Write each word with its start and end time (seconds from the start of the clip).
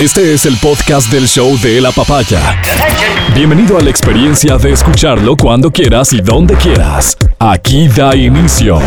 Este 0.00 0.32
es 0.32 0.46
el 0.46 0.56
podcast 0.58 1.10
del 1.10 1.26
show 1.26 1.58
de 1.58 1.80
la 1.80 1.90
papaya. 1.90 2.62
Bienvenido 3.34 3.76
a 3.78 3.80
la 3.80 3.90
experiencia 3.90 4.56
de 4.56 4.70
escucharlo 4.70 5.36
cuando 5.36 5.72
quieras 5.72 6.12
y 6.12 6.20
donde 6.20 6.54
quieras. 6.54 7.16
Aquí 7.40 7.88
da 7.88 8.14
inicio 8.14 8.78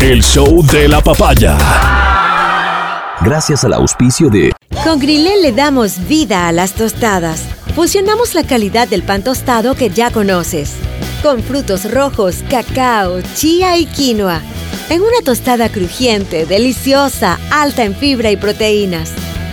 el 0.00 0.24
show 0.24 0.66
de 0.66 0.88
la 0.88 1.00
papaya. 1.00 1.56
Gracias 3.20 3.62
al 3.62 3.74
auspicio 3.74 4.28
de 4.28 4.50
Con 4.82 4.98
Grilé 4.98 5.40
le 5.40 5.52
damos 5.52 6.08
vida 6.08 6.48
a 6.48 6.52
las 6.52 6.72
tostadas. 6.72 7.44
Fusionamos 7.76 8.34
la 8.34 8.42
calidad 8.42 8.88
del 8.88 9.04
pan 9.04 9.22
tostado 9.22 9.76
que 9.76 9.90
ya 9.90 10.10
conoces, 10.10 10.72
con 11.22 11.44
frutos 11.44 11.88
rojos, 11.88 12.38
cacao, 12.50 13.20
chía 13.36 13.76
y 13.76 13.86
quinoa, 13.86 14.40
en 14.88 15.00
una 15.00 15.22
tostada 15.24 15.68
crujiente, 15.68 16.44
deliciosa, 16.44 17.38
alta 17.52 17.84
en 17.84 17.94
fibra 17.94 18.32
y 18.32 18.36
proteínas. 18.36 19.12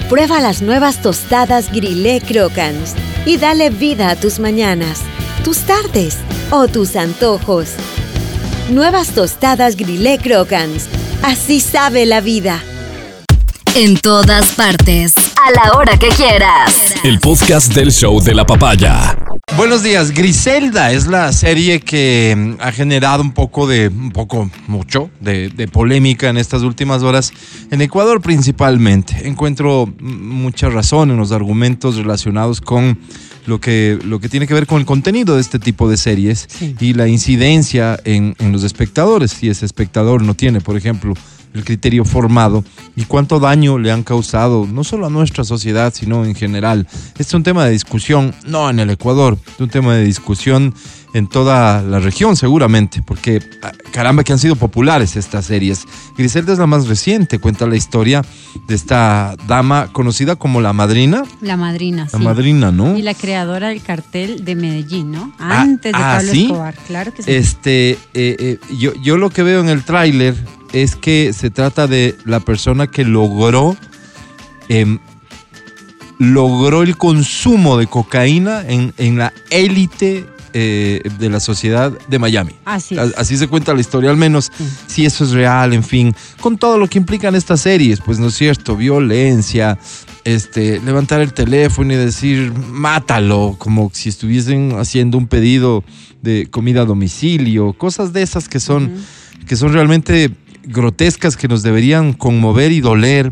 Prueba 0.09 0.39
las 0.39 0.61
nuevas 0.61 1.01
tostadas 1.01 1.69
Grilé 1.69 2.21
Crocans 2.21 2.93
y 3.25 3.35
dale 3.35 3.69
vida 3.69 4.09
a 4.09 4.15
tus 4.15 4.39
mañanas, 4.39 5.01
tus 5.43 5.59
tardes 5.59 6.17
o 6.49 6.69
tus 6.69 6.95
antojos. 6.95 7.71
Nuevas 8.71 9.09
tostadas 9.09 9.75
Grilé 9.75 10.17
Crocans. 10.17 10.87
Así 11.23 11.59
sabe 11.59 12.05
la 12.05 12.21
vida. 12.21 12.63
En 13.75 13.97
todas 13.97 14.53
partes. 14.53 15.13
A 15.45 15.51
la 15.51 15.77
hora 15.77 15.97
que 15.99 16.07
quieras. 16.07 16.95
El 17.03 17.19
podcast 17.19 17.73
del 17.73 17.91
show 17.91 18.21
de 18.21 18.33
la 18.33 18.45
papaya. 18.45 19.17
Buenos 19.55 19.81
días, 19.81 20.11
Griselda 20.11 20.91
es 20.91 21.07
la 21.07 21.31
serie 21.31 21.79
que 21.79 22.35
mm, 22.37 22.61
ha 22.61 22.71
generado 22.71 23.23
un 23.23 23.31
poco 23.31 23.65
de, 23.65 23.87
un 23.87 24.11
poco, 24.11 24.51
mucho, 24.67 25.09
de, 25.19 25.49
de 25.49 25.67
polémica 25.67 26.29
en 26.29 26.37
estas 26.37 26.61
últimas 26.61 27.01
horas, 27.01 27.31
en 27.71 27.81
Ecuador 27.81 28.21
principalmente. 28.21 29.27
Encuentro 29.27 29.87
mm, 29.87 30.03
mucha 30.03 30.69
razón 30.69 31.09
en 31.09 31.17
los 31.17 31.31
argumentos 31.31 31.95
relacionados 31.95 32.61
con 32.61 32.99
lo 33.47 33.59
que, 33.59 33.97
lo 34.03 34.19
que 34.19 34.29
tiene 34.29 34.45
que 34.45 34.53
ver 34.53 34.67
con 34.67 34.79
el 34.79 34.85
contenido 34.85 35.35
de 35.35 35.41
este 35.41 35.57
tipo 35.57 35.89
de 35.89 35.97
series 35.97 36.47
y 36.79 36.93
la 36.93 37.07
incidencia 37.07 37.99
en, 38.03 38.35
en 38.37 38.51
los 38.51 38.63
espectadores. 38.63 39.31
Si 39.31 39.49
ese 39.49 39.65
espectador 39.65 40.21
no 40.21 40.35
tiene, 40.35 40.61
por 40.61 40.77
ejemplo, 40.77 41.13
el 41.53 41.63
criterio 41.63 42.05
formado 42.05 42.63
y 42.95 43.05
cuánto 43.05 43.39
daño 43.39 43.77
le 43.77 43.91
han 43.91 44.03
causado 44.03 44.67
no 44.67 44.83
solo 44.83 45.07
a 45.07 45.09
nuestra 45.09 45.43
sociedad, 45.43 45.93
sino 45.93 46.25
en 46.25 46.35
general. 46.35 46.87
Este 47.09 47.23
es 47.23 47.33
un 47.33 47.43
tema 47.43 47.65
de 47.65 47.71
discusión, 47.71 48.33
no 48.45 48.69
en 48.69 48.79
el 48.79 48.89
Ecuador, 48.89 49.37
es 49.47 49.59
un 49.59 49.69
tema 49.69 49.95
de 49.95 50.03
discusión 50.03 50.73
en 51.13 51.27
toda 51.27 51.81
la 51.81 51.99
región 51.99 52.35
seguramente, 52.35 53.01
porque 53.01 53.41
ah, 53.63 53.71
caramba 53.91 54.23
que 54.23 54.33
han 54.33 54.39
sido 54.39 54.55
populares 54.55 55.15
estas 55.15 55.45
series. 55.45 55.85
Griselda 56.17 56.53
es 56.53 56.59
la 56.59 56.67
más 56.67 56.87
reciente, 56.87 57.39
cuenta 57.39 57.65
la 57.65 57.75
historia 57.75 58.23
de 58.67 58.75
esta 58.75 59.35
dama 59.47 59.89
conocida 59.93 60.35
como 60.35 60.61
la 60.61 60.73
madrina. 60.73 61.23
La 61.41 61.57
madrina, 61.57 62.07
La 62.11 62.19
sí. 62.19 62.23
madrina, 62.23 62.71
¿no? 62.71 62.97
Y 62.97 63.01
la 63.01 63.13
creadora 63.13 63.69
del 63.69 63.81
cartel 63.81 64.45
de 64.45 64.55
Medellín, 64.55 65.11
¿no? 65.11 65.33
Ah, 65.39 65.61
Antes 65.61 65.93
de 65.93 65.97
ah, 65.97 66.17
Pablo 66.17 66.31
¿sí? 66.31 66.45
Escobar, 66.45 66.75
claro 66.87 67.13
que 67.13 67.23
sí. 67.23 67.31
Este, 67.31 67.91
eh, 67.91 67.97
eh, 68.13 68.59
yo, 68.77 68.93
yo 69.01 69.17
lo 69.17 69.29
que 69.29 69.43
veo 69.43 69.61
en 69.61 69.69
el 69.69 69.83
tráiler 69.83 70.35
es 70.73 70.95
que 70.95 71.33
se 71.33 71.49
trata 71.49 71.87
de 71.87 72.15
la 72.25 72.39
persona 72.39 72.87
que 72.87 73.03
logró 73.03 73.77
em, 74.69 74.99
logró 76.19 76.83
el 76.83 76.97
consumo 76.97 77.77
de 77.77 77.87
cocaína 77.87 78.63
en, 78.67 78.93
en 78.97 79.17
la 79.17 79.33
élite 79.49 80.25
eh, 80.53 81.01
de 81.19 81.29
la 81.29 81.39
sociedad 81.39 81.91
de 82.07 82.19
Miami. 82.19 82.53
Así 82.65 82.95
es. 82.95 83.13
Así 83.17 83.37
se 83.37 83.47
cuenta 83.47 83.73
la 83.73 83.81
historia, 83.81 84.09
al 84.09 84.17
menos 84.17 84.51
si 84.87 85.05
eso 85.05 85.23
es 85.23 85.31
real, 85.31 85.73
en 85.73 85.83
fin, 85.83 86.15
con 86.39 86.57
todo 86.57 86.79
lo 86.79 86.87
que 86.87 86.97
implican 86.97 87.35
estas 87.35 87.61
series, 87.61 87.99
pues 87.99 88.17
no 88.17 88.27
es 88.27 88.35
cierto, 88.35 88.75
violencia, 88.75 89.77
este, 90.23 90.79
levantar 90.79 91.21
el 91.21 91.33
teléfono 91.33 91.93
y 91.93 91.97
decir 91.97 92.53
mátalo, 92.53 93.55
como 93.59 93.91
si 93.93 94.09
estuviesen 94.09 94.71
haciendo 94.79 95.17
un 95.17 95.27
pedido 95.27 95.83
de 96.21 96.47
comida 96.49 96.81
a 96.81 96.85
domicilio, 96.85 97.73
cosas 97.73 98.11
de 98.13 98.23
esas 98.23 98.49
que 98.49 98.59
son, 98.59 98.91
que 99.47 99.55
son 99.55 99.73
realmente 99.73 100.31
grotescas, 100.67 101.35
que 101.37 101.47
nos 101.47 101.63
deberían 101.63 102.13
conmover 102.13 102.71
y 102.71 102.81
doler. 102.81 103.31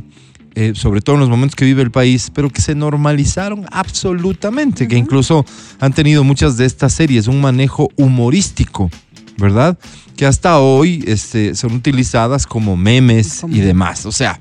eh, 0.58 0.72
sobre 0.74 1.02
todo 1.02 1.16
en 1.18 1.20
los 1.20 1.30
momentos 1.30 1.54
que 1.58 1.66
vive 1.66 1.82
el 1.82 1.92
país, 1.92 2.32
pero 2.34 2.50
que 2.50 2.62
se 2.62 2.76
normalizaron 2.76 3.66
absolutamente, 3.74 4.88
que 4.88 4.96
incluso 4.98 5.46
han 5.82 5.92
tenido 5.92 6.24
muchas 6.24 6.56
de 6.56 6.66
estas 6.66 6.94
series 6.94 7.28
un 7.28 7.42
manejo 7.42 7.90
humorístico, 7.98 8.90
¿verdad? 9.38 9.78
Que 10.16 10.26
hasta 10.26 10.60
hoy 10.60 11.04
este, 11.08 11.56
son 11.56 11.74
utilizadas 11.74 12.48
como 12.48 12.78
memes 12.78 13.44
y 13.50 13.60
demás. 13.60 14.06
O 14.06 14.14
sea, 14.14 14.40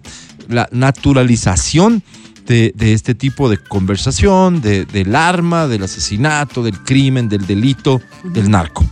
la 0.48 0.68
naturalización 0.70 2.04
de, 2.46 2.72
de 2.76 2.92
este 2.92 3.16
tipo 3.16 3.48
de 3.48 3.58
conversación, 3.58 4.60
de- 4.60 4.84
del 4.84 5.16
arma, 5.16 5.66
del 5.66 5.82
asesinato, 5.82 6.62
del 6.62 6.78
crimen, 6.78 7.28
del 7.28 7.44
delito, 7.46 8.00
del 8.32 8.50
narco. 8.50 8.84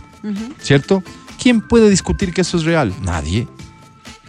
¿Cierto? 0.61 1.03
¿Quién 1.41 1.61
puede 1.61 1.89
discutir 1.89 2.33
que 2.33 2.41
eso 2.41 2.57
es 2.57 2.63
real? 2.63 2.93
Nadie. 3.01 3.47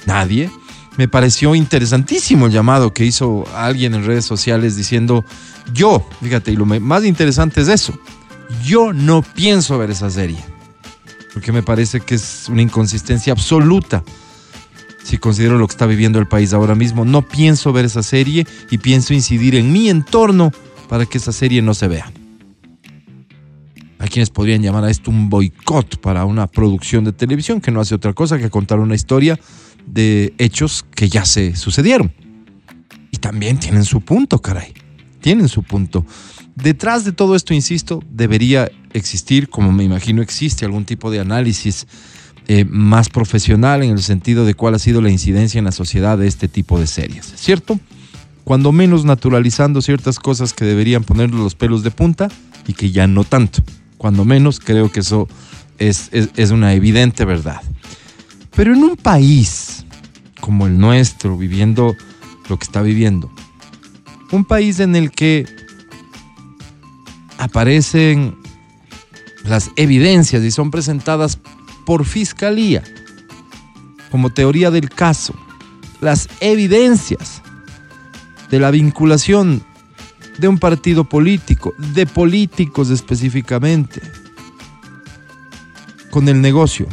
Nadie. 0.07 0.51
Me 0.97 1.09
pareció 1.09 1.55
interesantísimo 1.55 2.47
el 2.47 2.53
llamado 2.53 2.93
que 2.93 3.05
hizo 3.05 3.45
alguien 3.57 3.95
en 3.95 4.05
redes 4.05 4.25
sociales 4.25 4.77
diciendo, 4.77 5.25
yo, 5.73 6.07
fíjate, 6.23 6.53
y 6.53 6.57
lo 6.57 6.67
más 6.67 7.05
interesante 7.05 7.63
es 7.63 7.69
eso, 7.69 7.99
yo 8.65 8.93
no 8.93 9.23
pienso 9.23 9.77
ver 9.77 9.91
esa 9.91 10.09
serie, 10.09 10.39
porque 11.33 11.51
me 11.51 11.65
parece 11.65 12.01
que 12.01 12.15
es 12.15 12.49
una 12.49 12.63
inconsistencia 12.63 13.33
absoluta. 13.33 14.05
Si 15.03 15.19
considero 15.19 15.59
lo 15.59 15.67
que 15.67 15.73
está 15.73 15.87
viviendo 15.87 16.19
el 16.19 16.29
país 16.29 16.53
ahora 16.53 16.77
mismo, 16.77 17.05
no 17.05 17.23
pienso 17.23 17.73
ver 17.73 17.85
esa 17.85 18.03
serie 18.03 18.47
y 18.71 18.79
pienso 18.79 19.15
incidir 19.15 19.57
en 19.57 19.73
mi 19.73 19.91
entorno 19.91 20.53
para 20.89 21.07
que 21.07 21.19
esa 21.19 21.33
serie 21.33 21.61
no 21.61 21.75
se 21.75 21.89
vea. 21.89 22.11
Hay 23.99 24.09
quienes 24.09 24.31
podrían 24.31 24.63
llamar 24.63 24.85
a 24.85 24.91
esto 24.91 25.11
un 25.11 25.29
boicot 25.29 25.99
para 25.99 26.25
una 26.25 26.47
producción 26.47 27.05
de 27.05 27.13
televisión 27.13 27.61
que 27.61 27.71
no 27.71 27.81
hace 27.81 27.95
otra 27.95 28.13
cosa 28.13 28.39
que 28.39 28.51
contar 28.51 28.79
una 28.79 28.95
historia 28.95 29.39
de 29.87 30.35
hechos 30.39 30.85
que 30.95 31.09
ya 31.09 31.25
se 31.25 31.57
sucedieron. 31.57 32.13
Y 33.11 33.19
también 33.19 33.59
tienen 33.59 33.85
su 33.85 34.01
punto, 34.01 34.41
caray. 34.41 34.73
Tienen 35.21 35.49
su 35.49 35.63
punto. 35.63 36.05
Detrás 36.55 37.05
de 37.05 37.13
todo 37.13 37.35
esto, 37.35 37.55
insisto, 37.55 38.03
debería 38.11 38.71
existir, 38.93 39.49
como 39.49 39.73
me 39.73 39.85
imagino 39.85 40.23
existe, 40.23 40.65
algún 40.65 40.85
tipo 40.85 41.11
de 41.11 41.21
análisis 41.21 41.87
eh, 42.47 42.65
más 42.69 43.09
profesional 43.09 43.83
en 43.83 43.91
el 43.91 44.03
sentido 44.03 44.45
de 44.45 44.55
cuál 44.55 44.75
ha 44.75 44.79
sido 44.79 45.01
la 45.01 45.11
incidencia 45.11 45.59
en 45.59 45.65
la 45.65 45.73
sociedad 45.73 46.19
de 46.19 46.27
este 46.27 46.47
tipo 46.47 46.79
de 46.79 46.87
series, 46.87 47.33
¿cierto? 47.37 47.81
Cuando 48.45 48.71
menos 48.71 49.07
naturalizando 49.07 49.81
ciertas 49.81 50.19
cosas 50.19 50.53
que 50.53 50.67
deberían 50.67 51.05
ponerle 51.05 51.39
los 51.39 51.55
pelos 51.55 51.83
de 51.83 51.91
punta 51.91 52.29
y 52.67 52.75
que 52.75 52.91
ya 52.91 53.07
no 53.07 53.25
tanto. 53.25 53.63
Cuando 53.97 54.27
menos 54.27 54.61
creo 54.61 54.93
que 54.93 55.01
eso 55.01 55.27
es, 55.79 56.11
una 56.51 56.75
evidente 56.75 57.25
verdad. 57.25 57.63
Pero 58.57 58.73
en 58.73 58.83
un 58.85 58.97
país 58.97 59.85
como 60.41 60.67
el 60.67 60.79
nuestro, 60.79 61.37
viviendo 61.39 61.97
lo 62.49 62.59
que 62.59 62.65
está 62.65 62.83
viviendo, 62.83 63.31
un 64.31 64.45
país 64.45 64.81
en 64.81 64.95
el 64.95 65.11
que 65.11 65.47
aparecen 67.39 68.37
las 69.45 69.71
evidencias 69.77 70.43
y 70.43 70.51
son 70.51 70.71
presentadas 70.71 71.39
por 71.85 72.05
fiscalía 72.05 72.83
como 74.11 74.31
teoría 74.31 74.71
del 74.71 74.91
caso, 74.91 75.35
las 76.01 76.29
evidencias 76.41 77.43
de 78.49 78.61
la 78.61 78.71
vinculación 78.71 79.65
de 80.39 80.47
un 80.47 80.59
partido 80.59 81.03
político, 81.03 81.75
de 81.95 82.07
políticos 82.07 82.91
específicamente, 82.91 84.01
con 86.11 86.29
el 86.29 86.41
negocio, 86.41 86.87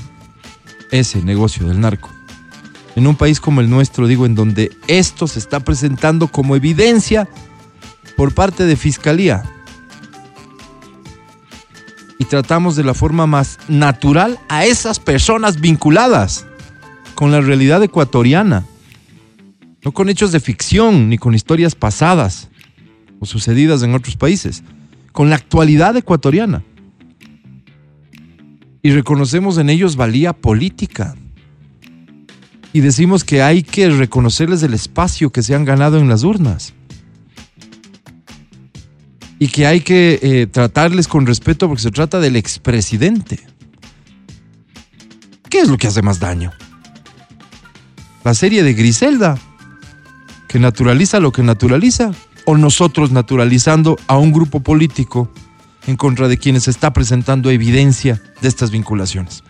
ese 0.92 1.22
negocio 1.24 1.68
del 1.68 1.80
narco. 1.80 2.10
En 2.96 3.08
un 3.08 3.16
país 3.16 3.40
como 3.40 3.62
el 3.62 3.70
nuestro, 3.70 4.06
digo, 4.08 4.26
en 4.26 4.36
donde 4.36 4.72
esto 4.88 5.28
se 5.28 5.40
está 5.40 5.62
presentando 5.62 6.28
como 6.28 6.56
evidencia 6.56 7.28
por 8.18 8.34
parte 8.34 8.66
de 8.66 8.76
fiscalía. 8.76 9.44
Y 12.20 12.26
tratamos 12.26 12.76
de 12.76 12.84
la 12.84 12.94
forma 12.94 13.26
más 13.26 13.58
natural 13.68 14.40
a 14.50 14.66
esas 14.66 15.00
personas 15.00 15.60
vinculadas 15.60 16.46
con 17.16 17.32
la 17.32 17.42
realidad 17.42 17.82
ecuatoriana. 17.82 18.66
No 19.84 19.92
con 19.92 20.10
hechos 20.10 20.32
de 20.32 20.40
ficción 20.40 21.10
ni 21.10 21.18
con 21.18 21.34
historias 21.34 21.74
pasadas 21.74 22.50
o 23.20 23.26
sucedidas 23.26 23.82
en 23.84 23.96
otros 23.96 24.18
países, 24.18 24.64
con 25.12 25.30
la 25.30 25.38
actualidad 25.38 25.96
ecuatoriana. 25.96 26.64
Y 28.84 28.92
reconocemos 28.92 29.58
en 29.58 29.70
ellos 29.70 29.96
valía 29.96 30.34
política. 30.34 31.16
Y 32.74 32.80
decimos 32.80 33.24
que 33.24 33.44
hay 33.44 33.64
que 33.64 33.90
reconocerles 33.90 34.64
el 34.64 34.74
espacio 34.74 35.30
que 35.30 35.44
se 35.44 35.54
han 35.54 35.66
ganado 35.66 36.00
en 36.00 36.08
las 36.08 36.24
urnas. 36.24 36.74
Y 39.40 39.48
que 39.50 39.66
hay 39.66 39.82
que 39.82 40.20
eh, 40.22 40.48
tratarles 40.48 41.08
con 41.08 41.26
respeto 41.26 41.68
porque 41.68 41.84
se 41.84 41.92
trata 41.92 42.20
del 42.20 42.36
expresidente. 42.36 43.40
¿Qué 45.50 45.60
es 45.60 45.68
lo 45.68 45.78
que 45.78 45.88
hace 45.88 46.02
más 46.02 46.20
daño? 46.20 46.52
La 48.24 48.34
serie 48.34 48.64
de 48.64 48.74
Griselda, 48.74 49.38
que 50.48 50.60
naturaliza 50.60 51.20
lo 51.20 51.32
que 51.32 51.44
naturaliza, 51.44 52.12
o 52.46 52.58
nosotros 52.58 53.12
naturalizando 53.12 53.98
a 54.08 54.18
un 54.18 54.32
grupo 54.32 54.62
político 54.62 55.32
en 55.88 55.96
contra 55.96 56.28
de 56.28 56.38
quienes 56.38 56.68
está 56.68 56.94
presentando 56.94 57.50
evidencia 57.50 58.22
de 58.42 58.48
estas 58.48 58.72
vinculaciones. 58.72 59.44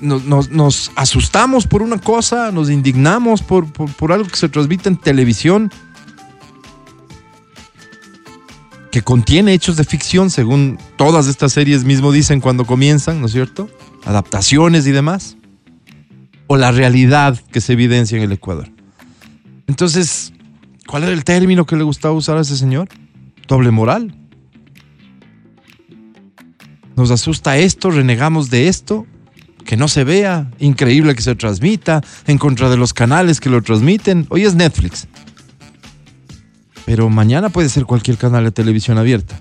Nos 0.00 0.90
asustamos 0.96 1.66
por 1.66 1.82
una 1.82 1.98
cosa, 1.98 2.52
nos 2.52 2.68
indignamos 2.68 3.42
por, 3.42 3.72
por- 3.72 3.90
por 3.92 4.12
algo 4.12 4.28
que 4.28 4.36
se 4.36 4.48
transmite 4.48 4.88
en 4.88 4.96
televisión, 4.96 5.70
que 8.90 9.02
contiene 9.02 9.52
hechos 9.54 9.76
de 9.76 9.84
ficción, 9.84 10.30
según 10.30 10.78
todas 10.96 11.26
estas 11.26 11.52
series 11.52 11.84
mismo 11.84 12.10
dicen 12.12 12.40
cuando 12.40 12.64
comienzan, 12.64 13.20
¿no 13.20 13.26
es 13.26 13.32
cierto? 13.32 13.70
Adaptaciones 14.04 14.86
y 14.86 14.92
demás. 14.92 15.36
O 16.48 16.56
la 16.56 16.72
realidad 16.72 17.38
que 17.52 17.60
se 17.60 17.74
evidencia 17.74 18.16
en 18.16 18.24
el 18.24 18.32
Ecuador. 18.32 18.70
Entonces, 19.66 20.32
¿cuál 20.88 21.04
era 21.04 21.12
el 21.12 21.22
término 21.22 21.66
que 21.66 21.76
le 21.76 21.84
gustaba 21.84 22.14
usar 22.14 22.38
a 22.38 22.40
ese 22.40 22.56
señor? 22.56 22.88
Doble 23.46 23.70
moral. 23.70 24.14
Nos 26.96 27.12
asusta 27.12 27.58
esto, 27.58 27.90
renegamos 27.90 28.50
de 28.50 28.66
esto, 28.66 29.06
que 29.64 29.76
no 29.76 29.86
se 29.86 30.02
vea, 30.02 30.50
increíble 30.58 31.14
que 31.14 31.22
se 31.22 31.36
transmita, 31.36 32.02
en 32.26 32.38
contra 32.38 32.70
de 32.70 32.76
los 32.76 32.92
canales 32.92 33.38
que 33.38 33.50
lo 33.50 33.62
transmiten. 33.62 34.26
Hoy 34.30 34.44
es 34.44 34.54
Netflix. 34.54 35.06
Pero 36.86 37.10
mañana 37.10 37.50
puede 37.50 37.68
ser 37.68 37.84
cualquier 37.84 38.16
canal 38.16 38.44
de 38.44 38.50
televisión 38.50 38.98
abierta. 38.98 39.38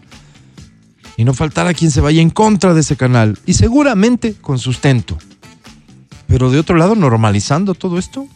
Y 1.16 1.24
no 1.24 1.34
faltará 1.34 1.74
quien 1.74 1.90
se 1.90 2.02
vaya 2.02 2.22
en 2.22 2.30
contra 2.30 2.74
de 2.74 2.82
ese 2.82 2.98
canal. 2.98 3.40
Y 3.46 3.54
seguramente 3.54 4.36
con 4.36 4.60
sustento. 4.60 5.18
Pero 6.28 6.52
de 6.52 6.60
otro 6.60 6.76
lado, 6.76 6.94
normalizando 6.94 7.74
todo 7.74 7.98
esto. 7.98 8.28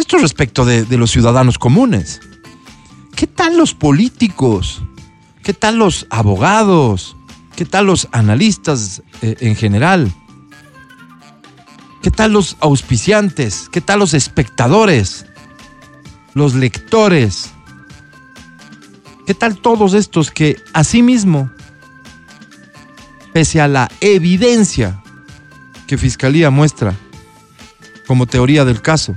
Esto 0.00 0.16
respecto 0.16 0.64
de, 0.64 0.86
los 0.96 1.10
ciudadanos 1.10 1.58
comunes. 1.58 2.22
¿Qué 3.14 3.26
tal 3.26 3.58
los 3.58 3.74
políticos? 3.74 4.82
¿Qué 5.42 5.52
tal 5.52 5.76
los 5.76 6.06
abogados? 6.08 7.18
¿Qué 7.54 7.66
tal 7.66 7.84
los 7.84 8.08
analistas 8.10 9.02
eh, 9.20 9.36
en 9.40 9.54
general? 9.56 10.10
¿Qué 12.02 12.10
tal 12.10 12.32
los 12.32 12.56
auspiciantes? 12.60 13.68
¿Qué 13.70 13.82
tal 13.82 13.98
los 13.98 14.14
espectadores? 14.14 15.26
Los 16.32 16.54
lectores. 16.54 17.50
¿Qué 19.26 19.34
tal 19.34 19.58
todos 19.58 19.92
estos 19.92 20.30
que 20.30 20.56
asimismo, 20.72 21.50
pese 23.34 23.60
a 23.60 23.68
la 23.68 23.90
evidencia 24.00 25.02
que 25.86 25.98
Fiscalía 25.98 26.48
muestra 26.48 26.94
como 28.06 28.26
teoría 28.26 28.64
del 28.64 28.80
caso, 28.80 29.14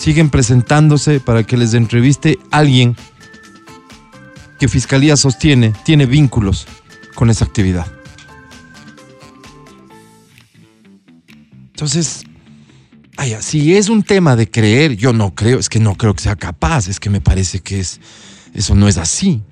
siguen 0.00 0.30
presentándose 0.30 1.20
para 1.20 1.42
que 1.44 1.58
les 1.58 1.74
entreviste 1.74 2.38
alguien 2.50 2.96
que 4.58 4.66
Fiscalía 4.66 5.14
sostiene 5.14 5.74
tiene 5.84 6.06
vínculos 6.06 6.66
con 7.14 7.28
esa 7.28 7.44
actividad. 7.44 7.86
Entonces, 11.74 12.24
si 13.40 13.76
es 13.76 13.90
un 13.90 14.02
tema 14.02 14.36
de 14.36 14.50
creer, 14.50 14.96
yo 14.96 15.12
no 15.12 15.34
creo, 15.34 15.58
es 15.58 15.68
que 15.68 15.80
no 15.80 15.94
creo 15.96 16.14
que 16.14 16.22
sea 16.22 16.36
capaz, 16.36 16.88
es 16.88 16.98
que 16.98 17.10
me 17.10 17.20
parece 17.20 17.60
que 17.60 17.80
es, 17.80 18.00
eso 18.54 18.74
no 18.74 18.88
es 18.88 18.96
así. 18.96 19.42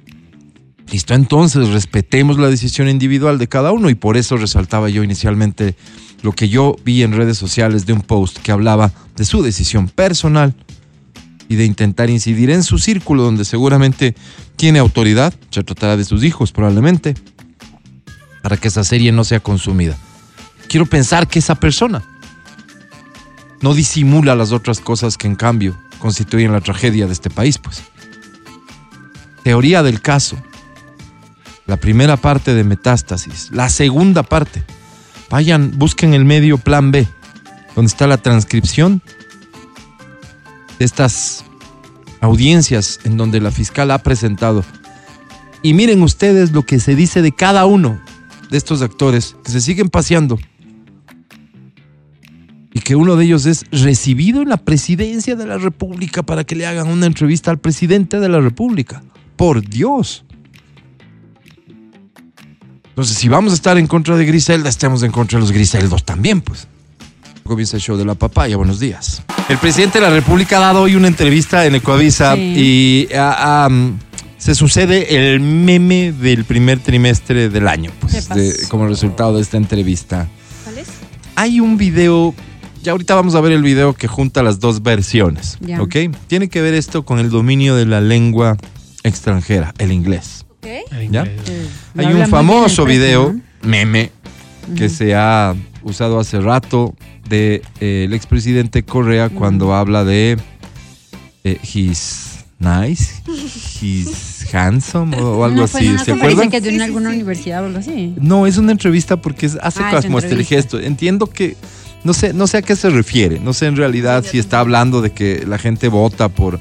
Listo, 0.90 1.12
entonces 1.12 1.68
respetemos 1.68 2.38
la 2.38 2.48
decisión 2.48 2.88
individual 2.88 3.36
de 3.36 3.48
cada 3.48 3.70
uno 3.72 3.90
y 3.90 3.94
por 3.94 4.16
eso 4.16 4.38
resaltaba 4.38 4.88
yo 4.88 5.02
inicialmente 5.02 5.76
lo 6.22 6.32
que 6.32 6.48
yo 6.48 6.76
vi 6.84 7.02
en 7.02 7.12
redes 7.12 7.38
sociales 7.38 7.86
de 7.86 7.92
un 7.92 8.02
post 8.02 8.38
que 8.38 8.52
hablaba 8.52 8.92
de 9.16 9.24
su 9.24 9.42
decisión 9.42 9.88
personal 9.88 10.54
y 11.48 11.56
de 11.56 11.64
intentar 11.64 12.10
incidir 12.10 12.50
en 12.50 12.62
su 12.62 12.78
círculo 12.78 13.22
donde 13.22 13.44
seguramente 13.44 14.14
tiene 14.56 14.78
autoridad, 14.78 15.32
se 15.50 15.62
tratará 15.62 15.96
de 15.96 16.04
sus 16.04 16.24
hijos 16.24 16.52
probablemente, 16.52 17.14
para 18.42 18.56
que 18.56 18.68
esa 18.68 18.84
serie 18.84 19.12
no 19.12 19.24
sea 19.24 19.40
consumida. 19.40 19.96
Quiero 20.68 20.86
pensar 20.86 21.28
que 21.28 21.38
esa 21.38 21.54
persona 21.54 22.04
no 23.60 23.74
disimula 23.74 24.34
las 24.34 24.52
otras 24.52 24.80
cosas 24.80 25.16
que 25.16 25.26
en 25.26 25.36
cambio 25.36 25.78
constituyen 25.98 26.52
la 26.52 26.60
tragedia 26.60 27.06
de 27.06 27.12
este 27.12 27.30
país, 27.30 27.58
pues. 27.58 27.82
Teoría 29.42 29.82
del 29.82 30.00
caso. 30.00 30.36
La 31.66 31.76
primera 31.76 32.16
parte 32.16 32.54
de 32.54 32.64
Metástasis. 32.64 33.50
La 33.52 33.68
segunda 33.68 34.22
parte. 34.22 34.62
Vayan, 35.30 35.72
busquen 35.76 36.14
el 36.14 36.24
medio 36.24 36.58
Plan 36.58 36.90
B, 36.90 37.06
donde 37.74 37.88
está 37.88 38.06
la 38.06 38.16
transcripción 38.16 39.02
de 40.78 40.84
estas 40.84 41.44
audiencias 42.20 43.00
en 43.04 43.16
donde 43.16 43.40
la 43.40 43.50
fiscal 43.50 43.90
ha 43.90 43.98
presentado. 43.98 44.64
Y 45.62 45.74
miren 45.74 46.02
ustedes 46.02 46.52
lo 46.52 46.64
que 46.64 46.80
se 46.80 46.94
dice 46.94 47.20
de 47.20 47.32
cada 47.32 47.66
uno 47.66 48.00
de 48.50 48.56
estos 48.56 48.80
actores 48.80 49.36
que 49.44 49.50
se 49.50 49.60
siguen 49.60 49.90
paseando 49.90 50.38
y 52.72 52.80
que 52.80 52.96
uno 52.96 53.16
de 53.16 53.24
ellos 53.24 53.44
es 53.46 53.64
recibido 53.70 54.42
en 54.42 54.48
la 54.48 54.56
presidencia 54.56 55.36
de 55.36 55.46
la 55.46 55.58
República 55.58 56.22
para 56.22 56.44
que 56.44 56.54
le 56.54 56.66
hagan 56.66 56.88
una 56.88 57.06
entrevista 57.06 57.50
al 57.50 57.58
presidente 57.58 58.20
de 58.20 58.28
la 58.28 58.40
República. 58.40 59.02
Por 59.36 59.62
Dios. 59.62 60.24
Entonces, 62.98 63.16
si 63.16 63.28
vamos 63.28 63.52
a 63.52 63.54
estar 63.54 63.78
en 63.78 63.86
contra 63.86 64.16
de 64.16 64.24
Griselda, 64.26 64.68
estemos 64.68 65.04
en 65.04 65.12
contra 65.12 65.36
de 65.38 65.42
los 65.42 65.52
Griseldos 65.52 66.02
también, 66.02 66.40
pues. 66.40 66.66
Comienza 67.44 67.76
el 67.76 67.80
show 67.80 67.96
de 67.96 68.04
la 68.04 68.16
papaya. 68.16 68.56
Buenos 68.56 68.80
días. 68.80 69.22
El 69.48 69.56
presidente 69.58 70.00
de 70.00 70.04
la 70.08 70.10
República 70.12 70.56
ha 70.56 70.60
dado 70.62 70.82
hoy 70.82 70.96
una 70.96 71.06
entrevista 71.06 71.64
en 71.64 71.76
Ecoavisa 71.76 72.34
Sí. 72.34 72.40
y 72.56 73.14
ah, 73.14 73.68
ah, 73.68 73.90
se 74.36 74.56
sucede 74.56 75.32
el 75.32 75.38
meme 75.38 76.10
del 76.10 76.44
primer 76.44 76.80
trimestre 76.80 77.48
del 77.48 77.68
año, 77.68 77.92
pues, 78.00 78.66
como 78.68 78.88
resultado 78.88 79.36
de 79.36 79.42
esta 79.42 79.58
entrevista. 79.58 80.26
¿Cuál 80.64 80.78
es? 80.78 80.88
Hay 81.36 81.60
un 81.60 81.76
video, 81.76 82.34
ya 82.82 82.90
ahorita 82.90 83.14
vamos 83.14 83.36
a 83.36 83.40
ver 83.40 83.52
el 83.52 83.62
video 83.62 83.92
que 83.92 84.08
junta 84.08 84.42
las 84.42 84.58
dos 84.58 84.82
versiones, 84.82 85.56
Ya. 85.60 85.80
¿ok? 85.80 85.94
Tiene 86.26 86.48
que 86.48 86.60
ver 86.62 86.74
esto 86.74 87.04
con 87.04 87.20
el 87.20 87.30
dominio 87.30 87.76
de 87.76 87.86
la 87.86 88.00
lengua 88.00 88.56
extranjera, 89.04 89.72
el 89.78 89.92
inglés. 89.92 90.46
¿Ya? 91.10 91.26
Hay 91.96 92.06
un 92.06 92.26
famoso 92.28 92.84
video, 92.84 93.34
meme, 93.62 94.10
que 94.76 94.88
se 94.88 95.14
ha 95.14 95.54
usado 95.82 96.18
hace 96.20 96.40
rato 96.40 96.94
de 97.28 97.62
eh, 97.80 98.04
el 98.06 98.14
expresidente 98.14 98.82
Correa 98.82 99.28
cuando 99.28 99.74
habla 99.74 100.04
de 100.04 100.36
eh, 101.44 101.58
his 101.74 102.44
nice, 102.58 103.22
his 103.80 104.46
handsome 104.52 105.16
o, 105.20 105.38
o 105.38 105.44
algo 105.44 105.64
así. 105.64 105.96
¿Se 105.98 106.12
acuerdan? 106.12 106.50
que 106.50 106.60
de 106.60 106.74
una- 106.74 106.84
alguna 106.84 107.10
universidad 107.10 107.62
o 107.62 107.66
algo 107.66 107.78
así. 107.78 108.14
No, 108.20 108.46
es 108.46 108.56
una 108.58 108.72
entrevista 108.72 109.16
porque 109.20 109.46
es- 109.46 109.58
hace 109.62 109.80
Ah, 109.82 110.00
como 110.02 110.18
este 110.18 110.34
el 110.34 110.44
gesto. 110.44 110.78
Entiendo 110.80 111.26
que 111.28 111.56
no 112.04 112.12
sé, 112.14 112.32
no 112.32 112.46
sé 112.46 112.58
a 112.58 112.62
qué 112.62 112.76
se 112.76 112.90
refiere. 112.90 113.38
No 113.40 113.52
sé 113.52 113.66
en 113.66 113.76
realidad 113.76 114.24
si 114.28 114.38
está 114.38 114.60
hablando 114.60 115.00
de 115.02 115.10
que 115.12 115.44
la 115.46 115.58
gente 115.58 115.88
vota 115.88 116.28
por 116.28 116.58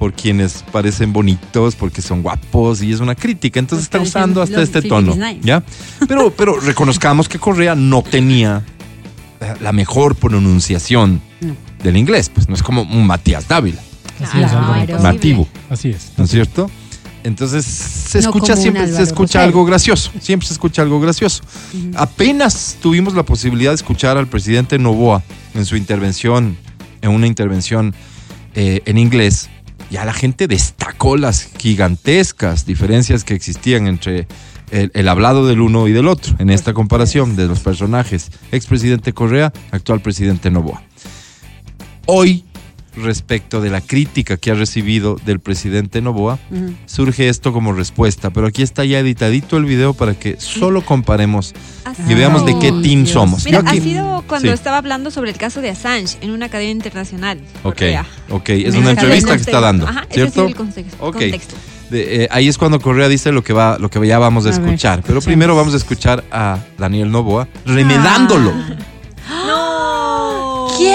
por 0.00 0.14
quienes 0.14 0.64
parecen 0.72 1.12
bonitos, 1.12 1.76
porque 1.76 2.00
son 2.00 2.22
guapos 2.22 2.80
y 2.82 2.90
es 2.90 3.00
una 3.00 3.14
crítica. 3.14 3.60
Entonces 3.60 3.84
está 3.84 3.98
Porque 3.98 4.08
usando 4.08 4.40
hasta 4.40 4.62
este 4.62 4.80
tono, 4.80 5.14
nice. 5.14 5.40
¿ya? 5.42 5.62
Pero 6.08 6.32
pero 6.34 6.58
reconozcamos 6.60 7.28
que 7.28 7.38
Correa 7.38 7.74
no 7.74 8.02
tenía 8.02 8.64
eh, 9.42 9.54
la 9.60 9.72
mejor 9.72 10.14
pronunciación 10.16 11.20
No. 11.42 11.54
del 11.84 11.98
inglés, 11.98 12.30
pues 12.30 12.48
no 12.48 12.54
es 12.54 12.62
como 12.62 12.80
un 12.80 13.06
Matías 13.06 13.46
Dávila, 13.46 13.82
Así 14.22 14.38
es, 14.40 14.50
Álvaro. 14.50 14.86
Claro. 14.86 15.02
nativo. 15.02 15.46
Así 15.68 15.90
es. 15.90 16.12
¿no 16.16 16.24
es 16.24 16.30
cierto? 16.30 16.70
Entonces 17.22 17.66
se 17.66 18.22
No 18.22 18.30
escucha 18.30 18.56
siempre, 18.56 18.86
se 18.90 19.02
escucha 19.02 19.44
algo 19.44 19.66
gracioso, 19.66 20.10
siempre 20.18 20.46
se 20.48 20.54
escucha 20.54 20.80
algo 20.80 20.98
gracioso. 20.98 21.42
Apenas 21.94 22.78
tuvimos 22.80 23.12
la 23.12 23.22
posibilidad 23.24 23.72
de 23.72 23.74
escuchar 23.76 24.16
al 24.16 24.28
presidente 24.28 24.78
Novoa 24.78 25.22
en 25.54 25.66
su 25.66 25.76
intervención, 25.76 26.56
en 27.02 27.10
una 27.10 27.26
intervención 27.26 27.94
eh, 28.54 28.80
en 28.86 28.96
inglés, 28.96 29.50
ya 29.90 30.04
la 30.04 30.12
gente 30.12 30.46
destacó 30.46 31.16
las 31.16 31.50
gigantescas 31.58 32.64
diferencias 32.64 33.24
que 33.24 33.34
existían 33.34 33.86
entre 33.86 34.26
el, 34.70 35.08
hablado 35.08 35.46
del 35.46 35.60
uno 35.60 35.88
y 35.88 35.92
del 35.92 36.06
otro 36.06 36.36
en 36.38 36.48
esta 36.48 36.72
comparación 36.72 37.34
de 37.36 37.46
los 37.46 37.60
personajes 37.60 38.30
expresidente 38.52 39.12
Correa, 39.12 39.52
actual 39.72 40.00
presidente 40.00 40.50
Novoa. 40.50 40.82
Hoy, 42.06 42.44
respecto 42.96 43.60
de 43.60 43.70
la 43.70 43.80
crítica 43.80 44.36
que 44.36 44.50
ha 44.50 44.54
recibido 44.54 45.16
del 45.24 45.40
presidente 45.40 46.00
Novoa, 46.02 46.38
surge 46.86 47.28
esto 47.28 47.52
como 47.52 47.72
respuesta, 47.72 48.30
pero 48.30 48.46
aquí 48.46 48.62
está 48.62 48.84
ya 48.84 48.98
editadito 48.98 49.56
el 49.56 49.64
video 49.64 49.94
para 49.94 50.14
que 50.14 50.36
solo 50.40 50.84
comparemos 50.84 51.54
y 52.08 52.14
veamos 52.14 52.44
de 52.46 52.58
qué 52.58 52.70
team 52.72 53.04
Dios. 53.04 53.10
somos. 53.10 53.44
Mira, 53.44 53.60
aquí- 53.60 53.78
ha 53.78 53.82
sido 53.82 54.24
cuando 54.26 54.48
Sí. 54.48 54.54
estaba 54.54 54.78
hablando 54.78 55.10
sobre 55.10 55.30
el 55.30 55.36
caso 55.36 55.60
de 55.60 55.70
Assange 55.70 56.18
en 56.20 56.30
una 56.30 56.48
cadena 56.48 56.70
internacional. 56.72 57.40
Ok, 57.62 57.74
Correa. 57.74 58.06
ok, 58.30 58.48
es 58.50 58.74
una 58.74 58.90
entrevista 58.90 59.34
que 59.36 59.42
está 59.42 59.60
dando, 59.60 59.86
Ajá, 59.88 60.06
¿cierto? 60.10 60.32
sido 60.32 60.46
el 60.48 60.54
context- 60.56 60.94
Ok. 61.00 61.12
contexto. 61.12 61.54
De- 61.90 62.24
eh, 62.24 62.28
ahí 62.30 62.46
es 62.46 62.56
cuando 62.56 62.80
Correa 62.80 63.08
dice 63.08 63.32
lo 63.32 63.42
que 63.42 63.52
va, 63.52 63.76
lo 63.78 63.90
que 63.90 64.06
ya 64.06 64.18
vamos 64.20 64.46
a, 64.46 64.50
A 64.50 64.52
ver, 64.52 64.60
escuchar. 64.64 65.02
Pero 65.04 65.20
primero 65.20 65.56
vamos 65.56 65.74
a 65.74 65.76
escuchar 65.76 66.22
a 66.30 66.58
Daniel 66.78 67.10
Novoa 67.10 67.48
remedándolo. 67.66 68.52
¡No! 69.46 70.68
¿Qué? 70.78 70.94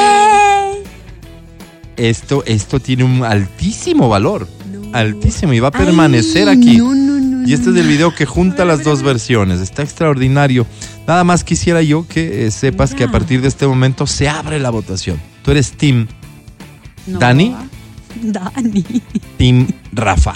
Esto, 1.97 2.43
esto 2.45 2.79
tiene 2.79 3.03
un 3.03 3.23
altísimo 3.23 4.09
valor. 4.09 4.47
Altísimo 4.93 5.53
y 5.53 5.59
va 5.59 5.69
a 5.69 5.71
permanecer 5.71 6.47
Ay, 6.47 6.57
aquí. 6.57 6.77
No, 6.77 6.93
no, 6.93 7.19
no. 7.19 7.47
Y 7.47 7.53
este 7.53 7.69
es 7.69 7.75
el 7.75 7.87
video 7.87 8.13
que 8.13 8.25
junta 8.25 8.65
las 8.65 8.83
dos 8.83 9.03
versiones. 9.03 9.59
Está 9.59 9.83
extraordinario. 9.83 10.65
Nada 11.07 11.23
más 11.23 11.43
quisiera 11.43 11.81
yo 11.81 12.07
que 12.07 12.47
eh, 12.47 12.51
sepas 12.51 12.93
que 12.93 13.03
a 13.03 13.11
partir 13.11 13.41
de 13.41 13.47
este 13.47 13.67
momento 13.67 14.07
se 14.07 14.27
abre 14.27 14.59
la 14.59 14.69
votación. 14.69 15.19
Tú 15.43 15.51
eres 15.51 15.73
Team. 15.73 16.07
¿Dani? 17.05 17.55
Dani. 18.21 18.83
Team 19.37 19.67
Rafa. 19.91 20.33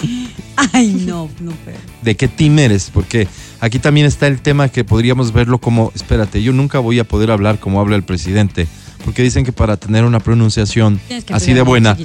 Ay, 0.72 1.04
no, 1.06 1.28
no, 1.40 1.52
pero. 1.64 1.78
¿De 2.02 2.14
qué 2.16 2.28
team 2.28 2.58
eres? 2.58 2.90
Porque 2.92 3.26
aquí 3.60 3.78
también 3.78 4.06
está 4.06 4.26
el 4.26 4.40
tema 4.40 4.68
que 4.68 4.84
podríamos 4.84 5.32
verlo 5.32 5.58
como, 5.58 5.90
espérate, 5.94 6.42
yo 6.42 6.52
nunca 6.52 6.78
voy 6.78 6.98
a 6.98 7.04
poder 7.04 7.30
hablar 7.30 7.58
como 7.58 7.80
habla 7.80 7.96
el 7.96 8.02
presidente. 8.02 8.68
Porque 9.04 9.22
dicen 9.22 9.44
que 9.44 9.52
para 9.52 9.76
tener 9.76 10.04
una 10.04 10.20
pronunciación 10.20 11.00
así 11.32 11.52
de 11.52 11.62
buena, 11.62 11.96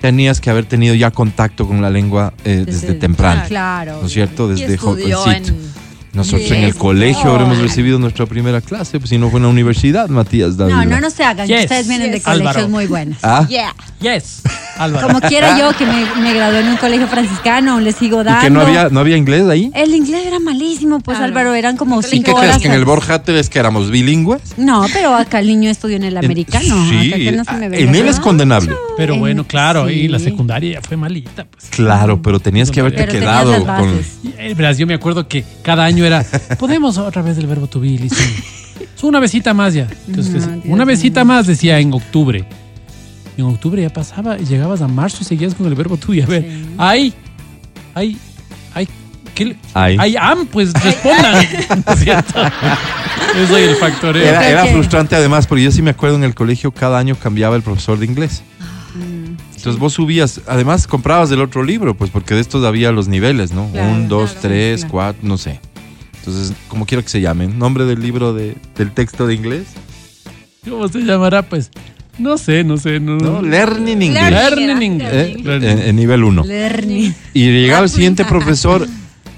tenías 0.00 0.40
que 0.40 0.50
haber 0.50 0.66
tenido 0.66 0.94
ya 0.94 1.10
contacto 1.10 1.66
con 1.66 1.80
la 1.80 1.90
lengua 1.90 2.34
eh, 2.44 2.64
desde, 2.66 2.88
Desde- 2.88 2.94
temprano. 3.00 3.42
Claro. 3.48 4.00
¿No 4.00 4.06
es 4.06 4.12
cierto? 4.12 4.48
Desde 4.48 4.76
jovencito. 4.76 5.30
en... 5.30 5.83
Nosotros 6.14 6.50
en 6.50 6.60
Yes. 6.60 6.68
el 6.70 6.74
colegio 6.76 7.24
Oh. 7.30 7.34
habremos 7.34 7.58
recibido 7.58 7.98
nuestra 7.98 8.26
primera 8.26 8.60
clase, 8.60 8.98
pues 8.98 9.10
si 9.10 9.18
no 9.18 9.30
fue 9.30 9.38
en 9.38 9.44
la 9.44 9.48
universidad, 9.50 10.08
Matías 10.08 10.56
David. 10.56 10.72
No, 10.74 10.84
no, 10.84 11.00
no 11.00 11.10
se 11.10 11.24
hagan. 11.24 11.46
que 11.46 11.52
Yes. 11.54 11.62
Ustedes 11.64 11.88
vienen 11.88 12.10
de 12.10 12.18
Yes. 12.18 12.24
colegios 12.24 12.50
Álvaro. 12.56 12.68
muy 12.68 12.86
buenos. 12.86 13.18
¿Ah? 13.22 13.46
Yeah. 13.48 13.74
Yes, 14.00 14.42
Álvaro. 14.76 15.06
Como 15.08 15.20
quiera 15.20 15.58
yo 15.58 15.72
que 15.76 15.86
me, 15.86 16.04
me 16.20 16.34
gradué 16.34 16.60
en 16.60 16.68
un 16.68 16.76
colegio 16.76 17.06
franciscano, 17.08 17.72
aún 17.72 17.84
le 17.84 17.92
sigo 17.92 18.20
¿Y 18.20 18.24
dando. 18.24 18.40
que 18.42 18.50
no 18.50 18.60
había, 18.60 18.88
no 18.90 19.00
había 19.00 19.16
inglés 19.16 19.44
ahí? 19.48 19.70
El 19.74 19.94
inglés 19.94 20.26
era 20.26 20.38
malísimo, 20.40 21.00
pues 21.00 21.16
Claro. 21.16 21.30
Álvaro, 21.32 21.54
eran 21.54 21.76
como 21.76 21.96
¿Y 21.96 22.04
¿Y 22.04 22.08
cinco 22.08 22.34
qué 22.34 22.40
crees 22.46 22.58
que 22.58 22.68
en 22.68 22.74
el 22.74 22.84
Borja 22.84 23.22
es 23.26 23.48
que 23.48 23.58
éramos 23.58 23.90
bilingües? 23.90 24.42
No, 24.58 24.84
pero 24.92 25.14
acá 25.14 25.38
el 25.40 25.46
niño 25.46 25.70
estudió 25.70 25.96
en 25.96 26.04
el 26.04 26.16
americano. 26.18 26.86
Sí, 26.90 27.08
acá 27.08 27.16
que 27.16 27.32
no 27.32 27.44
se 27.44 27.52
me 27.54 27.66
ah, 27.66 27.78
en 27.78 27.94
él 27.94 28.08
es 28.08 28.20
condenable. 28.20 28.74
Pero 28.96 29.14
En- 29.14 29.20
bueno, 29.20 29.44
claro, 29.46 29.88
y 29.88 30.06
la 30.08 30.18
sí. 30.18 30.26
secundaria 30.26 30.74
ya 30.74 30.82
fue 30.82 30.96
malita. 30.96 31.44
Pues. 31.44 31.64
Claro, 31.70 32.20
pero 32.20 32.38
tenías 32.40 32.70
que 32.70 32.80
haberte 32.80 33.04
Pero 33.06 33.12
quedado 33.20 33.64
con... 33.64 33.88
Y, 34.22 34.28
eh, 34.38 34.54
verás, 34.54 34.76
yo 34.76 34.86
me 34.86 34.94
acuerdo 34.94 35.26
que 35.28 35.44
cada 35.62 35.84
año 35.84 36.03
era, 36.06 36.24
podemos 36.58 36.98
otra 36.98 37.22
vez 37.22 37.36
del 37.36 37.46
verbo 37.46 37.66
to 37.66 37.80
be, 37.80 37.88
listo. 37.90 38.18
Es 38.96 39.02
una 39.04 39.20
besita 39.20 39.54
más 39.54 39.74
ya. 39.74 39.86
Entonces, 40.08 40.46
No, 40.46 40.60
una 40.72 40.84
besita 40.84 41.24
más 41.24 41.46
decía 41.46 41.78
en 41.80 41.92
octubre. 41.92 42.44
En 43.36 43.44
octubre 43.46 43.82
ya 43.82 43.90
pasaba 43.90 44.38
y 44.38 44.44
llegabas 44.44 44.80
a 44.82 44.88
marzo 44.88 45.18
y 45.20 45.24
seguías 45.24 45.54
con 45.54 45.66
el 45.66 45.74
verbo 45.74 45.96
to 45.96 46.08
be. 46.12 46.22
A 46.22 46.26
ver, 46.26 46.46
ay, 46.78 47.12
ay, 47.94 48.16
ay, 48.74 48.88
¿qué 49.34 49.56
ay, 49.74 50.14
am, 50.20 50.46
pues 50.46 50.72
respondan. 50.72 51.44
¿No 51.86 51.92
es 51.92 52.00
cierto? 52.00 52.40
Yo 53.36 53.46
soy 53.48 53.62
el 53.62 53.74
factoreo. 53.76 54.22
Era, 54.24 54.48
era 54.48 54.66
frustrante 54.66 55.16
además, 55.16 55.46
porque 55.48 55.64
yo 55.64 55.72
sí 55.72 55.82
me 55.82 55.90
acuerdo 55.90 56.14
en 56.16 56.22
el 56.24 56.34
colegio 56.34 56.70
cada 56.70 56.98
año 56.98 57.16
cambiaba 57.16 57.56
el 57.56 57.62
profesor 57.62 57.98
de 57.98 58.06
inglés. 58.06 58.42
Mm, 58.94 59.34
Entonces 59.56 59.78
vos 59.78 59.92
subías, 59.94 60.40
además 60.46 60.86
comprabas 60.86 61.32
el 61.32 61.40
otro 61.40 61.64
libro, 61.64 61.96
pues 61.96 62.10
porque 62.10 62.34
de 62.34 62.40
estos 62.40 62.64
había 62.64 62.92
los 62.92 63.08
niveles, 63.08 63.50
¿no? 63.50 63.68
Claro, 63.72 63.88
Un, 63.92 64.08
dos, 64.08 64.30
claro. 64.30 64.40
tres, 64.42 64.80
Claro. 64.82 64.92
cuatro, 64.92 65.20
no 65.26 65.36
sé. 65.38 65.58
Entonces, 66.26 66.56
como 66.68 66.86
quiero 66.86 67.02
que 67.02 67.10
se 67.10 67.20
llamen, 67.20 67.58
nombre 67.58 67.84
del 67.84 68.00
libro 68.00 68.32
de, 68.32 68.56
del 68.76 68.92
texto 68.92 69.26
de 69.26 69.34
inglés, 69.34 69.66
¿Cómo 70.68 70.88
se 70.88 71.00
llamará? 71.00 71.42
Pues, 71.42 71.70
no 72.18 72.38
sé, 72.38 72.64
no 72.64 72.78
sé. 72.78 72.98
No, 72.98 73.16
¿no? 73.18 73.42
Learning 73.42 74.00
English. 74.00 74.30
Learning. 74.30 74.82
English. 74.82 75.08
¿eh? 75.12 75.36
Learning. 75.42 75.68
En, 75.68 75.78
en 75.80 75.96
nivel 75.96 76.24
uno. 76.24 76.42
Learning. 76.42 77.14
Y 77.34 77.44
llegaba 77.50 77.82
el 77.84 77.90
siguiente 77.90 78.24
profesor 78.28 78.88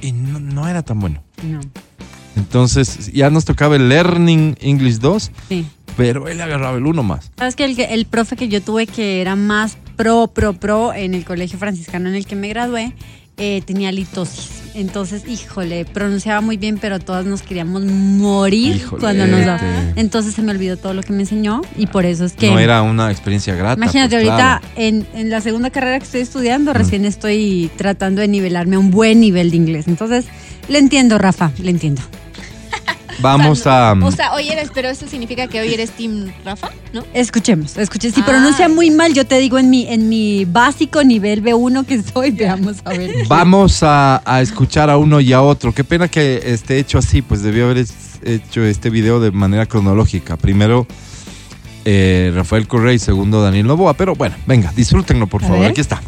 y 0.01 0.13
no, 0.13 0.39
no 0.39 0.69
era 0.69 0.83
tan 0.83 1.01
bueno. 1.01 1.21
No, 1.43 1.59
Entonces 2.37 3.11
ya 3.13 3.29
nos 3.31 3.45
tocaba 3.45 3.75
el 3.75 3.89
Learning 3.89 4.57
English 4.61 4.99
2, 4.99 5.31
sí. 5.49 5.67
pero 5.97 6.29
él 6.29 6.41
agarraba 6.41 6.77
el 6.77 6.87
uno 6.87 7.03
más. 7.03 7.31
Sabes 7.37 7.57
que 7.57 7.65
el, 7.65 7.75
que- 7.75 7.87
el 7.93 8.07
profe 8.07 8.37
que 8.37 8.49
yo 8.49 8.61
tuve 8.63 8.87
que 8.87 9.21
era 9.21 9.35
más 9.35 9.77
pro, 9.97 10.29
pro, 10.29 10.53
pro 10.53 10.95
en 10.95 11.15
el 11.15 11.25
colegio 11.25 11.59
franciscano 11.59 12.09
en 12.09 12.15
el 12.15 12.25
que 12.27 12.37
me 12.37 12.49
gradué, 12.49 12.95
eh, 13.37 13.63
tenía 13.65 13.93
litosis. 13.93 14.51
Entonces, 14.75 15.27
híjole, 15.27 15.87
pronunciaba 15.87 16.43
muy 16.43 16.59
bien, 16.59 16.77
pero 16.79 16.99
todas 16.99 17.25
nos 17.25 17.41
queríamos 17.41 17.83
morir 17.85 18.77
Híjole, 18.77 19.01
cuando 19.01 19.27
nos 19.27 19.41
daba. 19.47 19.57
este. 19.57 20.01
Entonces 20.01 20.35
se 20.35 20.43
me 20.43 20.51
olvidó 20.51 20.77
todo 20.77 20.93
lo 20.93 21.03
que 21.03 21.15
me 21.15 21.23
enseñó 21.23 21.63
y 21.77 21.87
por 21.87 22.05
eso 22.05 22.27
es 22.27 22.35
que... 22.35 22.51
No 22.51 22.59
era 22.59 22.83
una 22.83 23.11
experiencia 23.11 23.55
grata. 23.55 23.81
Imagínate, 23.81 24.17
pues, 24.17 24.29
ahorita 24.29 24.61
claro. 24.61 24.75
en, 24.77 25.07
en 25.15 25.31
la 25.31 25.41
segunda 25.41 25.71
carrera 25.71 25.99
que 25.99 26.05
estoy 26.05 26.21
estudiando, 26.21 26.75
recién 26.75 27.07
estoy 27.07 27.71
tratando 27.77 28.21
de 28.21 28.29
nivelarme 28.29 28.77
a 28.77 28.79
un 28.79 28.91
buen 28.91 29.19
nivel 29.21 29.51
de 29.51 29.57
inglés. 29.57 29.89
Entonces, 29.89 30.27
le 30.69 30.79
entiendo, 30.79 31.17
Rafa, 31.17 31.53
le 31.59 31.71
entiendo. 31.71 32.03
Vamos 33.21 33.67
a... 33.67 33.93
O 33.95 34.11
sea, 34.13 34.33
hoy 34.35 34.49
eres, 34.49 34.71
pero 34.75 34.89
eso 34.89 35.07
significa 35.09 35.47
que 35.49 35.61
hoy 35.61 35.73
eres 35.73 35.91
Team 35.93 36.33
Rafa, 36.45 36.71
¿no? 36.93 37.05
Escuchemos, 37.15 37.77
escuche. 37.77 38.11
Si 38.11 38.21
Ah. 38.21 38.27
pronuncia 38.27 38.69
muy 38.69 38.91
mal, 38.91 39.15
yo 39.15 39.27
te 39.27 39.39
digo 39.39 39.59
en 39.59 39.71
mi, 39.71 39.87
en 39.89 40.09
mi 40.09 40.45
básico 40.45 41.03
nivel 41.05 41.43
B1 41.43 41.85
que 41.87 42.03
soy, 42.03 42.31
veamos 42.33 42.77
a 42.85 42.91
ver. 42.91 43.11
Vamos 43.29 43.83
a, 43.83 44.23
a 44.25 44.41
escuchar 44.43 44.91
a 44.91 44.99
uno 44.99 45.21
y 45.21 45.33
a 45.33 45.41
otro. 45.43 45.73
Qué 45.73 45.85
pena 45.85 46.09
que 46.09 46.43
esté 46.53 46.79
hecho 46.79 46.99
así, 46.99 47.23
pues 47.23 47.43
debió 47.43 47.65
haber 47.67 47.87
hecho 48.25 48.63
este 48.65 48.91
video 48.91 49.21
de 49.21 49.31
manera 49.31 49.67
cronológica. 49.67 50.37
Primero 50.37 50.87
eh, 51.85 52.33
Rafael 52.35 52.67
Correa 52.69 52.93
y 52.93 52.99
segundo 52.99 53.41
Daniel 53.43 53.67
Novoa. 53.67 53.95
Pero 53.95 54.15
bueno, 54.15 54.35
venga, 54.47 54.73
disfrútenlo 54.77 55.27
por 55.27 55.43
A 55.45 55.47
favor. 55.47 55.63
ver. 55.63 55.71
Aquí 55.71 55.81
está. 55.81 56.03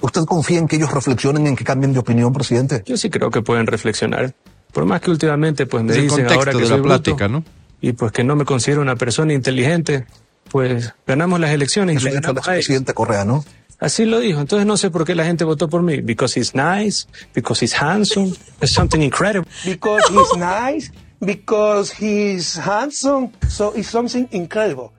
¿Usted 0.00 0.24
confía 0.26 0.58
en 0.58 0.68
que 0.68 0.76
ellos 0.76 0.92
reflexionen 0.92 1.46
en 1.48 1.56
que 1.56 1.64
cambien 1.64 1.92
de 1.92 1.98
opinión, 1.98 2.32
presidente? 2.32 2.82
Yo 2.86 2.96
sí 2.96 3.10
creo 3.10 3.30
que 3.30 3.42
pueden 3.42 3.66
reflexionar. 3.66 4.32
Por 4.72 4.84
más 4.84 5.00
que 5.00 5.10
últimamente 5.10 5.66
pues 5.66 5.82
me 5.84 5.92
Es 5.92 6.02
dicen 6.02 6.26
ahora 6.28 6.52
que 6.52 6.58
de 6.58 6.66
soy 6.66 6.76
la 6.78 6.82
plática, 6.82 7.26
bruto 7.28 7.28
¿no? 7.28 7.44
y 7.80 7.92
pues 7.92 8.12
que 8.12 8.24
no 8.24 8.36
me 8.36 8.44
considero 8.44 8.82
una 8.82 8.96
persona 8.96 9.32
inteligente, 9.32 10.06
pues 10.50 10.92
ganamos 11.06 11.40
las 11.40 11.50
elecciones 11.50 11.94
y 11.94 11.96
Eso 11.98 12.04
le 12.06 12.10
dijo 12.12 12.18
el 12.18 12.22
ganamos 12.22 12.48
a 12.48 12.52
ellos. 12.52 12.58
expresidente 12.60 12.94
Correa, 12.94 13.24
¿no? 13.24 13.44
Así 13.80 14.04
lo 14.04 14.20
dijo. 14.20 14.40
Entonces 14.40 14.66
no 14.66 14.76
sé 14.76 14.90
por 14.90 15.04
qué 15.06 15.14
la 15.14 15.24
gente 15.24 15.44
votó 15.44 15.68
por 15.68 15.82
mí. 15.82 16.02
Because 16.02 16.38
he's 16.38 16.54
nice, 16.54 17.06
because 17.34 17.64
he's 17.64 17.74
handsome, 17.74 18.32
it's 18.60 18.72
something 18.72 19.00
incredible. 19.00 19.50
because 19.64 20.04
he's 20.12 20.36
nice, 20.38 20.92
because 21.20 21.90
he's 21.98 22.58
handsome, 22.58 23.30
so 23.48 23.72
it's 23.74 23.88
something 23.88 24.26
incredible. 24.32 24.90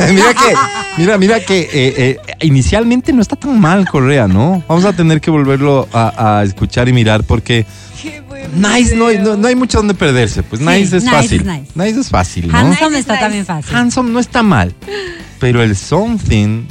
mira 0.10 0.32
que, 0.34 0.54
mira, 0.98 1.18
mira 1.18 1.40
que 1.40 1.60
eh, 1.60 1.68
eh, 1.72 2.18
inicialmente 2.40 3.12
no 3.12 3.20
está 3.20 3.36
tan 3.36 3.60
mal 3.60 3.86
Correa, 3.88 4.26
¿no? 4.26 4.64
Vamos 4.66 4.84
a 4.86 4.94
tener 4.94 5.20
que 5.20 5.30
volverlo 5.30 5.86
a, 5.92 6.38
a 6.38 6.42
escuchar 6.44 6.88
y 6.88 6.92
mirar 6.94 7.22
porque 7.24 7.66
Nice 8.54 8.94
no, 8.96 9.06
hay- 9.08 9.18
no, 9.18 9.36
no 9.36 9.48
hay 9.48 9.54
mucho 9.56 9.78
donde 9.78 9.94
perderse. 9.94 10.42
Pues 10.42 10.60
Sí, 10.60 10.66
nice 10.66 10.96
es 10.96 11.04
nice 11.04 11.10
fácil. 11.16 11.46
nice. 11.46 11.66
Nice 11.74 12.00
es 12.00 12.08
fácil, 12.08 12.48
¿no? 12.48 12.56
Handsome 12.58 12.98
está 12.98 13.14
is 13.14 13.20
también 13.20 13.46
fácil. 13.46 13.74
Handsome 13.76 14.10
no 14.10 14.18
está 14.20 14.42
mal, 14.42 14.74
pero 15.40 15.62
el 15.62 15.76
something, 15.76 16.64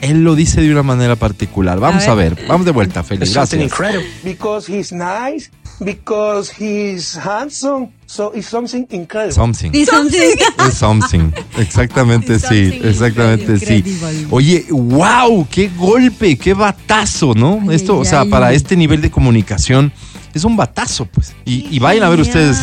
él 0.00 0.22
lo 0.22 0.34
dice 0.34 0.60
de 0.60 0.70
una 0.70 0.82
manera 0.82 1.16
particular. 1.16 1.80
Vamos 1.80 2.06
A 2.08 2.12
a 2.12 2.14
ver, 2.14 2.36
vamos 2.46 2.66
de 2.66 2.72
vuelta, 2.72 3.02
Félix. 3.02 3.28
It's 3.28 3.34
something 3.34 3.58
Gracias. 3.58 3.72
incredible. 3.72 4.06
Because 4.22 4.70
he's 4.72 4.92
nice, 4.92 5.50
because 5.80 6.52
he's 6.58 7.16
handsome, 7.16 7.88
so 8.06 8.30
it's 8.34 8.46
something 8.46 8.84
incredible. 8.90 9.32
Something. 9.34 9.70
Y 9.74 9.84
something. 9.86 10.36
Es 10.68 10.74
something. 10.74 11.30
Exactamente 11.58 12.38
sí. 12.38 12.70
Something 12.70 12.88
Exactamente 12.88 13.58
sí. 13.58 13.76
incredible. 13.76 14.26
Oye, 14.30 14.66
wow, 14.70 15.46
qué 15.50 15.70
golpe, 15.76 16.36
qué 16.36 16.52
batazo, 16.54 17.32
¿no? 17.34 17.60
Ay, 17.68 17.76
Esto, 17.76 17.96
o 17.96 18.02
ay, 18.02 18.06
sea, 18.08 18.20
ay. 18.20 18.28
para 18.28 18.52
este 18.52 18.76
nivel 18.76 19.00
de 19.00 19.10
comunicación 19.10 19.90
es 20.34 20.44
un 20.44 20.56
batazo, 20.56 21.06
pues. 21.06 21.34
Y, 21.44 21.66
y 21.74 21.78
vayan 21.78 22.04
a 22.04 22.08
ver 22.08 22.20
ustedes 22.20 22.58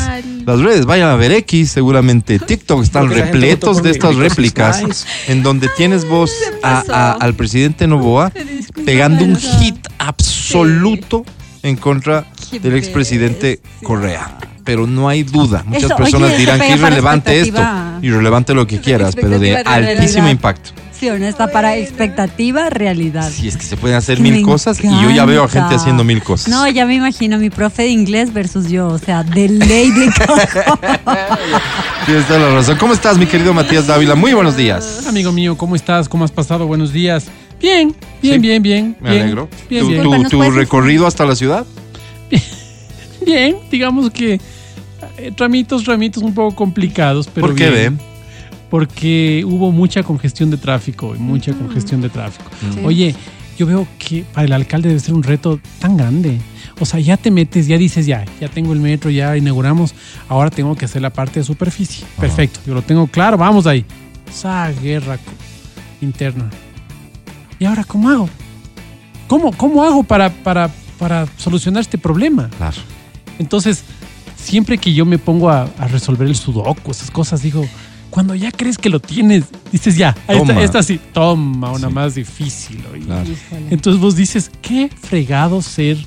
las 0.46 0.60
redes, 0.60 0.86
vayan 0.86 1.10
a 1.10 1.16
ver 1.16 1.32
X, 1.32 1.72
seguramente 1.72 2.38
TikTok 2.48 2.84
están 2.84 3.04
Porque 3.04 3.20
la 3.20 3.26
gente 3.28 3.38
repletos 3.40 3.70
votó 3.70 3.74
por 3.80 3.84
de 3.84 3.90
mí, 3.90 3.96
estas 3.96 4.16
réplicas 4.16 5.06
en 5.28 5.44
donde 5.44 5.70
tienes 5.78 6.08
vos 6.08 6.32
a- 6.64 6.84
a- 6.90 7.12
al 7.14 7.34
presidente 7.36 7.88
Novoa 7.88 8.32
pegando 8.86 9.24
un 9.24 9.36
hit 9.38 9.78
absoluto 10.00 11.26
en 11.64 11.76
contra 11.76 12.26
del 12.60 12.76
expresidente. 12.76 13.60
Correa. 13.84 14.38
Pero 14.64 14.86
no 14.88 15.10
hay 15.10 15.24
duda. 15.24 15.64
Muchas 15.66 15.86
Eso, 15.86 15.96
personas 15.96 16.30
oye, 16.30 16.38
dirán 16.38 16.60
que 16.60 16.70
irrelevante 16.76 17.40
esto, 17.42 17.62
irrelevante 18.02 18.54
lo 18.54 18.68
que 18.68 18.80
quieras, 18.80 19.16
pero 19.16 19.40
de 19.40 19.58
altísimo 19.58 19.98
realidad. 20.26 20.30
impacto. 20.32 20.70
Sí, 20.92 21.08
está 21.08 21.48
para 21.48 21.78
expectativa, 21.78 22.70
realidad. 22.70 23.28
Si 23.32 23.48
es 23.48 23.58
que 23.58 23.64
se 23.64 23.76
pueden 23.76 23.98
hacer 23.98 24.18
Que 24.18 24.22
mil 24.22 24.44
cosas 24.44 24.80
y 24.84 24.88
yo 24.88 25.10
ya 25.10 25.26
veo 25.26 25.44
a 25.44 25.48
gente 25.50 25.74
haciendo 25.74 26.04
mil 26.04 26.22
cosas. 26.22 26.50
No, 26.50 26.68
ya 26.68 26.86
me 26.86 26.94
imagino 26.94 27.40
mi 27.40 27.50
profe 27.50 27.82
de 27.84 27.88
inglés 27.90 28.32
versus 28.34 28.70
yo, 28.70 28.88
o 28.88 29.00
sea, 29.00 29.24
de 29.24 29.50
ley 29.50 29.90
de 29.90 30.06
cojo. 30.28 30.80
Tienes 32.06 32.28
toda 32.28 32.40
la 32.40 32.54
razón. 32.54 32.78
¿Cómo 32.78 32.94
estás, 32.94 33.18
mi 33.18 33.26
querido 33.26 33.52
Matías 33.52 33.88
Dávila? 33.88 34.14
Muy 34.14 34.34
buenos 34.34 34.56
días. 34.56 35.06
Amigo 35.08 35.32
mío, 35.32 35.58
¿cómo 35.58 35.76
estás? 35.76 36.08
¿Cómo 36.08 36.24
has 36.24 36.32
pasado? 36.32 36.68
Buenos 36.68 36.94
días. 36.94 37.26
Bien, 37.60 37.96
bien, 38.22 38.36
Sí. 38.36 38.40
bien, 38.40 38.62
bien. 38.64 38.98
Me 39.02 39.10
bien, 39.10 39.22
alegro. 39.24 39.50
Bien, 39.70 39.84
¿Tu, 39.84 39.90
bien. 39.90 40.02
tu- 40.04 40.10
Disculpa, 40.10 40.18
¿nos 40.24 40.32
tu 40.32 40.38
puedes 40.38 40.54
recorrido 40.54 41.08
hasta 41.08 41.26
la 41.26 41.36
ciudad? 41.36 41.66
Bien, 43.26 43.58
digamos 43.70 44.10
que 44.10 44.40
eh, 45.18 45.32
tramitos, 45.36 45.84
tramitos 45.84 46.24
un 46.24 46.34
poco 46.34 46.56
complicados, 46.56 47.28
pero 47.28 47.48
¿Por 47.48 47.56
qué, 47.56 47.70
bien. 47.70 47.98
ve? 47.98 48.04
Porque 48.70 49.44
hubo 49.46 49.72
mucha 49.72 50.02
congestión 50.02 50.50
de 50.50 50.58
tráfico, 50.58 51.16
y 51.16 51.20
mucha 51.20 51.54
congestión 51.54 52.02
de 52.02 52.10
tráfico. 52.10 52.50
Oye, 52.84 53.14
yo 53.58 53.66
veo 53.66 53.88
que 54.00 54.24
para 54.24 54.46
el 54.46 54.54
alcalde 54.54 54.90
debe 54.90 55.00
ser 55.00 55.14
un 55.14 55.24
reto 55.24 55.60
tan 55.80 55.98
grande. 55.98 56.40
O 56.80 56.86
sea, 56.86 57.00
ya 57.00 57.18
te 57.18 57.30
metes, 57.30 57.68
ya 57.68 57.78
dices, 57.78 58.06
ya, 58.06 58.26
ya 58.40 58.48
tengo 58.48 58.74
el 58.74 58.80
metro, 58.80 59.12
ya 59.12 59.36
inauguramos, 59.38 59.94
ahora 60.30 60.50
tengo 60.50 60.76
que 60.76 60.86
hacer 60.86 61.02
la 61.02 61.12
parte 61.12 61.42
de 61.42 61.44
superficie. 61.44 62.06
Perfecto, 62.20 62.60
yo 62.66 62.74
lo 62.74 62.82
tengo 62.82 63.08
claro, 63.08 63.38
vamos 63.38 63.68
ahí. 63.68 63.86
Esa 64.28 64.72
guerra 64.72 65.20
interna. 66.02 66.50
¿Y 67.60 67.66
ahora 67.66 67.84
cómo 67.84 68.10
hago? 68.10 68.30
¿Cómo, 69.28 69.52
cómo 69.52 69.84
hago 69.84 70.04
para, 70.04 70.30
para, 70.30 70.72
para 71.02 71.26
solucionar 71.38 71.82
este 71.82 71.98
problema? 71.98 72.48
Claro. 72.60 72.78
Entonces, 73.40 73.84
siempre 74.36 74.78
que 74.78 74.94
yo 74.94 75.04
me 75.04 75.18
pongo 75.18 75.50
a, 75.50 75.64
a 75.80 75.88
resolver 75.88 76.28
el 76.28 76.36
sudoku, 76.36 76.92
esas 76.92 77.10
cosas, 77.10 77.42
digo, 77.42 77.66
cuando 78.12 78.36
ya 78.36 78.52
crees 78.52 78.78
que 78.78 78.88
lo 78.90 79.00
tienes, 79.00 79.46
dices 79.72 79.98
ya, 79.98 80.10
esta, 80.28 80.46
Toma. 80.46 80.62
esta 80.64 80.84
sí, 80.84 81.00
toma 81.12 81.72
una 81.72 81.88
Sí. 81.88 81.94
más 81.94 82.14
difícil. 82.16 82.84
oye. 82.94 83.04
Claro. 83.06 83.30
Entonces 83.72 84.00
vos 84.00 84.16
dices, 84.16 84.52
qué 84.62 84.90
fregado 84.90 85.64
ser 85.64 85.98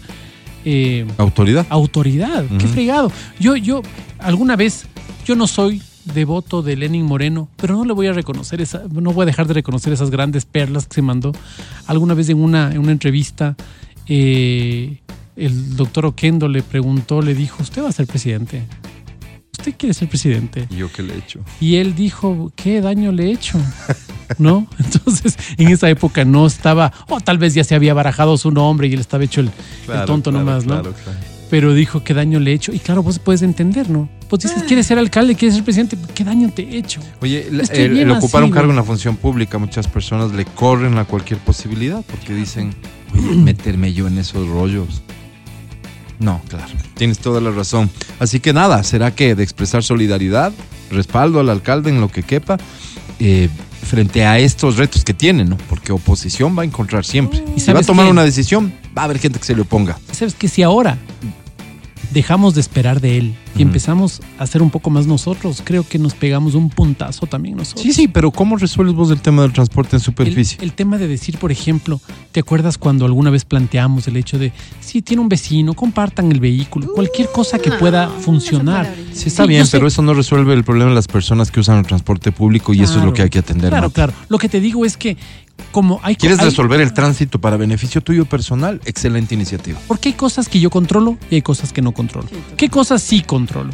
eh, 0.64 1.04
Autoridad. 1.18 1.66
autoridad, 1.70 2.44
qué 2.58 2.68
fregado. 2.68 3.10
Yo, 3.40 3.56
yo, 3.56 3.82
alguna 4.20 4.54
vez, 4.54 4.86
yo 5.26 5.34
no 5.34 5.48
soy 5.48 5.82
devoto 6.04 6.62
de 6.62 6.76
Lenin 6.76 7.04
Moreno, 7.04 7.48
pero 7.56 7.74
no 7.74 7.84
le 7.84 7.94
voy 7.94 8.06
a 8.06 8.12
reconocer 8.12 8.60
esa, 8.60 8.82
no 8.92 9.12
voy 9.12 9.24
a 9.24 9.26
dejar 9.26 9.48
de 9.48 9.54
reconocer 9.54 9.92
esas 9.92 10.10
grandes 10.10 10.44
perlas 10.44 10.86
que 10.86 10.94
se 10.94 11.02
mandó. 11.02 11.32
Alguna 11.86 12.14
vez 12.14 12.28
en 12.28 12.40
una, 12.40 12.70
en 12.70 12.78
una 12.78 12.92
entrevista, 12.92 13.56
eh, 14.08 14.98
el 15.36 15.76
doctor 15.76 16.06
Oquendo 16.06 16.48
le 16.48 16.62
preguntó, 16.62 17.22
le 17.22 17.34
dijo, 17.34 17.62
¿usted 17.62 17.82
va 17.82 17.88
a 17.88 17.92
ser 17.92 18.06
presidente? 18.06 18.62
¿Usted 19.58 19.74
quiere 19.78 19.94
ser 19.94 20.08
presidente? 20.08 20.66
¿Y 20.70 20.76
yo 20.76 20.92
qué 20.92 21.02
le 21.02 21.14
he 21.14 21.18
hecho? 21.18 21.40
Y 21.60 21.76
él 21.76 21.94
dijo, 21.94 22.52
¿qué 22.54 22.80
daño 22.80 23.12
le 23.12 23.26
he 23.28 23.32
hecho? 23.32 23.58
¿No? 24.38 24.66
Entonces, 24.78 25.36
en 25.56 25.68
esa 25.68 25.88
época 25.88 26.24
no 26.24 26.46
estaba, 26.46 26.92
o 27.08 27.20
tal 27.20 27.38
vez 27.38 27.54
ya 27.54 27.64
se 27.64 27.74
había 27.74 27.94
barajado 27.94 28.36
su 28.36 28.50
nombre 28.50 28.88
y 28.88 28.92
él 28.92 29.00
estaba 29.00 29.24
hecho 29.24 29.40
el, 29.40 29.50
el 29.92 30.04
tonto 30.04 30.30
nomás, 30.32 30.64
¿no? 30.66 30.80
claro, 30.82 30.94
claro. 31.02 31.18
Pero 31.50 31.72
dijo, 31.72 32.02
¿qué 32.02 32.14
daño 32.14 32.40
le 32.40 32.50
he 32.50 32.54
hecho? 32.54 32.72
Y 32.72 32.78
claro, 32.80 33.02
vos 33.02 33.18
puedes 33.20 33.42
entender, 33.42 33.88
¿no? 33.88 34.08
Vos 34.28 34.40
dices, 34.40 34.64
¿quieres 34.64 34.86
ser 34.86 34.98
alcalde? 34.98 35.36
¿Quieres 35.36 35.54
ser 35.54 35.62
presidente? 35.62 35.96
¿Qué 36.14 36.24
daño 36.24 36.50
te 36.50 36.62
he 36.62 36.78
hecho? 36.78 37.00
Oye, 37.20 37.46
el, 37.46 37.60
el- 37.98 38.10
ocupar 38.10 38.42
así, 38.42 38.46
un 38.46 38.50
cargo 38.50 38.66
güey. 38.68 38.70
en 38.70 38.76
la 38.76 38.82
función 38.82 39.16
pública, 39.16 39.58
muchas 39.58 39.86
personas 39.86 40.32
le 40.32 40.46
corren 40.46 40.98
a 40.98 41.04
cualquier 41.04 41.38
posibilidad 41.38 42.02
porque 42.10 42.34
dicen, 42.34 42.74
meterme 43.36 43.92
yo 43.92 44.06
en 44.06 44.18
esos 44.18 44.48
rollos. 44.48 45.02
No, 46.18 46.40
claro, 46.48 46.72
tienes 46.94 47.18
toda 47.18 47.40
la 47.40 47.50
razón. 47.50 47.90
Así 48.18 48.40
que 48.40 48.52
nada, 48.52 48.82
será 48.82 49.14
que 49.14 49.34
de 49.34 49.42
expresar 49.42 49.82
solidaridad, 49.82 50.52
respaldo 50.90 51.40
al 51.40 51.50
alcalde 51.50 51.90
en 51.90 52.00
lo 52.00 52.08
que 52.08 52.22
quepa, 52.22 52.56
eh, 53.18 53.48
frente 53.84 54.24
a 54.24 54.38
estos 54.38 54.76
retos 54.76 55.04
que 55.04 55.12
tiene, 55.12 55.44
¿no? 55.44 55.56
Porque 55.68 55.92
oposición 55.92 56.56
va 56.56 56.62
a 56.62 56.64
encontrar 56.64 57.04
siempre. 57.04 57.44
Y 57.56 57.60
si 57.60 57.72
va 57.72 57.80
a 57.80 57.82
tomar 57.82 58.06
qué? 58.06 58.12
una 58.12 58.24
decisión, 58.24 58.72
va 58.96 59.02
a 59.02 59.04
haber 59.06 59.18
gente 59.18 59.38
que 59.38 59.44
se 59.44 59.54
le 59.54 59.62
oponga. 59.62 59.98
¿Sabes 60.12 60.34
que 60.34 60.48
Si 60.48 60.62
ahora 60.62 60.96
dejamos 62.14 62.54
de 62.54 62.60
esperar 62.62 63.00
de 63.00 63.18
él 63.18 63.34
y 63.58 63.62
empezamos 63.62 64.22
a 64.38 64.46
ser 64.46 64.62
un 64.62 64.70
poco 64.70 64.88
más 64.88 65.06
nosotros, 65.06 65.60
creo 65.64 65.86
que 65.86 65.98
nos 65.98 66.14
pegamos 66.14 66.54
un 66.54 66.70
puntazo 66.70 67.26
también 67.26 67.56
nosotros. 67.56 67.82
Sí, 67.82 67.92
sí, 67.92 68.08
pero 68.08 68.30
¿cómo 68.30 68.56
resuelves 68.56 68.94
vos 68.94 69.10
el 69.10 69.20
tema 69.20 69.42
del 69.42 69.52
transporte 69.52 69.96
en 69.96 70.00
superficie? 70.00 70.58
el 70.62 70.72
tema 70.72 70.96
de 70.96 71.08
decir, 71.08 71.36
por 71.38 71.52
ejemplo, 71.52 72.00
¿te 72.32 72.40
acuerdas 72.40 72.78
cuando 72.78 73.04
alguna 73.04 73.30
vez 73.30 73.44
planteamos 73.44 74.06
el 74.08 74.16
hecho 74.16 74.38
de 74.38 74.52
si 74.80 75.02
tiene 75.02 75.20
un 75.22 75.28
vecino, 75.28 75.74
compartan 75.74 76.30
el 76.32 76.40
vehículo, 76.40 76.86
cualquier 76.94 77.28
cosa 77.30 77.58
que 77.58 77.70
pueda 77.72 78.08
funcionar? 78.08 78.94
Sí, 79.12 79.28
está 79.28 79.42
Sí, 79.44 79.48
bien, 79.48 79.66
sé- 79.66 79.76
pero 79.76 79.88
eso 79.88 80.00
no 80.00 80.14
resuelve 80.14 80.54
el 80.54 80.64
problema 80.64 80.90
de 80.90 80.94
las 80.96 81.08
personas 81.08 81.50
que 81.50 81.60
usan 81.60 81.78
el 81.78 81.86
transporte 81.86 82.32
público 82.32 82.72
y 82.72 82.80
eso 82.82 82.98
es 82.98 83.04
lo 83.04 83.12
que 83.12 83.22
hay 83.22 83.30
que 83.30 83.40
atender. 83.40 83.70
Claro, 83.70 83.86
Mati. 83.88 83.94
claro. 83.94 84.12
Lo 84.28 84.38
que 84.38 84.48
te 84.48 84.60
digo 84.60 84.84
es 84.84 84.96
que 84.96 85.16
como 85.72 86.00
hay 86.02 86.16
¿Quieres 86.16 86.38
hay- 86.38 86.46
resolver 86.46 86.80
el 86.80 86.92
tránsito 86.92 87.40
para 87.40 87.56
beneficio 87.56 88.00
tuyo 88.00 88.24
personal? 88.26 88.80
Excelente 88.84 89.34
iniciativa. 89.34 89.78
Porque 89.88 90.10
hay 90.10 90.14
cosas 90.14 90.48
que 90.48 90.60
yo 90.60 90.70
controlo 90.70 91.16
y 91.30 91.36
hay 91.36 91.42
cosas 91.42 91.72
que 91.72 91.82
no 91.82 91.92
controlo. 91.92 92.28
¿Qué 92.56 92.68
cosas 92.68 93.02
sí 93.02 93.22
controlo? 93.22 93.72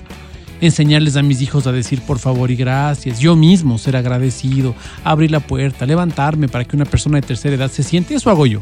Enseñarles 0.63 1.17
a 1.17 1.23
mis 1.23 1.41
hijos 1.41 1.67
a 1.67 1.73
decir 1.73 2.03
por 2.03 2.19
favor 2.19 2.51
y 2.51 2.57
gracias. 2.57 3.19
Yo 3.19 3.35
mismo 3.37 3.79
ser 3.79 3.97
agradecido, 3.97 4.75
abrir 5.05 5.31
la 5.31 5.41
puerta, 5.41 5.87
levantarme 5.87 6.49
para 6.49 6.65
que 6.65 6.77
una 6.77 6.85
persona 6.85 7.21
de 7.21 7.27
tercera 7.27 7.57
edad 7.57 7.71
se 7.71 7.83
siente. 7.83 8.15
Eso 8.15 8.29
hago 8.31 8.45
yo. 8.47 8.61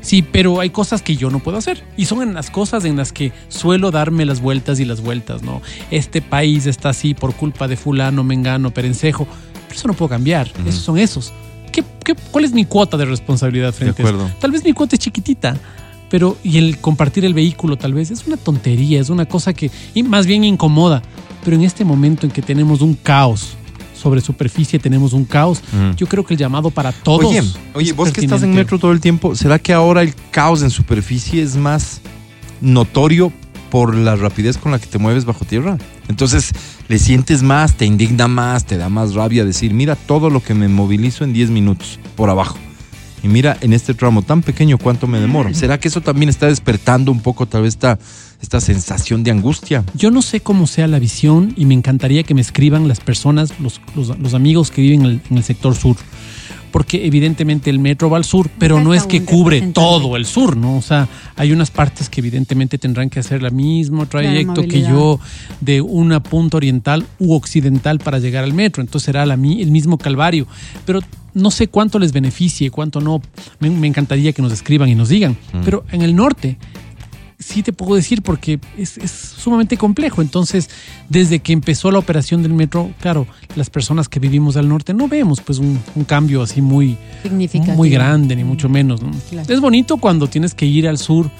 Sí, 0.00 0.22
pero 0.22 0.60
hay 0.60 0.70
cosas 0.70 1.02
que 1.02 1.14
yo 1.16 1.30
no 1.30 1.38
puedo 1.40 1.58
hacer. 1.58 1.84
Y 1.96 2.06
son 2.06 2.22
en 2.22 2.34
las 2.34 2.50
cosas 2.50 2.84
en 2.84 2.96
las 2.96 3.12
que 3.12 3.32
suelo 3.48 3.90
darme 3.90 4.24
las 4.24 4.40
vueltas 4.40 4.80
y 4.80 4.84
las 4.86 5.02
vueltas, 5.02 5.42
¿no? 5.42 5.60
Este 5.90 6.22
país 6.22 6.66
está 6.66 6.88
así 6.88 7.14
por 7.14 7.34
culpa 7.34 7.68
de 7.68 7.76
fulano, 7.76 8.24
mengano, 8.24 8.70
perencejo. 8.72 9.26
Pero 9.68 9.78
eso 9.78 9.86
no 9.88 9.94
puedo 9.94 10.08
cambiar. 10.08 10.50
Esos 10.66 10.82
son 10.82 10.98
esos. 10.98 11.32
¿Qué, 11.72 11.84
qué, 12.04 12.14
cuál 12.30 12.44
es 12.44 12.52
mi 12.52 12.64
cuota 12.64 12.96
de 12.96 13.04
responsabilidad 13.04 13.72
frente 13.72 14.02
a 14.02 14.06
acuerdo. 14.06 14.30
Tal 14.40 14.50
vez 14.50 14.64
mi 14.64 14.72
cuota 14.72 14.96
es 14.96 15.00
chiquitita, 15.00 15.56
pero 16.08 16.36
y 16.42 16.58
el 16.58 16.78
compartir 16.78 17.24
el 17.24 17.34
vehículo 17.34 17.76
tal 17.76 17.94
vez 17.94 18.10
es 18.10 18.26
una 18.26 18.36
tontería, 18.36 19.00
es 19.00 19.10
una 19.10 19.26
cosa 19.26 19.52
que 19.52 19.70
y 19.94 20.02
más 20.02 20.26
bien 20.26 20.44
incomoda. 20.44 21.02
Pero 21.44 21.56
en 21.56 21.62
este 21.62 21.84
momento 21.84 22.26
en 22.26 22.32
que 22.32 22.42
tenemos 22.42 22.80
un 22.82 22.94
caos 22.94 23.50
sobre 23.96 24.20
superficie, 24.20 24.78
tenemos 24.78 25.12
un 25.12 25.24
caos, 25.24 25.60
Mm. 25.72 25.90
yo 25.96 26.06
creo 26.06 26.24
que 26.24 26.34
el 26.34 26.40
llamado 26.40 26.70
para 26.70 26.90
todos. 26.90 27.26
Oye, 27.26 27.42
oye, 27.74 27.92
vos 27.92 28.10
que 28.12 28.22
estás 28.22 28.42
en 28.42 28.54
metro 28.54 28.78
todo 28.78 28.92
el 28.92 29.00
tiempo, 29.00 29.34
¿será 29.36 29.58
que 29.58 29.72
ahora 29.74 30.02
el 30.02 30.14
caos 30.30 30.62
en 30.62 30.70
superficie 30.70 31.42
es 31.42 31.54
más 31.56 32.00
notorio 32.60 33.32
por 33.70 33.94
la 33.94 34.16
rapidez 34.16 34.58
con 34.58 34.72
la 34.72 34.78
que 34.78 34.86
te 34.86 34.98
mueves 34.98 35.24
bajo 35.24 35.44
tierra? 35.44 35.78
Entonces, 36.08 36.52
le 36.88 36.98
sientes 36.98 37.42
más, 37.42 37.74
te 37.74 37.86
indigna 37.86 38.28
más, 38.28 38.64
te 38.66 38.76
da 38.76 38.88
más 38.88 39.14
rabia 39.14 39.44
decir, 39.44 39.72
mira 39.72 39.94
todo 39.96 40.28
lo 40.30 40.42
que 40.42 40.54
me 40.54 40.68
movilizo 40.68 41.24
en 41.24 41.32
10 41.32 41.50
minutos 41.50 41.98
por 42.16 42.30
abajo. 42.30 42.58
Y 43.22 43.28
mira 43.28 43.56
en 43.60 43.74
este 43.74 43.92
tramo 43.92 44.22
tan 44.22 44.40
pequeño 44.42 44.78
cuánto 44.78 45.06
me 45.06 45.20
demoro. 45.20 45.52
¿Será 45.52 45.78
que 45.78 45.88
eso 45.88 46.00
también 46.00 46.30
está 46.30 46.46
despertando 46.46 47.12
un 47.12 47.20
poco 47.20 47.44
tal 47.44 47.62
vez 47.62 47.74
esta, 47.74 47.98
esta 48.40 48.62
sensación 48.62 49.22
de 49.22 49.30
angustia? 49.30 49.84
Yo 49.94 50.10
no 50.10 50.22
sé 50.22 50.40
cómo 50.40 50.66
sea 50.66 50.86
la 50.86 50.98
visión 50.98 51.52
y 51.54 51.66
me 51.66 51.74
encantaría 51.74 52.22
que 52.22 52.32
me 52.32 52.40
escriban 52.40 52.88
las 52.88 53.00
personas, 53.00 53.52
los, 53.60 53.80
los- 53.94 54.18
los 54.18 54.32
amigos 54.32 54.70
que 54.70 54.80
viven 54.80 55.00
en 55.00 55.06
el, 55.06 55.20
en 55.30 55.36
el 55.36 55.44
sector 55.44 55.74
sur. 55.74 55.96
Porque 56.70 57.06
evidentemente 57.06 57.70
el 57.70 57.78
metro 57.78 58.10
va 58.10 58.16
al 58.16 58.24
sur, 58.24 58.50
pero 58.58 58.80
no 58.80 58.94
es 58.94 59.04
que 59.04 59.24
cubre 59.24 59.60
todo 59.72 60.16
el 60.16 60.24
sur, 60.24 60.56
¿no? 60.56 60.76
O 60.76 60.82
sea, 60.82 61.08
hay 61.36 61.52
unas 61.52 61.70
partes 61.70 62.08
que 62.08 62.20
evidentemente 62.20 62.78
tendrán 62.78 63.10
que 63.10 63.20
hacer 63.20 63.42
el 63.42 63.52
mismo 63.52 64.06
trayecto 64.06 64.62
que 64.62 64.82
yo 64.82 65.18
de 65.60 65.80
una 65.80 66.22
punta 66.22 66.56
oriental 66.56 67.06
u 67.18 67.34
occidental 67.34 67.98
para 67.98 68.18
llegar 68.18 68.44
al 68.44 68.52
metro. 68.52 68.82
Entonces 68.82 69.06
será 69.06 69.26
la, 69.26 69.34
el 69.34 69.70
mismo 69.70 69.98
calvario. 69.98 70.46
Pero 70.84 71.00
no 71.34 71.50
sé 71.50 71.68
cuánto 71.68 71.98
les 71.98 72.12
beneficie, 72.12 72.70
cuánto 72.70 73.00
no. 73.00 73.20
Me, 73.58 73.70
me 73.70 73.86
encantaría 73.86 74.32
que 74.32 74.42
nos 74.42 74.52
escriban 74.52 74.88
y 74.88 74.94
nos 74.94 75.08
digan. 75.08 75.36
Pero 75.64 75.84
en 75.90 76.02
el 76.02 76.14
norte, 76.14 76.56
sí 77.40 77.62
te 77.62 77.72
puedo 77.72 77.96
decir 77.96 78.22
porque 78.22 78.60
es, 78.78 78.98
es 78.98 79.10
sumamente 79.10 79.76
complejo. 79.76 80.22
Entonces, 80.22 80.70
desde 81.08 81.40
que 81.40 81.52
empezó 81.52 81.90
la 81.90 81.98
operación 81.98 82.42
del 82.42 82.52
metro, 82.52 82.90
claro, 83.00 83.26
las 83.56 83.70
personas 83.70 84.08
que 84.08 84.20
vivimos 84.20 84.56
al 84.56 84.68
norte 84.68 84.94
no 84.94 85.08
vemos 85.08 85.40
pues 85.40 85.58
un, 85.58 85.80
un 85.96 86.04
cambio 86.04 86.42
así 86.42 86.60
muy, 86.60 86.96
muy 87.74 87.90
grande, 87.90 88.36
ni 88.36 88.44
mucho 88.44 88.68
menos. 88.68 89.02
¿no? 89.02 89.10
Claro. 89.30 89.52
Es 89.52 89.60
bonito 89.60 89.96
cuando 89.96 90.28
tienes 90.28 90.54
que 90.54 90.66
ir 90.66 90.86
al 90.86 90.98
sur 90.98 91.30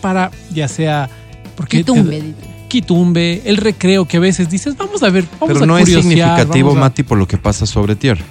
para, 0.00 0.30
ya 0.52 0.66
sea... 0.66 1.08
Porque 1.54 1.78
Quitumbe, 1.78 2.20
te-. 2.20 2.34
Quitumbe, 2.68 3.42
el 3.44 3.58
recreo 3.58 4.06
que 4.06 4.16
a 4.16 4.20
veces 4.20 4.48
dices, 4.48 4.76
vamos 4.76 5.02
a 5.02 5.10
ver, 5.10 5.24
vamos 5.38 5.48
Pero 5.48 5.64
a 5.64 5.66
no 5.66 5.78
es 5.78 5.88
significativo, 5.90 6.70
a-". 6.72 6.74
Mati, 6.74 7.02
por 7.02 7.18
lo 7.18 7.28
que 7.28 7.36
pasa 7.36 7.66
sobre 7.66 7.96
tierra. 7.96 8.24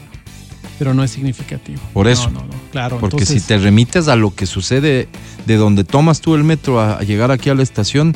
Pero 0.79 0.93
no 0.95 1.03
es 1.03 1.11
significativo. 1.11 1.79
Por 1.93 2.07
No, 2.07 2.11
eso. 2.11 2.29
No, 2.31 2.39
no, 2.39 2.47
claro. 2.71 2.97
Porque 2.99 3.17
entonces- 3.17 3.43
si 3.43 3.47
te 3.47 3.57
remites 3.59 4.07
a 4.07 4.15
lo 4.15 4.33
que 4.33 4.45
sucede 4.47 5.07
de 5.45 5.55
donde 5.57 5.83
tomas 5.83 6.21
tú 6.21 6.33
el 6.35 6.43
metro 6.43 6.79
a, 6.81 7.01
llegar 7.01 7.29
aquí 7.31 7.49
a 7.49 7.55
la 7.55 7.61
estación, 7.63 8.15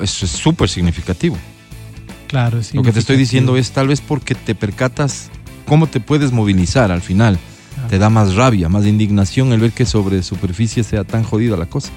eso 0.00 0.24
es 0.24 0.30
súper 0.30 0.68
significativo. 0.70 1.36
Claro, 2.28 2.58
es 2.58 2.74
Lo 2.74 2.82
que 2.82 2.92
te 2.92 3.00
estoy 3.00 3.16
significativo. 3.16 3.18
diciendo 3.18 3.56
es 3.58 3.70
tal 3.72 3.88
vez 3.88 4.00
porque 4.00 4.34
te 4.34 4.54
percatas 4.54 5.30
cómo 5.66 5.86
te 5.88 6.00
puedes 6.00 6.32
movilizar 6.32 6.90
al 6.92 7.02
final. 7.02 7.38
Te 7.90 7.98
da 7.98 8.08
más 8.08 8.34
rabia, 8.36 8.68
más 8.68 8.86
indignación 8.86 9.52
el 9.52 9.60
ver 9.60 9.72
que 9.72 9.84
sobre 9.84 10.22
superficie 10.22 10.84
sea 10.84 11.04
tan 11.04 11.22
jodida 11.24 11.56
la 11.56 11.66
cosa. 11.66 11.90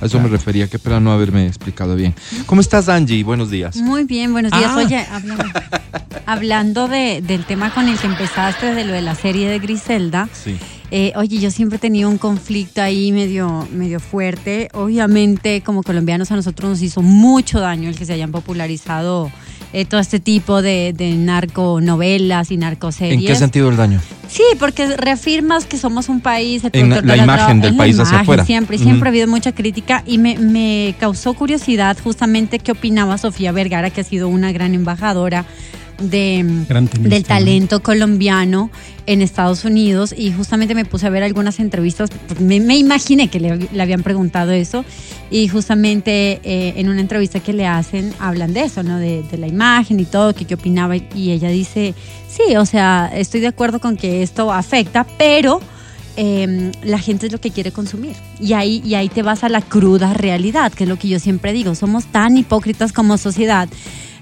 A 0.00 0.06
eso 0.06 0.20
me 0.20 0.28
refería, 0.28 0.68
qué 0.68 0.78
pena 0.78 1.00
no 1.00 1.10
haberme 1.10 1.46
explicado 1.46 1.96
bien. 1.96 2.14
¿Cómo 2.44 2.60
estás, 2.60 2.88
Angie? 2.90 3.24
Buenos 3.24 3.50
días. 3.50 3.76
Muy 3.76 4.04
bien, 4.04 4.30
buenos 4.32 4.52
días. 4.52 4.70
Ah. 4.74 4.76
Oye, 4.76 4.98
hablando, 5.10 5.44
hablando 6.26 6.88
de- 6.88 7.22
del 7.22 7.44
tema 7.46 7.72
con 7.72 7.88
el 7.88 7.98
que 7.98 8.06
empezaste, 8.06 8.74
de 8.74 8.84
lo 8.84 8.92
de 8.92 9.02
la 9.02 9.14
serie 9.14 9.48
de 9.48 9.58
Griselda, 9.58 10.28
Sí. 10.32 10.56
eh, 10.90 11.12
oye, 11.16 11.38
yo 11.38 11.50
siempre 11.50 11.76
he 11.76 11.80
tenido 11.80 12.10
un 12.10 12.18
conflicto 12.18 12.82
ahí 12.82 13.10
medio, 13.12 13.66
medio 13.72 13.98
fuerte. 14.00 14.68
Obviamente, 14.74 15.62
como 15.62 15.82
colombianos, 15.82 16.30
a 16.30 16.36
nosotros 16.36 16.68
nos 16.70 16.82
hizo 16.82 17.00
mucho 17.00 17.60
daño 17.60 17.88
el 17.88 17.96
que 17.96 18.04
se 18.04 18.12
hayan 18.12 18.32
popularizado 18.32 19.30
eh, 19.72 19.84
todo 19.84 20.00
este 20.00 20.20
tipo 20.20 20.62
de, 20.62 20.92
de 20.96 21.14
narconovelas 21.14 22.50
y 22.50 22.56
narcoseries. 22.56 23.20
¿En 23.20 23.26
qué 23.26 23.34
sentido 23.34 23.68
el 23.68 23.76
daño? 23.76 24.00
Sí, 24.28 24.42
porque 24.58 24.96
reafirmas 24.96 25.66
que 25.66 25.78
somos 25.78 26.08
un 26.08 26.20
país. 26.20 26.64
el 26.64 26.70
En 26.72 26.90
la 26.90 27.00
de 27.00 27.16
imagen 27.16 27.60
del 27.60 27.76
país 27.76 27.98
hacia 27.98 28.10
imagen, 28.10 28.22
afuera. 28.22 28.44
Siempre, 28.44 28.78
siempre 28.78 29.08
ha 29.08 29.10
habido 29.10 29.28
mucha 29.28 29.52
crítica 29.52 30.02
y 30.06 30.18
me, 30.18 30.38
me 30.38 30.94
causó 30.98 31.34
curiosidad 31.34 31.96
justamente 32.02 32.58
qué 32.58 32.72
opinaba 32.72 33.18
Sofía 33.18 33.52
Vergara, 33.52 33.90
que 33.90 34.00
ha 34.00 34.04
sido 34.04 34.28
una 34.28 34.52
gran 34.52 34.74
embajadora 34.74 35.44
de, 35.98 36.44
del 37.00 37.24
talento 37.24 37.82
colombiano 37.82 38.70
en 39.06 39.22
Estados 39.22 39.64
Unidos 39.64 40.14
y 40.16 40.32
justamente 40.32 40.74
me 40.74 40.84
puse 40.84 41.06
a 41.06 41.10
ver 41.10 41.22
algunas 41.22 41.60
entrevistas, 41.60 42.10
me, 42.40 42.60
me 42.60 42.76
imaginé 42.76 43.28
que 43.28 43.40
le, 43.40 43.56
le 43.56 43.82
habían 43.82 44.02
preguntado 44.02 44.52
eso 44.52 44.84
y 45.30 45.48
justamente 45.48 46.40
eh, 46.42 46.74
en 46.76 46.88
una 46.88 47.00
entrevista 47.00 47.40
que 47.40 47.52
le 47.52 47.66
hacen 47.66 48.12
hablan 48.18 48.52
de 48.52 48.64
eso, 48.64 48.82
¿no? 48.82 48.98
De, 48.98 49.22
de 49.22 49.38
la 49.38 49.46
imagen 49.46 50.00
y 50.00 50.04
todo, 50.04 50.34
que 50.34 50.44
qué 50.44 50.54
opinaba 50.54 50.96
y 50.96 51.30
ella 51.30 51.48
dice, 51.48 51.94
sí, 52.28 52.56
o 52.56 52.66
sea, 52.66 53.10
estoy 53.14 53.40
de 53.40 53.48
acuerdo 53.48 53.80
con 53.80 53.96
que 53.96 54.22
esto 54.22 54.52
afecta, 54.52 55.06
pero 55.18 55.60
eh, 56.16 56.72
la 56.82 56.98
gente 56.98 57.26
es 57.26 57.32
lo 57.32 57.40
que 57.40 57.50
quiere 57.50 57.72
consumir. 57.72 58.16
Y 58.40 58.54
ahí, 58.54 58.82
y 58.84 58.94
ahí 58.94 59.08
te 59.08 59.22
vas 59.22 59.44
a 59.44 59.48
la 59.48 59.60
cruda 59.60 60.14
realidad, 60.14 60.72
que 60.72 60.84
es 60.84 60.88
lo 60.88 60.98
que 60.98 61.08
yo 61.08 61.18
siempre 61.18 61.52
digo. 61.52 61.74
Somos 61.74 62.06
tan 62.06 62.36
hipócritas 62.36 62.92
como 62.92 63.18
sociedad. 63.18 63.68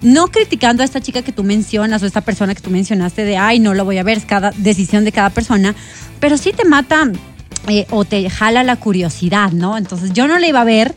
No 0.04 0.28
criticando 0.28 0.82
a 0.82 0.84
esta 0.84 1.00
chica 1.00 1.22
que 1.22 1.32
tú 1.32 1.42
mencionas 1.42 2.02
o 2.02 2.06
esta 2.06 2.20
persona 2.20 2.54
que 2.54 2.60
tú 2.60 2.70
mencionaste 2.70 3.24
de, 3.24 3.38
ay, 3.38 3.58
no 3.58 3.72
lo 3.72 3.86
voy 3.86 3.96
a 3.96 4.02
ver, 4.02 4.18
es 4.18 4.26
cada 4.26 4.52
decisión 4.52 5.04
de 5.04 5.12
cada 5.12 5.30
persona, 5.30 5.74
pero 6.20 6.36
sí 6.36 6.52
te 6.52 6.66
mata 6.66 7.10
eh, 7.68 7.86
o 7.90 8.04
te 8.04 8.28
jala 8.28 8.62
la 8.62 8.76
curiosidad, 8.76 9.50
¿no? 9.52 9.78
Entonces 9.78 10.12
yo 10.12 10.28
no 10.28 10.38
la 10.38 10.46
iba 10.46 10.60
a 10.60 10.64
ver, 10.64 10.94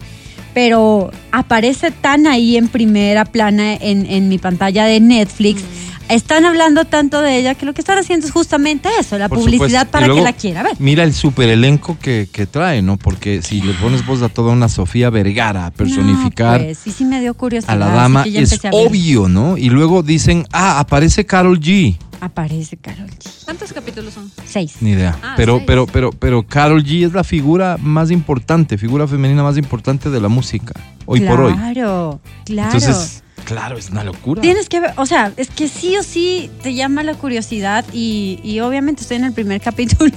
pero 0.54 1.10
aparece 1.32 1.92
tan 1.92 2.28
ahí 2.28 2.58
en 2.58 2.68
primera 2.68 3.24
plana 3.24 3.76
en, 3.76 4.06
en 4.06 4.28
mi 4.28 4.38
pantalla 4.38 4.86
de 4.86 5.00
Netflix. 5.00 5.64
Están 6.10 6.46
hablando 6.46 6.86
tanto 6.86 7.22
de 7.22 7.38
ella 7.38 7.56
que 7.56 7.66
lo 7.66 7.74
que 7.74 7.82
están 7.82 7.98
haciendo 7.98 8.26
es 8.26 8.32
justamente 8.32 8.90
eso, 9.00 9.18
la 9.18 9.28
Por 9.30 9.40
publicidad 9.40 9.62
supuesto. 9.68 9.92
para 9.92 10.08
luego, 10.08 10.22
que 10.22 10.24
la 10.26 10.34
quiera 10.34 10.64
ver. 10.64 10.74
Mira 10.80 11.04
el 11.04 11.14
super 11.14 11.50
elenco 11.50 11.98
que, 12.00 12.30
que 12.32 12.46
trae, 12.46 12.82
¿no? 12.82 12.98
Porque 12.98 13.42
si 13.42 13.62
le 13.62 13.74
pones 13.74 14.06
voz 14.06 14.22
a 14.22 14.30
toda 14.30 14.54
una 14.54 14.70
Sofía 14.70 15.10
Vergara 15.10 15.66
a 15.66 15.72
personificar 15.72 16.60
No, 16.62 16.66
pues, 16.68 16.78
sí, 16.78 16.92
sí 16.92 17.04
me 17.06 17.20
dio 17.20 17.34
curiosidad. 17.34 17.74
a 17.74 17.78
la 17.78 17.88
dama, 17.88 18.24
que 18.24 18.40
es 18.40 18.64
a 18.66 18.70
obvio, 18.72 19.28
¿no? 19.28 19.58
Y 19.58 19.70
luego 19.70 20.02
dicen, 20.04 20.46
ah, 20.54 20.80
aparece 20.80 21.26
Carol 21.26 21.60
G. 21.60 21.98
Aparece 22.20 22.78
Carol 22.78 23.10
G. 23.10 23.30
¿Cuántos 23.46 23.74
capítulos 23.74 24.14
son? 24.14 24.32
Seis. 24.46 24.78
Ni 24.82 24.92
idea. 24.92 25.18
Ah, 25.22 25.34
pero, 25.38 25.58
seis. 25.58 25.66
pero, 25.68 25.86
pero, 25.88 26.12
pero 26.12 26.44
Carol 26.48 26.84
G 26.84 27.06
es 27.06 27.14
la 27.14 27.24
figura 27.24 27.78
más 27.80 28.12
importante, 28.12 28.78
figura 28.78 29.08
femenina 29.08 29.44
más 29.44 29.58
importante 29.58 30.10
de 30.10 30.20
la 30.22 30.28
música, 30.30 30.74
hoy 31.06 31.22
por 31.22 31.42
hoy. 31.42 31.54
Claro, 31.54 32.20
claro. 32.46 32.74
Entonces, 32.78 33.24
claro, 33.46 33.78
es 33.78 33.90
una 33.90 34.04
locura. 34.04 34.42
Tienes 34.42 34.70
que 34.70 34.80
ver, 34.80 34.94
o 34.98 35.06
sea, 35.06 35.32
es 35.38 35.50
que 35.50 35.68
sí 35.68 35.96
o 35.98 36.04
sí 36.04 36.50
te 36.62 36.74
llama 36.74 37.04
la 37.04 37.14
curiosidad 37.14 37.86
y, 37.94 38.40
y 38.44 38.60
obviamente 38.60 39.02
estoy 39.02 39.18
en 39.18 39.26
el 39.26 39.34
primer 39.34 39.62
capítulo 39.68 40.12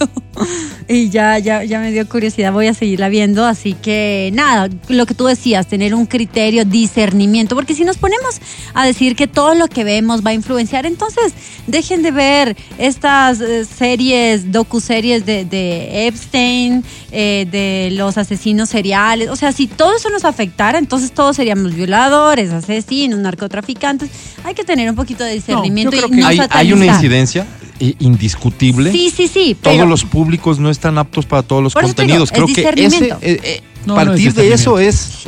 y 0.88 1.10
ya, 1.10 1.38
ya, 1.38 1.64
ya 1.64 1.80
me 1.80 1.92
dio 1.92 2.08
curiosidad, 2.08 2.52
voy 2.52 2.66
a 2.66 2.74
seguirla 2.74 3.08
viendo, 3.08 3.46
así 3.46 3.74
que 3.74 4.30
nada, 4.32 4.68
lo 4.88 5.06
que 5.06 5.14
tú 5.14 5.26
decías, 5.26 5.66
tener 5.66 5.94
un 5.94 6.06
criterio, 6.06 6.64
discernimiento, 6.64 7.54
porque 7.54 7.74
si 7.74 7.84
nos 7.84 7.98
ponemos 7.98 8.40
a 8.74 8.86
decir 8.86 9.16
que 9.16 9.26
todo 9.26 9.54
lo 9.54 9.68
que 9.68 9.84
vemos 9.84 10.24
va 10.24 10.30
a 10.30 10.34
influenciar, 10.34 10.86
entonces 10.86 11.32
dejen 11.66 12.02
de 12.02 12.10
ver 12.10 12.56
estas 12.78 13.40
eh, 13.40 13.64
series, 13.64 14.50
docuseries 14.50 15.24
de, 15.26 15.44
de 15.44 16.06
Epstein, 16.06 16.84
eh, 17.12 17.46
de 17.50 17.90
los 17.96 18.16
asesinos 18.18 18.68
seriales, 18.68 19.28
o 19.30 19.36
sea, 19.36 19.52
si 19.52 19.66
todo 19.66 19.96
eso 19.96 20.10
nos 20.10 20.24
afectara, 20.24 20.78
entonces 20.78 21.12
todos 21.12 21.36
seríamos 21.36 21.74
violadores, 21.74 22.50
asesinos, 22.52 23.18
narcotraficantes, 23.18 24.10
hay 24.44 24.54
que 24.54 24.64
tener 24.64 24.88
un 24.88 24.96
poquito 24.96 25.24
de 25.24 25.34
discernimiento 25.34 25.90
creo 25.90 26.08
y 26.08 26.10
no 26.20 26.26
hay, 26.26 26.40
hay 26.50 26.72
una 26.72 26.86
incidencia 26.86 27.46
eh, 27.80 27.94
indiscutible. 27.98 28.92
Sí, 28.92 29.10
sí, 29.14 29.26
sí, 29.26 29.56
Todos 29.60 29.76
pero- 29.76 29.88
los 29.88 30.04
públicos 30.04 30.58
no 30.58 30.70
están 30.70 30.98
aptos 30.98 31.26
para 31.26 31.42
todos 31.42 31.62
los 31.62 31.74
contenidos. 31.74 32.30
digo, 32.30 32.46
Creo 32.46 32.62
es 32.68 32.74
que 32.74 32.84
ese, 32.86 33.06
eh, 33.06 33.16
eh, 33.22 33.62
No, 33.86 33.94
no 33.94 34.04
partir 34.04 34.28
es 34.28 34.34
de 34.34 34.52
eso 34.52 34.78
es 34.78 35.26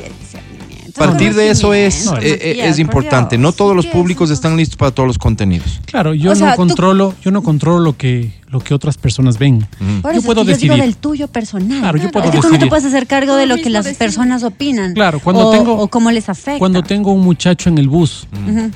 partir 0.92 1.35
de 1.35 1.50
eso 1.50 1.74
es, 1.74 2.07
eh, 2.07 2.12
eh, 2.22 2.57
es 2.64 2.72
por 2.76 2.81
importante. 2.81 3.38
No 3.38 3.52
todos 3.52 3.74
los 3.76 3.87
públicos 3.87 4.31
están 4.31 4.57
listos 4.57 4.76
para 4.76 4.90
todos 4.90 5.07
los 5.07 5.18
contenidos. 5.18 5.81
Claro, 5.87 6.14
yo 6.14 6.33
O 6.33 6.35
sea, 6.35 6.48
no 6.48 6.52
tú- 6.52 6.57
controlo, 6.59 7.14
yo 7.22 7.31
no 7.31 7.42
controlo 7.42 7.81
lo 7.81 7.96
que, 7.96 8.33
lo 8.48 8.61
que 8.61 8.74
otras 8.74 8.98
personas 8.98 9.38
ven. 9.38 9.66
Por 10.02 10.12
Yo 10.12 10.18
eso 10.18 10.26
puedo 10.26 10.40
es 10.42 10.46
que 10.46 10.50
yo 10.52 10.55
decidir. 10.55 10.72
digo 10.72 10.85
del 10.85 10.96
tuyo 10.96 11.28
personal. 11.28 11.78
Claro, 11.81 11.98
yo 11.98 12.11
puedo 12.11 12.24
es 12.26 12.31
que 12.33 12.37
tú 12.37 12.42
no 12.42 12.48
te 12.48 12.52
decidir. 12.55 12.68
puedes 12.68 12.85
hacer 12.85 13.07
cargo 13.07 13.37
de 13.37 13.46
lo 13.46 13.57
que 13.57 13.70
las 13.70 13.87
personas 13.94 14.42
opinan. 14.42 14.94
Claro, 14.94 15.20
cuando 15.20 15.48
o, 15.48 15.50
tengo- 15.52 15.74
o 15.78 15.88
cómo 15.88 16.11
les 16.11 16.28
afecta. 16.28 16.59
Cuando 16.59 16.83
tengo 16.83 17.12
un 17.12 17.22
muchacho 17.22 17.68
en 17.70 17.78
el 17.78 17.88
bus, 17.88 18.26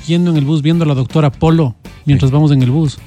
yendo 0.07 0.31
en 0.31 0.37
el 0.37 0.45
bus, 0.45 0.61
viendo 0.61 0.83
a 0.83 0.87
la 0.87 0.93
doctora 0.95 1.31
Polo 1.31 1.75
mientras 2.05 2.31
vamos 2.31 2.51
en 2.51 2.61
el 2.63 2.71
bus. 2.71 2.97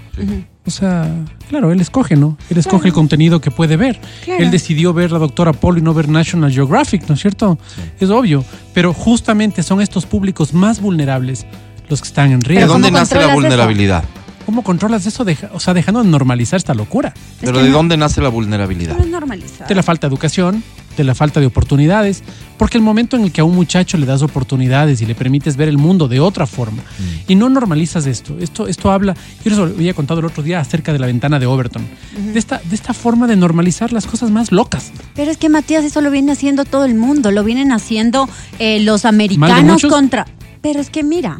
O 0.67 0.71
sea, 0.71 1.09
claro, 1.49 1.73
él 1.73 1.81
escoge, 1.81 2.17
¿no? 2.17 2.37
Él 2.51 2.59
escoge 2.59 2.89
el 2.89 2.95
contenido 2.95 3.41
que 3.41 3.51
puede 3.51 3.77
ver. 3.77 3.99
Claro. 4.25 4.43
Él 4.45 4.51
decidió 4.51 4.93
ver 4.93 5.11
la 5.11 5.19
doctora 5.19 5.53
Polo 5.53 5.79
y 5.79 5.83
no 5.83 5.95
ver 5.95 6.09
National 6.09 6.53
Geographic, 6.53 7.09
¿no 7.09 7.15
es 7.15 7.21
cierto? 7.23 7.59
Es 7.99 8.11
obvio. 8.11 8.45
Pero 8.75 8.93
justamente 8.93 9.63
son 9.63 9.81
estos 9.81 10.07
públicos 10.07 10.53
más 10.53 10.81
vulnerables 10.81 11.47
los 11.89 12.01
que 12.03 12.09
están 12.09 12.31
en 12.31 12.41
¿De 12.41 12.49
riesgo. 12.49 12.73
dónde 12.75 12.89
¿cómo 12.89 12.99
nace 12.99 13.15
la 13.17 13.25
eso? 13.25 13.33
vulnerabilidad? 13.35 14.05
¿Cómo 14.47 14.63
controlas 14.63 15.07
eso? 15.07 15.25
Deja- 15.25 15.51
o 15.53 15.61
sea, 15.61 15.75
dejando 15.75 16.03
de 16.03 16.09
normalizar 16.09 16.57
esta 16.59 16.75
locura. 16.75 17.15
Pero 17.41 17.59
¿de 17.63 17.69
no- 17.71 17.77
dónde 17.77 17.97
nace 17.97 18.21
la 18.21 18.29
vulnerabilidad? 18.29 19.01
Es 19.01 19.07
normalizado. 19.09 19.67
De 19.69 19.75
la 19.75 19.83
falta 19.83 20.09
de 20.09 20.13
educación, 20.15 20.63
de 21.01 21.05
la 21.05 21.15
falta 21.15 21.41
de 21.41 21.47
oportunidades. 21.47 22.23
Porque 22.57 22.77
el 22.77 22.85
momento 22.85 23.17
en 23.17 23.25
el 23.25 23.33
que 23.33 23.41
a 23.41 23.45
un 23.45 23.55
muchacho 23.55 23.97
le 23.97 24.07
das 24.07 24.23
oportunidades 24.23 25.01
y 25.01 25.07
le 25.07 25.15
permites 25.15 25.57
ver 25.57 25.69
el 25.69 25.79
mundo 25.79 26.09
de 26.09 26.21
otra 26.21 26.47
forma 26.47 26.83
y 27.27 27.35
no 27.35 27.49
normalizas 27.49 28.07
esto, 28.07 28.37
esto, 28.39 28.67
esto 28.67 28.91
habla, 28.91 29.15
yo 29.45 29.51
les 29.51 29.59
había 29.59 29.95
contado 29.95 30.21
el 30.21 30.27
otro 30.27 30.43
día 30.43 30.61
acerca 30.61 30.93
de 30.93 30.99
la 30.99 31.07
ventana 31.07 31.39
de 31.39 31.47
Overton, 31.47 31.87
de, 32.33 32.39
esta, 32.39 32.61
de 32.63 32.75
esta 32.75 32.93
forma 32.93 33.27
de 33.27 33.37
normalizar 33.37 33.93
las 33.93 34.07
cosas 34.07 34.31
más 34.31 34.53
locas. 34.53 34.93
Pero 35.15 35.31
es 35.31 35.39
que 35.39 35.49
Matías, 35.49 35.85
eso 35.85 36.01
lo 36.03 36.11
viene 36.11 36.33
haciendo 36.33 36.65
todo 36.65 36.85
el 36.85 36.95
mundo, 36.95 37.31
lo 37.31 37.45
vienen 37.45 37.73
haciendo 37.73 38.29
eh, 38.59 38.81
los 38.81 39.05
americanos 39.05 39.83
contra. 39.89 40.27
Pero 40.61 40.81
es 40.81 40.91
que 40.91 41.03
mira, 41.03 41.39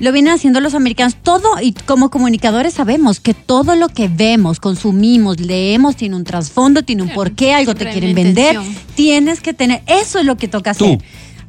lo 0.00 0.12
vienen 0.12 0.32
haciendo 0.34 0.60
los 0.60 0.74
americanos. 0.74 1.16
Todo, 1.22 1.60
y 1.60 1.72
como 1.72 2.10
comunicadores 2.10 2.74
sabemos 2.74 3.20
que 3.20 3.34
todo 3.34 3.74
lo 3.76 3.88
que 3.88 4.08
vemos, 4.08 4.60
consumimos, 4.60 5.40
leemos, 5.40 5.96
tiene 5.96 6.16
un 6.16 6.24
trasfondo, 6.24 6.82
tiene 6.82 7.02
un 7.02 7.10
porqué, 7.10 7.54
algo 7.54 7.74
te 7.74 7.90
quieren 7.90 8.14
vender. 8.14 8.58
Tienes 8.94 9.40
que 9.40 9.52
tener, 9.54 9.82
eso 9.86 10.18
es 10.18 10.24
lo 10.24 10.36
que 10.36 10.48
toca 10.48 10.74
Tú. 10.74 10.84
hacer. 10.84 10.98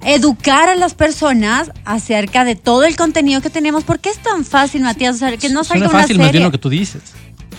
Educar 0.06 0.70
a 0.70 0.76
las 0.76 0.94
personas 0.94 1.72
acerca 1.84 2.46
de 2.46 2.56
todo 2.56 2.86
el 2.86 2.96
contenido 2.96 3.42
que 3.42 3.50
tenemos. 3.50 3.84
¿Por 3.84 4.00
qué 4.00 4.10
es 4.10 4.20
tan 4.20 4.46
fácil, 4.46 4.82
Matías? 4.82 5.16
O 5.16 5.20
sea, 5.20 5.36
que 5.36 5.50
no 5.50 5.64
salga 5.64 5.88
Suena 5.88 5.90
una 5.90 6.00
fácil 6.02 6.18
más 6.18 6.26
bien 6.28 6.34
serie. 6.34 6.46
lo 6.46 6.52
que 6.52 6.58
tú 6.58 6.70
dices. 6.70 7.02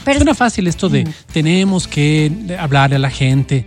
Pero 0.04 0.20
Suena 0.20 0.34
fácil 0.34 0.66
esto 0.66 0.88
de 0.88 1.06
tenemos 1.32 1.86
que 1.86 2.32
hablarle 2.58 2.96
a 2.96 2.98
la 2.98 3.10
gente. 3.10 3.66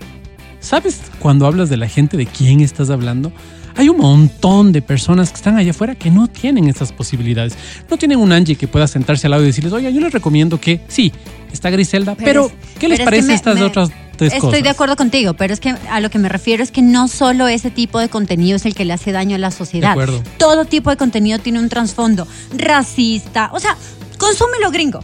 ¿Sabes 0.59 1.01
cuando 1.19 1.45
hablas 1.45 1.69
de 1.69 1.77
la 1.77 1.87
gente 1.87 2.17
de 2.17 2.25
quién 2.25 2.61
estás 2.61 2.89
hablando? 2.89 3.31
Hay 3.75 3.89
un 3.89 3.97
montón 3.97 4.71
de 4.71 4.81
personas 4.81 5.29
que 5.31 5.35
están 5.37 5.57
allá 5.57 5.71
afuera 5.71 5.95
que 5.95 6.11
no 6.11 6.27
tienen 6.27 6.67
esas 6.69 6.91
posibilidades. 6.91 7.55
No 7.89 7.97
tienen 7.97 8.19
un 8.19 8.31
Angie 8.31 8.55
que 8.55 8.67
pueda 8.67 8.87
sentarse 8.87 9.27
al 9.27 9.31
lado 9.31 9.43
y 9.43 9.47
decirles, 9.47 9.73
oye, 9.73 9.91
yo 9.91 9.99
les 9.99 10.13
recomiendo 10.13 10.59
que 10.61 10.81
sí, 10.87 11.11
está 11.51 11.69
Griselda, 11.69 12.15
pero, 12.15 12.47
es- 12.47 12.51
¿qué 12.79 12.87
les 12.87 12.89
pero 12.89 12.91
es 12.93 12.99
que 12.99 13.03
parece 13.05 13.27
me- 13.27 13.33
estas 13.33 13.55
me- 13.55 13.63
otras 13.63 13.89
tres 14.15 14.33
Estoy 14.33 14.49
cosas? 14.49 14.63
de 14.63 14.69
acuerdo 14.69 14.95
contigo, 14.95 15.33
pero 15.33 15.53
es 15.55 15.59
que 15.59 15.69
a 15.89 15.99
lo 15.99 16.09
que 16.11 16.19
me 16.19 16.29
refiero 16.29 16.61
es 16.63 16.71
que 16.71 16.83
no 16.83 17.07
solo 17.07 17.47
ese 17.47 17.71
tipo 17.71 17.99
de 17.99 18.09
contenido 18.09 18.57
es 18.57 18.65
el 18.67 18.75
que 18.75 18.85
le 18.85 18.93
hace 18.93 19.11
daño 19.11 19.35
a 19.35 19.39
la 19.39 19.49
sociedad. 19.49 19.87
De 19.89 19.91
acuerdo. 20.03 20.21
Todo 20.37 20.65
tipo 20.65 20.91
de 20.91 20.97
contenido 20.97 21.39
tiene 21.39 21.59
un 21.59 21.69
trasfondo 21.69 22.27
racista. 22.55 23.49
O 23.53 23.59
sea, 23.59 23.75
consume 24.17 24.59
lo 24.61 24.69
gringo. 24.71 24.99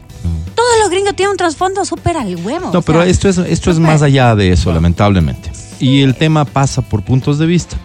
Todo 0.56 0.68
lo 0.84 0.90
gringo 0.90 1.14
tiene 1.14 1.32
un 1.32 1.38
trasfondo 1.38 1.86
súper 1.86 2.18
al 2.18 2.36
huevo. 2.36 2.70
No, 2.74 2.82
pero 2.82 3.02
sea, 3.02 3.10
esto 3.10 3.30
es, 3.30 3.38
esto 3.38 3.72
es 3.72 3.80
más 3.80 4.02
allá 4.02 4.36
de 4.36 4.52
eso, 4.52 4.72
lamentablemente. 4.74 5.50
Y 5.80 6.02
el 6.02 6.16
tema 6.16 6.44
pasa 6.44 6.82
por 6.82 7.02
puntos 7.04 7.40
de 7.40 7.46
vista. 7.46 7.78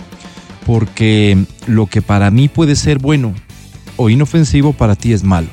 Porque 0.66 1.44
lo 1.66 1.86
que 1.86 2.02
para 2.02 2.30
mí 2.30 2.48
puede 2.48 2.76
ser 2.76 2.98
bueno 2.98 3.34
o 3.96 4.08
inofensivo, 4.10 4.72
para 4.72 4.96
ti 4.96 5.12
es 5.12 5.22
malo. 5.22 5.48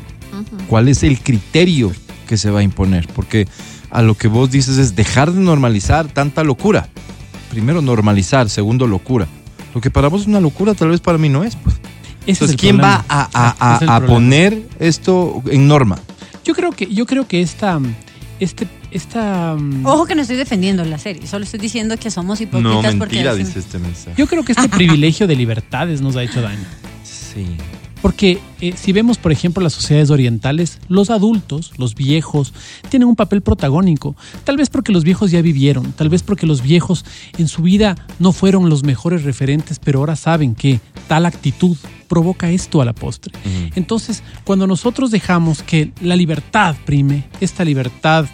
¿Cuál 0.67 0.88
es 0.88 1.04
el 1.04 1.19
criterio 1.19 1.91
que 2.28 2.38
se 2.38 2.50
va 2.50 2.60
a 2.60 2.63
imponer? 2.63 3.08
Porque 3.13 3.47
a 3.89 4.02
lo 4.02 4.15
que 4.15 4.28
vos 4.28 4.50
dices 4.52 4.78
es 4.78 4.95
dejar 4.95 5.32
de 5.32 5.39
normalizar 5.41 6.08
tanta 6.08 6.43
locura. 6.43 6.88
Primero 7.50 7.82
normalizar, 7.82 8.50
segundo 8.50 8.88
locura. 8.88 9.28
Lo 9.76 9.82
que 9.82 9.91
para 9.91 10.08
vos 10.08 10.21
es 10.21 10.28
una 10.28 10.39
locura, 10.39 10.74
tal 10.74 10.89
vez 10.89 11.02
para 11.02 11.17
mí 11.17 11.28
no 11.30 11.43
es. 11.43 11.56
Pues. 11.58 11.76
Entonces, 12.26 12.56
¿quién 12.58 12.78
problema. 12.78 12.97
va 13.00 13.06
a, 13.10 13.30
a- 13.34 13.76
a- 13.93 13.95
a 13.97 14.06
poner 14.06 14.62
esto 14.80 15.43
en 15.52 15.67
norma? 15.67 16.00
Yo 16.45 16.54
creo 16.54 16.71
que, 16.71 16.88
yo 16.88 17.06
creo 17.06 17.28
que 17.28 17.41
esta, 17.41 17.80
este, 18.41 18.67
esta, 18.91 19.56
Ojo 19.84 20.06
que 20.06 20.15
no 20.15 20.21
estoy 20.23 20.36
defendiendo 20.36 20.84
la 20.84 20.97
serie, 20.97 21.25
solo 21.27 21.45
estoy 21.45 21.60
diciendo 21.60 21.95
que 21.97 22.12
somos 22.12 22.41
hipócritas 22.41 22.95
porque 22.95 23.21
hacen- 23.21 23.47
este 23.56 23.80
mensaje. 23.80 24.15
yo 24.17 24.27
creo 24.27 24.43
que 24.43 24.51
este 24.51 24.67
privilegio 24.67 25.27
de 25.27 25.36
libertades 25.36 26.01
nos 26.01 26.15
ha 26.15 26.23
hecho 26.23 26.41
daño. 26.41 26.65
Sí. 27.04 27.45
Porque 28.01 28.39
eh, 28.62 28.73
si 28.75 28.93
vemos, 28.93 29.19
por 29.19 29.32
ejemplo, 29.32 29.62
las 29.62 29.73
sociedades 29.73 30.10
orientales, 30.10 30.80
los 30.88 31.12
adultos, 31.12 31.71
los 31.77 31.93
viejos, 31.93 32.51
tienen 32.89 33.08
un 33.08 33.15
papel 33.15 33.41
protagónico. 33.43 34.15
Tal 34.43 34.58
vez 34.58 34.69
porque 34.71 34.91
los 34.91 35.04
viejos 35.04 35.30
ya 35.30 35.41
vivieron, 35.43 35.91
tal 35.91 36.10
vez 36.10 36.23
porque 36.23 36.47
los 36.47 36.63
viejos 36.63 37.06
en 37.38 37.47
su 37.47 37.62
vida 37.62 37.95
no 38.17 38.32
fueron 38.32 38.69
los 38.69 38.84
mejores 38.84 39.23
referentes, 39.23 39.77
pero 39.77 39.99
ahora 39.99 40.15
saben 40.15 40.56
que 40.56 40.80
tal 41.08 41.27
actitud 41.27 41.77
provoca 42.12 42.50
esto 42.52 42.82
a 42.82 42.86
la 42.86 42.91
postre. 42.91 43.32
Entonces, 43.74 44.21
cuando 44.43 44.67
nosotros 44.67 45.12
dejamos 45.12 45.63
que 45.63 45.93
la 46.02 46.17
libertad 46.17 46.76
prime, 46.86 47.24
esta 47.39 47.63
libertad 47.63 48.26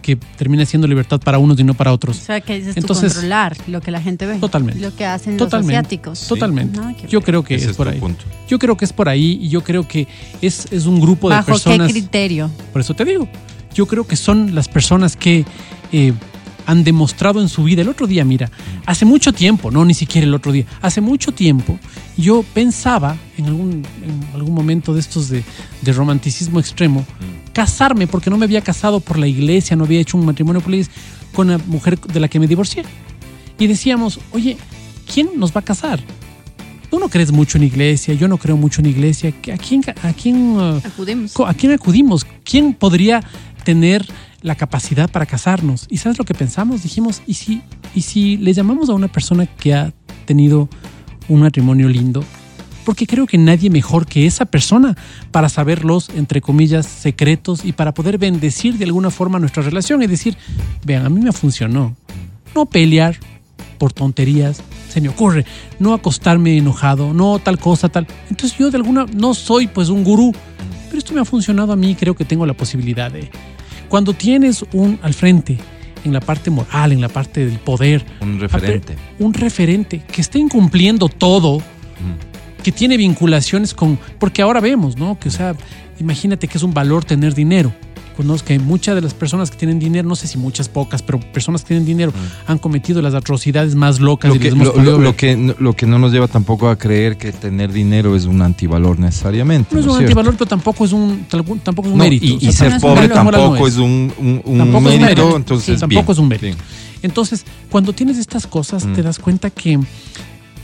que 0.00 0.16
termina 0.16 0.64
siendo 0.64 0.88
libertad 0.88 1.20
para 1.20 1.36
unos 1.36 1.60
y 1.60 1.64
no 1.64 1.74
para 1.74 1.92
otros. 1.92 2.16
O 2.16 2.20
sea, 2.24 2.40
que 2.40 2.56
es 2.56 2.76
Entonces- 2.78 3.12
controlar 3.12 3.54
lo 3.66 3.82
que 3.82 3.90
la 3.90 4.00
gente 4.00 4.24
ve. 4.24 4.38
Totalmente. 4.38 4.80
Lo 4.80 4.96
que 4.96 5.04
hacen 5.04 5.36
Totalmente. 5.36 5.72
los 5.74 5.80
asiáticos. 5.80 6.28
Totalmente. 6.28 6.80
No, 6.80 6.96
qué 6.96 7.08
Yo 7.08 7.20
creo 7.20 7.44
que 7.44 7.56
Ese 7.56 7.64
es 7.66 7.70
es 7.72 7.76
por 7.76 7.88
ahí. 7.88 7.98
punto. 8.00 8.24
Yo 8.48 8.58
creo 8.58 8.74
que 8.78 8.86
es 8.86 8.94
por 8.94 9.10
ahí 9.10 9.38
y 9.42 9.50
yo 9.50 9.62
creo 9.62 9.86
que 9.86 10.08
es, 10.40 10.66
es 10.70 10.86
un 10.86 10.98
grupo 10.98 11.28
de 11.28 11.34
¿Bajo 11.36 11.48
personas. 11.48 11.88
qué 11.88 11.92
criterio? 11.92 12.50
Por 12.72 12.80
eso 12.80 12.94
te 12.94 13.04
digo, 13.04 13.28
yo 13.74 13.86
creo 13.86 14.06
que 14.06 14.16
son 14.16 14.54
las 14.54 14.68
personas 14.68 15.14
que 15.14 15.44
eh, 15.92 16.14
han 16.66 16.84
demostrado 16.84 17.40
en 17.40 17.48
su 17.48 17.64
vida. 17.64 17.82
El 17.82 17.88
otro 17.88 18.06
día, 18.06 18.24
mira, 18.24 18.50
hace 18.84 19.04
mucho 19.04 19.32
tiempo, 19.32 19.70
no 19.70 19.84
ni 19.84 19.94
siquiera 19.94 20.26
el 20.26 20.34
otro 20.34 20.52
día, 20.52 20.66
hace 20.82 21.00
mucho 21.00 21.32
tiempo 21.32 21.78
yo 22.16 22.44
pensaba 22.54 23.16
en 23.36 23.46
algún, 23.46 23.86
en 24.02 24.34
algún 24.34 24.54
momento 24.54 24.94
de 24.94 25.00
estos 25.00 25.28
de, 25.28 25.44
de 25.82 25.92
romanticismo 25.92 26.60
extremo, 26.60 27.04
casarme 27.52 28.06
porque 28.06 28.30
no 28.30 28.36
me 28.36 28.44
había 28.44 28.60
casado 28.60 29.00
por 29.00 29.18
la 29.18 29.26
iglesia, 29.26 29.76
no 29.76 29.84
había 29.84 30.00
hecho 30.00 30.16
un 30.16 30.26
matrimonio 30.26 30.60
por 30.60 30.70
la 30.70 30.76
iglesia, 30.76 30.94
con 31.32 31.48
la 31.48 31.58
mujer 31.58 31.98
de 32.00 32.20
la 32.20 32.28
que 32.28 32.40
me 32.40 32.46
divorcié. 32.46 32.84
Y 33.58 33.66
decíamos, 33.66 34.20
oye, 34.32 34.56
¿quién 35.12 35.30
nos 35.36 35.54
va 35.54 35.60
a 35.60 35.64
casar? 35.64 36.00
Tú 36.90 36.98
no 36.98 37.08
crees 37.08 37.32
mucho 37.32 37.58
en 37.58 37.64
iglesia, 37.64 38.14
yo 38.14 38.28
no 38.28 38.38
creo 38.38 38.56
mucho 38.56 38.80
en 38.80 38.86
iglesia. 38.86 39.30
¿A 39.52 39.56
quién, 39.58 39.82
a 40.02 40.12
quién 40.12 40.36
uh, 40.56 40.80
Acudimos. 40.84 41.32
¿A 41.46 41.54
quién 41.54 41.72
acudimos? 41.72 42.26
¿Quién 42.44 42.74
podría 42.74 43.22
tener 43.64 44.06
la 44.46 44.54
capacidad 44.54 45.10
para 45.10 45.26
casarnos? 45.26 45.86
¿Y 45.90 45.98
sabes 45.98 46.18
lo 46.18 46.24
que 46.24 46.32
pensamos? 46.32 46.82
Dijimos, 46.82 47.20
¿y 47.26 47.34
si, 47.34 47.62
y 47.94 48.02
si 48.02 48.36
le 48.36 48.52
llamamos 48.52 48.88
a 48.88 48.94
una 48.94 49.08
persona 49.08 49.44
que 49.44 49.74
ha 49.74 49.92
tenido 50.24 50.68
un 51.28 51.40
matrimonio 51.40 51.88
lindo? 51.88 52.24
Porque 52.84 53.08
creo 53.08 53.26
que 53.26 53.38
nadie 53.38 53.68
mejor 53.70 54.06
que 54.06 54.24
esa 54.24 54.44
persona 54.44 54.96
para 55.32 55.48
saber 55.48 55.84
los, 55.84 56.08
entre 56.10 56.40
comillas, 56.40 56.86
secretos 56.86 57.64
y 57.64 57.72
para 57.72 57.92
poder 57.92 58.18
bendecir 58.18 58.78
de 58.78 58.84
alguna 58.84 59.10
forma 59.10 59.40
nuestra 59.40 59.64
relación 59.64 60.00
y 60.04 60.06
decir, 60.06 60.36
vean, 60.84 61.04
a 61.04 61.10
mí 61.10 61.20
me 61.20 61.32
funcionó. 61.32 61.96
No 62.54 62.66
pelear 62.66 63.18
por 63.78 63.92
tonterías, 63.92 64.62
se 64.88 65.00
me 65.00 65.08
ocurre, 65.08 65.44
no 65.80 65.92
acostarme 65.92 66.56
enojado, 66.56 67.12
no 67.12 67.40
tal 67.40 67.58
cosa, 67.58 67.88
tal. 67.88 68.06
Entonces 68.30 68.56
yo 68.56 68.70
de 68.70 68.76
alguna, 68.76 69.06
no 69.12 69.34
soy 69.34 69.66
pues 69.66 69.88
un 69.88 70.04
gurú, 70.04 70.32
pero 70.86 70.98
esto 70.98 71.12
me 71.12 71.20
ha 71.20 71.24
funcionado 71.24 71.72
a 71.72 71.76
mí, 71.76 71.96
creo 71.96 72.14
que 72.14 72.24
tengo 72.24 72.46
la 72.46 72.54
posibilidad 72.54 73.10
de... 73.10 73.28
Cuando 73.88 74.12
tienes 74.12 74.64
un 74.72 74.98
al 75.02 75.14
frente, 75.14 75.58
en 76.04 76.12
la 76.12 76.20
parte 76.20 76.50
moral, 76.50 76.92
en 76.92 77.00
la 77.00 77.08
parte 77.08 77.44
del 77.44 77.58
poder, 77.58 78.04
Un 78.20 78.38
referente. 78.40 78.94
un 79.18 79.34
referente 79.34 80.02
que 80.12 80.20
esté 80.20 80.38
incumpliendo 80.38 81.08
todo, 81.08 81.60
que 82.62 82.72
tiene 82.72 82.96
vinculaciones 82.96 83.74
con, 83.74 83.98
porque 84.18 84.42
ahora 84.42 84.60
vemos, 84.60 84.96
¿no? 84.96 85.18
Que 85.18 85.28
o 85.28 85.32
sea, 85.32 85.54
imagínate 85.98 86.48
que 86.48 86.58
es 86.58 86.64
un 86.64 86.74
valor 86.74 87.04
tener 87.04 87.34
dinero. 87.34 87.72
Conozco 88.16 88.46
que 88.48 88.58
muchas 88.58 88.94
de 88.94 89.02
las 89.02 89.12
personas 89.12 89.50
que 89.50 89.58
tienen 89.58 89.78
dinero, 89.78 90.08
no 90.08 90.16
sé 90.16 90.26
si 90.26 90.38
muchas, 90.38 90.68
pocas, 90.70 91.02
pero 91.02 91.20
personas 91.20 91.62
que 91.62 91.68
tienen 91.68 91.84
dinero 91.84 92.12
han 92.46 92.58
cometido 92.58 93.02
las 93.02 93.12
atrocidades 93.14 93.74
más 93.74 94.00
locas 94.00 94.30
Lo 94.30 94.36
y 94.36 94.38
que, 94.38 94.50
lo, 94.52 94.98
lo- 94.98 95.16
que, 95.16 95.36
no- 95.36 95.54
lo 95.58 95.72
que 95.74 95.86
no 95.86 95.98
nos 95.98 96.12
lleva 96.12 96.26
tampoco 96.26 96.68
a 96.70 96.76
creer 96.76 97.18
que 97.18 97.32
tener 97.32 97.72
dinero 97.72 98.16
es 98.16 98.24
un 98.24 98.40
antivalor 98.40 98.98
necesariamente. 98.98 99.74
no 99.74 99.80
es 99.80 99.86
un 99.86 99.92
cierto? 99.92 100.06
antivalor, 100.06 100.32
pero 100.34 100.46
tampoco 100.48 100.84
es 100.86 100.92
un, 100.92 101.26
tampoco 101.28 101.88
es 101.88 101.92
un 101.92 101.98
No, 101.98 102.04
mérito. 102.04 102.24
y, 102.26 102.36
O 102.36 102.40
sea, 102.40 102.48
y 102.48 102.52
ser 102.52 102.70
no 102.70 102.76
es 102.76 102.82
pobre 102.82 103.08
no 103.08 103.14
tampoco 103.14 103.66
es 103.68 103.76
un, 103.76 104.12
un- 104.18 104.42
un 104.44 104.58
Tampoco 104.58 104.88
es 104.88 104.94
un 104.94 105.00
mérito, 105.02 105.36
entonces 105.36 105.74
Sí, 105.74 105.80
tampoco 105.80 106.02
bien, 106.06 106.12
es 106.12 106.18
un 106.18 106.28
mérito. 106.28 106.46
bien. 106.46 106.56
Entonces, 107.02 107.44
cuando 107.70 107.92
tienes 107.92 108.16
estas 108.16 108.46
cosas, 108.46 108.86
Mm. 108.86 108.92
te 108.94 109.02
das 109.02 109.18
cuenta 109.18 109.50
que 109.50 109.78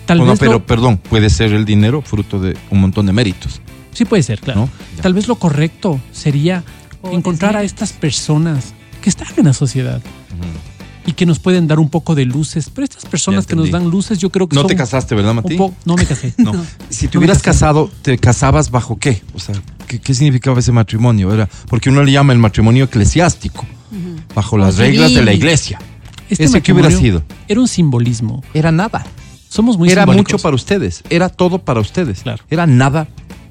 tal 0.07 0.19
Bueno, 0.19 0.33
vez 0.33 0.41
pero 0.41 0.53
lo- 0.53 0.67
perdón, 0.67 0.97
puede 0.97 1.29
ser 1.29 1.53
el 1.53 1.65
dinero 1.67 2.01
fruto 2.01 2.38
de 2.41 2.57
un 2.71 2.81
montón 2.81 3.05
de 3.07 3.12
méritos. 3.12 3.61
sí 3.93 4.07
puede 4.07 4.23
ser, 4.23 4.41
claro. 4.41 4.61
¿No? 4.62 4.69
Tal 5.03 5.12
vez 5.12 5.29
lo 5.29 5.35
correcto 5.37 6.01
sería 6.12 6.65
O 7.03 7.11
encontrar 7.12 7.57
a 7.57 7.62
estas 7.62 7.93
personas 7.93 8.75
que 9.01 9.11
están 9.11 9.29
en 9.37 9.47
la 9.47 9.53
sociedad 9.53 10.01
y 11.05 11.12
que 11.15 11.27
nos 11.27 11.41
pueden 11.41 11.67
dar 11.67 11.81
un 11.81 11.88
poco 11.91 12.15
de 12.15 12.25
luces. 12.25 12.71
Pero 12.73 12.85
estas 12.85 13.05
personas 13.07 13.47
que 13.47 13.57
nos 13.57 13.71
dan 13.73 13.91
luces, 13.91 14.19
yo 14.19 14.31
creo 14.31 14.49
que 14.49 14.55
No 14.55 14.62
son 14.62 14.69
te 14.69 14.77
casaste, 14.77 15.15
¿verdad, 15.17 15.35
Mati? 15.35 15.57
No 15.85 15.97
me 15.97 16.07
casé. 16.07 16.33
No. 16.38 16.53
Si 16.91 17.09
te 17.09 17.15
No 17.17 17.21
hubieras 17.21 17.43
casado, 17.43 17.91
¿te 18.03 18.19
casabas 18.19 18.71
bajo 18.71 18.99
qué? 18.99 19.21
O 19.35 19.41
sea, 19.41 19.57
¿qué, 19.88 20.01
qué 20.01 20.15
significaba 20.15 20.61
ese 20.61 20.71
matrimonio? 20.71 21.35
Era 21.35 21.49
porque 21.69 21.91
uno 21.91 22.05
le 22.05 22.12
llama 22.12 22.33
el 22.33 22.38
matrimonio 22.38 22.85
eclesiástico, 22.85 23.67
bajo 24.35 24.57
las 24.57 24.77
reglas 24.79 25.12
de 25.12 25.23
la 25.25 25.33
iglesia. 25.33 25.79
Este 26.31 26.45
¿Ese 26.45 26.62
qué 26.62 26.73
hubiera 26.73 26.91
sido? 26.91 27.23
Era 27.49 27.61
un 27.61 27.69
simbolismo. 27.69 28.43
Era 28.55 28.71
nada. 28.73 29.05
Somos 29.49 29.77
muy 29.77 29.91
era 29.91 30.03
simbólicos. 30.03 30.33
mucho 30.33 30.43
para 30.43 30.55
ustedes. 30.55 31.03
Era 31.11 31.29
todo 31.29 31.59
para 31.59 31.81
ustedes. 31.81 32.21
Claro. 32.21 32.43
Era 32.49 32.67
nada 32.67 33.07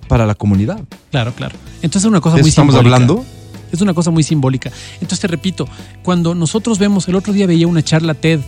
para 0.08 0.26
la 0.26 0.34
comunidad. 0.34 0.80
Claro, 1.12 1.34
claro. 1.36 1.56
Entonces 1.84 2.04
es 2.04 2.10
una 2.10 2.22
cosa 2.22 2.38
¿De 2.38 2.42
eso 2.42 2.46
muy 2.46 2.50
estamos 2.50 2.74
simbólica. 2.74 2.96
hablando? 2.96 3.26
Es 3.72 3.82
una 3.82 3.94
cosa 3.94 4.12
muy 4.12 4.24
simbólica. 4.24 4.72
Entonces 4.96 5.20
te 5.20 5.28
repito, 5.28 5.68
cuando 6.04 6.36
nosotros 6.36 6.80
vemos, 6.80 7.08
el 7.08 7.16
otro 7.16 7.34
día 7.34 7.48
veía 7.48 7.68
una 7.68 7.84
charla 7.84 8.14
TED 8.14 8.40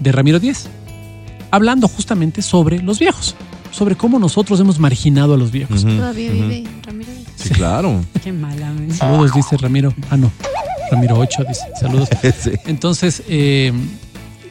de 0.00 0.12
Ramiro 0.12 0.40
Díez, 0.40 0.66
hablando 1.50 1.88
justamente 1.88 2.42
sobre 2.42 2.82
los 2.82 2.98
viejos, 2.98 3.36
sobre 3.70 3.96
cómo 3.96 4.18
nosotros 4.18 4.58
hemos 4.60 4.78
marginado 4.78 5.34
a 5.34 5.36
los 5.36 5.50
viejos. 5.50 5.82
Todavía 5.84 6.30
vive 6.32 6.64
Ramiro. 6.84 7.10
Sí, 7.36 7.50
claro. 7.50 8.04
Qué 8.24 8.32
mala. 8.32 8.72
Saludos, 8.94 9.32
dice 9.34 9.56
Ramiro. 9.56 9.92
Ah, 10.10 10.16
no. 10.16 10.30
Ramiro 10.90 11.18
8 11.18 11.44
dice. 11.48 11.62
Saludos. 11.80 12.08
Sí. 12.38 12.52
Entonces, 12.66 13.22
eh, 13.28 13.72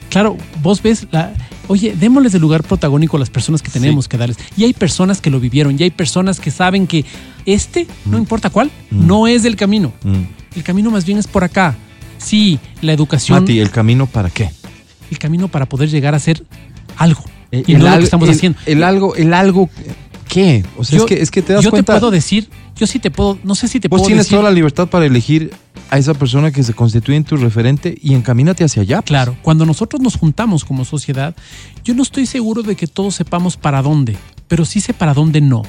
claro, 0.09 0.37
vos 0.61 0.81
ves 0.81 1.07
la. 1.11 1.33
Oye, 1.71 1.95
démosles 1.97 2.33
el 2.33 2.41
lugar 2.41 2.63
protagónico 2.63 3.15
a 3.15 3.19
las 3.21 3.29
personas 3.29 3.61
que 3.61 3.69
tenemos 3.71 4.07
que 4.09 4.17
darles. 4.17 4.37
Y 4.57 4.65
hay 4.65 4.73
personas 4.73 5.21
que 5.21 5.29
lo 5.29 5.39
vivieron, 5.39 5.79
y 5.79 5.83
hay 5.83 5.89
personas 5.91 6.39
que 6.41 6.51
saben 6.51 6.85
que 6.85 7.05
este, 7.45 7.87
no 8.05 8.17
importa 8.17 8.49
cuál, 8.49 8.69
Mm. 8.89 9.07
no 9.07 9.25
es 9.27 9.45
el 9.45 9.55
camino. 9.55 9.93
Mm. 10.03 10.23
El 10.57 10.63
camino 10.63 10.91
más 10.91 11.05
bien 11.05 11.17
es 11.17 11.27
por 11.27 11.43
acá. 11.45 11.75
Sí, 12.17 12.59
la 12.81 12.91
educación, 12.91 13.39
Mati, 13.39 13.59
¿el 13.59 13.69
camino 13.71 14.05
para 14.05 14.29
qué? 14.29 14.49
el 15.09 15.17
camino 15.17 15.47
para 15.47 15.65
poder 15.67 15.89
llegar 15.89 16.13
a 16.13 16.19
ser 16.19 16.43
algo. 16.97 17.23
Eh, 17.51 17.63
y 17.67 17.73
no 17.73 17.79
lo 17.79 17.89
al- 17.89 17.97
que 17.99 18.03
estamos 18.05 18.27
el- 18.29 18.35
haciendo. 18.35 18.59
El 18.65 18.83
algo, 18.83 19.15
el 19.15 19.33
algo, 19.33 19.69
¿qué? 20.27 20.63
O 20.77 20.83
sea, 20.83 20.97
Yo- 20.99 21.05
es, 21.05 21.07
que, 21.09 21.21
es 21.21 21.31
que 21.31 21.41
te 21.41 21.53
das 21.53 21.63
yo 21.63 21.69
cuenta. 21.69 21.93
te 21.93 21.99
puedo 21.99 22.11
decir, 22.11 22.47
yo 22.75 22.87
sí 22.87 22.99
te 22.99 23.11
puedo, 23.11 23.37
no 23.43 23.55
sé 23.55 23.67
si 23.67 23.79
te 23.79 23.87
Vos 23.87 23.99
puedo 23.99 24.07
tienes 24.07 24.25
decir. 24.25 24.37
toda 24.37 24.49
la 24.49 24.55
libertad 24.55 24.87
para 24.87 25.05
elegir 25.05 25.53
a 25.89 25.97
esa 25.97 26.13
persona 26.13 26.51
que 26.51 26.63
se 26.63 26.73
constituye 26.73 27.17
en 27.17 27.23
tu 27.23 27.37
referente 27.37 27.97
y 28.01 28.13
encamínate 28.13 28.63
hacia 28.63 28.81
allá. 28.81 29.01
Claro, 29.01 29.35
cuando 29.41 29.65
nosotros 29.65 30.01
nos 30.01 30.15
juntamos 30.15 30.65
como 30.65 30.85
sociedad, 30.85 31.35
yo 31.83 31.93
no 31.93 32.01
estoy 32.03 32.25
seguro 32.25 32.63
de 32.63 32.75
que 32.75 32.87
todos 32.87 33.15
sepamos 33.15 33.57
para 33.57 33.81
dónde, 33.81 34.15
pero 34.47 34.65
sí 34.65 34.81
sé 34.81 34.93
para 34.93 35.13
dónde 35.13 35.41
no. 35.41 35.63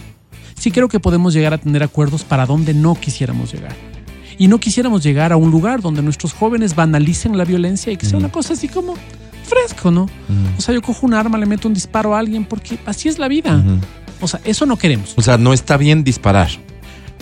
Sí 0.59 0.71
creo 0.71 0.89
que 0.89 1.01
podemos 1.01 1.35
llegar 1.35 1.53
a 1.55 1.59
tener 1.59 1.83
acuerdos 1.83 2.23
para 2.25 2.47
dónde 2.47 2.73
no 2.73 2.95
quisiéramos 2.95 3.53
llegar. 3.53 3.75
Y 4.39 4.49
no 4.49 4.59
quisiéramos 4.59 5.03
llegar 5.03 5.33
a 5.33 5.37
un 5.37 5.51
lugar 5.51 5.83
donde 5.83 6.03
nuestros 6.03 6.33
jóvenes 6.33 6.75
banalicen 6.75 7.37
la 7.37 7.45
violencia 7.45 7.93
y 7.93 7.97
que 7.97 8.07
sea 8.07 8.19
una 8.19 8.31
cosa 8.31 8.55
así 8.55 8.69
como 8.69 8.95
fresco, 9.45 9.91
¿no? 9.91 10.09
O 10.57 10.61
sea, 10.61 10.75
yo 10.75 10.81
cojo 10.83 11.05
un 11.07 11.15
arma, 11.15 11.37
le 11.37 11.47
meto 11.47 11.69
un 11.69 11.75
disparo 11.75 12.15
a 12.15 12.19
alguien 12.19 12.45
porque 12.45 12.79
así 12.87 13.09
es 13.09 13.19
la 13.19 13.29
vida. 13.29 13.63
O 14.21 14.29
sea, 14.29 14.41
eso 14.45 14.65
no 14.67 14.77
queremos. 14.79 15.13
O 15.17 15.23
sea, 15.23 15.37
no 15.37 15.53
está 15.53 15.77
bien 15.77 16.05
disparar. 16.05 16.49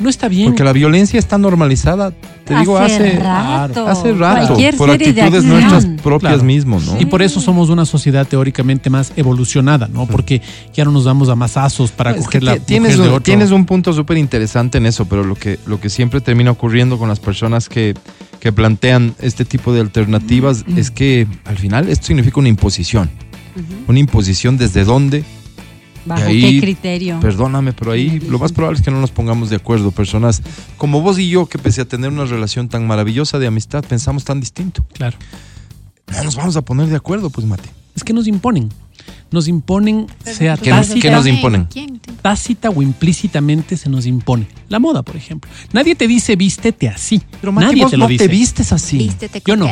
No 0.00 0.08
está 0.08 0.28
bien. 0.28 0.46
Porque 0.46 0.64
la 0.64 0.72
violencia 0.72 1.18
está 1.18 1.36
normalizada, 1.36 2.10
te 2.44 2.56
digo, 2.58 2.78
hace, 2.78 3.12
rato. 3.18 3.86
hace 3.86 4.12
rato. 4.14 4.46
Cualquier 4.48 4.76
Por 4.76 4.90
serie 4.90 5.08
actitudes 5.10 5.44
nuestras 5.44 5.84
propias 6.02 6.32
Claro. 6.32 6.44
mismos, 6.44 6.86
¿no? 6.86 7.00
Y 7.00 7.04
por 7.04 7.20
eso 7.22 7.38
somos 7.40 7.68
una 7.68 7.84
sociedad 7.84 8.26
teóricamente 8.26 8.88
más 8.90 9.12
evolucionada, 9.16 9.88
¿no? 9.88 10.06
Porque 10.06 10.40
ya 10.74 10.84
no 10.86 10.90
nos 10.90 11.04
damos 11.04 11.28
a 11.28 11.36
mazazos 11.36 11.90
para 11.92 12.10
Es 12.12 12.16
que 12.16 12.24
coger 12.24 12.42
la 12.44 12.54
ti- 12.54 12.60
tienes, 12.66 12.92
mujer 12.92 13.02
de 13.02 13.08
un, 13.08 13.14
otro. 13.14 13.22
tienes 13.22 13.50
un 13.50 13.66
punto 13.66 13.92
súper 13.92 14.16
interesante 14.16 14.78
en 14.78 14.86
eso, 14.86 15.04
pero 15.04 15.22
lo 15.22 15.34
que, 15.34 15.58
lo 15.66 15.78
que 15.80 15.90
siempre 15.90 16.20
termina 16.20 16.50
ocurriendo 16.50 16.98
con 16.98 17.08
las 17.08 17.20
personas 17.20 17.68
que, 17.68 17.94
que 18.40 18.52
plantean 18.52 19.14
este 19.20 19.44
tipo 19.44 19.72
de 19.74 19.80
alternativas 19.80 20.64
Mm. 20.66 20.78
es 20.78 20.90
que 20.90 21.26
al 21.44 21.58
final 21.58 21.88
esto 21.90 22.06
significa 22.06 22.40
una 22.40 22.48
imposición. 22.48 23.10
Una 23.88 23.98
imposición 23.98 24.56
desde 24.56 24.84
dónde, 24.84 25.24
¿Bajo 26.04 26.24
ahí, 26.24 26.54
qué 26.54 26.60
criterio? 26.60 27.20
perdóname, 27.20 27.72
pero 27.72 27.92
ahí 27.92 28.20
lo 28.20 28.38
más 28.38 28.52
probable 28.52 28.78
es 28.78 28.84
que 28.84 28.90
no 28.90 29.00
nos 29.00 29.10
pongamos 29.10 29.50
de 29.50 29.56
acuerdo. 29.56 29.90
Personas 29.90 30.42
como 30.78 31.00
vos 31.02 31.18
y 31.18 31.28
yo, 31.28 31.46
que 31.46 31.58
pese 31.58 31.82
a 31.82 31.84
tener 31.84 32.10
una 32.10 32.24
relación 32.24 32.68
tan 32.68 32.86
maravillosa 32.86 33.38
de 33.38 33.46
amistad, 33.46 33.84
pensamos 33.84 34.24
tan 34.24 34.40
distinto. 34.40 34.84
Claro. 34.94 35.16
No 36.16 36.24
nos 36.24 36.36
vamos 36.36 36.56
a 36.56 36.62
poner 36.62 36.88
de 36.88 36.96
acuerdo, 36.96 37.30
pues, 37.30 37.46
Mate. 37.46 37.68
Es 37.94 38.02
que 38.04 38.12
nos 38.12 38.26
imponen. 38.26 38.68
Nos 39.30 39.46
imponen, 39.46 40.06
sea 40.24 40.56
¿Qué 40.56 40.70
nos- 40.70 40.88
tácita, 40.88 41.00
qué 41.00 41.10
nos 41.10 41.26
imponen? 41.26 41.64
¿Quién? 41.66 42.00
tácita 42.20 42.68
o 42.70 42.82
implícitamente 42.82 43.76
se 43.76 43.88
nos 43.88 44.04
impone. 44.06 44.46
La 44.68 44.78
moda, 44.78 45.02
por 45.02 45.16
ejemplo. 45.16 45.50
Nadie 45.72 45.94
te 45.94 46.06
dice 46.08 46.34
vístete 46.36 46.88
así. 46.88 47.22
Pero 47.40 47.52
Mati, 47.52 47.66
Nadie 47.66 47.82
vos 47.82 47.90
te 47.92 47.96
lo 47.96 48.04
no 48.04 48.08
dice. 48.08 48.26
te 48.26 48.30
vistes 48.32 48.72
así. 48.72 48.98
Vístete 48.98 49.42
Yo 49.46 49.56
no. 49.56 49.68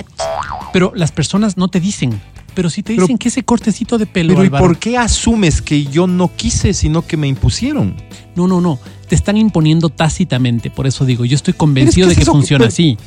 Pero 0.72 0.92
las 0.94 1.10
personas 1.12 1.56
no 1.56 1.68
te 1.68 1.80
dicen. 1.80 2.20
Pero 2.58 2.70
sí 2.70 2.82
te 2.82 2.92
Pero- 2.94 3.02
dicen 3.02 3.18
que 3.18 3.28
ese 3.28 3.44
cortecito 3.44 3.98
de 3.98 4.06
pelo. 4.06 4.34
Pero 4.34 4.44
¿y 4.44 4.50
por 4.50 4.78
qué 4.78 4.98
asumes 4.98 5.62
que 5.62 5.84
yo 5.84 6.08
no 6.08 6.34
quise, 6.34 6.74
sino 6.74 7.06
que 7.06 7.16
me 7.16 7.28
impusieron? 7.28 7.94
No, 8.34 8.48
no, 8.48 8.60
no. 8.60 8.80
Te 9.08 9.14
están 9.14 9.36
imponiendo 9.36 9.90
tácitamente. 9.90 10.68
Por 10.68 10.88
eso 10.88 11.04
digo, 11.04 11.24
yo 11.24 11.36
estoy 11.36 11.54
convencido 11.54 12.08
de 12.08 12.14
es 12.14 12.18
que 12.18 12.24
funciona 12.24 12.62
pero- 12.64 12.68
así. 12.72 12.98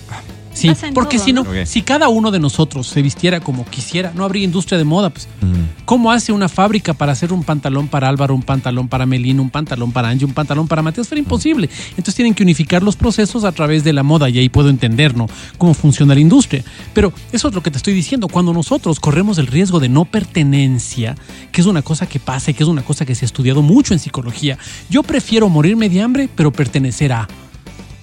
Sí, 0.61 0.67
Pasa 0.67 0.87
en 0.87 0.93
porque 0.93 1.17
todo, 1.17 1.25
si 1.25 1.33
no, 1.33 1.45
si 1.65 1.81
cada 1.81 2.07
uno 2.09 2.29
de 2.29 2.39
nosotros 2.39 2.85
se 2.85 3.01
vistiera 3.01 3.39
como 3.39 3.65
quisiera, 3.65 4.11
no 4.15 4.23
habría 4.23 4.43
industria 4.43 4.77
de 4.77 4.83
moda. 4.83 5.09
Pues. 5.09 5.27
Mm. 5.41 5.85
¿Cómo 5.85 6.11
hace 6.11 6.31
una 6.31 6.49
fábrica 6.49 6.93
para 6.93 7.13
hacer 7.13 7.33
un 7.33 7.43
pantalón 7.43 7.87
para 7.87 8.07
Álvaro, 8.07 8.35
un 8.35 8.43
pantalón 8.43 8.87
para 8.87 9.07
Melina, 9.07 9.41
un 9.41 9.49
pantalón 9.49 9.91
para 9.91 10.09
Angie, 10.09 10.25
un 10.25 10.33
pantalón 10.33 10.67
para 10.67 10.83
Matías? 10.83 11.07
Sería 11.07 11.23
imposible. 11.23 11.67
Entonces 11.89 12.13
tienen 12.13 12.35
que 12.35 12.43
unificar 12.43 12.83
los 12.83 12.95
procesos 12.95 13.43
a 13.43 13.51
través 13.51 13.83
de 13.83 13.91
la 13.91 14.03
moda 14.03 14.29
y 14.29 14.37
ahí 14.37 14.49
puedo 14.49 14.69
entender 14.69 15.17
¿no? 15.17 15.27
cómo 15.57 15.73
funciona 15.73 16.13
la 16.13 16.21
industria. 16.21 16.63
Pero 16.93 17.11
eso 17.31 17.47
es 17.47 17.55
lo 17.55 17.63
que 17.63 17.71
te 17.71 17.77
estoy 17.77 17.93
diciendo. 17.93 18.27
Cuando 18.27 18.53
nosotros 18.53 18.99
corremos 18.99 19.39
el 19.39 19.47
riesgo 19.47 19.79
de 19.79 19.89
no 19.89 20.05
pertenencia, 20.05 21.15
que 21.51 21.61
es 21.61 21.67
una 21.67 21.81
cosa 21.81 22.05
que 22.05 22.19
pasa 22.19 22.51
y 22.51 22.53
que 22.53 22.63
es 22.63 22.69
una 22.69 22.83
cosa 22.83 23.03
que 23.05 23.15
se 23.15 23.25
ha 23.25 23.27
estudiado 23.27 23.63
mucho 23.63 23.93
en 23.93 23.99
psicología, 23.99 24.59
yo 24.89 25.01
prefiero 25.01 25.49
morirme 25.49 25.89
de 25.89 26.01
hambre, 26.01 26.29
pero 26.35 26.51
pertenecer 26.51 27.13
a. 27.13 27.27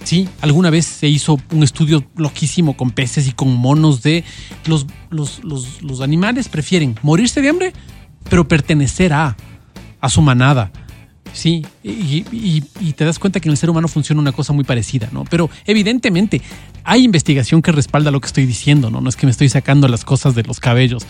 Sí, 0.08 0.26
alguna 0.40 0.70
vez 0.70 0.86
se 0.86 1.06
hizo 1.06 1.38
un 1.52 1.62
estudio 1.62 2.02
loquísimo 2.16 2.78
con 2.78 2.92
peces 2.92 3.28
y 3.28 3.32
con 3.32 3.54
monos 3.54 4.00
de 4.00 4.24
los, 4.64 4.86
los, 5.10 5.44
los- 5.44 6.00
animales 6.00 6.48
prefieren 6.48 6.94
morirse 7.02 7.42
de 7.42 7.50
hambre, 7.50 7.72
pero 8.30 8.48
pertenecer 8.48 9.12
a, 9.12 9.36
a 10.00 10.08
su 10.08 10.22
manada. 10.22 10.72
Sí, 11.34 11.66
y, 11.84 12.24
y- 12.32 12.64
y 12.80 12.92
te 12.94 13.04
das 13.04 13.18
cuenta 13.18 13.38
que 13.38 13.48
en 13.48 13.52
el 13.52 13.58
ser 13.58 13.68
humano 13.68 13.86
funciona 13.86 14.18
una 14.22 14.32
cosa 14.32 14.54
muy 14.54 14.64
parecida, 14.64 15.10
¿no? 15.12 15.24
Pero 15.28 15.50
evidentemente 15.66 16.40
hay 16.84 17.04
investigación 17.04 17.60
que 17.60 17.70
respalda 17.70 18.10
lo 18.10 18.22
que 18.22 18.28
estoy 18.28 18.46
diciendo, 18.46 18.90
¿no? 18.90 19.02
No 19.02 19.10
es 19.10 19.16
que 19.16 19.26
me 19.26 19.30
estoy 19.32 19.50
sacando 19.50 19.88
las 19.88 20.06
cosas 20.06 20.34
de 20.34 20.42
los 20.42 20.58
cabellos. 20.58 21.02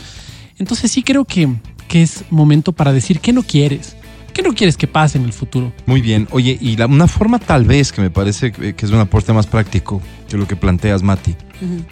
Entonces 0.59 0.91
sí 0.91 1.05
creo 1.05 1.25
que, 1.25 1.49
que 1.87 2.03
es 2.03 2.25
momento 2.31 2.73
para 2.73 2.93
decir 2.93 3.21
qué 3.21 3.33
no 3.33 3.45
quieres. 3.45 3.95
¿Qué 4.33 4.43
no 4.43 4.53
quieres 4.55 4.77
que 4.77 4.87
pase 4.87 5.19
en 5.19 5.25
el 5.25 5.33
futuro? 5.33 5.73
Muy 5.87 6.01
bien. 6.01 6.29
Oye, 6.31 6.57
y 6.61 6.77
la- 6.77 6.87
una 6.87 7.09
forma 7.09 7.39
tal 7.39 7.65
vez 7.65 7.91
que 7.93 8.01
me 8.01 8.11
parece 8.11 8.53
que 8.53 8.75
que 8.75 8.87
es 8.87 8.93
un 8.93 9.01
aporte 9.01 9.33
más 9.33 9.47
práctico 9.47 10.01
que 10.29 10.37
lo 10.37 10.47
que 10.47 10.55
planteas, 10.57 11.03
Mati, 11.03 11.35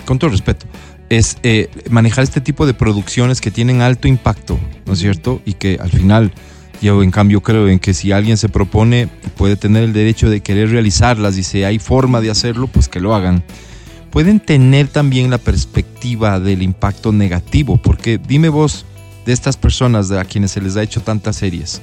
con 0.04 0.18
todo 0.18 0.30
respeto, 0.30 0.66
es 1.08 1.38
eh, 1.42 1.68
manejar 1.90 2.24
este 2.24 2.40
tipo 2.40 2.66
de 2.66 2.74
producciones 2.74 3.40
que 3.40 3.50
tienen 3.50 3.80
alto 3.82 4.06
impacto, 4.08 4.58
¿no 4.86 4.92
es 4.92 4.98
cierto? 5.00 5.40
Y 5.44 5.54
que 5.54 5.78
al 5.80 5.90
final, 5.90 6.32
yo 6.82 7.02
en 7.02 7.10
cambio 7.10 7.40
creo 7.42 7.68
en 7.68 7.78
que 7.78 7.94
si 7.94 8.12
alguien 8.12 8.36
se 8.36 8.48
propone 8.48 9.08
y 9.24 9.28
puede 9.30 9.56
tener 9.56 9.82
el 9.84 9.92
derecho 9.92 10.30
de 10.30 10.40
querer 10.40 10.70
realizarlas 10.70 11.36
y 11.38 11.42
si 11.42 11.64
hay 11.64 11.78
forma 11.78 12.20
de 12.20 12.30
hacerlo, 12.30 12.66
pues 12.68 12.88
que 12.88 13.00
lo 13.00 13.14
hagan. 13.14 13.42
Pueden 14.10 14.40
tener 14.40 14.88
también 14.88 15.30
la 15.30 15.38
perspectiva 15.38 16.38
del 16.40 16.62
impacto 16.62 17.12
negativo, 17.12 17.76
porque 17.76 18.18
dime 18.18 18.48
vos, 18.48 18.84
de 19.26 19.32
estas 19.32 19.56
personas 19.56 20.10
a 20.12 20.24
quienes 20.24 20.52
se 20.52 20.60
les 20.60 20.76
ha 20.76 20.82
hecho 20.82 21.00
tantas 21.02 21.36
series, 21.36 21.82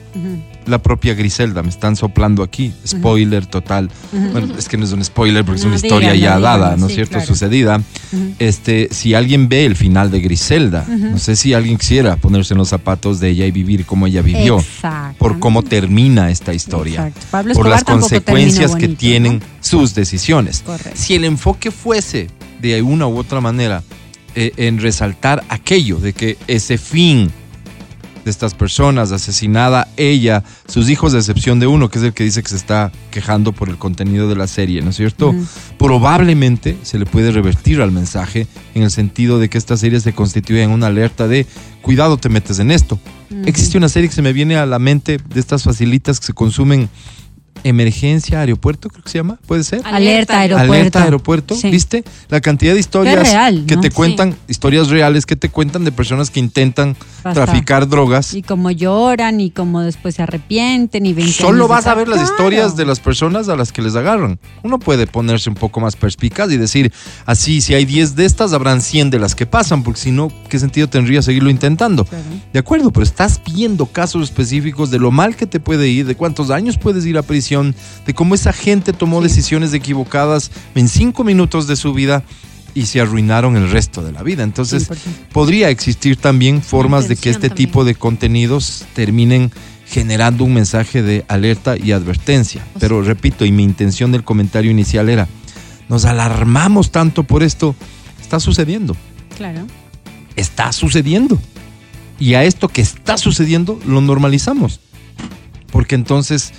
la 0.66 0.82
propia 0.82 1.14
Griselda, 1.14 1.62
me 1.62 1.70
están 1.70 1.98
soplando 1.98 2.42
aquí, 2.42 2.74
spoiler 2.88 3.46
total. 3.46 3.92
Bueno, 4.32 4.56
es 4.58 4.70
que 4.70 4.78
no 4.78 4.86
es 4.86 4.94
un 4.94 5.04
spoiler 5.04 5.44
porque 5.44 5.60
es 5.60 5.66
una 5.66 5.76
historia 5.76 6.16
ya 6.16 6.40
dada, 6.40 6.78
¿no 6.78 6.86
es 6.86 6.92
sí, 6.92 6.96
cierto? 6.96 7.12
claro. 7.12 7.28
Sucedida. 7.28 7.82
Este, 8.40 8.88
si 8.92 9.14
alguien 9.14 9.50
ve 9.50 9.66
el 9.66 9.76
final 9.76 10.10
de 10.10 10.22
Griselda, 10.22 10.86
no 10.88 11.20
sé 11.20 11.36
si 11.36 11.54
alguien 11.54 11.78
quisiera 11.78 12.16
ponerse 12.16 12.54
en 12.54 12.60
los 12.60 12.70
zapatos 12.70 13.20
de 13.20 13.30
ella 13.30 13.46
y 13.46 13.52
vivir 13.52 13.86
como 13.86 14.08
ella 14.08 14.22
vivió, 14.22 14.64
por 15.18 15.40
cómo 15.40 15.64
termina 15.64 16.32
esta 16.32 16.54
historia. 16.54 17.12
Pablo 17.30 17.54
por 17.54 17.68
las 17.68 17.84
consecuencias 17.84 18.74
que 18.76 18.88
tienen 18.88 19.40
¿no? 19.40 19.46
sus 19.60 19.94
decisiones. 19.94 20.64
Correcto. 20.66 20.92
Si 20.96 21.16
el 21.16 21.26
enfoque 21.26 21.72
fuese 21.72 22.30
de 22.62 22.82
una 22.82 23.06
u 23.06 23.18
otra 23.18 23.42
manera 23.42 23.84
en 24.36 24.80
resaltar 24.80 25.44
aquello 25.50 25.98
de 25.98 26.14
que 26.14 26.38
ese 26.48 26.78
fin 26.78 27.32
de 28.24 28.32
estas 28.32 28.54
personas, 28.54 29.12
asesinada 29.12 29.88
ella, 29.98 30.44
sus 30.68 30.90
hijos 30.90 31.12
de 31.12 31.20
excepción 31.20 31.60
de 31.60 31.68
uno, 31.68 31.90
que 31.90 32.00
es 32.00 32.06
el 32.06 32.14
que 32.14 32.24
dice 32.24 32.42
que 32.42 32.50
se 32.50 32.56
está 32.56 32.92
quejando 33.12 33.52
por 33.52 33.70
el 33.70 33.78
contenido 33.78 34.30
de 34.30 34.36
la 34.36 34.48
serie, 34.48 34.82
¿no 34.82 34.92
es 34.92 34.96
cierto? 34.96 35.36
Probablemente 35.78 36.78
se 36.84 36.98
le 36.98 37.06
puede 37.06 37.32
revertir 37.32 37.82
al 37.82 37.92
mensaje 37.92 38.48
en 38.76 38.84
el 38.84 38.92
sentido 38.92 39.40
de 39.40 39.50
que 39.50 39.58
esta 39.58 39.78
serie 39.78 40.00
se 40.00 40.14
constituye 40.14 40.64
en 40.64 40.72
una 40.72 40.88
alerta 40.88 41.28
de 41.28 41.46
cuidado 41.82 42.18
te 42.18 42.30
metes 42.30 42.60
en 42.60 42.72
esto. 42.72 43.00
Existe 43.46 43.78
una 43.78 43.90
serie 43.90 44.10
que 44.10 44.16
se 44.16 44.22
me 44.22 44.32
viene 44.32 44.56
a 44.56 44.66
la 44.66 44.80
mente 44.80 45.18
de 45.18 45.40
estas 45.40 45.64
facilitas 45.64 46.20
que 46.20 46.28
se 46.28 46.34
consumen 46.34 46.90
emergencia 47.64 48.40
aeropuerto, 48.42 48.90
creo 48.90 49.04
que 49.04 49.10
se 49.10 49.18
llama, 49.20 49.40
puede 49.48 49.64
ser. 49.64 49.82
Alerta 49.86 50.40
aeropuerto. 50.40 50.74
Alerta 50.74 51.04
aeropuerto, 51.04 51.56
Sí. 51.56 51.70
¿viste? 51.72 52.04
La 52.30 52.42
cantidad 52.42 52.74
de 52.74 52.80
historias 52.80 53.30
real, 53.30 53.64
que 53.68 53.76
¿no? 53.76 53.82
te 53.82 53.90
Sí. 53.90 53.94
cuentan, 53.96 54.36
historias 54.48 54.90
reales 54.90 55.26
que 55.26 55.36
te 55.36 55.50
cuentan 55.50 55.84
de 55.86 55.92
personas 55.92 56.30
que 56.30 56.40
intentan 56.40 56.96
Basta. 57.24 57.46
traficar 57.46 57.88
drogas. 57.88 58.34
Y 58.34 58.42
como 58.42 58.70
lloran 58.72 59.40
y 59.40 59.50
como 59.52 59.82
después 59.82 60.16
se 60.16 60.24
arrepienten 60.24 61.06
y 61.06 61.14
ven 61.14 61.26
que 61.28 61.32
Solo 61.32 61.68
vas 61.68 61.88
a 61.88 61.94
ver 61.96 62.08
las 62.08 62.20
Claro. 62.20 62.34
historias 62.34 62.76
de 62.76 62.86
las 62.86 63.00
personas 63.00 63.48
a 63.50 63.56
las 63.56 63.72
que 63.72 63.82
les 63.82 63.96
agarran. 63.96 64.40
Uno 64.64 64.80
puede 64.80 65.08
ponerse 65.08 65.50
un 65.50 65.56
poco 65.56 65.80
más 65.80 65.96
perspicaz 65.96 66.52
y 66.52 66.58
decir, 66.58 66.92
así, 67.26 67.62
si 67.62 67.74
hay 67.74 67.86
10 67.86 68.16
de 68.16 68.26
estas, 68.26 68.52
habrán 68.54 68.82
100 68.82 69.10
de 69.10 69.20
las 69.20 69.36
que 69.36 69.46
pasan, 69.46 69.84
porque 69.84 70.00
si 70.02 70.12
no, 70.12 70.32
¿qué 70.50 70.60
sentido 70.60 70.88
tendría 70.90 71.22
seguirlo 71.22 71.50
intentando? 71.50 72.06
De 72.52 72.60
acuerdo, 72.60 72.92
pero 72.92 73.04
estás 73.04 73.40
viendo 73.54 73.86
casos 73.86 74.24
específicos 74.24 74.92
de 74.92 75.00
lo 75.00 75.12
mal 75.12 75.36
que 75.36 75.46
te 75.46 75.60
puede 75.60 75.88
ir, 75.88 76.06
de 76.06 76.16
cuántos 76.16 76.50
años 76.50 76.78
puedes 76.78 77.06
ir 77.06 77.18
a 77.18 77.22
prisión, 77.24 77.43
de 77.52 78.14
cómo 78.14 78.36
esa 78.36 78.54
gente 78.54 78.94
tomó 78.94 79.22
decisiones 79.22 79.74
equivocadas 79.74 80.52
en 80.76 80.88
cinco 80.88 81.24
minutos 81.24 81.68
de 81.68 81.76
su 81.76 81.94
vida 81.94 82.24
y 82.74 82.86
se 82.88 83.02
arruinaron 83.02 83.56
el 83.56 83.70
resto 83.70 84.02
de 84.04 84.12
la 84.12 84.24
vida. 84.24 84.44
Entonces, 84.44 84.90
100%. 84.90 84.96
podría 85.32 85.70
existir 85.70 86.16
también 86.18 86.62
formas 86.62 87.08
de 87.08 87.16
que 87.16 87.30
este 87.30 87.50
también. 87.50 87.68
tipo 87.68 87.84
de 87.86 87.96
contenidos 87.96 88.86
terminen 88.96 89.52
generando 89.88 90.44
un 90.44 90.54
mensaje 90.56 91.04
de 91.04 91.24
alerta 91.28 91.76
y 91.78 91.92
advertencia. 91.92 92.66
Pero 92.80 93.02
repito, 93.04 93.46
y 93.46 93.52
mi 93.52 93.64
intención 93.64 94.12
del 94.12 94.24
comentario 94.24 94.72
inicial 94.72 95.10
era, 95.10 95.28
nos 95.90 96.06
alarmamos 96.06 96.92
tanto 96.92 97.24
por 97.24 97.44
esto, 97.44 97.76
está 98.22 98.40
sucediendo, 98.40 98.96
Claro. 99.38 99.68
está 100.36 100.72
sucediendo. 100.72 101.38
Y 102.20 102.34
a 102.36 102.44
esto 102.44 102.70
que 102.70 102.82
está 102.82 103.18
sucediendo 103.18 103.80
lo 103.86 104.02
normalizamos. 104.02 104.80
Porque 105.72 105.96
entonces, 105.96 106.54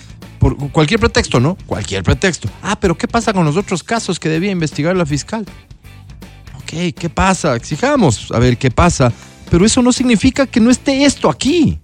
por 0.45 0.71
cualquier 0.73 1.01
pretexto, 1.01 1.41
¿no? 1.41 1.57
Cualquier 1.65 2.03
pretexto. 2.03 2.51
Ah, 2.63 2.77
pero 2.79 2.99
¿qué 2.99 3.09
pasa 3.09 3.33
con 3.33 3.47
los 3.47 3.57
otros 3.57 3.83
casos 3.83 4.21
que 4.21 4.29
debía 4.29 4.51
investigar 4.51 4.95
la 4.95 5.07
fiscal? 5.07 5.47
Ok, 6.59 6.95
¿qué 6.95 7.09
pasa? 7.09 7.57
Exijamos 7.57 8.31
a 8.31 8.39
ver 8.39 8.59
qué 8.59 8.71
pasa. 8.71 9.11
Pero 9.51 9.65
eso 9.65 9.81
no 9.81 9.91
significa 9.91 10.47
que 10.47 10.61
no 10.61 10.71
esté 10.71 11.07
esto 11.07 11.31
aquí. 11.31 11.79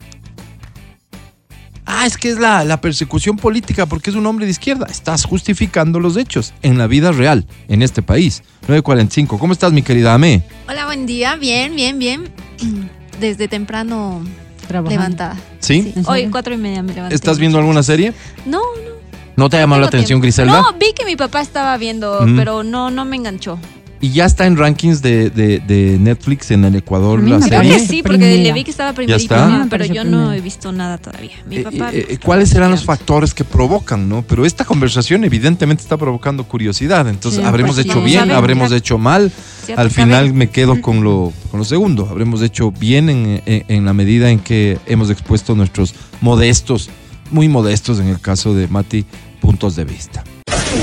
Ah, 1.86 2.04
es 2.04 2.18
que 2.18 2.28
es 2.28 2.38
la, 2.38 2.78
persecución 2.82 3.38
política 3.38 3.86
porque 3.86 4.10
es 4.10 4.16
un 4.16 4.26
hombre 4.26 4.44
de 4.44 4.50
izquierda. 4.50 4.86
Estás 4.90 5.24
justificando 5.24 5.98
los 5.98 6.18
hechos 6.18 6.52
en 6.60 6.76
la 6.76 6.86
vida 6.86 7.12
real, 7.12 7.46
en 7.68 7.80
este 7.80 8.02
país. 8.02 8.42
945. 8.68 9.38
¿Cómo 9.38 9.54
estás, 9.54 9.72
mi 9.72 9.80
querida 9.80 10.12
Ame? 10.12 10.42
Hola, 10.68 10.84
buen 10.84 11.06
día. 11.06 11.36
Bien, 11.36 11.74
bien, 11.74 11.98
bien. 11.98 12.28
Desde 13.20 13.48
temprano 13.48 14.22
Trabajando. 14.70 15.00
levantada. 15.02 15.36
¿Sí? 15.58 15.92
¿En 15.96 16.04
Hoy 16.08 16.28
cuatro 16.30 16.54
y 16.54 16.56
media 16.56 16.82
me 16.82 16.94
levanté. 16.94 17.14
¿Estás 17.14 17.38
viendo 17.38 17.58
alguna 17.58 17.82
serie? 17.82 18.12
No, 18.46 18.58
no. 18.58 18.90
¿No 19.36 19.48
te 19.48 19.56
ha 19.56 19.60
llamado 19.60 19.80
la 19.80 19.86
atención, 19.88 20.06
tiempo. 20.20 20.22
Griselda? 20.22 20.60
No, 20.62 20.72
vi 20.78 20.92
que 20.92 21.04
mi 21.04 21.16
papá 21.16 21.40
estaba 21.40 21.76
viendo, 21.78 22.20
Mm. 22.26 22.36
pero 22.36 22.62
no, 22.62 22.90
no 22.90 23.04
me 23.04 23.16
enganchó. 23.16 23.58
Y 24.02 24.12
ya 24.12 24.24
está 24.24 24.46
en 24.46 24.56
rankings 24.56 25.02
de, 25.02 25.28
de- 25.28 25.58
de 25.58 25.98
Netflix 25.98 26.50
en 26.52 26.64
el 26.64 26.74
Ecuador 26.74 27.20
mí 27.20 27.30
la 27.32 27.38
Creo 27.38 27.60
serie. 27.60 27.76
que 27.76 27.86
sí, 27.86 28.02
porque 28.02 28.16
primera. 28.18 28.42
le 28.44 28.52
vi 28.54 28.64
que 28.64 28.70
estaba 28.70 28.94
primerito, 28.94 29.34
está. 29.34 29.46
¿no? 29.46 29.58
Me 29.64 29.66
pero 29.66 29.84
yo 29.84 30.04
no 30.04 30.32
he 30.32 30.40
visto 30.40 30.72
nada 30.72 30.96
todavía. 30.96 31.32
Mi 31.46 31.56
Eh, 31.58 31.62
papá. 31.64 31.90
eh, 31.92 32.06
estaba 32.08 32.24
¿Cuáles 32.24 32.48
serán 32.48 32.70
los 32.70 32.82
factores 32.84 33.34
que 33.34 33.44
provocan, 33.44 34.08
no? 34.08 34.22
Pero 34.22 34.46
esta 34.46 34.64
conversación 34.64 35.22
evidentemente 35.24 35.82
está 35.82 35.98
provocando 35.98 36.44
curiosidad. 36.44 37.06
Entonces, 37.08 37.42
Sí, 37.42 37.46
¿habremos 37.46 37.74
pues, 37.76 37.84
hecho 37.84 37.98
sí. 37.98 38.04
bien? 38.06 38.20
Saben, 38.20 38.36
¿Habremos 38.36 38.70
ya- 38.70 38.76
hecho 38.78 38.96
mal? 38.96 39.30
Ya 39.68 39.74
Al 39.74 39.90
final 39.90 40.32
me 40.32 40.48
quedo 40.48 40.80
con 40.80 41.04
lo, 41.04 41.30
con 41.50 41.58
lo 41.58 41.64
segundo. 41.66 42.08
Habremos 42.10 42.40
hecho 42.40 42.70
bien 42.72 43.10
en, 43.10 43.42
en- 43.44 43.64
en 43.68 43.84
la 43.84 43.92
medida 43.92 44.30
en 44.30 44.38
que 44.40 44.78
hemos 44.86 45.10
expuesto 45.10 45.54
nuestros 45.54 45.94
modestos, 46.22 46.88
muy 47.30 47.50
modestos 47.50 48.00
en 48.00 48.06
el 48.08 48.18
caso 48.18 48.54
de 48.54 48.66
Mati, 48.66 49.04
puntos 49.42 49.76
de 49.76 49.84
vista. 49.84 50.24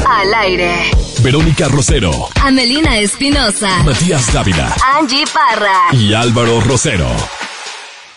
Al 0.08 0.34
aire. 0.34 0.73
Verónica 1.23 1.67
Rosero, 1.67 2.12
Amelina 2.43 2.97
Espinosa. 3.00 3.84
Matías 3.84 4.32
Dávila 4.34 4.73
Angie 4.97 5.23
Parra. 5.34 5.97
y 5.97 6.13
Álvaro 6.13 6.60
Rosero. 6.62 7.08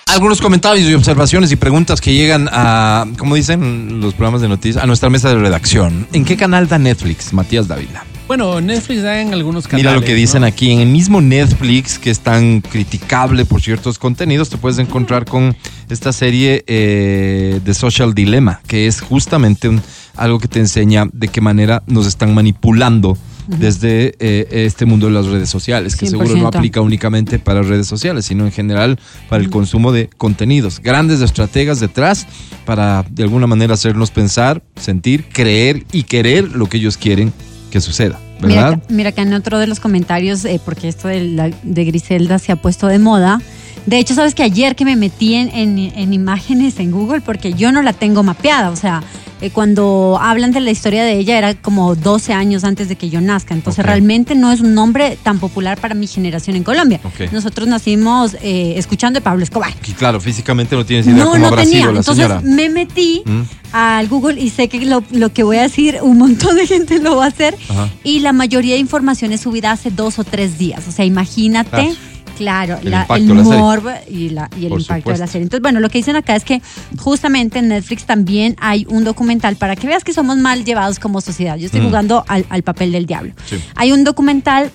Algunos 0.08 0.40
comentarios 0.40 0.88
y 0.90 0.94
observaciones 0.94 1.52
y 1.52 1.56
preguntas 1.56 2.00
que 2.00 2.12
llegan 2.12 2.48
a, 2.52 3.06
como 3.16 3.36
dicen 3.36 4.00
los 4.00 4.14
programas 4.14 4.40
de 4.42 4.48
noticias, 4.48 4.82
a 4.82 4.86
nuestra 4.88 5.08
mesa 5.10 5.28
de 5.28 5.36
redacción. 5.36 6.08
¿En 6.12 6.24
qué 6.24 6.36
canal 6.36 6.66
da 6.66 6.78
Netflix, 6.78 7.32
Matías 7.32 7.68
Dávila? 7.68 8.04
Bueno, 8.26 8.60
Netflix 8.60 9.02
da 9.02 9.20
en 9.20 9.32
algunos 9.32 9.66
canales. 9.68 9.84
Mira 9.86 9.94
lo 10.00 10.04
que 10.04 10.14
dicen 10.14 10.40
¿no? 10.42 10.46
aquí. 10.48 10.72
En 10.72 10.80
el 10.80 10.88
mismo 10.88 11.20
Netflix, 11.20 11.98
que 11.98 12.10
es 12.10 12.20
tan 12.20 12.60
criticable 12.60 13.44
por 13.44 13.62
ciertos 13.62 13.98
contenidos, 13.98 14.50
te 14.50 14.56
puedes 14.56 14.78
encontrar 14.78 15.24
con 15.24 15.56
esta 15.88 16.12
serie 16.12 16.64
eh, 16.66 17.60
de 17.64 17.74
Social 17.74 18.12
Dilemma, 18.14 18.60
que 18.66 18.86
es 18.88 19.00
justamente 19.00 19.68
un- 19.68 19.82
algo 20.20 20.38
que 20.38 20.48
te 20.48 20.60
enseña 20.60 21.06
de 21.12 21.28
qué 21.28 21.40
manera 21.40 21.82
nos 21.86 22.06
están 22.06 22.34
manipulando 22.34 23.16
desde 23.48 24.14
eh, 24.20 24.46
este 24.66 24.86
mundo 24.86 25.06
de 25.06 25.12
las 25.12 25.26
redes 25.26 25.48
sociales, 25.48 25.96
que 25.96 26.06
seguro 26.06 26.36
no 26.36 26.50
100%. 26.50 26.56
aplica 26.56 26.80
únicamente 26.80 27.38
para 27.40 27.62
redes 27.62 27.88
sociales, 27.88 28.24
sino 28.26 28.44
en 28.44 28.52
general 28.52 28.98
para 29.28 29.42
el 29.42 29.50
consumo 29.50 29.90
de 29.90 30.08
contenidos. 30.16 30.78
Grandes 30.80 31.20
estrategas 31.20 31.80
detrás 31.80 32.26
para 32.64 33.04
de 33.10 33.24
alguna 33.24 33.48
manera 33.48 33.74
hacernos 33.74 34.12
pensar, 34.12 34.62
sentir, 34.76 35.24
creer 35.32 35.84
y 35.90 36.04
querer 36.04 36.52
lo 36.52 36.68
que 36.68 36.76
ellos 36.76 36.96
quieren 36.96 37.32
que 37.72 37.80
suceda, 37.80 38.18
Mira, 38.42 38.48
¿verdad? 38.48 38.72
acá- 38.74 38.82
mira 38.88 39.12
que 39.12 39.20
en 39.22 39.32
otro 39.34 39.58
de 39.58 39.66
los 39.66 39.80
comentarios, 39.80 40.44
eh, 40.44 40.60
porque 40.64 40.86
esto 40.88 41.08
de, 41.08 41.20
la- 41.24 41.50
de 41.62 41.84
Griselda 41.84 42.38
se 42.38 42.52
ha 42.52 42.56
puesto 42.56 42.86
de 42.88 42.98
moda. 42.98 43.40
De 43.86 43.98
hecho, 43.98 44.14
sabes 44.14 44.34
que 44.34 44.42
ayer 44.42 44.76
que 44.76 44.84
me 44.84 44.94
metí 44.96 45.34
en, 45.34 45.48
en- 45.48 45.78
en 45.78 46.12
imágenes 46.12 46.78
en 46.78 46.90
Google, 46.92 47.20
porque 47.20 47.52
yo 47.54 47.72
no 47.72 47.80
la 47.82 47.92
tengo 47.94 48.22
mapeada, 48.22 48.70
o 48.70 48.76
sea, 48.76 49.02
eh, 49.40 49.50
cuando 49.50 50.18
hablan 50.20 50.52
de 50.52 50.60
la 50.60 50.70
historia 50.70 51.04
de 51.04 51.12
ella 51.18 51.38
era 51.38 51.54
como 51.54 51.94
12 51.94 52.32
años 52.32 52.64
antes 52.64 52.88
de 52.88 52.96
que 52.96 53.08
yo 53.10 53.20
nazca, 53.20 53.54
entonces 53.54 53.84
realmente 53.84 54.34
no 54.34 54.52
es 54.52 54.60
un 54.60 54.74
nombre 54.74 55.18
tan 55.22 55.38
popular 55.38 55.78
para 55.80 55.94
mi 55.94 56.06
generación 56.06 56.56
en 56.56 56.62
Colombia. 56.64 57.00
Nosotros 57.32 57.66
nacimos 57.68 58.36
eh, 58.42 58.74
escuchando 58.76 59.18
de 59.18 59.22
Pablo 59.22 59.42
Escobar. 59.42 59.72
Y 59.86 59.92
claro, 59.92 60.20
físicamente 60.20 60.76
no 60.76 60.84
tienes 60.84 61.06
idea 61.06 61.16
No, 61.18 61.30
cómo 61.30 61.38
no 61.38 61.46
habrá 61.48 61.62
tenía. 61.62 61.80
sido 61.80 61.92
la 61.92 61.98
Entonces 62.00 62.24
señora. 62.26 62.40
me 62.44 62.68
metí 62.68 63.22
Mm. 63.24 63.42
al 63.72 64.08
Google 64.08 64.40
y 64.40 64.50
sé 64.50 64.68
que 64.68 64.84
lo, 64.84 65.02
lo 65.10 65.32
que 65.32 65.42
voy 65.42 65.56
a 65.58 65.62
decir, 65.62 65.98
un 66.02 66.18
montón 66.18 66.56
de 66.56 66.66
gente 66.66 66.98
lo 66.98 67.16
va 67.16 67.26
a 67.26 67.28
hacer. 67.28 67.56
Ajá. 67.68 67.88
Y 68.04 68.20
la 68.20 68.32
mayoría 68.32 68.74
de 68.74 68.80
información 68.80 69.32
es 69.32 69.42
subida 69.42 69.72
hace 69.72 69.90
dos 69.90 70.18
o 70.18 70.24
tres 70.24 70.58
días. 70.58 70.82
O 70.88 70.92
sea, 70.92 71.04
imagínate. 71.04 71.94
Claro, 72.40 72.78
El 72.82 72.90
la- 72.90 73.06
el 73.16 73.26
de 73.28 73.34
morbo 73.34 73.90
y, 74.08 74.30
la- 74.30 74.48
y 74.58 74.62
el 74.64 74.70
Por 74.70 74.80
impacto 74.80 75.10
de 75.12 75.18
la 75.18 75.26
serie. 75.26 75.42
Entonces, 75.42 75.60
bueno, 75.60 75.78
lo 75.78 75.90
que 75.90 75.98
dicen 75.98 76.16
acá 76.16 76.34
es 76.34 76.42
que 76.42 76.62
justamente 76.96 77.58
en 77.58 77.68
Netflix 77.68 78.04
también 78.06 78.56
hay 78.58 78.86
un 78.88 79.04
documental 79.04 79.56
para 79.56 79.76
que 79.76 79.86
veas 79.86 80.04
que 80.04 80.14
somos 80.14 80.38
mal 80.38 80.64
llevados 80.64 80.98
como 80.98 81.20
sociedad. 81.20 81.58
Yo 81.58 81.66
estoy 81.66 81.82
Mm. 81.82 81.86
jugando 81.86 82.24
al, 82.28 82.46
al 82.48 82.62
papel 82.62 82.92
del 82.92 83.04
diablo. 83.04 83.34
Sí. 83.44 83.56
Hay 83.76 83.92
un 83.92 84.04
documental 84.04 84.70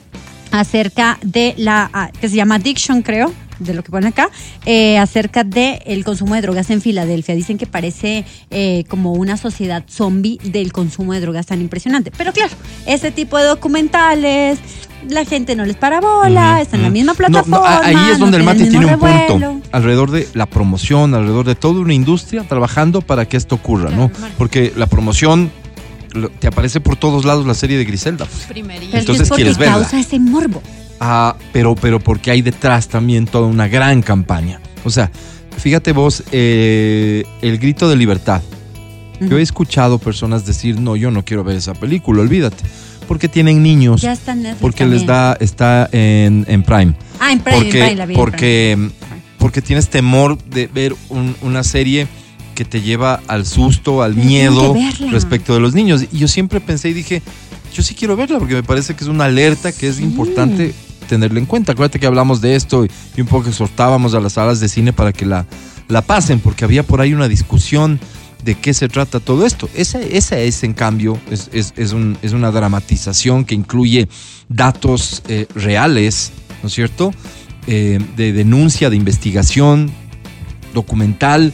acerca 0.51 1.17
de 1.23 1.55
la, 1.57 1.89
ah, 1.91 2.11
que 2.21 2.29
se 2.29 2.35
llama 2.35 2.55
Addiction, 2.55 3.01
creo, 3.01 3.33
de 3.57 3.73
lo 3.73 3.83
que 3.83 3.89
ponen 3.89 4.09
acá, 4.09 4.29
eh, 4.65 4.97
acerca 4.99 5.43
del 5.43 5.79
el 5.87 6.03
consumo 6.05 6.35
de 6.35 6.41
drogas 6.41 6.69
en 6.69 6.81
Filadelfia. 6.81 7.33
Dicen 7.35 7.57
que 7.57 7.65
parece 7.65 8.25
eh, 8.51 8.83
como 8.89 9.13
una 9.13 9.37
sociedad 9.37 9.83
zombie 9.89 10.37
del 10.43 10.71
consumo 10.71 11.13
de 11.13 11.21
drogas 11.21 11.47
tan 11.47 11.61
impresionante. 11.61 12.11
Pero 12.15 12.31
claro, 12.31 12.53
ese 12.85 13.09
tipo 13.11 13.37
de 13.39 13.45
documentales, 13.45 14.59
la 15.09 15.25
gente 15.25 15.55
no 15.55 15.65
les 15.65 15.75
para 15.75 16.01
bola, 16.01 16.61
está 16.61 16.75
en 16.77 16.83
la 16.83 16.89
misma 16.89 17.13
No, 17.13 17.27
no, 17.29 17.43
plataforma. 17.43 17.79
ahí 17.83 17.95
es 18.11 18.19
no 18.19 18.25
donde 18.25 18.37
el 18.37 18.43
tiene 18.43 18.53
mismo 18.55 18.69
tiene 18.71 18.85
un 18.85 18.91
revuelo. 19.01 19.27
punto 19.51 19.67
alrededor 19.71 20.11
de 20.11 20.27
la 20.33 20.45
promoción, 20.45 21.13
alrededor 21.13 21.45
de 21.45 21.55
toda 21.55 21.79
una 21.79 21.93
industria 21.93 22.43
trabajando 22.47 23.01
para 23.01 23.25
que 23.27 23.37
esto 23.37 23.55
ocurra, 23.55 23.89
¿no? 23.91 24.09
Porque 24.37 24.73
la 24.75 24.87
promoción 24.87 25.51
te 26.39 26.47
aparece 26.47 26.79
por 26.79 26.95
todos 26.95 27.25
lados 27.25 27.45
la 27.45 27.53
serie 27.53 27.77
de 27.77 27.85
Griselda. 27.85 28.25
Primerito. 28.47 28.87
Pero 28.91 28.99
Entonces 29.01 29.05
es 29.05 29.17
que 29.17 29.23
es 29.23 29.29
porque 29.29 29.43
quieres 29.43 29.57
verla. 29.57 29.73
causa 29.81 29.99
ese 29.99 30.19
morbo. 30.19 30.61
Ah, 30.99 31.35
pero, 31.51 31.75
pero 31.75 31.99
porque 31.99 32.31
hay 32.31 32.41
detrás 32.41 32.87
también 32.87 33.25
toda 33.25 33.47
una 33.47 33.67
gran 33.67 34.01
campaña. 34.01 34.61
O 34.85 34.89
sea, 34.89 35.11
fíjate 35.57 35.91
vos, 35.91 36.23
eh, 36.31 37.25
el 37.41 37.57
grito 37.57 37.89
de 37.89 37.95
libertad. 37.97 38.41
Yo 39.19 39.37
he 39.37 39.41
escuchado 39.41 39.97
personas 39.97 40.45
decir, 40.45 40.79
no, 40.79 40.95
yo 40.97 41.09
no 41.11 41.23
quiero 41.23 41.43
ver 41.43 41.55
esa 41.57 41.73
película, 41.73 42.21
olvídate. 42.21 42.63
Porque 43.07 43.29
tienen 43.29 43.61
niños, 43.63 44.01
Ya 44.01 44.13
está 44.13 44.31
en 44.33 44.43
Netflix 44.43 44.61
porque 44.61 44.85
les 44.85 45.05
da, 45.05 45.37
está 45.39 45.87
en, 45.91 46.45
en 46.47 46.63
Prime. 46.63 46.93
Ah, 47.19 47.31
en 47.31 47.39
Prime, 47.39 47.57
en 47.57 47.63
porque, 47.63 47.79
Prime 47.79 47.95
la 47.95 48.05
vi, 48.05 48.13
en 48.13 48.19
porque, 48.19 48.89
porque 49.37 49.61
tienes 49.61 49.89
temor 49.89 50.37
de 50.43 50.67
ver 50.67 50.95
un- 51.09 51.35
una 51.41 51.63
serie 51.63 52.07
que 52.55 52.65
te 52.65 52.81
lleva 52.81 53.21
al 53.27 53.45
susto, 53.45 54.01
al 54.01 54.13
Pero 54.15 54.25
miedo 54.25 54.75
respecto 55.11 55.53
de 55.53 55.59
los 55.59 55.73
niños. 55.73 56.05
Y 56.11 56.17
yo 56.17 56.27
siempre 56.27 56.61
pensé 56.61 56.89
y 56.89 56.93
dije, 56.93 57.21
yo 57.73 57.83
sí 57.83 57.93
quiero 57.95 58.15
verla 58.15 58.39
porque 58.39 58.55
me 58.55 58.63
parece 58.63 58.95
que 58.95 59.03
es 59.03 59.09
una 59.09 59.25
alerta 59.25 59.71
que 59.73 59.87
es 59.89 59.99
importante 59.99 60.73
tenerla 61.09 61.39
en 61.39 61.45
cuenta. 61.45 61.73
Acuérdate 61.73 61.99
que 61.99 62.07
hablamos 62.07 62.39
de 62.41 62.55
esto 62.55 62.85
y, 62.85 62.89
y 63.17 63.21
un 63.21 63.27
poco 63.27 63.49
exhortábamos 63.49 64.13
a 64.15 64.19
las 64.21 64.33
salas 64.33 64.59
de 64.59 64.69
cine 64.69 64.93
para 64.93 65.11
que 65.13 65.25
la, 65.25 65.45
la 65.89 66.01
pasen, 66.01 66.39
porque 66.39 66.63
había 66.65 66.83
por 66.83 67.01
ahí 67.01 67.13
una 67.13 67.27
discusión 67.27 67.99
de 68.43 68.55
qué 68.55 68.73
se 68.73 68.87
trata 68.89 69.19
todo 69.19 69.45
esto. 69.45 69.69
Esa, 69.75 69.99
esa 70.01 70.37
es, 70.39 70.63
en 70.63 70.73
cambio, 70.73 71.19
es, 71.31 71.49
es- 71.53 71.93
un- 71.93 72.17
es 72.21 72.33
una 72.33 72.51
dramatización 72.51 73.45
que 73.45 73.55
incluye 73.55 74.07
datos 74.49 75.23
eh, 75.27 75.47
reales, 75.55 76.31
¿no 76.61 76.67
es 76.67 76.73
cierto? 76.73 77.11
Eh, 77.67 77.99
de 78.15 78.33
denuncia, 78.33 78.89
de 78.91 78.95
investigación, 78.95 79.91
documental, 80.73 81.53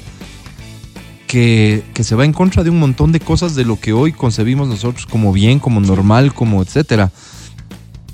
que, 1.27 1.83
que 1.93 2.03
se 2.03 2.15
va 2.15 2.25
en 2.25 2.33
contra 2.33 2.63
de 2.63 2.69
un 2.69 2.79
montón 2.79 3.11
de 3.13 3.21
cosas 3.21 3.55
de 3.55 3.63
lo 3.63 3.79
que 3.79 3.93
hoy 3.93 4.11
concebimos 4.11 4.67
nosotros 4.67 5.05
como 5.05 5.31
bien, 5.31 5.59
como 5.59 5.79
normal, 5.79 6.33
como 6.33 6.61
etcétera. 6.61 7.11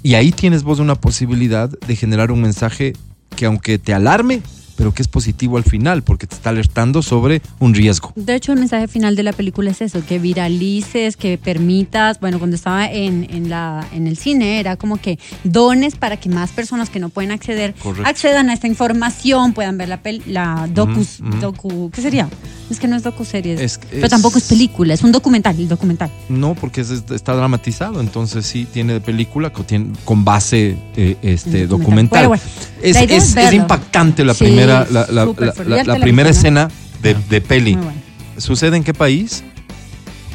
Y 0.04 0.14
ahí 0.14 0.32
tienes 0.32 0.62
vos 0.64 0.80
una 0.80 0.94
posibilidad 0.96 1.68
de 1.70 1.96
generar 1.96 2.32
un 2.32 2.42
mensaje 2.42 2.94
que 3.36 3.48
aunque 3.48 3.80
te 3.80 3.94
alarme, 3.94 4.42
pero 4.78 4.94
que 4.94 5.02
es 5.02 5.08
positivo 5.08 5.58
al 5.58 5.64
final, 5.64 6.04
porque 6.04 6.28
te 6.28 6.36
está 6.36 6.52
alertando 6.52 7.02
sobre 7.02 7.42
un 7.60 7.74
riesgo. 7.74 8.14
De 8.16 8.36
hecho, 8.36 8.54
el 8.54 8.60
mensaje 8.60 8.88
final 8.88 9.16
de 9.16 9.24
la 9.24 9.34
película 9.34 9.72
es 9.72 9.82
eso, 9.82 10.06
que 10.06 10.20
viralices, 10.20 11.18
que 11.18 11.38
permitas, 11.38 12.20
bueno, 12.20 12.38
cuando 12.40 12.56
estaba 12.56 12.86
en, 12.90 13.28
en, 13.30 13.50
la, 13.50 13.86
en 13.94 14.08
el 14.08 14.18
cine 14.18 14.60
era 14.60 14.76
como 14.78 14.98
que 14.98 15.18
dones 15.44 15.96
para 15.96 16.18
que 16.18 16.30
más 16.30 16.52
personas 16.52 16.90
que 16.90 17.00
no 17.00 17.10
pueden 17.10 17.32
acceder 17.32 17.74
Correcto. 17.74 18.08
accedan 18.08 18.50
a 18.50 18.54
esta 18.54 18.68
información, 18.68 19.54
puedan 19.54 19.78
ver 19.78 19.90
la, 19.90 20.02
pel- 20.04 20.22
la 20.28 20.68
docus, 20.74 21.18
docu, 21.42 21.90
¿qué 21.92 22.02
sería? 22.02 22.30
Es 22.70 22.80
que 22.80 22.88
no 22.88 22.96
es 22.98 23.04
docu-series, 23.04 23.60
Es- 23.62 23.80
pero 23.90 24.06
es- 24.06 24.10
tampoco 24.12 24.38
es 24.38 24.44
película, 24.44 24.94
es 24.94 25.02
un 25.02 25.12
documental, 25.12 25.56
el 25.58 25.68
documental. 25.68 26.12
No, 26.30 26.54
porque 26.54 26.82
es- 26.82 27.04
está 27.12 27.34
dramatizado, 27.34 28.00
entonces 28.02 28.46
sí 28.46 28.68
tiene 28.72 29.00
película 29.00 29.52
con, 29.52 29.66
tiene- 29.66 29.94
con 30.06 30.24
base 30.26 30.78
eh, 30.96 31.16
este, 31.22 31.66
documental. 31.66 31.68
documental. 31.68 32.28
Bueno, 32.28 32.44
bueno, 32.82 33.48
es, 33.48 33.54
impactante 33.54 34.24
la 34.26 34.34
Sí, 34.34 34.44
primera, 34.46 34.67
la, 34.68 35.08
la- 35.12 35.24
súper 35.26 35.48
la- 35.48 35.54
la- 35.78 35.84
la 35.84 35.94
la 35.94 36.00
primera 36.00 36.30
¿no? 36.30 36.36
escena 36.36 36.70
de, 37.02 37.16
de 37.30 37.42
peli. 37.42 37.76
Bueno. 37.76 37.92
¿Sucede 38.38 38.78
en 38.78 38.84
qué 38.84 38.94
país? 38.94 39.44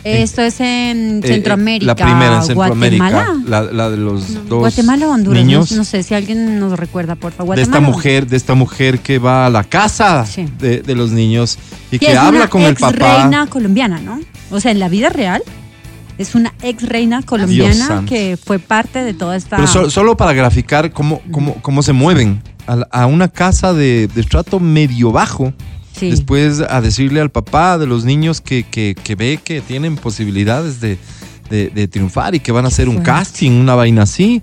Esto 0.04 0.42
es 0.42 0.58
en 0.58 0.66
Eh, 0.66 1.20
eh, 1.22 1.28
Centroamérica, 1.28 1.86
la 1.86 1.94
primera 1.94 2.36
en 2.38 2.42
Centroamérica. 2.42 3.08
Guatemala. 3.10 3.42
La, 3.46 3.62
la 3.72 3.88
de 3.90 3.96
los 3.98 4.48
dos 4.48 4.58
Guatemala 4.58 5.06
o 5.06 5.12
Honduras, 5.12 5.40
no, 5.42 5.46
niños. 5.46 5.70
no 5.72 5.84
sé 5.84 6.02
si 6.02 6.12
alguien 6.14 6.58
nos 6.58 6.76
recuerda, 6.76 7.14
por 7.14 7.30
favor. 7.32 7.54
de 7.54 7.62
esta 7.62 7.78
mujer, 7.78 8.26
de 8.26 8.36
esta 8.36 8.54
mujer 8.54 8.98
que 8.98 9.20
va 9.20 9.46
a 9.46 9.50
la 9.50 9.62
casa 9.62 10.26
Sí. 10.26 10.46
de, 10.58 10.82
de 10.82 10.94
los 10.96 11.12
niños 11.12 11.56
y 11.92 12.00
Que 12.00 12.06
que 12.06 12.12
es 12.12 12.18
habla 12.18 12.48
con 12.48 12.62
el 12.62 12.74
papá. 12.74 13.20
reina 13.22 13.46
colombiana, 13.46 14.00
¿no? 14.00 14.18
O 14.50 14.58
sea, 14.58 14.72
en 14.72 14.80
la 14.80 14.88
vida 14.88 15.08
real 15.08 15.40
es 16.18 16.34
una 16.34 16.52
ex 16.62 16.82
reina 16.82 17.22
colombiana 17.22 18.02
que 18.04 18.36
fue 18.44 18.58
parte 18.58 19.04
de 19.04 19.14
toda 19.14 19.36
esta. 19.36 19.54
Pero 19.54 19.68
so- 19.68 19.88
solo 19.88 20.16
para 20.16 20.32
graficar 20.32 20.90
cómo, 20.90 21.20
cómo, 21.30 21.54
cómo 21.62 21.80
se 21.84 21.92
mueven 21.92 22.42
a, 22.66 23.06
una 23.06 23.28
casa 23.28 23.72
de, 23.72 24.08
de 24.14 24.20
estrato 24.20 24.60
medio 24.60 25.12
bajo. 25.12 25.52
Sí. 25.98 26.10
Después 26.10 26.60
a 26.60 26.80
decirle 26.80 27.20
al 27.20 27.30
papá 27.30 27.76
de 27.78 27.86
los 27.86 28.04
niños 28.04 28.40
que, 28.40 28.62
que- 28.64 28.94
que 29.02 29.14
ve 29.14 29.38
que 29.42 29.60
tienen 29.60 29.96
posibilidades 29.96 30.80
de, 30.80 30.98
de- 31.50 31.68
de 31.68 31.88
triunfar 31.88 32.34
y 32.34 32.40
que 32.40 32.50
van 32.52 32.64
a 32.64 32.68
hacer 32.68 32.88
un 32.88 33.00
casting, 33.02 33.50
una 33.52 33.74
vaina 33.74 34.02
así. 34.02 34.42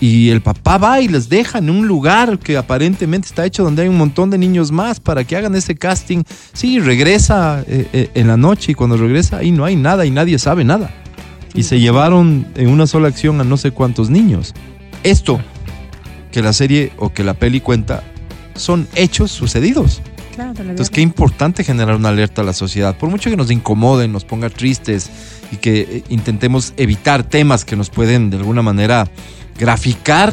Y 0.00 0.28
el 0.30 0.40
papá 0.42 0.78
va 0.78 1.00
y 1.00 1.08
les 1.08 1.28
deja 1.28 1.58
en 1.58 1.70
un 1.70 1.88
lugar 1.88 2.38
que 2.38 2.56
aparentemente 2.56 3.26
está 3.26 3.44
hecho 3.44 3.64
donde 3.64 3.82
hay 3.82 3.88
un 3.88 3.98
montón 3.98 4.30
de 4.30 4.38
niños 4.38 4.70
más 4.70 5.00
para 5.00 5.24
que 5.24 5.36
hagan 5.36 5.56
ese 5.56 5.74
casting. 5.74 6.22
Sí, 6.52 6.78
regresa 6.78 7.64
eh, 7.66 7.88
eh, 7.92 8.10
en 8.14 8.28
la 8.28 8.36
noche 8.36 8.72
y 8.72 8.74
cuando 8.76 8.96
regresa 8.96 9.38
ahí 9.38 9.50
no 9.50 9.64
hay 9.64 9.74
nada 9.74 10.06
y 10.06 10.10
nadie 10.12 10.38
sabe 10.38 10.62
nada. 10.64 10.90
Y 11.52 11.64
se 11.64 11.80
llevaron 11.80 12.46
en 12.54 12.68
una 12.68 12.86
sola 12.86 13.08
acción 13.08 13.40
a 13.40 13.44
no 13.44 13.56
sé 13.56 13.72
cuántos 13.72 14.08
niños. 14.08 14.54
Esto 15.02 15.40
que 16.30 16.42
la 16.42 16.52
serie 16.52 16.92
o 16.98 17.12
que 17.12 17.24
la 17.24 17.34
peli 17.34 17.60
cuenta 17.60 18.02
son 18.54 18.88
hechos 18.94 19.30
sucedidos. 19.30 20.00
Claro, 20.34 20.50
Entonces, 20.50 20.90
qué 20.90 21.00
importante 21.00 21.64
generar 21.64 21.96
una 21.96 22.10
alerta 22.10 22.42
a 22.42 22.44
la 22.44 22.52
sociedad. 22.52 22.96
Por 22.96 23.10
mucho 23.10 23.28
que 23.28 23.36
nos 23.36 23.50
incomoden, 23.50 24.12
nos 24.12 24.24
ponga 24.24 24.50
tristes 24.50 25.10
y 25.50 25.56
que 25.56 25.80
eh, 25.80 26.04
intentemos 26.10 26.74
evitar 26.76 27.24
temas 27.24 27.64
que 27.64 27.74
nos 27.74 27.90
pueden 27.90 28.30
de 28.30 28.36
alguna 28.36 28.62
manera 28.62 29.08
graficar 29.58 30.32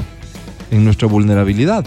en 0.69 0.85
nuestra 0.85 1.07
vulnerabilidad. 1.07 1.85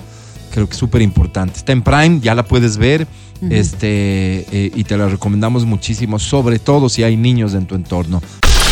Creo 0.53 0.67
que 0.67 0.73
es 0.73 0.79
súper 0.79 1.03
importante. 1.03 1.59
Está 1.59 1.73
en 1.73 1.83
Prime, 1.83 2.21
ya 2.21 2.35
la 2.35 2.45
puedes 2.45 2.77
ver 2.77 3.07
este, 3.51 4.47
eh, 4.51 4.73
y 4.75 4.85
te 4.85 4.97
la 4.97 5.09
recomendamos 5.09 5.65
muchísimo, 5.65 6.19
sobre 6.19 6.59
todo 6.59 6.89
si 6.89 7.05
hay 7.05 7.17
niños 7.17 7.55
en 7.55 7.67
tu 7.67 7.75
entorno. 7.75 8.21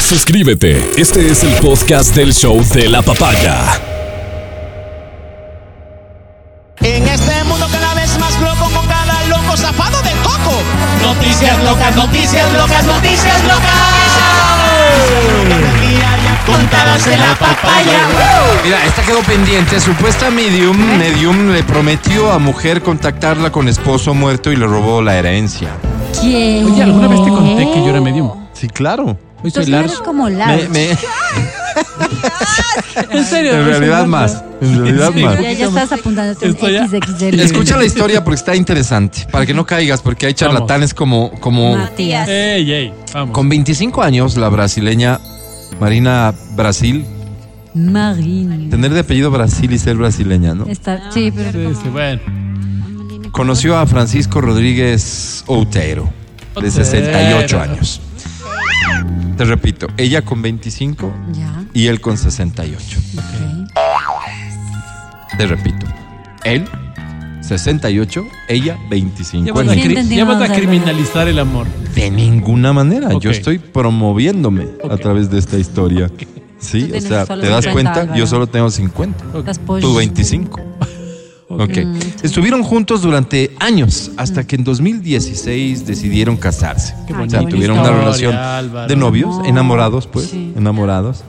Suscríbete. 0.00 0.82
Este 0.96 1.30
es 1.30 1.44
el 1.44 1.52
podcast 1.54 2.14
del 2.14 2.32
show 2.32 2.64
de 2.74 2.88
la 2.88 3.02
papaya. 3.02 4.05
Locas, 11.66 11.96
noticias 11.96 12.52
locas, 12.52 12.84
noticias 12.84 13.42
locas. 13.44 13.72
Contadas 16.46 17.06
en 17.08 17.18
la 17.20 17.34
papaya. 17.34 18.00
Mira, 18.64 18.84
esta 18.86 19.02
quedó 19.02 19.20
pendiente. 19.22 19.80
Supuesta 19.80 20.30
medium, 20.30 20.76
medium 20.98 21.50
le 21.52 21.64
prometió 21.64 22.30
a 22.30 22.38
mujer 22.38 22.82
contactarla 22.82 23.50
con 23.50 23.66
esposo 23.68 24.14
muerto 24.14 24.52
y 24.52 24.56
le 24.56 24.66
robó 24.66 25.02
la 25.02 25.16
herencia. 25.16 25.70
¿Quién? 26.20 26.66
Oye, 26.72 26.82
¿alguna 26.84 27.08
vez 27.08 27.24
te 27.24 27.30
conté 27.30 27.70
que 27.72 27.80
yo 27.82 27.88
era 27.90 28.00
medium? 28.00 28.30
Sí, 28.52 28.68
claro. 28.68 29.04
Soy 29.04 29.16
Entonces 29.48 29.68
Lars. 29.68 29.84
eres 29.86 29.98
como 30.00 30.28
Lars. 30.28 30.68
Me- 30.70 30.88
me- 30.88 30.98
En 33.10 33.24
serio. 33.24 33.52
en 33.52 33.64
realidad 33.66 34.06
más. 34.06 34.42
En 34.60 34.82
realidad 34.82 35.10
Sí, 35.14 35.22
más. 35.22 35.40
Ya, 35.40 35.52
ya 35.52 35.66
estás 35.66 35.90
XXL. 35.90 37.40
Escucha 37.40 37.76
la 37.76 37.84
historia 37.84 38.24
porque 38.24 38.36
está 38.36 38.54
interesante. 38.56 39.26
Para 39.30 39.44
que 39.46 39.54
no 39.54 39.66
caigas, 39.66 40.00
porque 40.02 40.26
hay 40.26 40.34
charlatanes 40.34 40.94
como, 40.94 41.30
como 41.40 41.76
Matías. 41.76 42.28
Ey, 42.28 42.72
ey, 42.72 42.92
vamos. 43.12 43.34
con 43.34 43.48
25 43.48 44.02
años, 44.02 44.36
la 44.36 44.48
brasileña 44.48 45.20
Marina 45.80 46.34
Brasil. 46.54 47.04
Marine. 47.74 48.70
Tener 48.70 48.92
de 48.94 49.00
apellido 49.00 49.30
Brasil 49.30 49.70
y 49.72 49.78
ser 49.78 49.96
brasileña, 49.96 50.54
¿no? 50.54 50.64
Está, 50.66 51.10
sí, 51.12 51.30
pero 51.34 51.70
Sí, 51.74 51.80
sí, 51.82 51.88
bueno. 51.90 52.20
Conoció 53.32 53.76
a 53.76 53.86
Francisco 53.86 54.40
Rodríguez 54.40 55.44
Outeiro, 55.46 56.04
de 56.04 56.66
Outeiro. 56.66 56.70
68 56.70 57.60
años. 57.60 58.00
Te 59.36 59.44
repito, 59.44 59.86
ella 59.96 60.22
con 60.22 60.40
25 60.42 61.12
y 61.74 61.86
él 61.86 62.00
con 62.00 62.16
68. 62.16 62.98
Okay. 63.12 63.66
Te 65.36 65.46
repito, 65.46 65.86
él 66.44 66.66
68, 67.42 68.24
ella 68.48 68.78
25. 68.90 69.46
Ya 69.46 69.52
van, 69.52 69.68
a, 69.68 69.74
ya 69.74 70.24
van 70.24 70.42
a 70.42 70.52
criminalizar 70.54 71.28
el 71.28 71.38
amor. 71.38 71.66
De 71.94 72.10
ninguna 72.10 72.72
manera. 72.72 73.10
Yo 73.18 73.30
estoy 73.30 73.58
promoviéndome 73.58 74.68
a 74.88 74.96
través 74.96 75.30
de 75.30 75.38
esta 75.38 75.58
historia. 75.58 76.10
Sí, 76.58 76.90
o 76.94 77.00
sea, 77.00 77.26
te 77.26 77.48
das 77.48 77.66
cuenta, 77.68 78.16
yo 78.16 78.26
solo 78.26 78.46
tengo 78.46 78.70
50. 78.70 79.24
Tú 79.80 79.94
25. 79.94 80.60
Okay. 81.48 81.86
Estuvieron 82.22 82.64
juntos 82.64 83.02
durante 83.02 83.54
años, 83.60 84.10
hasta 84.16 84.44
que 84.44 84.56
en 84.56 84.64
2016 84.64 85.86
decidieron 85.86 86.36
casarse. 86.36 86.94
Tuvieron 87.48 87.78
una 87.78 87.90
relación 87.90 88.36
de 88.88 88.96
novios, 88.96 89.36
enamorados, 89.46 90.06
pues, 90.06 90.32
enamorados, 90.32 91.22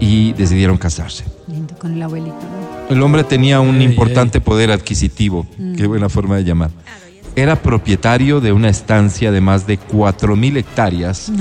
y 0.00 0.32
decidieron 0.32 0.78
casarse. 0.78 1.24
Con 1.78 1.92
el 1.92 2.02
abuelito. 2.02 2.36
El 2.88 3.02
hombre 3.02 3.24
tenía 3.24 3.60
un 3.60 3.82
importante 3.82 4.40
poder 4.40 4.70
adquisitivo, 4.70 5.46
qué 5.76 5.86
buena 5.86 6.08
forma 6.08 6.36
de 6.36 6.44
llamar. 6.44 6.70
Era 7.34 7.56
propietario 7.56 8.40
de 8.40 8.52
una 8.52 8.68
estancia 8.68 9.32
de 9.32 9.40
más 9.40 9.66
de 9.66 9.78
4.000 9.78 10.56
hectáreas 10.58 11.32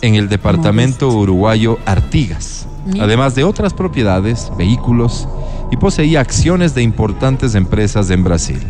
en 0.00 0.14
el 0.14 0.28
departamento 0.28 1.08
uruguayo 1.08 1.78
Artigas, 1.86 2.66
además 3.00 3.34
de 3.34 3.44
otras 3.44 3.74
propiedades, 3.74 4.50
vehículos 4.56 5.28
y 5.70 5.76
poseía 5.76 6.20
acciones 6.20 6.74
de 6.74 6.82
importantes 6.82 7.54
empresas 7.54 8.10
en 8.10 8.24
Brasil. 8.24 8.60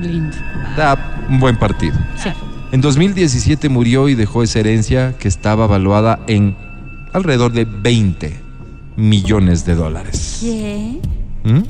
Lindo. 0.00 0.36
Da 0.76 1.26
un 1.28 1.38
buen 1.38 1.56
partido. 1.56 1.94
Sí. 2.16 2.30
En 2.72 2.80
2017 2.80 3.68
murió 3.68 4.08
y 4.08 4.14
dejó 4.14 4.42
esa 4.42 4.60
herencia 4.60 5.14
que 5.18 5.28
estaba 5.28 5.66
valuada 5.66 6.20
en 6.26 6.56
alrededor 7.12 7.52
de 7.52 7.66
20 7.66 8.40
millones 8.96 9.66
de 9.66 9.74
dólares. 9.74 10.38
¿Qué? 10.40 11.00
¿Mm? 11.44 11.62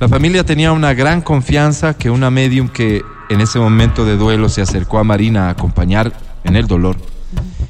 La 0.00 0.08
familia 0.08 0.44
tenía 0.44 0.72
una 0.72 0.94
gran 0.94 1.20
confianza 1.20 1.94
que 1.94 2.10
una 2.10 2.30
medium 2.30 2.68
que 2.68 3.02
en 3.28 3.40
ese 3.40 3.58
momento 3.58 4.04
de 4.04 4.16
duelo 4.16 4.48
se 4.48 4.62
acercó 4.62 4.98
a 4.98 5.04
Marina 5.04 5.46
a 5.46 5.50
acompañar 5.50 6.12
en 6.42 6.56
el 6.56 6.66
dolor. 6.66 6.96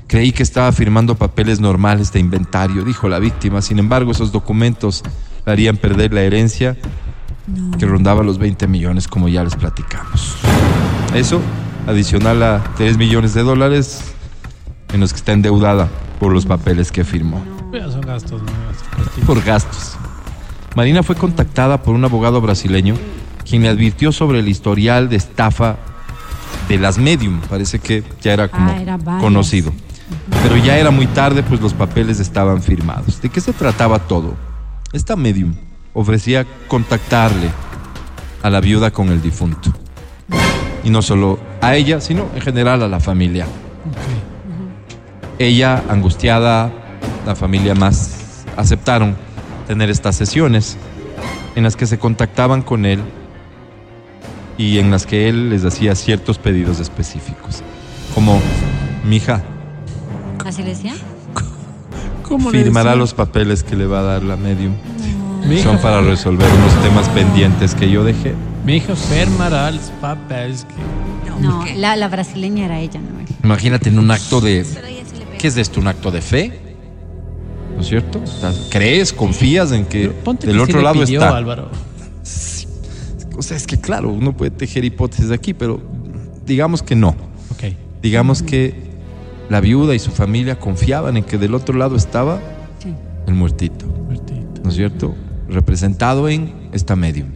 Creí 0.06 0.32
que 0.32 0.42
estaba 0.42 0.72
firmando 0.72 1.16
papeles 1.16 1.60
normales 1.60 2.12
de 2.12 2.20
inventario, 2.20 2.84
dijo 2.84 3.08
la 3.08 3.18
víctima. 3.18 3.60
Sin 3.62 3.78
embargo, 3.78 4.12
esos 4.12 4.32
documentos 4.32 5.02
le 5.46 5.52
harían 5.52 5.76
perder 5.76 6.12
la 6.12 6.22
herencia 6.22 6.76
que 7.78 7.86
rondaba 7.86 8.22
los 8.22 8.38
20 8.38 8.66
millones, 8.68 9.08
como 9.08 9.28
ya 9.28 9.42
les 9.42 9.56
platicamos. 9.56 10.36
Eso, 11.14 11.40
adicional 11.86 12.42
a 12.42 12.62
3 12.76 12.96
millones 12.96 13.34
de 13.34 13.42
dólares 13.42 14.12
en 14.92 15.00
los 15.00 15.12
que 15.12 15.18
está 15.18 15.32
endeudada 15.32 15.88
por 16.18 16.32
los 16.32 16.46
papeles 16.46 16.92
que 16.92 17.04
firmó 17.04 17.42
son 17.90 18.00
gastos, 18.00 18.42
¿no? 18.42 19.26
por 19.26 19.42
gastos. 19.42 19.96
Marina 20.74 21.02
fue 21.02 21.16
contactada 21.16 21.82
por 21.82 21.94
un 21.94 22.04
abogado 22.04 22.40
brasileño 22.40 22.96
quien 23.48 23.62
le 23.62 23.68
advirtió 23.68 24.12
sobre 24.12 24.40
el 24.40 24.48
historial 24.48 25.08
de 25.08 25.16
estafa 25.16 25.76
de 26.68 26.78
las 26.78 26.98
medium. 26.98 27.40
Parece 27.48 27.78
que 27.78 28.04
ya 28.20 28.32
era 28.32 28.48
como 28.48 28.70
Ah, 28.70 28.80
era 28.80 28.98
conocido. 29.20 29.72
Pero 30.42 30.56
ya 30.56 30.78
era 30.78 30.90
muy 30.90 31.06
tarde, 31.06 31.42
pues 31.42 31.60
los 31.60 31.74
papeles 31.74 32.20
estaban 32.20 32.62
firmados. 32.62 33.20
¿De 33.20 33.28
qué 33.28 33.40
se 33.40 33.52
trataba 33.52 33.98
todo? 34.00 34.34
Esta 34.92 35.14
medium 35.14 35.54
ofrecía 35.94 36.44
contactarle 36.66 37.48
a 38.42 38.50
la 38.50 38.60
viuda 38.60 38.90
con 38.90 39.08
el 39.10 39.22
difunto. 39.22 39.72
Y 40.82 40.90
no 40.90 41.00
solo 41.00 41.38
a 41.60 41.76
ella, 41.76 42.00
sino 42.00 42.26
en 42.34 42.40
general 42.40 42.82
a 42.82 42.88
la 42.88 42.98
familia. 42.98 43.46
Ella, 45.38 45.84
angustiada, 45.88 46.72
la 47.24 47.36
familia 47.36 47.74
más, 47.74 48.44
aceptaron 48.56 49.16
tener 49.68 49.90
estas 49.90 50.16
sesiones 50.16 50.76
en 51.54 51.62
las 51.62 51.76
que 51.76 51.86
se 51.86 51.98
contactaban 51.98 52.62
con 52.62 52.84
él 52.84 53.00
y 54.58 54.78
en 54.78 54.90
las 54.90 55.06
que 55.06 55.28
él 55.28 55.50
les 55.50 55.64
hacía 55.64 55.94
ciertos 55.94 56.38
pedidos 56.38 56.80
específicos. 56.80 57.62
Como, 58.14 58.40
mija, 59.04 59.42
¿Así 60.44 60.62
le 60.62 60.70
decía? 60.70 60.94
¿Cómo 62.30 62.50
firmará 62.50 62.94
los 62.94 63.12
papeles 63.12 63.62
que 63.64 63.74
le 63.76 63.86
va 63.86 63.98
a 64.00 64.02
dar 64.02 64.22
la 64.22 64.36
medium. 64.36 64.72
Hija- 65.50 65.64
Son 65.64 65.78
para 65.80 66.00
resolver 66.00 66.46
unos 66.48 66.82
temas 66.82 67.08
pendientes 67.08 67.74
que 67.74 67.90
yo 67.90 68.04
dejé. 68.04 68.34
Mi 68.64 68.76
hija 68.76 68.94
firmará 68.94 69.70
los 69.72 69.90
papeles 70.00 70.64
que... 70.64 71.40
No, 71.42 71.64
la, 71.76 71.96
la 71.96 72.08
brasileña 72.08 72.66
era 72.66 72.78
ella, 72.80 73.00
¿no? 73.00 73.18
Imagínate 73.42 73.88
en 73.88 73.98
un 73.98 74.10
acto 74.12 74.40
de... 74.40 74.64
¿Qué 75.38 75.48
es 75.48 75.56
esto? 75.56 75.80
¿Un 75.80 75.88
acto 75.88 76.10
de 76.12 76.20
fe? 76.22 76.60
¿No 77.74 77.80
es 77.80 77.88
cierto? 77.88 78.22
¿Crees? 78.70 79.12
¿Confías 79.12 79.72
en 79.72 79.86
que 79.86 80.08
Ponte 80.10 80.46
del 80.46 80.56
que 80.56 80.62
otro 80.62 80.72
sí 80.74 80.78
le 80.78 80.84
lado 80.84 81.00
pidió, 81.04 81.20
está? 81.20 81.36
Álvaro. 81.36 81.70
O 83.36 83.42
sea, 83.42 83.56
es 83.56 83.66
que 83.66 83.80
claro, 83.80 84.10
uno 84.10 84.36
puede 84.36 84.50
tejer 84.50 84.84
hipótesis 84.84 85.30
aquí, 85.30 85.54
pero 85.54 85.80
digamos 86.46 86.82
que 86.82 86.94
no. 86.94 87.08
Ok. 87.50 87.74
Digamos 88.02 88.42
que 88.42 88.89
la 89.50 89.60
viuda 89.60 89.94
y 89.94 89.98
su 89.98 90.10
familia 90.10 90.58
confiaban 90.58 91.16
en 91.18 91.24
que 91.24 91.36
del 91.36 91.54
otro 91.54 91.76
lado 91.76 91.96
estaba 91.96 92.40
Sí. 92.82 92.94
el 93.26 93.34
muertito, 93.34 93.84
¿no 94.62 94.70
es 94.70 94.74
cierto? 94.76 95.14
Representado 95.48 96.28
en 96.28 96.52
esta 96.72 96.96
medium. 96.96 97.28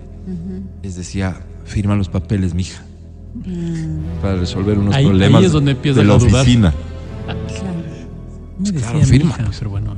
Les 0.83 0.97
decía, 0.97 1.37
firma 1.65 1.95
los 1.97 2.09
papeles, 2.09 2.55
mija, 2.55 2.83
para 4.23 4.37
resolver 4.37 4.79
unos 4.79 4.95
Ahí- 4.95 5.05
ahí 5.05 5.11
problemas 5.11 5.45
es 5.45 5.53
donde 5.53 5.73
empiezan 5.73 6.03
de 6.05 6.09
la 6.09 6.19
dudar. 6.19 6.43
oficina. 6.43 6.73
Claro, 8.79 9.01
firma, 9.01 9.37
pues. 9.45 9.59
pero 9.59 9.71
bueno. 9.71 9.97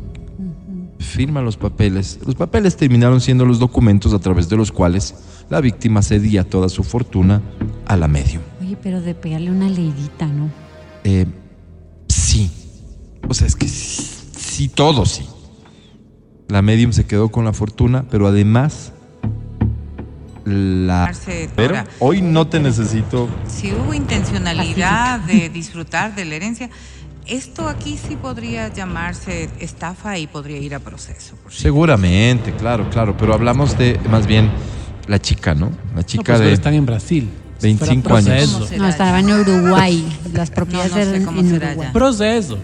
Firma 0.98 1.40
los 1.42 1.56
papeles. 1.56 2.18
Los 2.26 2.34
papeles 2.34 2.76
terminaron 2.76 3.20
siendo 3.20 3.44
los 3.44 3.58
documentos 3.58 4.12
a 4.14 4.18
través 4.18 4.48
de 4.48 4.56
los 4.56 4.72
cuales 4.72 5.14
la 5.50 5.60
víctima 5.60 6.02
cedía 6.02 6.44
toda 6.44 6.68
su 6.68 6.82
fortuna 6.82 7.42
a 7.86 7.96
la 7.96 8.08
medium. 8.08 8.42
Oye, 8.60 8.76
pero 8.82 9.00
de 9.00 9.14
pegarle 9.14 9.50
una 9.50 9.68
leidita, 9.68 10.26
¿no? 10.26 10.50
Eh. 11.04 11.26
O 13.28 13.34
sea, 13.34 13.46
es 13.46 13.56
que 13.56 13.68
sí, 13.68 14.04
sí, 14.36 14.68
todo 14.68 15.06
sí. 15.06 15.26
La 16.48 16.62
medium 16.62 16.92
se 16.92 17.06
quedó 17.06 17.30
con 17.30 17.44
la 17.44 17.52
fortuna, 17.52 18.04
pero 18.10 18.26
además 18.26 18.92
la... 20.44 21.12
Pero 21.56 21.84
hoy 21.98 22.22
no 22.22 22.46
te 22.46 22.60
necesito... 22.60 23.28
Si 23.48 23.72
hubo 23.72 23.92
intencionalidad 23.92 25.20
de 25.20 25.48
disfrutar 25.48 26.14
de 26.14 26.24
la 26.24 26.36
herencia, 26.36 26.70
esto 27.26 27.68
aquí 27.68 27.98
sí 27.98 28.16
podría 28.16 28.72
llamarse 28.72 29.50
estafa 29.58 30.18
y 30.18 30.28
podría 30.28 30.58
ir 30.58 30.74
a 30.74 30.78
proceso. 30.78 31.34
por. 31.42 31.52
Seguramente, 31.52 32.52
claro, 32.54 32.88
claro, 32.90 33.16
pero 33.16 33.34
hablamos 33.34 33.76
de 33.76 33.98
más 34.08 34.26
bien 34.28 34.50
la 35.08 35.18
chica, 35.18 35.54
¿no? 35.54 35.70
La 35.94 35.96
No, 35.96 36.02
chica 36.02 36.22
pues, 36.24 36.38
pero 36.38 36.48
de 36.48 36.54
están 36.54 36.74
en 36.74 36.86
Brasil. 36.86 37.28
25 37.62 38.08
Fuera 38.08 38.34
años. 38.34 38.50
proceso. 38.54 38.76
No, 38.82 38.88
estaba 38.88 39.20
en 39.20 39.30
Uruguay. 39.32 40.18
Las 40.32 40.50
propiedades 40.50 40.92
No, 40.92 40.98
no 40.98 41.42
sé 41.42 41.56
eran 41.56 41.70
en 41.72 41.72
Uruguay. 41.78 41.88
Proceso. 41.92 42.58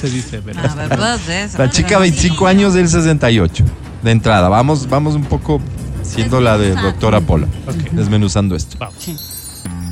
Se 0.00 0.10
dice, 0.10 0.40
¿verdad? 0.40 0.70
Ah, 0.70 0.86
¿verdad? 0.88 1.30
Eso. 1.30 1.58
La 1.58 1.70
chica 1.70 1.98
25 1.98 2.46
años 2.46 2.74
del 2.74 2.88
68. 2.88 3.64
De 4.02 4.10
entrada, 4.10 4.48
vamos, 4.48 4.88
vamos 4.88 5.14
un 5.14 5.24
poco 5.24 5.60
siendo 6.02 6.40
la 6.40 6.58
de 6.58 6.74
doctora 6.74 7.20
Pola, 7.20 7.46
desmenuzando 7.92 8.54
esto. 8.56 8.76
Vamos. 8.78 9.08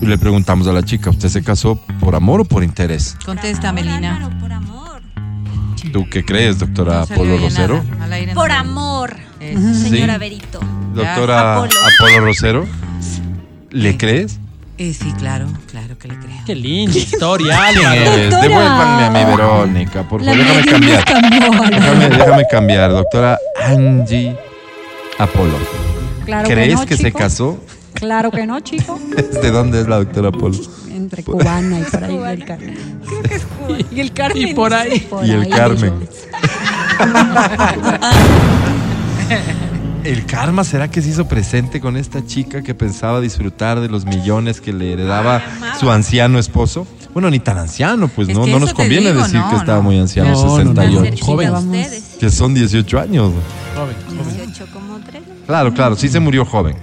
Y 0.00 0.06
le 0.06 0.18
preguntamos 0.18 0.66
a 0.66 0.72
la 0.72 0.82
chica, 0.82 1.10
¿usted 1.10 1.28
se 1.28 1.42
casó 1.42 1.76
por 2.00 2.14
amor 2.16 2.40
o 2.40 2.44
por 2.44 2.64
interés? 2.64 3.16
Contesta, 3.24 3.72
Melina. 3.72 4.28
¿Tú 5.92 6.06
qué 6.10 6.24
crees, 6.24 6.58
doctora 6.58 7.04
oye 7.16 7.38
Rosero? 7.38 7.82
Por 8.34 8.50
amor, 8.50 9.14
señora 9.40 10.14
Sí. 10.14 10.18
Berito. 10.20 10.60
Doctora 10.94 11.56
Apolo. 11.56 11.72
Apolo 11.98 12.20
Rosero, 12.26 12.66
¿le 13.72 13.96
crees? 13.96 14.38
Eh, 14.78 14.94
sí, 14.94 15.12
claro, 15.18 15.46
claro 15.70 15.98
que 15.98 16.08
le 16.08 16.18
creo. 16.18 16.36
Qué 16.46 16.54
linda 16.54 16.96
historia, 16.96 17.58
¿Quién 17.72 17.84
Álvaro. 17.86 18.00
eres? 18.12 18.30
Devuélvanme 18.40 19.04
a 19.04 19.10
mi 19.10 19.24
Verónica, 19.30 20.08
por 20.08 20.24
favor, 20.24 20.36
déjame 20.36 20.64
cambiar. 20.64 21.04
Déjame, 21.04 22.08
déjame 22.08 22.44
cambiar, 22.50 22.90
doctora 22.90 23.38
Angie 23.64 24.36
Apolo. 25.18 25.58
Claro 26.24 26.48
que 26.48 26.54
¿Crees 26.54 26.74
no, 26.74 26.86
que 26.86 26.96
se 26.96 27.04
chico. 27.04 27.18
casó? 27.18 27.60
Claro 27.94 28.30
que 28.30 28.46
no, 28.46 28.60
chico. 28.60 28.98
¿De 29.42 29.50
dónde 29.50 29.82
es 29.82 29.88
la 29.88 29.96
doctora 29.96 30.28
Apolo? 30.28 30.56
Entre 30.90 31.22
cubana 31.22 31.78
y 31.80 31.82
por 31.84 32.04
ahí 32.04 32.18
del 32.18 32.44
Carmen. 32.44 33.00
Y 33.90 34.00
el 34.00 34.12
Carmen. 34.12 34.48
Y 34.48 34.54
por 34.54 34.72
ahí. 34.74 35.00
Por 35.00 35.26
y 35.26 35.30
el 35.32 35.42
ahí, 35.42 35.50
Carmen. 35.50 35.92
¿El 40.04 40.26
karma 40.26 40.64
será 40.64 40.88
que 40.90 41.00
se 41.00 41.10
hizo 41.10 41.28
presente 41.28 41.80
con 41.80 41.96
esta 41.96 42.26
chica 42.26 42.62
que 42.62 42.74
pensaba 42.74 43.20
disfrutar 43.20 43.80
de 43.80 43.88
los 43.88 44.04
millones 44.04 44.60
que 44.60 44.72
le 44.72 44.92
heredaba 44.94 45.40
su 45.78 45.90
anciano 45.90 46.38
esposo? 46.40 46.86
Bueno, 47.12 47.30
ni 47.30 47.38
tan 47.38 47.58
anciano, 47.58 48.08
pues 48.08 48.28
Es 48.28 48.36
no, 48.36 48.46
no 48.46 48.58
nos 48.58 48.72
conviene 48.74 49.10
digo, 49.12 49.22
decir 49.22 49.38
no, 49.38 49.50
que 49.50 49.56
estaba 49.56 49.78
no. 49.78 49.84
muy 49.84 49.98
anciano, 49.98 50.30
No, 50.32 50.58
no, 50.64 50.64
no. 50.74 50.82
68. 50.82 51.24
Joven. 51.24 51.52
Que 52.18 52.30
son 52.30 52.54
18 52.54 52.98
años. 52.98 53.32
Joven, 53.76 53.94
joven. 54.24 54.36
18 54.46 54.66
como 54.72 54.98
3. 54.98 55.22
Claro, 55.46 55.72
claro, 55.74 55.94
sí 55.94 56.08
se 56.08 56.18
murió 56.18 56.44
joven. 56.44 56.74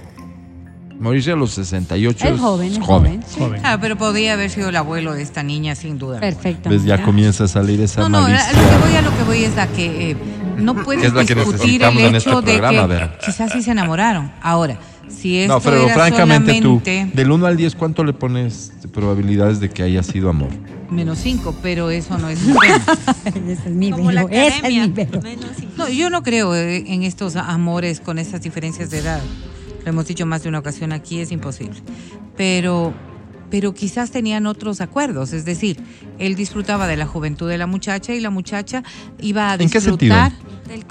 Morirse 0.98 1.32
a 1.32 1.36
los 1.36 1.52
68 1.52 2.26
Es 2.28 2.34
es 2.34 2.40
joven, 2.40 2.72
es 2.72 2.78
joven. 2.78 2.86
joven. 2.86 3.24
sí. 3.26 3.40
Joven. 3.40 3.60
Ah, 3.64 3.78
pero 3.80 3.96
podría 3.96 4.34
haber 4.34 4.50
sido 4.50 4.68
el 4.68 4.76
abuelo 4.76 5.14
de 5.14 5.22
esta 5.22 5.42
niña, 5.42 5.74
sin 5.74 5.98
duda. 5.98 6.20
Perfecto. 6.20 6.68
¿Ves? 6.68 6.84
Ya 6.84 7.02
comienza 7.02 7.44
a 7.44 7.48
salir 7.48 7.80
esa 7.80 8.02
No, 8.02 8.10
no, 8.10 8.18
a 8.18 8.22
malicia. 8.22 8.52
lo 8.52 8.58
que 8.68 8.76
voy 8.86 8.96
a 8.96 9.02
lo 9.02 9.16
que 9.16 9.22
voy 9.24 9.44
es 9.44 9.56
a 9.58 9.66
que 9.66 10.10
eh, 10.10 10.16
no 10.56 10.74
puedes 10.82 11.12
que 11.12 11.34
discutir 11.34 11.82
el 11.82 11.98
en 11.98 12.14
hecho 12.16 12.38
este 12.38 12.52
de 12.52 12.58
programa, 12.58 12.82
que 12.82 12.94
Vera. 12.94 13.18
quizás 13.24 13.52
sí 13.52 13.62
se 13.62 13.70
enamoraron. 13.72 14.30
Ahora, 14.42 14.78
si 15.08 15.38
esto 15.38 15.54
No, 15.54 15.60
pero 15.60 15.84
era 15.84 15.94
francamente 15.94 16.58
solamente 16.60 17.10
tú, 17.10 17.16
del 17.16 17.30
1 17.32 17.46
al 17.46 17.56
10, 17.56 17.74
¿cuánto 17.74 18.04
le 18.04 18.12
pones 18.12 18.72
de 18.80 18.88
probabilidades 18.88 19.58
de 19.60 19.68
que 19.70 19.82
haya 19.82 20.02
sido 20.02 20.30
amor? 20.30 20.48
menos 20.90 21.18
cinco, 21.18 21.54
pero 21.62 21.88
eso 21.90 22.18
no 22.18 22.28
es 22.28 22.42
un 22.44 22.56
tema. 22.58 22.98
Ese 23.24 23.52
es 23.52 23.66
mi 23.66 23.92
Como 23.92 24.10
la. 24.10 24.22
Ese 24.22 24.46
es 24.48 24.54
academia. 24.58 24.86
mi 24.88 24.92
velo. 24.92 25.22
Menos 25.22 25.50
cinco. 25.56 25.72
No, 25.76 25.88
yo 25.88 26.10
no 26.10 26.22
creo 26.24 26.54
eh, 26.56 26.84
en 26.88 27.04
estos 27.04 27.36
amores 27.36 28.00
con 28.00 28.18
estas 28.18 28.42
diferencias 28.42 28.90
de 28.90 28.98
edad. 28.98 29.20
Lo 29.84 29.88
hemos 29.90 30.06
dicho 30.06 30.26
más 30.26 30.42
de 30.42 30.48
una 30.48 30.58
ocasión 30.58 30.92
aquí, 30.92 31.20
es 31.20 31.30
imposible. 31.30 31.78
Pero, 32.36 32.92
pero 33.50 33.74
quizás 33.74 34.10
tenían 34.10 34.46
otros 34.46 34.80
acuerdos, 34.80 35.32
es 35.32 35.44
decir, 35.44 35.82
él 36.18 36.34
disfrutaba 36.36 36.86
de 36.86 36.96
la 36.96 37.06
juventud 37.06 37.48
de 37.48 37.58
la 37.58 37.66
muchacha 37.66 38.14
y 38.14 38.20
la 38.20 38.30
muchacha 38.30 38.82
iba 39.20 39.50
a 39.50 39.54
¿En 39.54 39.70
qué 39.70 39.78
disfrutar 39.78 40.32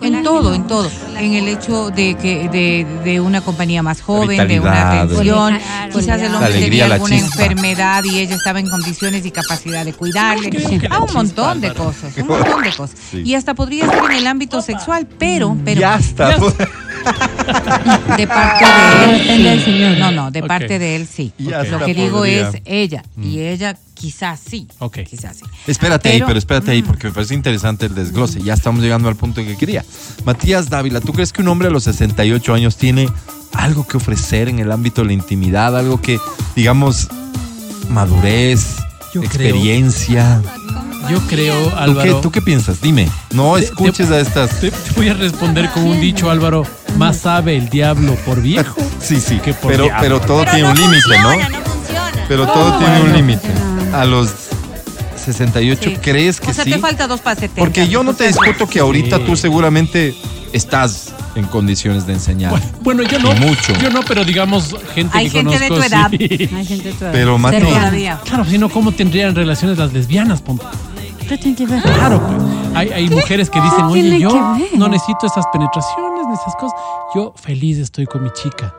en 0.01 0.23
todo, 0.23 0.53
en 0.53 0.67
todo, 0.67 0.91
en 1.17 1.33
el 1.35 1.47
hecho 1.47 1.89
de 1.89 2.15
que 2.15 2.49
de, 2.49 2.85
de 3.03 3.21
una 3.21 3.41
compañía 3.41 3.81
más 3.81 4.01
joven, 4.01 4.47
de 4.47 4.59
una 4.59 5.01
atención, 5.01 5.57
quizás 5.93 6.21
el 6.21 6.33
hombre 6.33 6.53
alegría, 6.53 6.83
tenía 6.83 6.95
alguna 6.95 7.17
enfermedad 7.17 8.03
y 8.03 8.19
ella 8.19 8.35
estaba 8.35 8.59
en 8.59 8.69
condiciones 8.69 9.25
y 9.25 9.31
capacidad 9.31 9.85
de 9.85 9.93
cuidarle, 9.93 10.49
a 10.89 10.99
un 10.99 11.13
montón 11.13 11.61
de 11.61 11.73
cosas, 11.73 12.15
un 12.17 12.27
montón 12.27 12.61
de 12.61 12.73
cosas. 12.73 12.99
Sí. 13.11 13.21
Y 13.23 13.35
hasta 13.35 13.53
podría 13.53 13.89
ser 13.89 14.03
en 14.11 14.17
el 14.17 14.27
ámbito 14.27 14.61
sexual, 14.61 15.07
pero, 15.17 15.55
pero 15.63 15.81
ya 15.81 15.95
está. 15.95 16.35
de 18.17 18.27
parte 18.27 18.65
de 18.65 19.13
él. 19.13 19.19
Depende 19.19 19.49
del 19.49 19.59
sí. 19.59 19.65
señor. 19.65 19.97
No, 19.97 20.11
no, 20.11 20.31
de 20.31 20.43
parte 20.43 20.79
de 20.79 20.95
él 20.95 21.07
sí. 21.07 21.33
Lo 21.37 21.85
que 21.85 21.93
digo 21.93 22.17
podría. 22.19 22.49
es 22.49 22.61
ella. 22.65 23.03
Y 23.21 23.39
ella 23.39 23.77
quizás 23.93 24.39
sí. 24.39 24.67
Ok. 24.79 24.99
Quizás 25.09 25.37
sí. 25.37 25.43
Espérate 25.67 26.09
ahí, 26.09 26.15
Pero- 26.15 26.27
pero 26.27 26.39
espérate 26.39 26.71
ahí, 26.71 26.81
porque 26.81 27.07
me 27.07 27.13
parece 27.13 27.33
interesante 27.33 27.85
el 27.87 27.95
desglose. 27.95 28.41
Ya 28.41 28.53
estamos 28.53 28.81
llegando 28.81 29.09
al 29.09 29.15
punto 29.15 29.41
que 29.43 29.57
quería. 29.57 29.83
Matías 30.25 30.69
Dávila, 30.69 31.01
¿tú 31.01 31.13
crees 31.13 31.33
que 31.33 31.41
un 31.41 31.47
hombre 31.49 31.67
a 31.67 31.71
los 31.71 31.83
68 31.83 32.53
años 32.53 32.77
tiene 32.77 33.09
algo 33.53 33.85
que 33.87 33.97
ofrecer 33.97 34.47
en 34.49 34.59
el 34.59 34.71
ámbito 34.71 35.01
de 35.01 35.07
la 35.07 35.13
intimidad? 35.13 35.77
Algo 35.77 36.01
que, 36.01 36.19
digamos, 36.55 37.07
madurez, 37.89 38.77
Yo 39.13 39.21
creo- 39.21 39.23
experiencia. 39.23 40.41
Yo 41.09 41.19
creo, 41.27 41.55
¿Tú 41.63 41.69
qué, 41.71 41.75
Álvaro. 41.77 42.21
¿Tú 42.21 42.31
qué 42.31 42.41
piensas? 42.41 42.81
Dime. 42.81 43.09
No 43.31 43.55
Te- 43.55 43.63
escuches 43.65 44.11
a 44.11 44.19
estas. 44.19 44.59
Te, 44.59 44.69
te 44.69 44.91
voy 44.95 45.07
a 45.09 45.13
responder 45.13 45.69
con 45.71 45.83
un 45.85 45.99
dicho, 45.99 46.29
Álvaro. 46.29 46.65
Más 46.97 47.17
sabe 47.17 47.57
el 47.57 47.69
diablo 47.69 48.15
por 48.25 48.41
viejo. 48.41 48.75
Sí, 49.01 49.19
sí. 49.19 49.39
que 49.39 49.53
por 49.53 49.71
Pero, 49.71 49.85
diablo. 49.85 50.01
pero 50.01 50.21
todo 50.21 50.39
Pero 50.41 50.51
tiene 50.51 50.63
no 50.67 50.71
un 50.73 50.77
límite, 50.79 51.19
¿no? 51.21 51.29
no 51.49 51.65
funciona. 51.65 52.25
Pero 52.27 52.45
todo 52.47 52.77
tiene 52.77 53.01
un 53.01 53.13
límite. 53.13 53.47
A 53.93 54.05
los 54.05 54.29
68, 55.25 55.81
Sí. 55.91 55.97
¿crees 56.01 56.39
que 56.39 56.51
o 56.51 56.53
sea, 56.53 56.63
sí? 56.65 56.71
te 56.71 56.79
falta 56.79 57.07
dos 57.07 57.21
para 57.21 57.35
70. 57.39 57.59
Porque 57.59 57.87
yo 57.87 58.03
no 58.03 58.13
te 58.13 58.27
discuto 58.27 58.67
que 58.67 58.79
ahorita 58.79 59.17
Sí. 59.17 59.23
tú 59.25 59.35
seguramente 59.35 60.15
estás 60.53 61.13
en 61.35 61.45
condiciones 61.45 62.05
de 62.07 62.13
enseñar. 62.13 62.51
Bueno, 62.51 62.65
bueno, 62.81 63.03
yo 63.03 63.19
no. 63.19 63.31
Y 63.35 63.39
mucho. 63.39 63.73
Yo 63.81 63.89
no, 63.89 64.01
pero 64.03 64.23
digamos, 64.23 64.75
gente 64.93 65.17
Hay 65.17 65.25
que 65.29 65.41
gente 65.41 65.59
de 65.59 65.67
tu 65.67 65.81
edad. 65.81 66.09
sí. 66.11 66.49
Hay 66.55 66.65
gente 66.65 66.91
toda- 66.93 67.11
Pero, 67.11 67.37
Mati- 67.37 67.51
cercana. 67.59 67.75
Todavía. 67.79 68.19
Claro, 68.25 68.45
si 68.45 68.57
no, 68.57 68.69
¿cómo 68.69 68.91
tendrían 68.91 69.35
relaciones 69.35 69.77
las 69.77 69.93
lesbianas? 69.93 70.41
Ponte? 70.41 70.65
¿Qué 71.27 71.37
tiene 71.37 71.55
que 71.55 71.65
ver? 71.67 71.81
Claro, 71.83 72.19
pues. 72.25 72.75
Hay, 72.75 72.89
hay 72.89 73.09
mujeres 73.09 73.49
que 73.49 73.61
dicen, 73.61 73.85
oye, 73.85 74.19
yo 74.19 74.57
no 74.77 74.87
necesito 74.87 75.27
esas 75.27 75.45
penetraciones, 75.53 76.39
esas 76.41 76.55
cosas. 76.55 76.79
Yo 77.13 77.33
feliz 77.35 77.77
estoy 77.77 78.05
con 78.07 78.23
mi 78.23 78.29
chica. 78.31 78.73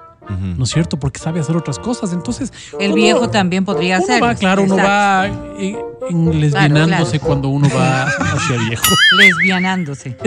¿No 0.57 0.65
es 0.65 0.71
cierto? 0.71 0.99
Porque 0.99 1.19
sabe 1.19 1.41
hacer 1.41 1.57
otras 1.57 1.79
cosas. 1.79 2.13
Entonces. 2.13 2.53
El 2.79 2.93
uno- 2.93 2.95
viejo 2.95 3.29
también 3.31 3.65
podría 3.65 3.99
uno 3.99 4.07
ser. 4.07 4.23
va, 4.23 4.35
claro, 4.35 4.63
uno 4.63 4.77
va 4.77 5.27
en- 5.27 6.41
lesbianándose 6.41 7.13
claro. 7.19 7.27
cuando 7.27 7.49
uno 7.51 7.69
va 7.75 8.05
hacia 8.05 8.57
viejo. 8.69 8.83
Lesbianándose. 9.19 10.17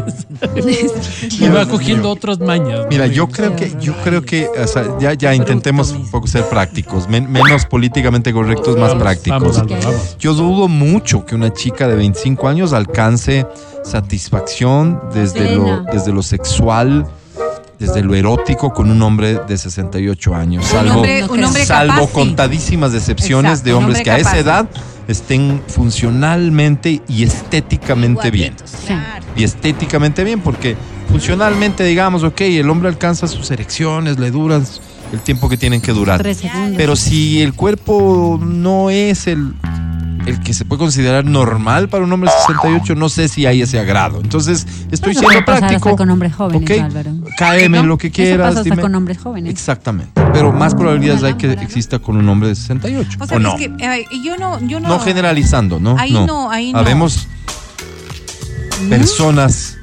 Y 1.39 1.47
va 1.49 1.65
cogiendo 1.67 2.09
otras 2.09 2.39
mañas. 2.39 2.81
¿no? 2.81 2.87
Mira, 2.89 3.07
yo 3.07 3.27
creo 3.27 3.55
que, 3.55 3.75
yo 3.79 3.93
creo 4.03 4.21
que, 4.23 4.47
o 4.47 4.67
sea, 4.67 4.97
ya, 4.99 5.13
ya 5.13 5.33
intentemos 5.33 5.91
un 5.91 6.09
poco 6.09 6.27
ser 6.27 6.45
prácticos, 6.47 7.07
men- 7.09 7.29
menos 7.31 7.65
políticamente 7.65 8.31
correctos, 8.33 8.77
más 8.77 8.89
Vamos, 8.89 9.03
prácticos. 9.03 9.41
vamos, 9.41 9.57
Álvaro, 9.59 9.81
vamos. 9.83 10.17
Yo 10.19 10.33
dudo 10.33 10.67
mucho 10.67 11.25
que 11.25 11.35
una 11.35 11.51
chica 11.53 11.87
de 11.87 11.95
25 11.95 12.47
años 12.47 12.73
alcance 12.73 13.45
satisfacción 13.83 14.99
desde 15.13 15.55
lo, 15.55 15.83
desde 15.91 16.11
lo 16.13 16.21
sexual, 16.23 17.05
desde 17.87 18.01
lo 18.01 18.15
erótico 18.15 18.73
con 18.73 18.89
un 18.89 19.01
hombre 19.01 19.39
de 19.45 19.57
68 19.57 20.33
años. 20.35 20.63
Un 20.63 20.69
Salvo, 20.71 20.93
hombre, 20.95 21.25
un 21.25 21.43
hombre 21.43 21.65
salvo 21.65 21.93
capaz, 22.01 22.11
contadísimas 22.13 22.93
excepciones 22.93 23.51
Exacto, 23.51 23.65
de 23.69 23.73
hombres 23.73 23.97
hombre 23.99 24.03
que 24.03 24.11
a 24.11 24.17
esa 24.17 24.37
edad 24.37 24.69
estén 25.09 25.61
funcionalmente 25.67 27.01
y 27.09 27.23
estéticamente 27.23 28.31
bien. 28.31 28.53
Guapitos, 28.53 28.79
Sí. 28.79 28.87
claro. 28.87 29.25
Y 29.35 29.43
estéticamente 29.43 30.23
bien, 30.23 30.39
porque 30.39 30.77
funcionalmente, 31.09 31.83
digamos, 31.83 32.23
ok, 32.23 32.41
el 32.41 32.69
hombre 32.69 32.87
alcanza 32.87 33.27
sus 33.27 33.51
erecciones, 33.51 34.17
le 34.17 34.31
duran 34.31 34.65
el 35.11 35.19
tiempo 35.19 35.49
que 35.49 35.57
tienen 35.57 35.81
que 35.81 35.91
durar. 35.91 36.21
Tres 36.21 36.37
segundos. 36.37 36.73
Pero 36.77 36.95
si 36.95 37.41
el 37.41 37.53
cuerpo 37.53 38.39
no 38.41 38.89
es 38.89 39.27
el, 39.27 39.53
el 40.25 40.39
que 40.39 40.53
se 40.53 40.63
puede 40.65 40.79
considerar 40.79 41.25
normal 41.25 41.89
para 41.89 42.03
un 42.05 42.13
hombre 42.13 42.29
de 42.29 42.37
68, 42.53 42.95
no 42.95 43.09
sé 43.09 43.27
si 43.27 43.45
hay 43.45 43.61
ese 43.61 43.79
agrado. 43.79 44.21
Entonces, 44.21 44.65
estoy 44.91 45.11
Eso 45.11 45.19
siendo 45.19 45.23
puede 45.23 45.41
pasar 45.43 45.59
práctico. 45.61 45.89
hasta 45.89 45.97
con 45.97 46.09
hombres 46.09 46.33
jóvenes, 46.35 46.69
¿ok? 46.69 46.83
Álvaro. 46.83 47.11
Cáeme 47.37 47.77
¿No? 47.79 47.85
lo 47.87 47.97
que 47.97 48.07
Eso 48.07 48.15
quieras. 48.15 48.47
pasa 48.47 48.59
hasta 48.61 48.69
dime. 48.69 48.81
con 48.81 48.95
hombres 48.95 49.17
jóvenes. 49.17 49.51
Exactamente. 49.51 50.11
Pero 50.31 50.51
más 50.53 50.75
probabilidades 50.75 51.23
hay 51.23 51.33
que 51.35 51.51
exista 51.51 51.99
con 51.99 52.17
un 52.17 52.27
hombre 52.29 52.49
de 52.49 52.55
68. 52.55 53.17
O 53.19 53.27
sea, 53.27 53.37
¿O 53.37 53.39
no? 53.39 53.55
es 53.55 53.59
que 53.59 53.65
eh, 53.79 54.05
yo 54.23 54.37
no, 54.37 54.59
yo 54.61 54.79
no. 54.79 54.87
no 54.89 54.99
generalizando, 54.99 55.79
¿no? 55.79 55.97
Ahí 55.99 56.13
no, 56.13 56.49
ahí 56.49 56.71
no. 56.71 56.79
Habemos 56.79 57.27
personas 58.89 59.77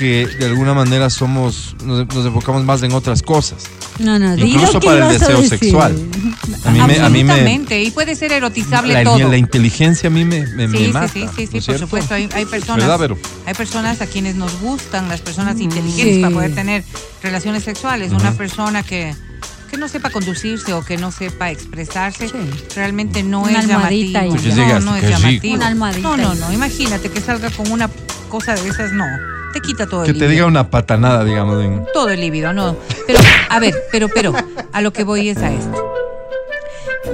que 0.00 0.26
de 0.26 0.46
alguna 0.46 0.72
manera 0.72 1.10
somos, 1.10 1.76
nos, 1.84 2.06
nos 2.14 2.24
enfocamos 2.26 2.64
más 2.64 2.82
en 2.82 2.92
otras 2.92 3.22
cosas. 3.22 3.64
No, 3.98 4.18
no, 4.18 4.34
Incluso 4.34 4.80
para 4.80 5.10
el 5.12 5.18
deseo 5.18 5.42
sexual. 5.44 5.94
A 6.64 6.70
mí 6.70 6.80
me, 6.86 6.98
a 7.00 7.08
mí 7.10 7.22
me 7.22 7.32
Absolutamente, 7.32 7.82
y 7.82 7.90
puede 7.90 8.16
ser 8.16 8.32
erotizable 8.32 8.94
la, 8.94 9.04
todo. 9.04 9.28
la 9.28 9.36
inteligencia 9.36 10.08
a 10.08 10.10
mí 10.10 10.24
me, 10.24 10.46
me, 10.46 10.68
me 10.68 10.78
Sí, 10.78 10.86
sí, 10.86 10.92
mata. 10.92 11.08
sí, 11.08 11.20
sí, 11.20 11.26
¿no 11.26 11.30
sí, 11.36 11.44
por 11.52 11.62
cierto? 11.62 11.78
supuesto. 11.84 12.14
Hay, 12.14 12.28
hay 12.32 12.46
personas, 12.46 12.78
¿Verdad, 12.78 12.98
Vero? 12.98 13.18
hay 13.44 13.52
personas 13.54 14.00
a 14.00 14.06
quienes 14.06 14.36
nos 14.36 14.58
gustan 14.60 15.08
las 15.10 15.20
personas 15.20 15.60
inteligentes 15.60 16.16
Sí. 16.16 16.22
para 16.22 16.32
poder 16.34 16.54
tener 16.54 16.82
relaciones 17.22 17.62
sexuales. 17.64 18.10
Una 18.12 18.32
persona 18.32 18.82
que, 18.82 19.14
que 19.70 19.76
no 19.76 19.86
sepa 19.86 20.08
conducirse 20.08 20.72
o 20.72 20.82
que 20.82 20.96
no 20.96 21.10
sepa 21.12 21.50
expresarse, 21.50 22.28
Sí. 22.30 22.34
realmente 22.74 23.22
no 23.22 23.42
Una 23.42 23.50
es 23.60 23.68
almohadita 23.68 24.24
llamativo. 24.24 24.52
y 24.52 24.56
No, 24.56 24.80
no 24.80 24.98
llamativo. 24.98 25.54
Una 25.56 25.66
almohadita 25.66 26.08
No, 26.08 26.16
no, 26.16 26.34
no. 26.34 26.52
Imagínate 26.52 27.10
que 27.10 27.20
salga 27.20 27.50
con 27.50 27.70
una 27.70 27.90
cosa 28.30 28.54
de 28.54 28.66
esas, 28.66 28.92
no. 28.92 29.04
Te 29.52 29.60
quita 29.60 29.86
todo 29.86 30.04
Que 30.04 30.10
el 30.12 30.18
te 30.18 30.28
diga 30.28 30.46
una 30.46 30.70
patanada, 30.70 31.24
digamos. 31.24 31.62
en- 31.64 31.84
todo 31.92 32.10
el 32.10 32.20
líbido, 32.20 32.52
no. 32.52 32.76
Pero, 33.06 33.18
a 33.48 33.58
ver, 33.60 33.74
pero, 33.90 34.08
pero, 34.08 34.32
a 34.72 34.80
lo 34.80 34.92
que 34.92 35.04
voy 35.04 35.28
es 35.28 35.38
a 35.38 35.52
esto. 35.52 35.86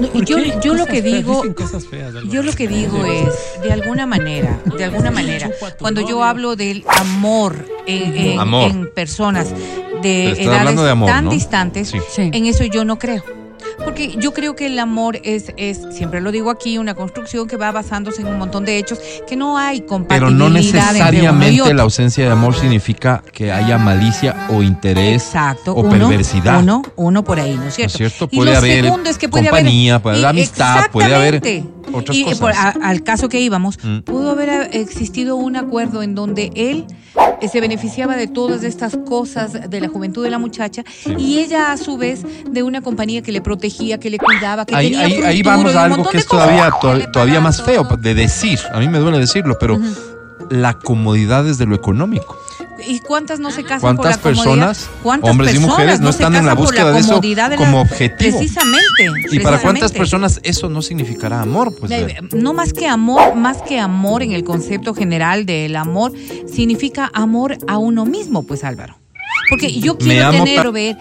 No, 0.00 0.08
¿Por 0.08 0.24
Yo, 0.26 0.36
yo 0.60 0.74
lo 0.74 0.84
que 0.84 1.00
digo, 1.00 1.42
feas, 1.88 2.12
yo 2.28 2.42
lo 2.42 2.52
que 2.52 2.68
digo 2.68 3.04
es, 3.06 3.28
de 3.62 3.72
alguna 3.72 4.04
manera, 4.04 4.60
de 4.76 4.84
alguna 4.84 5.10
manera, 5.10 5.50
cuando 5.78 6.06
yo 6.06 6.22
hablo 6.22 6.54
del 6.56 6.84
amor 6.88 7.64
en, 7.86 8.16
en- 8.16 8.38
Amor. 8.40 8.70
en 8.70 8.90
personas 8.92 9.48
de 10.02 10.32
edades 10.32 10.48
hablando 10.48 10.84
de 10.84 10.90
amor, 10.90 11.08
tan 11.08 11.24
¿no? 11.26 11.30
distantes. 11.30 11.94
Sí. 12.10 12.30
en 12.32 12.46
eso 12.46 12.64
yo 12.64 12.84
no 12.84 12.98
creo. 12.98 13.22
Porque 13.84 14.16
yo 14.18 14.32
creo 14.32 14.56
que 14.56 14.66
el 14.66 14.78
amor 14.78 15.18
es, 15.22 15.52
es, 15.56 15.80
siempre 15.90 16.20
lo 16.20 16.32
digo 16.32 16.50
aquí, 16.50 16.78
una 16.78 16.94
construcción 16.94 17.46
que 17.46 17.56
va 17.56 17.72
basándose 17.72 18.22
en 18.22 18.28
un 18.28 18.38
montón 18.38 18.64
de 18.64 18.78
hechos, 18.78 18.98
que 19.28 19.36
no 19.36 19.58
hay 19.58 19.78
Pero 19.80 19.88
compatibilidad 19.88 20.36
no 20.38 20.46
uno 20.46 20.58
y 20.58 20.62
necesariamente 20.62 21.74
la 21.74 21.82
ausencia 21.82 22.24
de 22.24 22.30
amor 22.30 22.54
significa 22.54 23.22
que 23.32 23.52
haya 23.52 23.78
malicia 23.78 24.46
o 24.50 24.62
interés 24.62 25.22
Exacto, 25.24 25.72
o 25.72 25.80
uno, 25.80 25.90
perversidad. 26.08 26.62
Uno, 26.62 26.82
uno 26.96 27.22
por 27.24 27.38
ahí, 27.40 27.54
¿no 27.56 27.64
es 27.68 27.74
cierto? 27.74 27.96
cierto? 27.98 28.28
Y 28.30 28.36
Puede 28.36 28.52
lo 28.52 28.58
haber 28.58 28.84
segundo 28.84 29.10
es 29.10 29.18
que 29.18 29.28
puede 29.28 29.44
compañía, 29.48 29.94
haber, 29.94 30.02
puede 30.02 30.16
y- 30.16 30.24
haber 30.24 30.30
amistad, 30.36 30.90
puede 30.90 31.14
haber 31.14 31.36
otras 31.92 32.16
y, 32.16 32.24
cosas. 32.24 32.38
por- 32.38 32.52
a- 32.52 32.74
al 32.82 33.02
caso 33.02 33.28
que 33.28 33.40
íbamos, 33.40 33.78
Mm. 33.82 33.98
pudo 34.00 34.30
haber 34.30 34.70
existido 34.74 35.36
un 35.36 35.56
acuerdo 35.56 36.02
en 36.02 36.14
donde 36.14 36.50
él 36.54 36.86
se 37.48 37.60
beneficiaba 37.60 38.16
de 38.16 38.26
todas 38.26 38.62
estas 38.62 38.96
cosas 39.06 39.70
de 39.70 39.80
la 39.80 39.88
juventud 39.88 40.22
de 40.24 40.30
la 40.30 40.38
muchacha 40.38 40.82
y 41.18 41.38
ella 41.38 41.72
a 41.72 41.76
su 41.76 41.96
vez 41.96 42.22
de 42.50 42.62
una 42.62 42.80
compañía 42.82 43.22
que 43.22 43.32
le 43.32 43.40
protegía, 43.40 43.98
que 43.98 44.10
le 44.10 44.18
cuidaba, 44.18 44.64
que 44.66 44.74
Ahí, 44.74 44.90
tenía 44.92 45.04
ahí, 45.06 45.22
ahí 45.22 45.42
vamos 45.42 45.74
a 45.74 45.84
algo 45.84 46.04
que 46.04 46.16
de 46.16 46.18
es 46.18 46.26
todavía, 46.26 46.70
to- 46.80 47.10
todavía 47.12 47.40
más 47.40 47.62
feo 47.62 47.84
de 47.98 48.14
decir. 48.14 48.58
A 48.72 48.78
mí 48.80 48.88
me 48.88 48.98
duele 48.98 49.18
decirlo, 49.18 49.56
pero 49.58 49.78
la 50.50 50.74
comodidad 50.78 51.44
desde 51.44 51.66
lo 51.66 51.74
económico. 51.74 52.36
¿Y 52.84 53.00
cuántas 53.00 53.40
no 53.40 53.50
se 53.50 53.62
casan 53.64 53.96
por 53.96 54.04
la 54.06 54.12
¿Cuántas 54.12 54.18
comodidad? 54.18 54.66
personas, 54.68 54.90
¿Cuántas 55.02 55.30
hombres 55.30 55.50
y 55.50 55.54
personas 55.54 55.76
mujeres, 55.78 56.00
no 56.00 56.10
están 56.10 56.34
en 56.34 56.46
la 56.46 56.54
búsqueda 56.54 56.92
de 56.92 57.00
eso 57.00 57.08
comodidad 57.10 57.50
de 57.50 57.56
la- 57.56 57.64
como 57.64 57.80
objetivo? 57.80 58.38
Precisamente. 58.38 59.10
Y 59.30 59.40
para 59.40 59.58
cuántas 59.60 59.92
personas 59.92 60.40
eso 60.42 60.68
no 60.68 60.82
significará 60.82 61.40
amor, 61.40 61.74
pues. 61.74 61.90
Eh. 61.92 62.16
No 62.32 62.52
más 62.52 62.72
que 62.72 62.86
amor, 62.86 63.34
más 63.34 63.62
que 63.62 63.78
amor 63.78 64.22
en 64.22 64.32
el 64.32 64.44
concepto 64.44 64.94
general 64.94 65.46
del 65.46 65.76
amor, 65.76 66.12
significa 66.52 67.10
amor 67.12 67.56
a 67.66 67.78
uno 67.78 68.04
mismo, 68.04 68.42
pues 68.42 68.64
Álvaro. 68.64 68.98
Porque 69.48 69.72
yo 69.72 69.96
quiero 69.96 70.30
tener, 70.30 70.72
ver, 70.72 70.96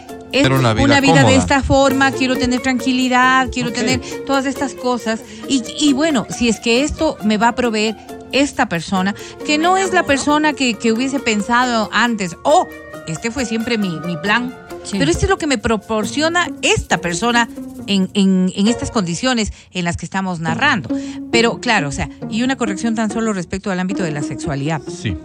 una 0.51 0.99
vida 1.01 1.23
de 1.23 1.35
esta 1.35 1.63
forma, 1.63 2.11
quiero 2.11 2.35
tener 2.35 2.61
tranquilidad, 2.61 3.49
quiero 3.51 3.71
tener 3.71 4.01
todas 4.25 4.45
estas 4.45 4.73
cosas. 4.73 5.21
Y, 5.47 5.63
y 5.79 5.93
bueno, 5.93 6.27
si 6.29 6.49
es 6.49 6.59
que 6.59 6.83
esto 6.83 7.17
me 7.23 7.37
va 7.37 7.49
a 7.49 7.55
proveer 7.55 7.95
esta 8.39 8.67
persona, 8.69 9.15
que 9.45 9.57
no 9.57 9.77
es 9.77 9.93
la 9.93 10.03
persona 10.03 10.53
que, 10.53 10.75
que 10.75 10.91
hubiese 10.91 11.19
pensado 11.19 11.89
antes, 11.91 12.35
oh, 12.43 12.67
este 13.07 13.31
fue 13.31 13.45
siempre 13.45 13.77
mi, 13.77 13.99
mi 14.01 14.17
plan, 14.17 14.53
pero 14.91 15.09
este 15.11 15.25
es 15.25 15.29
lo 15.29 15.37
que 15.37 15.47
me 15.47 15.57
proporciona 15.57 16.49
esta 16.61 16.99
persona 16.99 17.47
en, 17.87 18.09
en- 18.13 18.51
en 18.55 18.67
estas 18.67 18.91
condiciones 18.91 19.51
en 19.71 19.85
las 19.85 19.97
que 19.97 20.05
estamos 20.05 20.39
narrando. 20.39 20.89
Pero 21.31 21.59
claro, 21.59 21.89
o 21.89 21.91
sea, 21.91 22.09
y 22.29 22.43
una 22.43 22.55
corrección 22.55 22.95
tan 22.95 23.11
solo 23.11 23.33
respecto 23.33 23.71
al 23.71 23.79
ámbito 23.79 24.03
de 24.03 24.11
la 24.11 24.21
sexualidad. 24.23 24.81
Sí. 24.87 25.15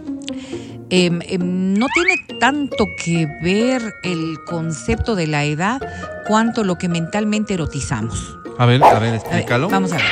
Em, 0.89 1.21
em, 1.23 1.73
no 1.73 1.87
tiene 1.93 2.15
tanto 2.39 2.85
que 3.03 3.25
ver 3.41 3.81
el 4.03 4.35
concepto 4.45 5.15
de 5.15 5.25
la 5.27 5.45
edad 5.45 5.79
cuanto 6.27 6.63
lo 6.63 6.77
que 6.77 6.89
mentalmente 6.89 7.53
erotizamos. 7.53 8.37
A 8.57 8.65
ver, 8.65 8.83
a 8.83 8.87
ver, 8.87 8.95
A 8.95 8.99
ver, 8.99 9.13
explícalo. 9.15 9.69
vamos 9.69 9.91
a 9.93 9.95
ver. 9.97 10.05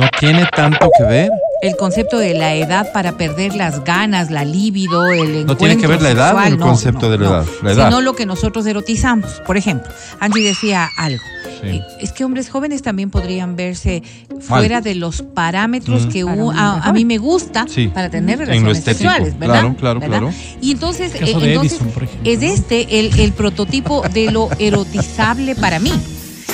No 0.00 0.08
tiene 0.18 0.44
tanto 0.54 0.90
que 0.98 1.04
ver. 1.04 1.30
El 1.62 1.76
concepto 1.76 2.18
de 2.18 2.34
la 2.34 2.54
edad 2.54 2.92
para 2.92 3.16
perder 3.16 3.54
las 3.54 3.82
ganas, 3.84 4.30
la 4.30 4.44
libido, 4.44 5.06
el 5.10 5.46
No 5.46 5.56
tiene 5.56 5.76
que 5.78 5.86
ver 5.86 6.02
la 6.02 6.10
edad 6.10 6.28
sexual, 6.30 6.52
el 6.52 6.58
no, 6.58 6.66
concepto 6.66 7.06
no, 7.06 7.10
de 7.12 7.18
la 7.18 7.24
no. 7.24 7.34
edad. 7.36 7.46
La 7.62 7.72
edad. 7.72 7.84
Sino 7.88 8.00
lo 8.02 8.14
que 8.14 8.26
nosotros 8.26 8.66
erotizamos. 8.66 9.40
Por 9.46 9.56
ejemplo, 9.56 9.90
Angie 10.20 10.42
decía 10.44 10.88
algo. 10.98 11.22
Sí. 11.62 11.68
Eh, 11.68 11.82
Es 12.00 12.12
que 12.12 12.24
hombres 12.24 12.50
jóvenes 12.50 12.82
también 12.82 13.10
podrían 13.10 13.56
verse 13.56 14.02
fuera 14.40 14.82
de 14.82 14.94
los 14.94 15.22
parámetros 15.22 16.02
Ujú. 16.02 16.12
que 16.12 16.24
un 16.24 16.54
a, 16.54 16.82
a 16.82 16.92
mí 16.92 17.04
me 17.06 17.16
gusta 17.16 17.64
Sí. 17.68 17.88
para 17.88 18.10
tener 18.10 18.34
En 18.34 18.38
lo 18.40 18.44
relaciones 18.72 18.84
sexuales, 18.84 19.38
¿verdad? 19.38 19.60
Claro, 19.60 19.76
claro, 19.76 20.00
¿Verdad? 20.00 20.18
claro. 20.18 20.34
Y 20.60 20.72
entonces, 20.72 21.14
El 21.14 21.20
caso 21.20 21.38
eh, 21.38 21.40
de 21.42 21.48
entonces 21.54 21.72
Edison, 21.72 21.88
por 21.94 22.02
ejemplo, 22.04 22.30
es 22.30 22.38
¿no? 22.40 22.46
este 22.46 22.98
el, 23.00 23.18
el 23.20 23.32
prototipo 23.32 24.02
de 24.12 24.30
lo 24.30 24.50
erotizable 24.58 25.54
para 25.54 25.78
mí. 25.78 25.92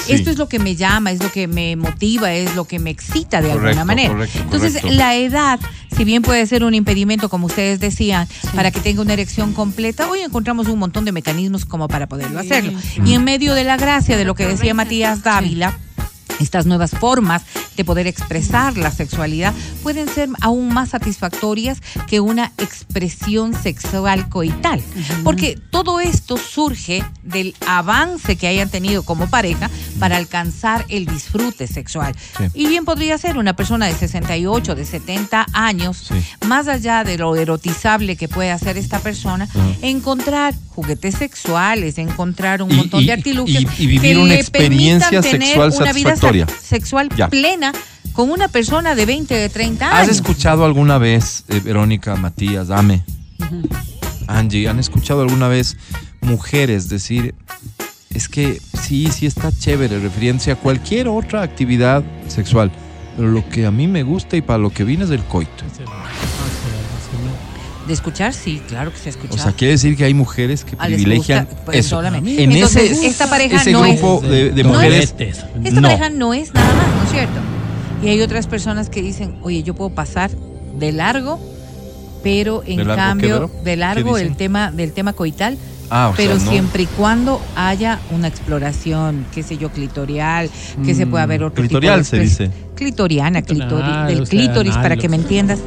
Sí. 0.07 0.13
Esto 0.13 0.31
es 0.31 0.39
lo 0.39 0.49
que 0.49 0.59
me 0.59 0.75
llama, 0.77 1.13
es 1.13 1.23
lo 1.23 1.31
que 1.31 1.47
me 1.47 1.77
motiva, 1.77 2.33
es 2.33 2.55
lo 2.55 2.65
que 2.65 2.79
me 2.79 2.91
excita 2.91 3.41
de 3.41 3.53
alguna 3.53 3.85
manera. 3.85 4.13
correcto, 4.13 4.39
Entonces, 4.41 4.73
correcto. 4.75 4.97
la 4.97 5.15
edad, 5.17 5.61
si 5.97 6.05
bien 6.05 6.23
puede 6.23 6.47
ser 6.47 6.65
un 6.65 6.75
impedimento, 6.75 7.29
como 7.29 7.47
ustedes 7.47 7.81
decían, 7.81 8.27
para 8.55 8.71
que 8.71 8.81
tenga 8.81 9.03
una 9.03 9.13
erección 9.13 9.53
completa, 9.53 10.09
hoy 10.09 10.21
encontramos 10.21 10.69
un 10.69 10.79
montón 10.79 11.05
de 11.05 11.13
mecanismos 11.13 11.65
como 11.65 11.89
para 11.89 12.07
poderlo 12.09 12.39
hacerlo. 12.41 12.73
Y 13.05 13.15
en 13.15 13.25
medio 13.25 13.55
de 13.55 13.65
la 13.65 13.77
gracia 13.77 14.17
de 14.17 14.25
lo 14.25 14.35
que 14.35 14.47
decía 14.47 14.75
Matías 14.75 15.23
Dávila, 15.23 15.79
estas 16.41 16.67
nuevas 16.67 16.91
formas 16.93 17.43
de 17.77 17.85
poder 17.85 18.07
expresar 18.07 18.77
la 18.77 18.91
sexualidad 18.91 19.55
pueden 19.83 20.09
ser 20.09 20.29
aún 20.41 20.73
más 20.73 20.91
satisfactorias 20.91 21.81
que 22.07 22.21
una 22.21 22.53
expresión 22.59 23.55
sexual 23.55 24.29
coital. 24.29 24.83
Porque 25.25 25.59
todo 25.71 26.01
esto 26.01 26.37
surge 26.37 27.05
del 27.23 27.55
avance 27.67 28.37
que 28.37 28.47
hayan 28.47 28.69
tenido 28.69 29.03
como 29.05 29.29
pareja 29.29 29.71
para 29.99 30.17
alcanzar 30.17 30.85
el 30.89 31.07
disfrute 31.07 31.67
sexual. 31.67 32.15
Sí. 32.37 32.45
Y 32.55 32.67
bien 32.67 32.85
podría 32.85 33.17
ser 33.19 33.39
una 33.39 33.55
persona 33.57 33.87
de 33.87 33.95
68, 33.95 34.75
de 34.75 34.85
70 34.85 35.47
años, 35.53 35.97
Sí. 36.09 36.15
más 36.47 36.69
allá 36.69 37.05
de 37.05 37.17
lo 37.19 37.35
erotizable 37.37 38.17
que 38.17 38.29
puede 38.29 38.51
hacer 38.51 38.77
esta 38.77 38.99
persona, 38.99 39.49
encontrar 39.81 40.55
juguetes 40.75 41.17
sexuales, 41.17 41.99
encontrar 41.99 42.63
un 42.63 42.71
Y- 42.73 42.75
montón 42.77 43.03
y- 43.03 43.07
de 43.07 43.13
artilugios 43.13 43.63
y- 43.79 43.83
y 43.83 43.87
vivir 43.87 44.01
que 44.13 44.17
una 44.19 44.29
le 44.35 44.41
experiencia 44.41 45.09
permitan 45.11 45.31
tener 45.31 45.49
sexual 45.49 45.69
una 45.71 45.93
vida 45.93 46.09
satisfactoria. 46.11 46.32
Sexual 46.63 47.09
Ya. 47.17 47.29
plena 47.29 47.73
con 48.13 48.31
una 48.31 48.49
persona 48.49 48.95
de 48.95 49.07
20, 49.07 49.35
de 49.35 49.49
30 49.49 49.87
¿Has 49.89 49.95
años. 50.05 50.17
escuchado 50.17 50.65
alguna 50.65 50.99
vez, 50.99 51.45
eh, 51.49 51.61
Verónica, 51.65 52.15
Matías, 52.17 52.71
Ame, 52.71 53.05
Angie, 54.27 54.69
¿han 54.69 54.79
escuchado 54.79 55.23
alguna 55.23 55.49
vez 55.49 55.77
mujeres 56.21 56.89
decir, 56.89 57.35
es 58.15 58.29
que 58.29 58.61
sí, 58.83 59.09
sí 59.11 59.27
está 59.27 59.51
chévere, 59.51 59.99
refiriéndose 59.99 60.51
a 60.53 60.57
cualquier 60.57 61.09
otra 61.09 61.43
actividad 61.43 62.03
sexual, 62.29 62.71
pero 63.17 63.29
lo 63.29 63.49
que 63.49 63.65
a 63.67 63.71
mí 63.71 63.87
me 63.89 64.03
gusta 64.03 64.37
y 64.37 64.43
para 64.43 64.59
lo 64.59 64.71
que 64.71 64.85
vine 64.85 65.05
es 65.05 65.11
el 65.11 65.23
coito? 65.25 65.65
De 67.87 67.93
escuchar, 67.93 68.33
sí, 68.33 68.63
claro 68.69 68.93
que 68.93 68.99
se 68.99 69.09
ha 69.09 69.11
escuchado. 69.11 69.41
O 69.41 69.43
sea, 69.43 69.53
quiere 69.53 69.73
decir 69.73 69.97
que 69.97 70.05
hay 70.05 70.15
mujeres 70.15 70.65
que 70.65 70.77
Ah, 70.79 70.85
privilegian 70.87 71.47
gusta, 71.47 71.65
pues, 71.65 71.79
eso. 71.79 71.89
solamente. 71.97 72.43
En 72.43 72.53
Entonces, 72.53 72.93
ese, 72.93 73.07
esta 73.09 73.27
pareja 73.29 73.57
ese 73.57 73.73
no 73.73 73.85
es- 73.85 74.01
grupo 74.01 74.21
de, 74.27 74.51
de 74.53 74.63
no 74.63 74.69
mujeres, 74.71 75.15
es- 75.19 75.39
Esta 75.65 75.81
no. 75.81 75.89
pareja 75.89 76.09
no 76.11 76.33
es 76.33 76.55
nada 76.55 76.73
más, 76.75 76.87
¿no 76.97 77.03
es 77.05 77.11
cierto? 77.11 77.41
Y 78.05 78.09
hay 78.09 78.21
otras 78.21 78.47
personas 78.47 78.89
que 78.89 79.03
dicen, 79.03 79.35
oye, 79.43 79.63
yo 79.65 79.75
puedo 79.75 79.91
pasar 79.91 80.31
de 80.79 80.93
largo, 80.93 81.41
pero 82.23 82.63
en 82.67 82.77
¿De 82.77 82.85
largo 82.85 82.97
cambio, 83.03 83.51
de 83.65 83.77
largo 83.77 84.15
¿Qué 84.15 84.23
el 84.23 84.37
tema 84.37 84.71
del 84.71 84.93
tema 84.93 85.13
coital, 85.13 85.59
Ah, 85.91 86.11
o 86.11 86.15
pero 86.17 86.37
sea, 86.37 86.45
no. 86.47 86.51
siempre 86.53 86.85
y 86.85 86.87
cuando 86.87 87.43
haya 87.57 88.01
una 88.11 88.29
exploración, 88.29 89.27
qué 89.35 89.43
sé 89.43 89.59
yo, 89.59 89.71
clitorial, 89.71 90.49
que 90.85 90.95
se 90.95 91.07
pueda 91.07 91.27
ver 91.27 91.43
otro 91.43 91.63
Clitorial 91.63 91.99
tipo 92.01 92.11
se 92.11 92.17
de 92.17 92.23
dice. 92.23 92.51
clitoriana, 92.77 93.43
clitori- 93.43 94.07
del 94.07 94.27
sea, 94.27 94.39
clítoris, 94.39 94.77
para 94.77 94.97
que 94.97 95.09
me 95.09 95.17
sea. 95.17 95.23
entiendas. 95.23 95.59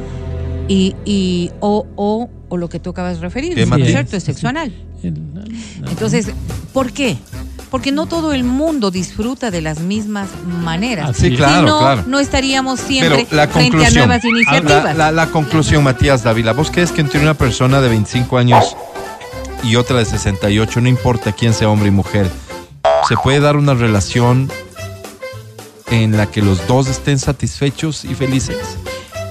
Y, 0.68 0.94
y 1.04 1.50
o, 1.60 1.86
o, 1.96 2.28
o 2.48 2.56
lo 2.56 2.68
que 2.68 2.80
tú 2.80 2.90
acabas 2.90 3.16
de 3.16 3.20
referir, 3.22 3.54
¿Qué, 3.54 3.66
¿no 3.66 3.76
es 3.76 3.86
cierto? 3.88 4.16
Es 4.16 4.24
sexo 4.24 4.48
anal. 4.48 4.72
Entonces, 5.88 6.30
¿por 6.72 6.92
qué? 6.92 7.16
Porque 7.70 7.92
no 7.92 8.06
todo 8.06 8.32
el 8.32 8.42
mundo 8.44 8.90
disfruta 8.90 9.50
de 9.50 9.60
las 9.60 9.80
mismas 9.80 10.28
maneras. 10.62 11.10
Ah, 11.10 11.14
sí, 11.14 11.30
Si 11.30 11.36
claro, 11.36 11.66
no, 11.66 11.78
claro. 11.80 12.04
no 12.06 12.18
estaríamos 12.20 12.80
siempre 12.80 13.26
Pero 13.30 13.36
la 13.36 13.48
frente 13.48 13.76
a 13.76 13.80
conclusión, 13.80 14.08
nuevas 14.08 14.24
iniciativas. 14.24 14.84
la, 14.84 14.94
la- 14.94 15.12
la 15.12 15.26
conclusión, 15.30 15.84
Matías 15.84 16.22
Dávila, 16.24 16.52
¿vos 16.52 16.70
crees 16.70 16.90
que 16.92 17.00
entre 17.00 17.20
una 17.20 17.34
persona 17.34 17.80
de 17.80 17.88
25 17.88 18.38
años 18.38 18.76
y 19.64 19.76
otra 19.76 19.98
de 19.98 20.04
68, 20.04 20.80
no 20.80 20.88
importa 20.88 21.32
quién 21.32 21.52
sea 21.52 21.68
hombre 21.68 21.88
y 21.88 21.92
mujer, 21.92 22.28
se 23.08 23.16
puede 23.16 23.40
dar 23.40 23.56
una 23.56 23.74
relación 23.74 24.50
en 25.90 26.16
la 26.16 26.26
que 26.30 26.42
los 26.42 26.66
dos 26.66 26.88
estén 26.88 27.18
satisfechos 27.18 28.04
y 28.04 28.14
felices? 28.14 28.56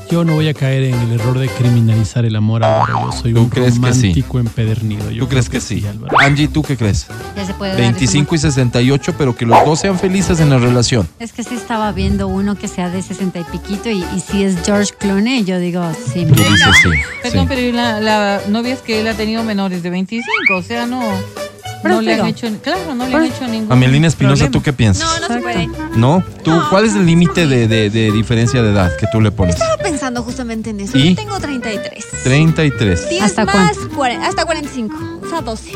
Yo 0.10 0.24
no 0.24 0.34
voy 0.36 0.48
a 0.48 0.54
caer 0.54 0.84
en 0.84 0.94
el 0.94 1.14
error 1.20 1.40
de 1.40 1.48
criminalizar 1.48 2.26
el 2.26 2.36
amor, 2.36 2.64
Álvaro. 2.64 3.12
Yo 3.12 3.12
soy 3.12 3.34
¿Tú 3.34 3.42
un 3.42 3.50
crees 3.50 3.80
que 3.80 3.94
sí? 3.94 4.02
romántico 4.02 4.40
empedernido. 4.40 5.10
Yo 5.12 5.24
¿Tú 5.24 5.30
crees 5.30 5.50
que 5.50 5.60
sí? 5.60 5.84
Angie, 6.20 6.48
¿tú 6.48 6.62
qué 6.62 6.78
crees? 6.78 7.08
Ya 7.36 7.46
se 7.46 7.54
puede 7.56 7.72
dar 7.72 7.82
25 7.82 8.36
y 8.36 8.38
68, 8.38 9.16
pero 9.18 9.36
que 9.36 9.46
los 9.46 9.66
dos 9.66 9.80
sean 9.80 9.98
felices 9.98 10.40
en 10.40 10.50
la 10.52 10.58
relación. 10.60 11.08
Es 11.20 11.34
que 11.34 11.44
sí 11.44 11.56
estaba 11.56 11.92
viendo 11.92 12.28
uno 12.28 12.56
que 12.56 12.68
sea 12.68 12.90
de 12.90 13.02
60 13.02 13.40
y 13.40 13.44
piquito 13.46 13.90
y, 13.90 14.04
y 14.16 14.20
si 14.20 14.44
es 14.44 14.58
George 14.64 14.94
Clooney, 15.00 15.44
yo 15.44 15.58
digo, 15.60 15.84
sí. 16.14 16.26
Tú 16.26 16.36
dices 16.36 16.60
sí. 16.82 16.90
Perdón, 17.24 17.42
sí. 17.44 17.46
pero 17.50 17.62
¿y 17.62 17.72
la, 17.72 18.00
la 18.00 18.42
novia 18.48 18.74
es 18.74 18.82
que 18.82 19.02
él 19.02 19.08
ha 19.08 19.16
tenido 19.16 19.44
menores 19.44 19.82
de 19.82 19.90
25, 19.90 20.24
o 20.56 20.62
sea, 20.62 20.86
no, 20.86 21.02
Pero 21.84 21.96
no 21.96 22.02
le 22.02 22.14
han 22.16 22.26
hecho, 22.28 22.48
claro, 22.64 22.96
no 22.96 23.08
le 23.08 23.16
han 23.16 23.26
hecho 23.26 23.48
ningún 23.48 23.72
Amelina 23.72 24.08
Espinosa. 24.08 24.50
¿tú 24.50 24.62
qué 24.62 24.74
piensas? 24.74 25.04
No, 25.22 25.28
no 25.28 25.36
se 25.36 25.42
puede. 25.42 25.70
¿No? 25.96 26.24
¿Tú, 26.44 26.52
¿Cuál 26.70 26.86
es 26.86 26.96
el 26.96 27.06
límite 27.06 27.48
de, 27.48 27.68
de- 27.68 27.90
de 27.90 28.12
diferencia 28.12 28.62
de 28.62 28.72
edad 28.72 28.92
que 28.98 29.08
tú 29.12 29.22
le 29.22 29.32
pones? 29.32 29.56
Estaba 29.56 29.78
pensando 29.78 30.24
justamente 30.24 30.72
en 30.72 30.80
eso. 30.82 30.98
¿Y? 30.98 31.10
Yo 31.10 31.16
tengo 31.16 31.40
33. 31.40 32.06
33. 32.24 33.10
10 33.10 33.22
¿Hasta 33.24 33.46
más, 33.46 33.78
hasta 34.24 34.46
45. 34.46 35.20
O 35.24 35.30
sea, 35.30 35.42
12. 35.42 35.72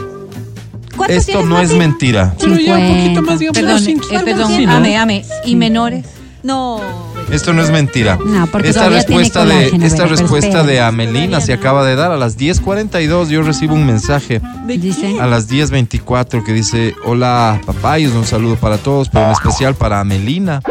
¿Cuántos 0.97 1.17
Esto 1.17 1.31
tienes, 1.31 1.47
no 1.47 1.61
es 1.61 1.73
mentira. 1.75 2.33
Pero 2.39 2.55
ya 2.57 2.75
un 2.77 2.87
poquito 2.87 3.21
más, 3.21 3.39
digamos, 3.39 3.57
Perdón, 3.57 3.87
eh, 3.87 4.19
perdón, 4.25 4.51
sí, 4.55 4.65
¿no? 4.65 4.71
ame, 4.73 4.97
ame. 4.97 5.25
¿Y 5.45 5.55
menores? 5.55 6.05
No. 6.43 7.08
Esto 7.31 7.53
no 7.53 7.61
es 7.61 7.69
mentira. 7.71 8.17
No, 8.23 8.47
porque 8.47 8.69
esta 8.69 8.81
tiene 8.81 8.95
respuesta 8.95 9.45
de 9.45 9.67
esta 9.85 10.03
pero 10.03 10.09
respuesta 10.15 10.47
espera. 10.47 10.63
de 10.63 10.81
Amelina 10.81 11.41
se 11.41 11.53
acaba 11.53 11.85
de 11.85 11.95
dar 11.95 12.11
a 12.11 12.17
las 12.17 12.37
10:42. 12.37 13.29
Yo 13.29 13.41
recibo 13.43 13.73
un 13.75 13.85
mensaje 13.85 14.41
Dice. 14.65 15.19
a 15.19 15.27
las 15.27 15.47
10:24 15.47 16.43
que 16.43 16.53
dice, 16.53 16.95
"Hola, 17.05 17.61
papayos, 17.65 18.13
un 18.13 18.25
saludo 18.25 18.55
para 18.55 18.77
todos, 18.77 19.09
pero 19.09 19.25
en 19.25 19.31
especial 19.31 19.75
para 19.75 19.99
Amelina." 19.99 20.61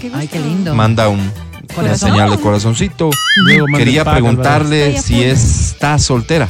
Qué 0.00 0.10
Ay, 0.14 0.28
qué 0.28 0.40
lindo. 0.40 0.74
Manda 0.74 1.08
un 1.08 1.30
una 1.76 1.96
señal 1.96 2.30
de 2.30 2.38
corazoncito. 2.38 3.10
Luego 3.46 3.66
Quería 3.76 4.04
preguntarle 4.04 5.00
si 5.00 5.22
está 5.24 5.98
soltera. 5.98 6.46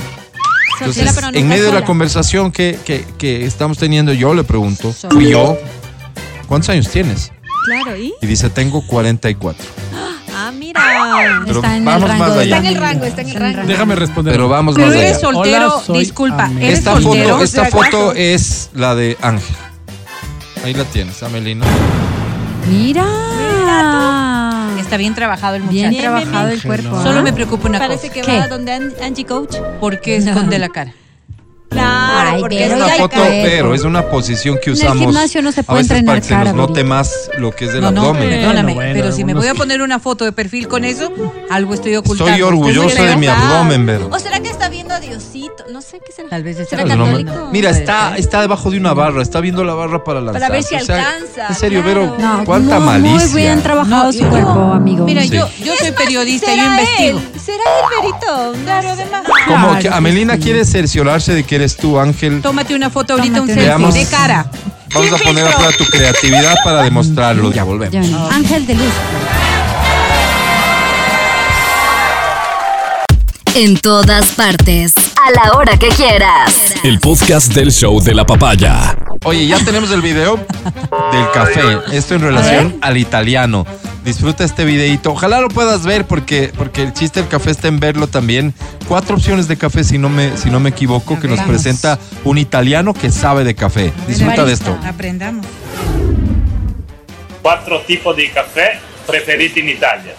Soltera, 0.79 1.11
Entonces, 1.11 1.35
en 1.41 1.49
medio 1.49 1.65
de 1.67 1.73
la 1.73 1.85
conversación 1.85 2.51
que, 2.53 2.79
que- 2.85 3.05
que 3.17 3.45
estamos 3.47 3.79
teniendo, 3.79 4.13
yo 4.13 4.35
le 4.35 4.43
pregunto, 4.45 4.93
fui 5.11 5.31
yo, 5.31 5.57
¿cuántos 6.49 6.69
años 6.71 6.89
tienes? 6.91 7.31
Claro, 7.65 7.97
¿y? 7.97 8.13
Y 8.21 8.27
dice, 8.27 8.51
tengo 8.51 8.87
44. 8.87 9.65
Ah, 10.37 10.51
mira. 10.51 10.81
Pero 11.47 11.61
Está 11.61 11.77
en 11.77 11.85
vamos 11.85 12.03
el 12.03 12.09
rango. 12.19 12.25
allá. 12.25 12.43
Está 12.43 12.57
en 12.59 12.67
el 12.67 12.75
rango, 12.77 13.05
está 13.05 13.21
en 13.23 13.29
el 13.29 13.35
rango. 13.55 13.63
Déjame 13.69 13.95
responder. 13.95 14.33
Pero 14.35 14.49
vamos 14.49 14.75
Pero 14.75 14.89
más 14.89 14.97
eres 14.97 15.11
allá. 15.13 15.21
soltero, 15.21 15.67
Hola, 15.77 15.85
soy 15.87 15.99
disculpa, 16.01 16.51
eres 16.59 16.79
Esta 16.81 16.91
soltero. 17.01 17.29
foto, 17.35 17.45
esta 17.45 17.65
foto 17.67 18.13
es 18.15 18.71
la 18.75 18.97
de 18.97 19.17
Ángel. 19.23 19.57
Ahí 20.65 20.75
la 20.75 20.83
tienes, 20.87 21.23
Amelina. 21.23 21.65
Mira. 22.69 23.05
está 24.81 24.97
bien 24.97 25.15
trabajado 25.15 25.55
el 25.55 25.63
muchacho. 25.63 25.89
Bien 25.91 26.01
trabajado 26.03 26.49
el 26.49 26.63
cuerpo. 26.63 27.03
Solo 27.03 27.23
me 27.23 27.33
preocupa 27.33 27.69
una 27.69 27.79
Parece 27.79 28.09
cosa. 28.09 28.21
que 28.21 28.23
¿Qué? 28.23 28.39
va 28.39 28.49
donde 28.49 28.73
An- 28.73 28.93
Angie 29.03 29.25
Coach. 29.25 29.57
¿Por 29.81 30.01
qué 30.01 30.17
esconde 30.17 30.59
la 30.59 30.69
cara? 30.69 30.93
Claro, 31.75 32.31
Ay, 32.35 32.41
porque 32.41 32.65
Es 32.65 32.73
pero 32.73 32.85
una 32.85 32.95
foto, 32.95 33.17
pero 33.43 33.75
es 33.75 33.83
una 33.85 34.03
posición 34.09 34.57
que 34.63 34.71
En 34.71 34.77
el 34.77 34.83
usamos 34.83 34.99
gimnasio 35.07 35.43
no 35.43 35.53
se 35.53 35.61
a 35.61 35.63
puede 35.65 35.83
veces 35.83 35.99
entrenar 35.99 36.15
para 36.17 36.21
que 36.21 36.27
se 36.29 36.35
nos 36.35 36.45
cara, 36.45 36.53
note 36.57 36.73
Viri. 36.75 36.85
más 36.89 37.31
lo 37.39 37.51
que 37.53 37.65
es 37.67 37.75
el 37.75 37.81
No, 37.83 37.91
no, 37.91 38.01
abdomen. 38.01 38.29
perdóname, 38.31 38.75
Bueno, 38.75 38.93
pero 38.95 39.13
si 39.13 39.25
me 39.25 39.35
voy 39.35 39.49
a 39.49 39.55
poner 39.55 39.83
una 39.83 39.99
foto 39.99 40.25
de 40.25 40.33
perfil 40.33 40.69
con 40.69 40.85
eso, 40.85 41.13
algo 41.51 41.75
estoy 41.75 41.97
ocultando. 41.97 42.31
Estoy 42.33 42.43
orgulloso 42.43 42.87
¿Usted 42.89 43.09
de 43.09 43.17
mi 43.17 43.27
abdomen, 43.27 43.87
Vero. 43.87 44.09
¿O 44.11 44.19
será 44.19 44.41
que 44.41 44.51
está 44.51 44.69
viendo 44.69 44.95
a 44.95 45.01
Diosito? 45.01 45.65
No 45.73 45.81
sé 45.83 46.01
qué 46.05 46.13
será. 46.13 46.29
Tal 46.31 46.43
vez 46.43 46.59
está 46.59 46.71
¿Será 46.77 46.83
Es 46.83 46.89
broma. 46.97 47.07
católico? 47.19 47.49
Mira, 47.53 47.71
Puede 47.71 47.81
está, 47.83 48.17
está 48.17 48.41
debajo 48.41 48.71
de 48.71 48.79
una 48.79 48.95
barra, 48.95 49.23
está 49.23 49.41
viendo 49.41 49.65
la 49.65 49.75
barra 49.75 50.03
para 50.05 50.21
lanzar. 50.21 50.41
Para 50.41 50.53
ver 50.53 50.63
si 50.63 50.75
alcanza, 50.77 51.49
En 51.49 51.55
serio, 51.55 51.83
claro. 51.83 52.01
Vero, 52.13 52.17
No, 52.19 52.45
cuánta 52.45 52.79
malicia. 52.81 53.29
Muy 53.29 53.41
bien 53.43 53.63
trabajado 53.63 54.05
No, 54.07 54.13
su 54.13 54.27
cuerpo, 54.29 54.73
amigo. 54.73 55.05
Mira, 55.05 55.23
Sí. 55.23 55.31
yo, 55.31 55.49
yo 55.63 55.75
soy 55.77 55.93
periodista, 55.93 56.47
yo 56.49 56.63
¿Será 56.63 56.67
investigo. 56.81 57.21
¿Será 57.45 57.63
el 57.81 58.03
Verito? 58.03 58.65
Claro, 58.65 58.89
además. 58.91 59.23
Como 59.47 59.79
que 59.79 59.89
Amelina 59.89 60.37
quiere 60.39 60.65
cerciorarse 60.65 61.35
de 61.35 61.45
que 61.45 61.57
eres 61.65 61.77
tú, 61.77 61.99
Ángel. 61.99 62.43
Tómate 62.43 62.75
una 62.75 62.91
foto 62.91 63.15
ahorita, 63.15 63.41
un 63.41 63.47
selfie 63.47 63.65
Veamos. 63.65 63.95
de 63.95 64.05
cara. 64.07 64.47
Vamos 64.93 65.13
a 65.13 65.17
poner 65.25 65.47
a 65.47 65.51
prueba 65.53 65.73
tu 65.73 65.85
creatividad 65.87 66.55
para 66.63 66.83
demostrarlo. 66.83 67.51
Ya 67.53 67.65
volvemos. 67.65 67.93
Ya. 67.93 68.29
Ángel 68.29 68.67
de 68.67 68.75
luz. 68.75 68.93
En 73.55 73.77
todas 73.77 74.33
partes. 74.33 74.95
A 75.17 75.31
la 75.31 75.53
hora 75.57 75.77
que 75.77 75.89
quieras. 75.89 76.75
El 76.83 76.99
podcast 76.99 77.53
del 77.55 77.71
show 77.71 78.01
de 78.01 78.13
la 78.13 78.27
papaya. 78.27 78.97
Oye, 79.25 79.47
ya 79.47 79.65
tenemos 79.65 79.93
el 79.93 80.03
video 80.03 80.37
del 80.37 81.31
café. 81.33 81.79
Esto 81.93 82.17
en 82.17 82.23
relación 82.23 82.77
al 82.81 82.97
italiano. 82.97 83.65
Disfruta 84.05 84.45
este 84.45 84.65
videito. 84.65 85.13
Ojalá 85.13 85.41
lo 85.41 85.49
puedas 85.49 85.85
ver 85.85 86.05
porque, 86.05 86.53
porque 86.57 86.83
el 86.83 86.93
chiste 86.93 87.21
del 87.21 87.29
café 87.29 87.53
está 87.53 87.69
en 87.69 87.79
verlo 87.79 88.09
también. 88.09 88.55
Cuatro 88.89 89.15
opciones 89.15 89.47
de 89.47 89.57
café, 89.57 89.85
si 89.85 89.99
no 89.99 90.09
me, 90.09 90.37
si 90.37 90.51
no 90.51 90.59
me 90.59 90.71
equivoco, 90.71 91.21
que 91.21 91.29
nos 91.29 91.41
presenta 91.41 91.99
un 92.25 92.39
italiano 92.39 92.93
que 92.93 93.13
sabe 93.13 93.45
de 93.45 93.55
café. 93.55 93.93
Disfruta 94.09 94.45
de 94.45 94.53
esto. 94.53 94.77
Aprendamos. 94.85 95.47
quattro 97.41 97.83
tipi 97.85 98.15
di 98.17 98.31
caffè 98.33 98.81
preferiti 99.05 99.61
in 99.61 99.69
Italia. 99.69 100.15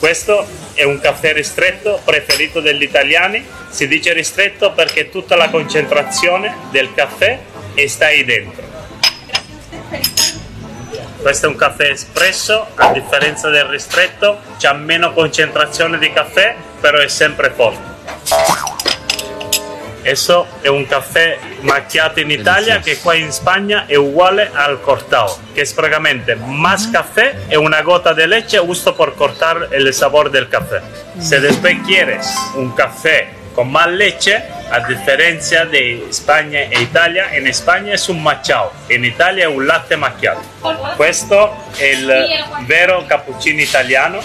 Questo 0.00 0.44
è 0.78 0.84
un 0.84 1.00
caffè 1.00 1.32
ristretto 1.32 2.00
preferito 2.04 2.60
dagli 2.60 2.84
italiani. 2.84 3.44
Si 3.68 3.88
dice 3.88 4.12
ristretto 4.12 4.70
perché 4.70 5.10
tutta 5.10 5.34
la 5.34 5.48
concentrazione 5.48 6.54
del 6.70 6.94
caffè 6.94 7.36
sta 7.88 8.06
ahí 8.06 8.24
dentro. 8.24 8.62
Questo 11.20 11.46
è 11.46 11.48
un 11.48 11.56
caffè 11.56 11.90
espresso, 11.90 12.68
a 12.76 12.92
differenza 12.92 13.48
del 13.48 13.64
ristretto, 13.64 14.38
c'ha 14.56 14.72
meno 14.72 15.12
concentrazione 15.12 15.98
di 15.98 16.12
caffè, 16.12 16.54
però 16.80 16.98
è 16.98 17.08
sempre 17.08 17.50
forte. 17.50 18.97
Eso 20.02 20.46
è 20.62 20.68
un 20.68 20.86
caffè 20.86 21.38
macchiato 21.60 22.20
in 22.20 22.30
Italia 22.30 22.80
che 22.80 22.98
qua 22.98 23.14
in 23.14 23.30
Spagna 23.32 23.84
è 23.86 23.96
uguale 23.96 24.50
al 24.52 24.80
cortado, 24.80 25.38
que 25.54 25.62
es 25.62 25.72
praticamente 25.72 26.36
más 26.36 26.88
café 26.88 27.34
y 27.50 27.56
una 27.56 27.82
gota 27.82 28.14
de 28.14 28.26
leche 28.26 28.58
justo 28.58 28.94
por 28.94 29.16
cortar 29.16 29.68
el 29.72 29.92
sabor 29.92 30.30
del 30.30 30.48
café. 30.48 30.80
Si 31.18 31.36
después 31.38 31.76
quieres 31.84 32.32
un 32.54 32.72
café 32.72 33.28
con 33.54 33.72
más 33.72 33.88
leche, 33.88 34.44
a 34.70 34.80
diferencia 34.86 35.64
de 35.64 36.06
España 36.08 36.60
e 36.60 36.80
Italia, 36.80 37.34
en 37.34 37.46
España 37.48 37.94
es 37.94 38.08
un 38.08 38.22
macchiato, 38.22 38.72
en 38.88 39.04
Italia 39.04 39.44
è 39.44 39.48
un 39.48 39.66
latte 39.66 39.96
macchiato. 39.96 40.40
Questo 40.96 41.56
è 41.76 41.84
il 41.86 42.28
vero 42.66 43.04
cappuccino 43.06 43.60
italiano 43.60 44.20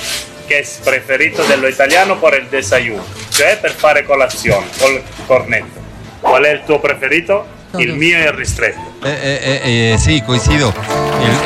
che 0.54 0.60
è 0.60 0.66
preferito 0.84 1.42
dello 1.44 1.68
italiano 1.68 2.18
per 2.20 2.40
il 2.40 2.48
desayuno, 2.48 3.04
cioè 3.30 3.58
per 3.60 3.72
fare 3.72 4.04
colazione 4.06 4.68
col 4.80 5.02
cornetto. 5.26 5.82
Qual 6.20 6.44
è 6.44 6.52
il 6.52 6.62
tuo 6.66 6.80
preferito? 6.80 7.46
Il 7.78 7.96
mio 7.96 8.18
è 8.18 8.28
il 8.28 8.34
ristretto. 8.34 8.80
Eh, 9.04 9.10
eh, 9.10 9.62
eh, 9.64 9.94
eh, 9.94 9.98
sí, 9.98 10.22
coincido. 10.22 10.72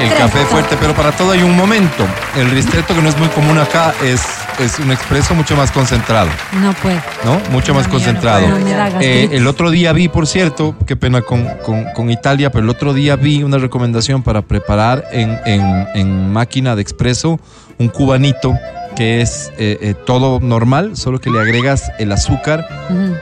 El, 0.02 0.08
el 0.10 0.18
café 0.18 0.40
fuerte, 0.44 0.76
pero 0.78 0.94
para 0.94 1.14
todo 1.14 1.32
hay 1.32 1.42
un 1.42 1.56
momento. 1.56 2.06
El 2.36 2.50
ristretto, 2.52 2.94
que 2.94 3.02
no 3.02 3.08
es 3.08 3.18
muy 3.18 3.30
común 3.30 3.58
acá, 3.58 3.94
es, 4.04 4.22
es 4.60 4.78
un 4.80 4.92
expreso 4.92 5.34
mucho 5.34 5.56
más 5.56 5.72
concentrado. 5.72 6.30
No 6.52 6.74
puede. 6.74 7.00
¿no? 7.24 7.40
Mucho 7.50 7.74
más 7.74 7.86
No, 7.86 7.94
concentrado. 7.94 8.42
yo 8.42 8.48
no 8.50 8.66
puedo, 8.66 9.00
Eh, 9.00 9.30
el 9.32 9.48
otro 9.48 9.72
día 9.72 9.94
vi, 9.94 10.10
por 10.10 10.28
cierto, 10.28 10.76
qué 10.86 10.98
pena 10.98 11.22
con, 11.22 11.46
con- 11.64 11.86
con 11.94 12.10
Italia, 12.10 12.52
pero 12.52 12.66
el 12.66 12.70
otro 12.70 12.94
día 12.94 13.16
vi 13.16 13.42
una 13.42 13.58
recomendación 13.58 14.22
para 14.22 14.42
preparar 14.42 15.06
en, 15.14 15.40
en- 15.46 15.88
en 15.96 16.34
máquina 16.34 16.76
de 16.76 16.82
expreso 16.82 17.40
un 17.80 17.88
cubanito 17.88 18.54
que 18.98 19.22
es 19.22 19.52
eh, 19.60 19.78
eh, 19.80 19.94
todo 19.94 20.40
normal, 20.40 20.98
solo 20.98 21.22
que 21.22 21.30
le 21.30 21.40
agregas 21.40 21.92
el 22.00 22.12
azúcar 22.12 22.68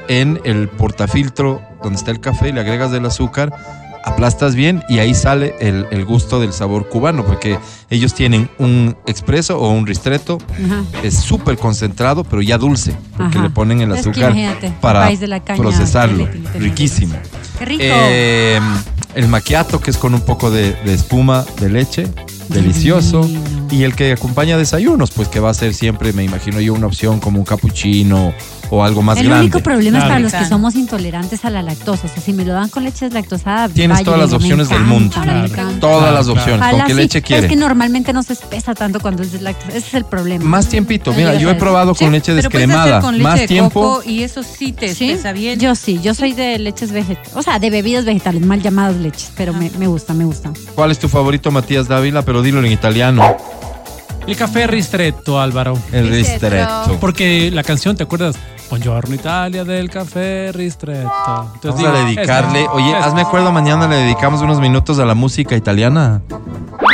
en 0.08 0.40
el 0.46 0.70
portafiltro 0.70 1.62
donde 1.84 1.98
está 1.98 2.12
el 2.12 2.22
café, 2.22 2.54
le 2.54 2.62
agregas 2.62 2.94
el 2.94 3.06
azúcar, 3.06 3.54
aplastas 4.06 4.56
bien 4.56 4.84
y 4.88 5.00
ahí 5.00 5.14
sale 5.14 5.54
el, 5.60 5.86
el 5.92 6.06
gusto 6.06 6.40
del 6.40 6.54
sabor 6.54 6.88
cubano, 6.88 7.26
porque 7.26 7.60
ellos 7.90 8.14
tienen 8.14 8.50
un 8.58 8.96
expreso 9.06 9.60
o 9.60 9.70
un 9.70 9.86
ristretto 9.86 10.38
Ajá. 10.66 10.86
es 11.04 11.16
súper 11.16 11.58
concentrado, 11.58 12.24
pero 12.24 12.42
ya 12.42 12.58
dulce, 12.58 12.96
porque 13.18 13.38
Ajá. 13.38 13.48
le 13.48 13.50
ponen 13.50 13.82
el 13.82 13.92
azúcar 13.92 14.34
para 14.80 15.10
caña 15.44 15.62
procesarlo. 15.62 16.26
Riquísimo. 16.58 17.16
Qué 17.60 17.66
rico. 17.66 17.84
Eh, 17.86 18.62
el 19.16 19.28
macchiato, 19.28 19.82
que 19.82 19.92
es 19.92 19.98
con 19.98 20.14
un 20.14 20.22
poco 20.22 20.52
de, 20.52 20.72
de 20.72 20.94
espuma 20.94 21.44
de 21.60 21.70
leche, 21.70 22.08
delicioso. 22.48 23.28
Y 23.72 23.84
el 23.84 23.96
que 23.96 24.12
acompaña 24.14 24.58
desayunos, 24.58 25.12
pues 25.12 25.28
que 25.28 25.40
va 25.40 25.50
a 25.50 25.54
ser 25.54 25.74
siempre, 25.74 26.14
me 26.14 26.24
imagino 26.24 26.60
yo, 26.60 26.74
una 26.74 26.88
opción 26.88 27.20
como 27.20 27.40
un 27.40 27.46
cappuccino 27.46 28.34
o 28.72 28.84
algo 28.84 29.02
más 29.04 29.18
el 29.20 29.26
grande. 29.28 29.44
único 29.46 29.60
problema 29.60 30.00
es 30.00 30.04
Claro. 30.04 30.10
para 30.10 30.20
los 30.22 30.34
que 30.34 30.46
somos 30.46 30.76
intolerantes 30.76 31.46
a 31.46 31.50
la 31.52 31.62
lactosa. 31.62 32.08
O 32.08 32.10
sea, 32.10 32.22
si 32.22 32.34
me 32.34 32.44
lo 32.46 32.54
dan 32.54 32.70
con 32.70 32.84
leche 32.84 33.06
deslactosada, 33.06 33.70
Tienes 33.70 34.04
todas 34.04 34.20
las 34.20 34.34
opciones 34.34 34.70
del 34.70 34.84
mundo. 34.86 35.16
encanta. 35.24 35.80
Todas 35.80 36.14
las 36.14 36.28
opciones. 36.28 36.68
¿Con 36.70 36.82
qué 36.82 36.94
sí, 36.94 36.94
leche 36.96 37.20
pero 37.22 37.28
quiere? 37.28 37.44
Es 37.48 37.50
que 37.50 37.56
normalmente 37.56 38.12
no 38.14 38.24
se 38.24 38.34
espesa 38.34 38.74
tanto 38.74 39.00
cuando 39.00 39.24
es 39.24 39.32
deslactosa. 39.32 39.70
Ese 39.70 39.88
es 39.88 39.94
el 39.94 40.06
problema. 40.06 40.44
Más 40.46 40.68
tiempito. 40.68 41.14
Mira, 41.14 41.36
yo 41.36 41.50
he 41.50 41.56
probado 41.56 41.94
con 41.96 42.12
leche 42.12 42.34
descremada. 42.34 43.02
con 43.02 43.14
leche 43.16 43.24
Más 43.24 43.40
de 43.40 43.48
tiempo. 43.48 43.82
coco 43.82 44.04
y 44.10 44.24
eso 44.24 44.42
sí 44.44 44.72
te 44.72 44.94
¿Sí? 44.96 45.12
espesa 45.12 45.32
bien. 45.32 45.60
Yo 45.60 45.76
sí, 45.76 46.00
yo 46.02 46.14
soy 46.14 46.34
de 46.34 46.58
leches 46.60 46.92
vegetales, 46.92 47.30
o 47.36 47.42
sea, 47.44 47.60
de 47.60 47.70
bebidas 47.70 48.06
vegetales, 48.06 48.46
mal 48.46 48.62
llamadas 48.62 48.96
leches, 48.96 49.32
pero 49.36 49.54
me, 49.54 49.70
me 49.78 49.88
gusta, 49.88 50.14
me 50.14 50.26
gusta. 50.26 50.52
¿Cuál 50.76 50.92
es 50.92 51.00
tu 51.00 51.08
favorito, 51.08 51.52
Matías 51.52 51.88
Dávila? 51.88 52.24
Pero 52.24 52.42
dilo 52.42 52.60
en 52.60 52.72
italiano. 52.72 53.36
El 54.28 54.36
café 54.36 54.66
ristretto, 54.68 55.40
Álvaro. 55.40 55.78
El 55.92 56.10
ristretto. 56.10 56.98
Porque 57.00 57.52
la 57.52 57.64
canción, 57.64 57.96
¿te 57.96 58.04
acuerdas? 58.04 58.36
Buongiorno 58.70 59.14
Italia 59.14 59.64
del 59.64 59.90
café 59.92 60.52
ristretto. 60.52 61.52
Entonces, 61.56 61.62
Vamos 61.64 61.78
digo, 61.78 61.90
a 61.92 62.06
dedicarle. 62.06 62.68
Oye, 62.74 62.90
esa- 62.90 63.06
hazme 63.06 63.22
acuerdo, 63.22 63.52
mañana 63.52 63.88
le 63.88 63.98
dedicamos 63.98 64.42
unos 64.42 64.60
minutos 64.60 64.98
a 64.98 65.06
la 65.06 65.14
música 65.14 65.56
italiana. 65.56 66.22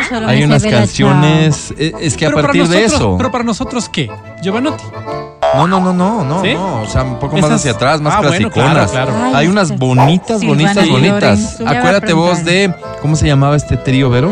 Solo 0.10 0.28
Hay 0.28 0.44
unas 0.44 0.64
canciones. 0.64 1.74
eh, 1.78 1.94
Es 2.02 2.18
que 2.18 2.26
a 2.26 2.30
Pero 2.30 2.36
para 2.38 2.48
partir 2.50 2.68
de 2.68 2.76
nosotros- 2.82 2.94
eso. 3.02 3.18
Pero 3.18 3.32
para 3.32 3.44
nosotros, 3.46 3.88
¿qué? 3.88 4.10
Giovanotti. 4.44 4.84
No, 5.56 5.68
no, 5.68 5.80
no, 5.80 5.94
no, 5.94 6.24
no, 6.26 6.42
¿Sí? 6.42 6.54
no. 6.54 6.82
O 6.82 6.88
sea, 6.88 7.04
un 7.04 7.20
poco 7.20 7.36
más 7.38 7.46
Esas- 7.46 7.62
hacia 7.62 7.72
atrás, 7.72 8.02
más 8.02 8.16
Ah, 8.16 8.22
bueno, 8.22 8.50
clasiconas. 8.50 8.92
claro, 8.92 9.12
claro. 9.14 9.36
Hay 9.38 9.48
unas 9.48 9.78
bonitas, 9.78 10.44
bonitas, 10.44 10.90
bonitas. 10.90 11.62
A 11.62 11.70
Acuérdate 11.72 12.12
vos 12.14 12.44
de. 12.44 12.74
¿Cómo 13.02 13.16
se 13.16 13.28
llamaba 13.28 13.56
este 13.56 13.78
trío, 13.78 14.10
Vero? 14.10 14.32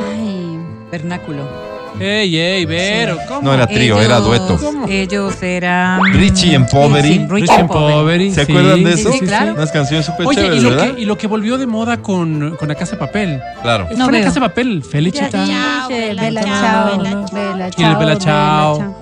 Vernáculo. 0.91 1.68
Ey, 1.99 2.37
ey, 2.37 2.65
Vero, 2.65 3.17
¿cómo? 3.27 3.41
No 3.41 3.53
era 3.53 3.67
trío, 3.67 3.99
era 4.01 4.19
dueto. 4.19 4.57
Ellos 4.87 5.41
eran. 5.43 6.01
Richie 6.13 6.55
and 6.55 6.69
Poveri. 6.69 7.13
Sí, 7.13 7.27
Richie 7.29 7.53
and 7.55 7.67
Poveri. 7.69 8.31
¿Se 8.31 8.45
sí, 8.45 8.51
acuerdan 8.51 8.83
de 8.83 8.93
sí, 8.95 9.01
eso? 9.01 9.11
sí, 9.11 9.19
claro. 9.19 9.53
Unas 9.53 9.71
canciones 9.71 10.05
súper 10.05 10.27
y 10.31 10.35
chéveres, 10.35 10.63
lo, 10.63 10.69
¿verdad? 10.69 10.95
que, 10.95 11.01
y 11.01 11.05
lo 11.05 11.17
que 11.17 11.27
volvió 11.27 11.57
de 11.57 11.67
moda 11.67 11.97
con, 12.01 12.55
con 12.57 12.67
la 12.67 12.75
Casa 12.75 12.91
de 12.91 12.97
Papel. 12.97 13.41
Claro. 13.61 13.87
Fue 13.87 13.97
No 13.97 14.05
la 14.05 14.11
veo. 14.11 14.23
Casa 14.23 14.39
de 14.39 14.47
Papel, 14.47 14.83
Felicita. 14.83 15.45
Bella 15.45 15.47
chao, 15.47 15.89
chao, 15.89 16.97
bella 16.97 17.25
bella 17.31 17.69
Y 17.77 17.83
el 17.83 17.95
Bella 17.97 18.17
Chao. 18.17 18.95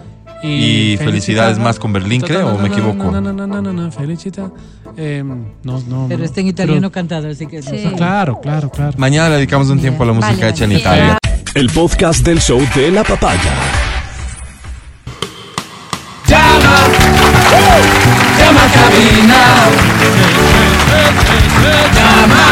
Y 0.43 0.97
Felicidades 0.97 1.57
Más 1.57 1.79
con 1.79 1.91
Berlín, 1.93 2.21
creo, 2.21 2.55
o 2.55 2.57
me 2.59 2.67
equivoco. 2.67 3.11
No, 3.11 3.21
no, 3.21 3.33
no, 3.33 3.47
no, 3.47 3.61
no, 3.61 3.73
no, 3.73 3.91
Felicita. 3.91 4.51
Eh, 4.95 5.23
no, 5.23 5.79
no. 5.81 6.05
Pero 6.07 6.19
no. 6.19 6.25
está 6.25 6.41
en 6.41 6.47
italiano 6.47 6.81
Pero- 6.81 6.91
cantado, 6.91 7.29
así 7.29 7.45
que. 7.47 7.61
Sí. 7.61 7.91
Claro, 7.95 8.39
claro, 8.41 8.69
claro. 8.69 8.93
Mañana 8.97 9.29
le 9.29 9.35
dedicamos 9.35 9.69
un 9.69 9.79
tiempo 9.79 10.03
a 10.03 10.07
la 10.07 10.13
música 10.13 10.35
Vale, 10.35 10.49
hecha 10.49 10.65
en. 10.65 10.71
Italia. 10.71 11.17
El 11.57 11.71
podcast 11.71 12.23
del 12.23 12.39
show 12.39 12.61
de 12.75 12.91
la 12.91 13.03
papaya. 13.03 13.51
Llama, 16.27 16.75
llama 18.37 18.61
a 18.61 18.69
cabina. 18.77 19.41
Llama, 21.95 22.45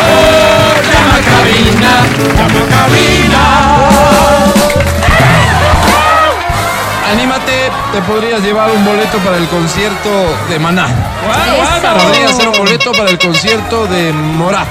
oh, 0.00 0.78
llama 0.92 1.16
a 1.16 1.22
cabina. 1.26 1.92
Llama 2.36 2.60
a 2.60 2.68
cabina. 2.70 3.42
Anímate, 7.10 7.65
te 7.96 8.02
podrías 8.02 8.42
llevar 8.42 8.70
un 8.70 8.84
boleto 8.84 9.16
para 9.20 9.38
el 9.38 9.46
concierto 9.48 10.10
de 10.50 10.58
Maná. 10.58 10.86
Eso. 10.86 12.04
Podría 12.04 12.28
ser 12.28 12.48
un 12.48 12.58
boleto 12.58 12.92
para 12.92 13.08
el 13.08 13.18
concierto 13.18 13.86
de 13.86 14.12
Morat. 14.12 14.68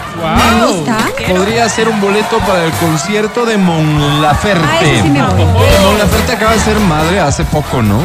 Me 0.59 0.65
gusta. 0.67 0.97
Podría 1.28 1.67
ser 1.67 1.89
un 1.89 1.99
boleto 1.99 2.38
para 2.39 2.65
el 2.65 2.71
concierto 2.73 3.43
de 3.47 3.57
Mon 3.57 4.21
Laferte. 4.21 4.67
Ah, 4.67 5.01
sí 5.01 5.09
me 5.09 5.23
gusta. 5.23 5.82
Mon 5.82 5.97
Laferte 5.97 6.34
acaba 6.34 6.51
de 6.53 6.59
ser 6.59 6.80
madre 6.82 7.19
hace 7.19 7.43
poco, 7.45 7.82
¿no? 7.82 7.97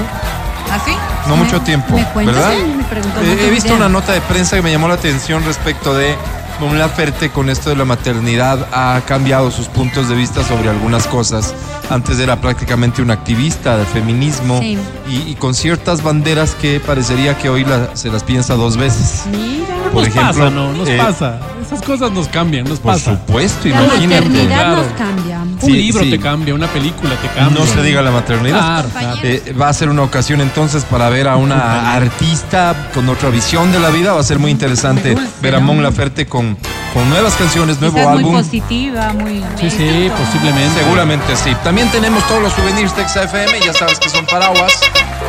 ¿Así? 0.72 0.96
No 1.28 1.36
mucho 1.36 1.60
tiempo, 1.60 1.96
¿Me 1.96 2.04
cuentas? 2.06 2.36
¿verdad? 2.36 2.52
Sí, 2.56 2.72
me 2.78 2.84
preguntó, 2.84 3.20
Eh, 3.20 3.46
he 3.46 3.50
visto 3.50 3.68
idea. 3.68 3.76
una 3.76 3.88
nota 3.90 4.12
de 4.12 4.22
prensa 4.22 4.56
que 4.56 4.62
me 4.62 4.72
llamó 4.72 4.88
la 4.88 4.94
atención 4.94 5.44
respecto 5.44 5.92
de 5.92 6.16
Mon 6.60 6.78
Laferte 6.78 7.28
con 7.28 7.50
esto 7.50 7.68
de 7.68 7.76
la 7.76 7.84
maternidad 7.84 8.66
ha 8.72 9.02
cambiado 9.06 9.50
sus 9.50 9.66
puntos 9.66 10.08
de 10.08 10.14
vista 10.14 10.42
sobre 10.44 10.70
algunas 10.70 11.06
cosas. 11.06 11.52
Antes 11.90 12.18
era 12.20 12.40
prácticamente 12.40 13.02
una 13.02 13.14
activista 13.14 13.76
del 13.76 13.86
feminismo 13.86 14.60
Sí. 14.60 14.78
y, 15.08 15.30
y 15.32 15.34
con 15.34 15.54
ciertas 15.54 16.02
banderas 16.02 16.54
que 16.54 16.78
parecería 16.80 17.36
que 17.36 17.48
hoy 17.50 17.64
la- 17.64 17.94
se 17.96 18.10
las 18.10 18.22
piensa 18.24 18.54
dos 18.54 18.76
veces. 18.76 19.24
Mira. 19.30 19.66
Por 19.92 20.04
nos 20.04 20.08
ejemplo, 20.16 20.44
pasa, 20.44 20.50
¿no? 20.50 20.72
Nos 20.72 20.88
eh, 20.88 20.96
pasa. 20.96 21.40
Esas 21.60 21.82
cosas 21.82 22.12
nos 22.12 22.28
cambian, 22.28 22.64
nos 22.64 22.78
Por 22.78 22.92
pasa. 22.92 23.10
supuesto, 23.16 23.68
La 23.68 23.82
imagínate. 23.82 24.06
maternidad 24.28 24.46
Claro. 24.56 24.76
nos 24.76 24.92
cambia. 24.92 25.40
Un 25.62 25.72
libro 25.72 26.04
sí. 26.04 26.10
te 26.10 26.18
cambia, 26.20 26.54
una 26.54 26.68
película 26.68 27.14
te 27.16 27.26
cambia. 27.28 27.58
No 27.58 27.66
se 27.66 27.82
diga 27.82 28.00
la 28.00 28.12
maternidad. 28.12 28.58
Claro, 28.60 28.88
claro. 28.96 29.20
Eh, 29.24 29.52
va 29.60 29.68
a 29.68 29.72
ser 29.72 29.88
una 29.88 30.02
ocasión 30.02 30.40
entonces 30.40 30.84
para 30.84 31.08
ver 31.10 31.26
a 31.26 31.34
una 31.36 31.92
artista 31.94 32.90
con 32.94 33.08
otra 33.08 33.30
visión 33.30 33.72
de 33.72 33.80
la 33.80 33.88
vida. 33.90 34.12
Va 34.12 34.20
a 34.20 34.24
ser 34.24 34.38
muy 34.38 34.52
interesante 34.52 35.16
ver 35.42 35.56
a 35.56 35.60
Mon 35.60 35.82
Laferte 35.82 36.24
con, 36.26 36.56
con 36.92 37.08
nuevas 37.08 37.34
canciones, 37.34 37.80
nuevo 37.80 37.96
Quizás 37.96 38.10
muy 38.10 38.18
álbum. 38.18 38.34
positiva, 38.36 39.12
muy... 39.12 39.44
Sí, 39.60 39.70
sí, 39.70 40.10
posiblemente. 40.16 40.80
Seguramente 40.80 41.36
sí. 41.36 41.54
También 41.62 41.90
tenemos 41.90 42.26
todos 42.26 42.42
los 42.42 42.52
souvenirs 42.52 42.94
de 42.96 43.08
XFM, 43.08 43.60
ya 43.64 43.72
sabes 43.72 43.98
que 43.98 44.08
son 44.08 44.26
paraguas. 44.26 44.80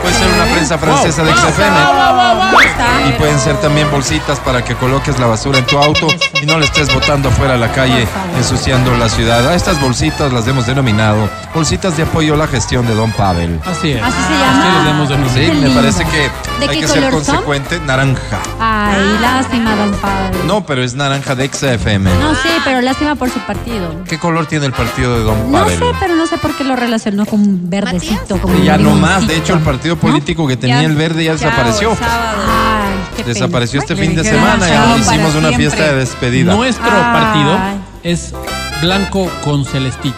Puede 0.02 0.14
ser 0.16 0.28
una 0.34 0.46
prensa 0.52 0.78
francesa 0.78 1.24
de 1.24 1.32
XFM. 1.34 1.78
Y 3.10 3.12
pueden 3.14 3.40
ser 3.40 3.56
también 3.62 3.90
bolsitas 3.92 4.40
para 4.40 4.64
que 4.64 4.76
coloques 4.76 5.20
la 5.20 5.28
basura 5.28 5.60
en 5.60 5.66
tu 5.66 5.78
auto 5.78 6.08
y 6.42 6.46
no 6.46 6.58
le 6.60 6.66
estés 6.66 6.94
botando 6.94 7.30
afuera 7.30 7.56
a 7.56 7.58
la 7.58 7.72
calle, 7.72 8.08
ensuciando 8.38 8.96
la 8.98 9.10
ciudad. 9.10 9.48
A 9.48 9.56
estas 9.56 9.80
bolsitas 9.82 10.32
las 10.34 10.48
hemos 10.48 10.66
denominado 10.68 11.30
bolsitas 11.54 11.98
de 11.98 12.04
apoyo 12.04 12.34
a 12.36 12.38
la 12.38 12.48
gestión 12.48 12.86
de 12.88 12.96
Don 12.96 13.12
Pavel. 13.12 13.60
Así 13.66 13.92
es. 13.92 14.02
Así 14.04 14.12
se 14.18 14.34
Así 14.34 14.34
llama. 14.34 14.94
nuevo. 14.94 15.30
Sí, 15.34 15.52
me 15.62 15.70
parece 15.70 16.06
que 16.06 16.30
¿De 16.60 16.70
hay 16.72 16.80
que 16.80 16.88
ser 16.88 17.04
son? 17.04 17.12
consecuente. 17.12 17.80
Naranja. 17.86 18.40
Ay, 18.60 19.18
lástima, 19.22 19.76
don 19.76 19.92
Pablo. 19.94 20.38
No, 20.46 20.66
pero 20.66 20.84
es 20.84 20.94
naranja 20.96 21.36
de 21.36 21.48
XFM. 21.48 22.10
No 22.20 22.34
sé, 22.36 22.50
pero 22.64 22.82
lástima 22.82 23.16
por 23.16 23.30
su 23.30 23.40
partido. 23.40 24.04
¿Qué 24.08 24.20
color 24.20 24.46
tiene 24.46 24.66
el 24.68 24.74
partido 24.74 25.18
de 25.18 25.24
Don 25.24 25.52
No 25.52 25.60
Pavel? 25.60 25.80
sé, 25.80 25.86
pero 26.00 26.16
no 26.16 26.26
sé 26.28 26.38
por 26.38 26.54
qué 26.56 26.64
lo 26.64 26.76
relacionó 26.76 27.26
con 27.26 27.40
un 27.42 27.70
verdecito. 27.70 28.38
Como 28.38 28.56
un 28.56 28.64
Ya 28.64 28.78
no 28.78 28.92
más, 28.96 29.28
de 29.28 29.38
hecho 29.38 29.54
el 29.54 29.60
partido 29.62 29.91
político 29.98 30.48
que 30.48 30.58
tenía 30.58 30.82
Ya- 30.82 30.88
el 30.88 30.96
verde 30.96 31.24
ya 31.24 31.38
Chao, 31.38 31.50
desapareció. 31.50 31.98
Ay. 32.02 33.24
Desapareció 33.26 33.80
este 33.80 33.96
fin 33.96 34.16
de 34.16 34.24
semana 34.24 34.68
y 34.68 34.72
chao 34.72 34.98
hicimos 34.98 35.36
una 35.36 35.50
siempre. 35.50 35.56
fiesta 35.58 35.84
de 35.84 35.96
despedida. 35.96 36.56
Nuestro 36.56 36.86
Ay. 36.92 37.14
partido 37.14 37.60
es 38.04 38.34
blanco 38.82 39.30
con 39.44 39.66
celestito. 39.66 40.18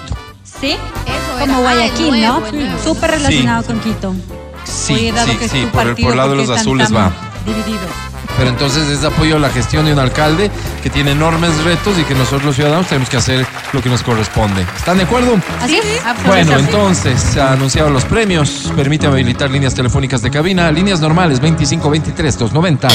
¿Sí? 0.62 0.72
Eso 0.72 1.40
Como 1.40 1.44
era. 1.44 1.58
Guayaquil, 1.60 2.22
¿no? 2.22 2.42
Súper 2.84 3.12
relacionado 3.12 3.64
con 3.64 3.80
Quito. 3.80 4.16
Sí, 4.64 4.94
Oye, 4.94 5.12
dado 5.12 5.28
sí, 5.32 5.38
que 5.38 5.50
sí, 5.50 5.68
por 5.74 5.82
el, 5.82 5.88
partido, 5.90 6.08
por 6.08 6.12
el 6.14 6.18
lado 6.18 6.30
de 6.32 6.38
¿por 6.38 6.48
los 6.48 6.58
azules 6.60 6.96
va. 6.96 7.12
Dividido. 7.46 7.80
Pero 8.38 8.50
entonces 8.50 8.90
es 8.90 9.04
apoyo 9.04 9.36
a 9.36 9.40
la 9.40 9.50
gestión 9.50 9.86
de 9.86 9.94
un 9.94 10.00
alcalde 10.00 10.50
que 10.82 10.90
tiene 10.90 11.12
enormes 11.12 11.64
retos 11.64 11.98
y 12.00 12.04
que 12.04 12.16
nosotros 12.16 12.44
los 12.44 12.56
ciudadanos 12.56 12.88
tenemos 12.88 13.10
que 13.10 13.18
hacer 13.18 13.46
lo 13.72 13.82
que 13.82 13.90
nos 13.90 14.04
corresponde. 14.04 14.66
¿Están 14.76 14.98
de 14.98 15.04
acuerdo? 15.04 15.38
¿Así 15.62 15.78
es? 15.78 15.84
Bueno, 16.26 16.58
entonces, 16.58 17.20
se 17.22 17.42
han 17.42 17.54
anunciado 17.54 17.90
los 17.90 18.06
premios. 18.06 18.72
Permite 18.76 19.08
habilitar 19.08 19.52
líneas 19.52 19.74
telefónicas 19.74 20.22
de 20.22 20.32
cabina, 20.32 20.72
líneas 20.72 21.00
normales 21.00 21.40
2523 21.40 22.38
290 22.38 22.88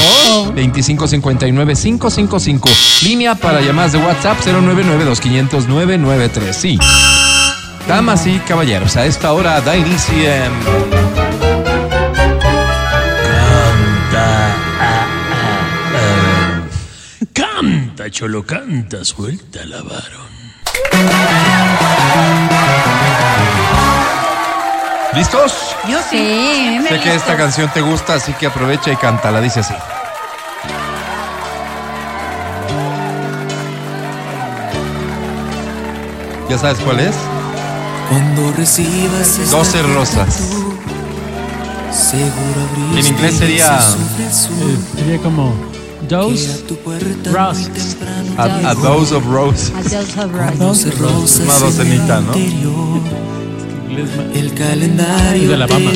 2559 0.55 1.75
555. 1.75 2.69
Línea 3.03 3.35
para 3.35 3.61
llamadas 3.61 3.93
de 3.93 3.99
WhatsApp 3.99 4.37
099 4.45 5.05
2500 5.05 5.67
993. 5.67 6.55
Sí. 6.55 6.79
Damas 7.87 8.27
y 8.27 8.37
caballeros, 8.39 8.95
a 8.97 9.05
esta 9.05 9.33
hora 9.33 9.59
da 9.61 9.75
inicio 9.75 10.13
en 10.15 11.18
Canta, 17.59 18.09
cholo, 18.09 18.45
canta, 18.45 19.03
suelta 19.03 19.65
la 19.65 19.81
varón. 19.81 20.29
¿Listos? 25.13 25.75
Yo 25.89 25.99
sí. 26.09 26.79
Sé 26.87 26.99
que 27.01 27.15
esta 27.15 27.35
canción 27.35 27.69
te 27.73 27.81
gusta, 27.81 28.13
así 28.13 28.31
que 28.31 28.45
aprovecha 28.45 28.93
y 28.93 28.95
cántala. 28.95 29.41
Dice 29.41 29.59
así. 29.59 29.73
¿Ya 36.49 36.57
sabes 36.57 36.77
cuál 36.79 37.01
es? 37.01 37.15
Cuando 38.07 38.53
recibas 38.53 39.37
esta 39.37 39.57
12 39.57 39.81
rosas. 39.81 40.53
En 42.95 43.05
inglés 43.05 43.37
sería 43.37 43.77
Eh, 43.77 44.77
sería 44.95 45.17
como 45.21 45.53
Dose 46.09 46.63
Rust. 47.31 47.69
a, 48.37 48.69
a 48.69 48.73
Dose 48.75 49.13
of 49.15 49.25
Rose. 49.27 49.71
Doce 50.57 50.91
rosas 50.91 51.39
Una 51.41 51.59
docenita, 51.59 52.21
¿no? 52.21 52.33
El 54.33 54.53
calendario 54.53 55.47
de 55.49 55.53
Alabama. 55.55 55.91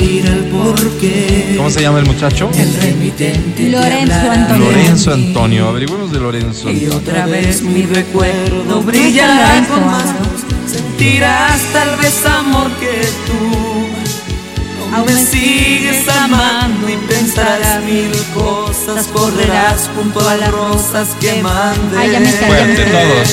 ¿Cómo 1.56 1.70
se 1.70 1.80
llama 1.82 1.98
el 2.00 2.06
muchacho? 2.06 2.50
El 2.56 2.74
remitente 2.74 3.62
te 3.64 3.70
Lorenzo. 3.70 4.30
Antonio. 4.30 4.64
Lorenzo 4.66 5.12
Antonio. 5.12 5.68
Averigüemos 5.68 6.12
de 6.12 6.20
Lorenzo 6.20 6.70
Y 6.70 6.84
Antonio. 6.84 6.96
otra 6.96 7.26
vez 7.26 7.62
mi 7.62 7.82
recuerdo 7.82 8.82
brillará 8.82 9.66
con 9.68 9.84
más. 9.86 10.04
Sentirás 10.70 11.60
tal 11.72 11.96
vez 11.98 12.24
amor 12.26 12.70
que 12.78 13.08
tú. 13.26 13.73
Aún 14.94 15.06
me 15.06 15.24
sigues 15.24 16.08
amando 16.08 16.88
y 16.88 16.96
pensarás 17.08 17.82
mil 17.82 18.12
cosas. 18.32 19.08
Correrás 19.08 19.90
junto 19.92 20.28
a 20.28 20.36
las 20.36 20.52
rosas 20.52 21.08
que 21.20 21.42
mandé. 21.42 21.98
Ay, 21.98 22.12
ya 22.12 22.20
me. 22.20 22.28
Fuerte 22.28 22.84
todos. 22.84 23.28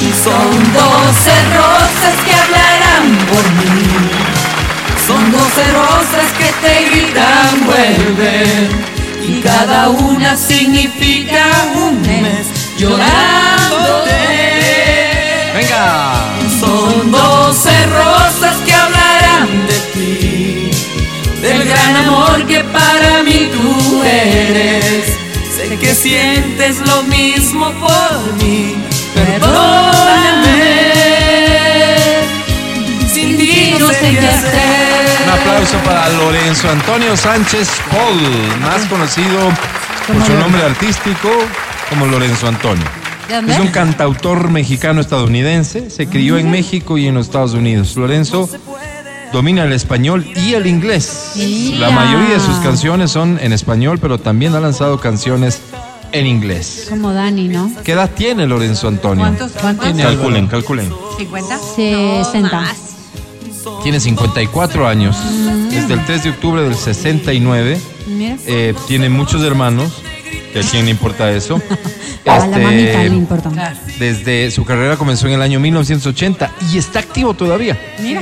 Y 0.00 0.12
son 0.22 0.72
doce 0.72 1.34
rosas 1.56 2.14
que 2.24 2.34
hablarán 2.34 3.26
por 3.26 3.44
mí. 3.58 3.82
Son 5.04 5.32
doce 5.32 5.64
rosas 5.72 6.32
que 6.38 6.52
te 6.62 6.84
gritan 6.88 7.66
vuelve. 7.66 8.68
Y 9.26 9.40
cada 9.40 9.88
una 9.88 10.36
significa 10.36 11.44
un 11.74 12.00
mes 12.02 12.46
llorándote. 12.78 14.12
Venga. 15.54 16.12
Son 16.60 17.10
doce 17.10 17.86
rosas 17.86 18.56
eres. 24.14 25.18
Sé 25.56 25.76
que 25.76 25.94
sientes 25.94 26.80
lo 26.80 27.02
mismo 27.04 27.72
por 27.72 28.34
mí. 28.42 28.74
Perdóname. 29.14 30.54
Sin 33.12 33.36
ti 33.38 33.74
no 33.78 33.88
sé 33.88 34.16
qué 34.18 34.28
hacer. 34.28 35.04
Un 35.24 35.30
aplauso 35.30 35.76
para 35.78 36.08
Lorenzo 36.10 36.68
Antonio 36.70 37.16
Sánchez 37.16 37.68
Paul, 37.90 38.20
más 38.60 38.84
conocido 38.86 39.38
por 40.06 40.24
su 40.26 40.34
nombre 40.34 40.62
artístico 40.62 41.30
como 41.88 42.06
Lorenzo 42.06 42.48
Antonio. 42.48 42.84
Es 43.48 43.58
un 43.58 43.68
cantautor 43.68 44.50
mexicano-estadounidense, 44.50 45.88
se 45.88 46.06
crió 46.06 46.36
en 46.36 46.50
México 46.50 46.98
y 46.98 47.06
en 47.06 47.14
los 47.14 47.26
Estados 47.26 47.54
Unidos. 47.54 47.96
Lorenzo 47.96 48.48
domina 49.34 49.64
el 49.64 49.72
español 49.72 50.24
y 50.36 50.54
el 50.54 50.66
inglés. 50.68 51.32
La 51.76 51.90
mayoría 51.90 52.34
de 52.34 52.40
sus 52.40 52.54
canciones 52.58 53.10
son 53.10 53.36
en 53.42 53.52
español, 53.52 53.98
pero 54.00 54.18
también 54.18 54.54
ha 54.54 54.60
lanzado 54.60 55.00
canciones 55.00 55.60
en 56.12 56.24
inglés. 56.26 56.86
Como 56.88 57.12
Dani, 57.12 57.48
¿no? 57.48 57.68
¿Qué 57.82 57.92
edad 57.92 58.08
tiene 58.14 58.46
Lorenzo 58.46 58.86
Antonio? 58.86 59.24
¿Cuántos? 59.24 59.50
¿Cuántos? 59.60 59.86
Tiene 59.86 60.04
Calculen, 60.04 60.46
calculen. 60.46 60.88
¿50? 60.90 61.58
60. 62.22 62.74
Tiene 63.82 63.98
54 63.98 64.86
años. 64.86 65.16
Desde 65.68 65.94
el 65.94 66.04
3 66.04 66.22
de 66.22 66.30
octubre 66.30 66.62
del 66.62 66.76
69. 66.76 67.80
Mira. 68.06 68.36
Eh, 68.46 68.72
tiene 68.86 69.08
muchos 69.08 69.42
hermanos. 69.42 70.00
¿Que 70.52 70.60
¿A 70.60 70.62
quién 70.62 70.84
le 70.84 70.92
importa 70.92 71.32
eso? 71.32 71.60
A 72.26 72.38
la 72.38 72.44
Este, 72.46 72.62
mamita 72.62 72.98
le 73.02 73.16
importa. 73.16 73.74
Desde 73.98 74.52
su 74.52 74.64
carrera 74.64 74.96
comenzó 74.96 75.26
en 75.26 75.32
el 75.32 75.42
año 75.42 75.58
1980 75.58 76.52
y 76.72 76.78
está 76.78 77.00
activo 77.00 77.34
todavía. 77.34 77.76
Mira. 78.00 78.20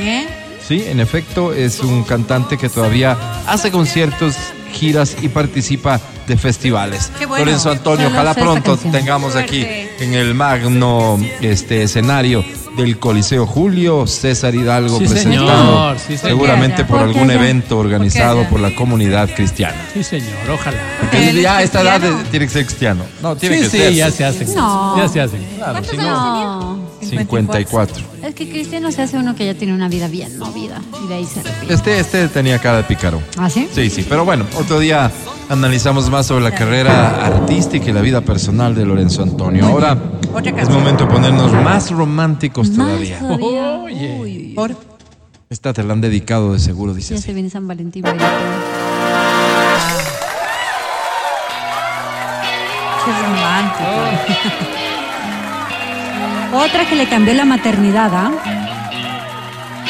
Sí, 0.67 0.85
en 0.87 1.01
efecto, 1.01 1.53
es 1.53 1.81
un 1.81 2.05
cantante 2.05 2.57
que 2.57 2.69
todavía 2.69 3.17
hace 3.47 3.71
conciertos, 3.71 4.35
giras 4.73 5.17
y 5.21 5.29
participa 5.29 6.01
de 6.27 6.37
festivales. 6.37 7.11
Qué 7.19 7.27
bueno. 7.27 7.45
Lorenzo 7.45 7.71
Antonio, 7.71 8.07
Solo 8.09 8.21
ojalá 8.21 8.35
pronto 8.35 8.77
tengamos 8.91 9.35
aquí 9.37 9.67
en 9.99 10.15
el 10.15 10.35
magno 10.35 11.19
este 11.41 11.83
escenario 11.83 12.45
del 12.77 12.99
Coliseo 12.99 13.45
Julio 13.47 14.07
César 14.07 14.55
Hidalgo 14.55 14.99
Sí, 14.99 15.07
presentado 15.07 15.49
señor, 15.49 15.99
sí, 15.99 16.17
señor. 16.17 16.21
seguramente 16.39 16.85
por 16.85 17.01
¿Por 17.01 17.13
qué 17.13 17.19
algún 17.19 17.31
evento 17.31 17.77
organizado 17.79 18.45
por 18.49 18.61
la 18.61 18.75
comunidad 18.75 19.29
cristiana. 19.35 19.77
Sí, 19.93 20.03
señor, 20.03 20.31
ojalá. 20.55 20.79
Porque 21.01 21.43
ya 21.43 21.59
a 21.59 21.63
esta 21.65 21.83
edad 21.83 22.01
tiene 22.31 22.47
que 22.47 22.53
ser 22.53 22.65
cristiano. 22.65 23.05
No, 23.21 23.37
tiene 23.37 23.57
Sí, 23.57 23.63
que 23.65 23.69
sí, 23.71 23.77
ser. 23.79 23.93
ya 23.93 24.11
se 24.11 24.25
hacen. 24.25 24.55
No. 24.55 24.97
Ya 24.97 25.07
se 25.09 25.21
hacen. 25.21 25.45
Claro, 25.59 25.85
si 25.85 25.97
no, 25.99 26.79
No. 27.17 27.21
54. 27.23 28.05
Es 28.23 28.35
que 28.35 28.49
cristiano 28.49 28.91
se 28.93 29.03
hace 29.03 29.19
uno 29.19 29.35
que 29.35 29.47
ya 29.47 29.55
tiene 29.55 29.75
una 29.75 29.89
vida 29.89 30.09
bien 30.09 30.39
movida 30.39 30.81
y 31.05 31.09
de 31.09 31.15
ahí 31.15 31.25
se 31.27 31.43
repite. 31.43 31.75
Este, 31.75 31.99
este 31.99 32.29
tenía 32.29 32.59
cara 32.59 32.79
de 32.79 32.85
pícaro. 32.85 33.21
¿Ah, 33.37 33.51
sí? 33.51 33.69
Sí, 33.73 33.91
sí, 33.91 34.07
pero 34.09 34.25
bueno, 34.25 34.47
otro 34.59 34.79
día 34.79 35.11
analizamos 35.49 36.09
más 36.11 36.27
sobre 36.27 36.43
la 36.45 36.53
carrera 36.53 37.27
artística 37.27 37.91
y 37.91 37.93
la 37.93 38.01
vida 38.01 38.21
personal 38.23 38.75
de 38.75 38.87
Lorenzo 38.87 39.23
Antonio. 39.23 39.67
Ahora 39.67 39.97
es 40.57 40.69
momento 40.71 41.05
de 41.07 41.13
ponernos 41.13 41.53
más 41.53 41.91
románticos 41.91 42.73
todavía. 42.75 43.19
Oye. 43.41 44.53
Por 44.55 44.75
Esta 45.51 45.73
te 45.73 45.83
la 45.83 45.93
han 45.93 46.01
dedicado 46.01 46.53
de 46.55 46.59
seguro, 46.59 46.95
dice 46.95 47.15
Ya 47.15 47.19
así. 47.19 47.27
se 47.27 47.35
viene 47.35 47.51
San 47.51 47.69
Valentín. 47.69 48.03
bailando. 48.03 48.25
qué 53.05 53.11
romántico. 53.13 54.73
Otra 56.53 56.85
que 56.87 56.95
le 56.97 57.07
cambió 57.09 57.35
la 57.35 57.45
maternidad, 57.45 58.11
¿ah? 58.15 58.31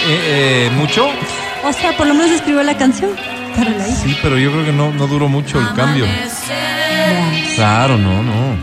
Eh, 0.06 0.68
eh, 0.68 0.70
¿Mucho? 0.76 1.08
O 1.64 1.72
sea, 1.72 1.96
por 1.96 2.06
lo 2.06 2.14
menos 2.14 2.30
escribió 2.30 2.62
la 2.62 2.76
canción 2.76 3.10
para 3.56 3.70
la 3.70 3.88
hija. 3.88 3.96
Sí, 3.96 4.16
pero 4.22 4.38
yo 4.38 4.50
creo 4.52 4.64
que 4.64 4.72
no, 4.72 4.92
no 4.92 5.06
duró 5.06 5.28
mucho 5.28 5.60
el 5.60 5.72
cambio. 5.74 6.06
Claro, 7.56 7.96
no, 7.98 8.22
no. 8.22 8.56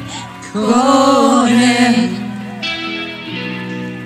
Con 0.53 1.49
él. 1.49 2.09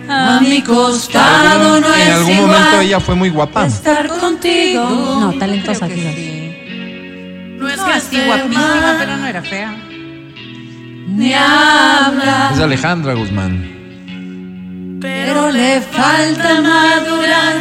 A 0.10 0.40
mi 0.42 0.62
costado 0.62 1.80
no 1.80 1.96
en 1.96 2.02
es 2.02 2.10
algún 2.14 2.34
igual 2.34 2.48
momento 2.52 2.82
ella 2.82 3.00
fue 3.00 3.16
muy 3.16 3.30
guapa. 3.30 3.66
estar 3.66 4.08
contigo. 4.08 4.84
No, 5.22 5.34
talentosa 5.40 5.88
quizás. 5.88 6.14
No 7.58 7.70
es 7.70 7.78
No, 7.78 7.86
que 7.86 7.92
así 7.94 8.18
guapísima, 8.26 8.96
pero 9.00 9.18
no 9.18 9.26
era 9.28 9.42
fea. 9.42 9.74
ni 11.08 11.34
habla, 11.34 12.52
Es 12.54 12.60
Alejandra 12.60 13.14
Guzmán. 13.14 13.72
Pero 15.04 15.52
le 15.52 15.82
falta 15.82 16.62
madurar. 16.62 17.56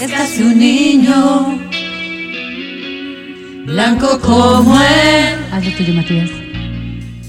Es 0.00 0.10
casi 0.10 0.42
un 0.42 0.58
niño, 0.58 1.58
blanco 3.66 4.18
como 4.20 4.74
él. 4.80 5.36
Haz 5.52 5.66
lo 5.66 5.72
tuyo, 5.76 5.92
Matías. 5.94 6.30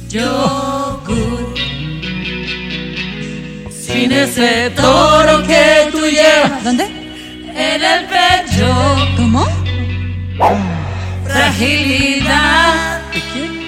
Yogur. 0.07 1.53
Sin 3.69 4.13
ese 4.13 4.69
toro 4.69 5.43
que 5.43 5.89
tú 5.91 5.99
llevas 5.99 6.63
¿Dónde? 6.63 6.85
en 6.85 7.83
el 7.83 8.05
pecho. 8.05 8.67
¿Cómo? 9.17 9.45
Fragilidad 11.25 13.01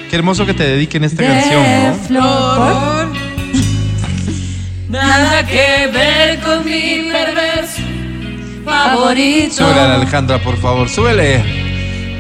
Qué 0.10 0.16
hermoso 0.16 0.46
que 0.46 0.54
te 0.54 0.64
dediquen 0.64 1.04
esta 1.04 1.24
de 1.24 1.28
canción, 1.28 1.64
¿no? 1.84 1.96
flor. 2.08 3.03
Nada 4.94 5.44
que 5.48 5.90
ver 5.92 6.40
con 6.42 6.64
mi 6.64 7.10
perverso 7.12 7.82
favorito. 8.64 9.56
Súbele 9.56 9.80
a 9.80 9.88
la 9.88 9.96
Alejandra, 9.96 10.38
por 10.38 10.56
favor, 10.62 10.88
súbele. 10.88 11.44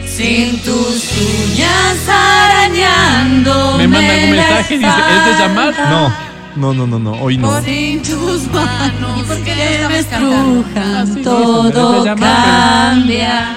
Sin 0.07 0.59
tus 0.63 1.11
uñas 1.21 2.09
arañando. 2.09 3.77
Me 3.77 3.87
manda 3.87 4.11
algún 4.11 4.31
mensaje 4.31 4.73
y 4.73 4.77
dice, 4.79 4.89
¿es 4.89 5.25
de 5.25 5.43
llamar? 5.43 5.75
No, 5.87 6.11
no, 6.55 6.73
no, 6.73 6.87
no, 6.87 6.97
no, 6.97 7.11
hoy 7.21 7.37
no. 7.37 7.61
Sin 7.61 8.01
tus 8.01 8.47
manos 8.47 9.27
que 9.45 9.85
me 9.87 9.99
estrujan, 9.99 11.21
todo 11.23 12.03
cambia. 12.03 13.55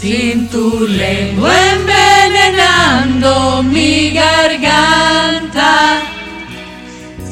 Sin 0.00 0.48
tu 0.48 0.86
lengua 0.88 1.52
envenenando 1.74 3.62
mi 3.64 4.12
garganta. 4.12 6.15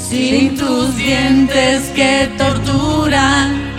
Sin 0.09 0.55
tus 0.57 0.95
dientes 0.97 1.91
que 1.95 2.31
torturan 2.37 3.73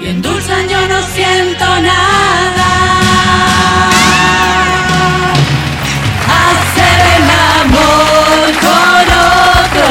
y 0.00 0.06
endulzan 0.10 0.68
yo 0.68 0.80
no 0.88 1.02
siento 1.14 1.64
nada. 1.64 2.70
Hacer 6.38 6.98
el 7.16 7.28
amor 7.60 8.44
con 8.66 9.04
otro. 9.66 9.88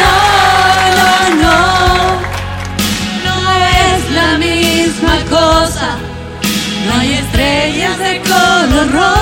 No, 0.00 0.16
no, 0.98 1.10
no. 1.42 1.58
No 3.26 3.36
es 3.88 4.00
la 4.12 4.38
misma 4.38 5.16
cosa. 5.28 5.98
No 6.86 7.00
hay 7.00 7.12
estrellas 7.14 7.98
de 7.98 8.20
color 8.22 8.92
rosa. 8.92 9.21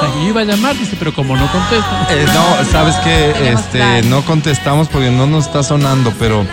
Mensaje. 0.00 0.20
Yo 0.22 0.28
iba 0.28 0.40
a 0.40 0.44
llamar, 0.44 0.76
dice, 0.76 0.96
pero 0.98 1.12
como 1.14 1.36
no 1.36 1.46
contesto. 1.50 1.86
Eh, 2.10 2.26
no, 2.34 2.64
sabes 2.70 2.96
que 2.96 3.50
este, 3.52 4.02
no 4.08 4.22
contestamos 4.24 4.88
porque 4.88 5.10
no 5.10 5.26
nos 5.26 5.46
está 5.46 5.62
sonando, 5.62 6.12
pero 6.18 6.44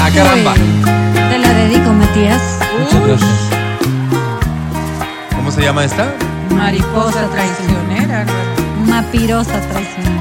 ¡Ah, 0.00 0.10
caramba! 0.14 0.54
Te 0.54 1.38
la 1.38 1.52
dedico, 1.52 1.92
Matías. 1.92 2.42
Muchas 2.78 3.06
gracias. 3.06 3.50
¿Cómo 5.34 5.50
se 5.50 5.62
llama 5.62 5.84
esta? 5.84 6.14
Mariposa 6.50 7.28
traicionera. 7.28 8.24
Mapirosa 8.86 9.60
traicionera. 9.60 10.18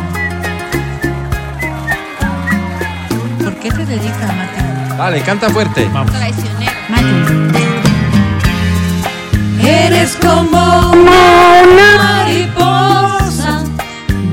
¿Por 3.43 3.55
qué 3.59 3.69
te 3.69 3.86
dedicas, 3.86 4.36
Mati? 4.36 4.97
Dale, 4.97 5.21
canta 5.21 5.49
fuerte. 5.49 5.88
Vamos. 5.93 6.11
Eres 9.70 10.18
como 10.22 10.91
una 10.93 11.97
mariposa, 11.97 13.65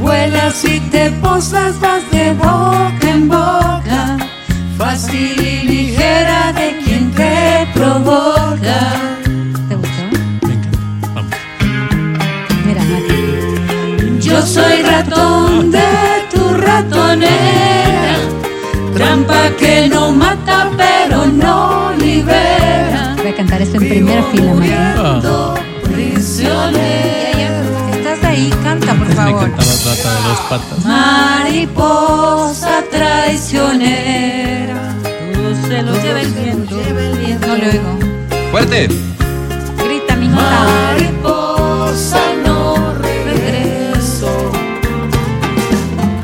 vuelas 0.00 0.64
y 0.64 0.78
te 0.78 1.10
posas, 1.10 1.80
vas 1.80 2.08
de 2.12 2.32
me 29.24 29.30
encantaba 29.30 29.72
Rata 29.84 30.14
de 30.14 30.20
dos 30.28 30.40
patas. 30.48 30.84
Mariposa 30.84 32.74
traicionera. 32.90 34.94
Tu 35.32 35.40
celo 35.66 35.92
lleva 36.02 36.20
el 36.20 36.32
viento. 36.32 36.76
No 37.46 37.56
le 37.56 37.68
oigo. 37.70 37.92
¡Fuerte! 38.50 38.88
Grita, 39.84 40.16
mijita. 40.16 40.64
Mariposa 40.94 42.20
no 42.44 42.94
regreso. 42.94 44.52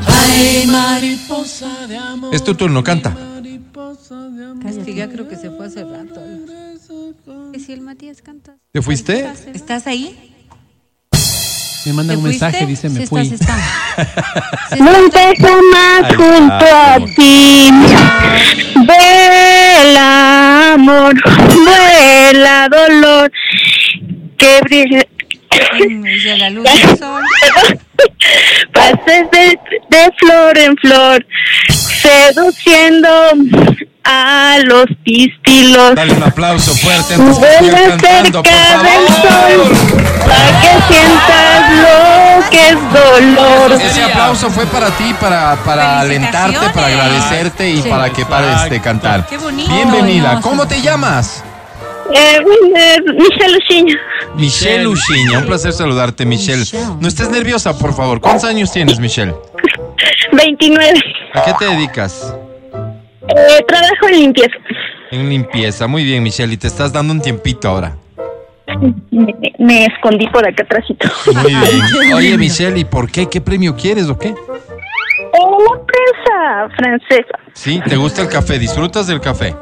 Ay, 0.07 0.67
mariposa 0.67 1.87
de 1.87 1.97
amor. 1.97 2.33
Es 2.33 2.43
tu 2.43 2.55
turno, 2.55 2.83
canta. 2.83 3.15
Es 4.65 4.77
que 4.79 4.93
ya 4.93 5.09
creo 5.09 5.27
que 5.27 5.35
se 5.35 5.49
fue 5.51 5.65
hace 5.65 5.83
rato. 5.83 6.21
¿Y 7.53 7.59
si 7.59 7.73
el 7.73 7.81
Matías 7.81 8.21
canta? 8.21 8.55
¿Te 8.71 8.81
fuiste? 8.81 9.29
¿Estás 9.53 9.87
ahí? 9.87 10.40
Me 11.85 11.93
mandan 11.93 12.17
un 12.17 12.23
mensaje, 12.23 12.65
dice 12.65 12.89
me 12.89 13.01
Sí 13.01 13.07
fui. 13.07 13.21
estás, 13.21 13.59
Nunca 14.77 15.19
jamás 15.39 16.15
junto 16.15 16.65
a 16.65 16.97
ti. 17.15 17.69
Vuela 18.75 20.73
amor, 20.73 21.13
vuela 21.55 22.67
dolor, 22.69 23.31
que 24.37 24.59
brille. 24.63 25.07
de 26.23 26.37
la 26.37 26.49
luz 26.51 26.63
del 26.63 26.97
sol. 26.97 27.23
Pases 28.73 29.29
de, 29.31 29.59
de 29.89 30.11
flor 30.17 30.57
en 30.57 30.75
flor, 30.77 31.25
seduciendo 31.69 33.09
a 34.03 34.57
los 34.65 34.85
pistilos. 35.03 35.95
Dale 35.95 36.13
un 36.13 36.23
aplauso 36.23 36.73
fuerte 36.75 37.15
siga 37.15 37.97
cantando, 37.97 38.43
cerca 38.43 38.83
del 38.83 39.07
sol, 39.07 39.77
para 40.25 40.61
que 40.61 40.93
sientas 40.93 41.71
lo 41.81 42.49
que 42.49 42.69
es 42.69 42.75
dolor. 42.75 43.81
Ese 43.81 44.03
aplauso 44.03 44.49
fue 44.49 44.65
para 44.67 44.89
ti, 44.91 45.13
para, 45.19 45.55
para 45.63 45.99
alentarte, 45.99 46.69
para 46.73 46.87
agradecerte 46.87 47.69
y 47.69 47.81
Sí. 47.81 47.89
para 47.89 48.09
que 48.11 48.25
pares 48.25 48.69
de 48.69 48.81
cantar. 48.81 49.27
Qué 49.27 49.37
bonito. 49.37 49.71
Bienvenida. 49.71 50.39
¿Cómo 50.41 50.67
te 50.67 50.81
llamas? 50.81 51.43
Eh, 52.13 52.39
eh, 52.75 52.97
Michelle 53.17 53.53
Luciño. 53.53 53.95
Michelle 54.35 54.87
Uchiña. 54.87 55.39
Un 55.39 55.45
placer 55.45 55.71
saludarte, 55.71 56.25
Michelle. 56.25 56.65
No 56.99 57.07
estés 57.07 57.29
nerviosa, 57.29 57.77
por 57.77 57.93
favor. 57.95 58.19
¿Cuántos 58.19 58.43
años 58.49 58.71
tienes, 58.71 58.99
Michelle? 58.99 59.33
29. 60.33 60.99
¿A 61.35 61.43
qué 61.43 61.53
te 61.57 61.65
dedicas? 61.65 62.33
Eh, 63.35 63.63
trabajo 63.67 64.07
en 64.09 64.19
limpieza. 64.19 64.55
En 65.11 65.29
limpieza. 65.29 65.87
Muy 65.87 66.03
bien, 66.03 66.23
Michelle. 66.23 66.53
Y 66.53 66.57
te 66.57 66.67
estás 66.67 66.91
dando 66.93 67.13
un 67.13 67.21
tiempito 67.21 67.69
ahora. 67.69 67.95
Me, 69.11 69.33
me 69.59 69.85
escondí 69.85 70.27
por 70.29 70.47
acá 70.47 70.63
atrásito. 70.63 71.07
Muy 71.41 71.53
bien. 71.53 72.13
Oye, 72.15 72.37
Michelle, 72.37 72.79
¿y 72.79 72.85
por 72.85 73.11
qué? 73.11 73.27
¿Qué 73.27 73.41
premio 73.41 73.75
quieres 73.75 74.07
o 74.09 74.17
qué? 74.17 74.29
Eh, 74.29 74.33
la 75.33 75.81
prensa 75.85 76.75
francesa. 76.77 77.39
Sí, 77.53 77.81
¿te 77.87 77.95
gusta 77.95 78.21
el 78.21 78.29
café? 78.29 78.57
¿Disfrutas 78.59 79.07
del 79.07 79.19
café? 79.19 79.55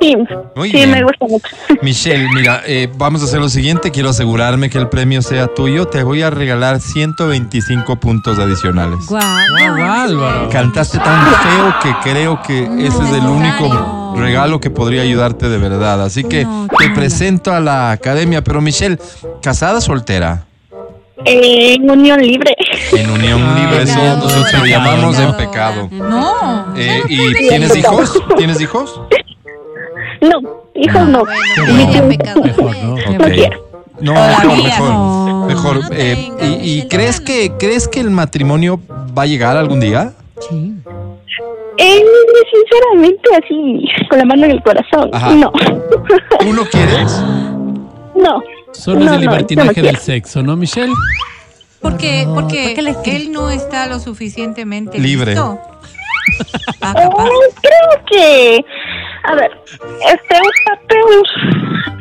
Sí, 0.00 0.16
Muy 0.54 0.70
sí 0.70 0.76
bien. 0.76 0.90
me 0.90 1.02
gusta 1.02 1.26
mucho. 1.26 1.46
Michelle, 1.82 2.28
mira, 2.34 2.62
eh, 2.66 2.88
vamos 2.96 3.22
a 3.22 3.24
hacer 3.24 3.40
lo 3.40 3.48
siguiente. 3.48 3.90
Quiero 3.90 4.10
asegurarme 4.10 4.68
que 4.70 4.78
el 4.78 4.88
premio 4.88 5.22
sea 5.22 5.46
tuyo. 5.46 5.86
Te 5.86 6.02
voy 6.02 6.22
a 6.22 6.30
regalar 6.30 6.80
125 6.80 7.96
puntos 7.96 8.38
adicionales. 8.38 9.10
Álvaro. 9.10 10.48
Cantaste 10.50 10.98
tan 10.98 11.26
feo 11.26 11.74
que 11.82 12.10
creo 12.10 12.42
que 12.42 12.64
ese 12.86 13.02
es 13.02 13.10
el 13.12 13.24
único 13.26 14.14
regalo 14.16 14.60
que 14.60 14.70
podría 14.70 15.02
ayudarte 15.02 15.48
de 15.48 15.58
verdad. 15.58 16.02
Así 16.02 16.24
que 16.24 16.46
te 16.78 16.90
presento 16.90 17.52
a 17.52 17.60
la 17.60 17.90
academia. 17.92 18.42
Pero 18.44 18.60
Michelle, 18.60 18.98
¿casada 19.42 19.78
o 19.78 19.80
soltera? 19.80 20.44
Eh, 21.24 21.74
en 21.76 21.88
unión 21.90 22.20
libre. 22.20 22.54
En 22.92 23.08
unión 23.10 23.40
libre, 23.54 23.82
eso 23.84 23.98
nosotros 24.16 24.52
lo 24.60 24.66
llamamos 24.66 25.18
en 25.18 25.34
pecado. 25.36 25.88
No. 25.90 26.74
Eh, 26.76 27.02
¿Y 27.08 27.32
tienes 27.48 27.74
hijos? 27.76 28.20
¿Tienes 28.36 28.60
hijos? 28.60 29.00
No, 30.20 30.40
hijos 30.74 31.08
no. 31.08 31.24
Mejor, 31.24 32.04
¿no? 32.76 32.94
No, 34.00 34.14
mejor, 34.14 34.56
mejor. 34.62 34.88
no. 34.90 35.46
Mejor. 35.46 35.80
eh, 35.92 36.30
¿Y, 36.62 36.78
y 36.80 36.88
crees 36.88 37.20
que 37.20 37.52
crees 37.58 37.86
que 37.88 38.00
el 38.00 38.10
matrimonio 38.10 38.80
va 39.16 39.22
a 39.22 39.26
llegar 39.26 39.56
algún 39.56 39.80
día? 39.80 40.12
Eh, 41.76 42.02
sinceramente, 42.52 43.22
así, 43.42 43.88
con 44.08 44.18
la 44.18 44.24
mano 44.24 44.44
en 44.44 44.52
el 44.52 44.62
corazón. 44.62 45.10
Ajá. 45.12 45.30
No. 45.34 45.52
¿Tú 46.40 46.52
lo 46.52 46.64
quieres? 46.68 47.12
No. 48.14 48.42
Solo 48.72 49.00
No, 49.00 49.06
es 49.06 49.12
el 49.12 49.20
libertinaje 49.20 49.80
no 49.80 49.86
del 49.86 49.96
sexo, 49.98 50.42
¿no, 50.42 50.56
Michelle? 50.56 50.92
Porque, 51.80 52.26
porque 52.34 52.74
él 53.16 53.30
no 53.32 53.50
está 53.50 53.86
lo 53.86 53.98
suficientemente 54.00 54.98
Libre. 54.98 55.32
listo. 55.32 55.58
Ah, 56.80 56.94
Eh, 56.98 57.08
creo 57.62 58.04
que, 58.06 58.64
a 59.24 59.34
ver, 59.34 59.50
este 60.12 60.36
un 60.36 61.22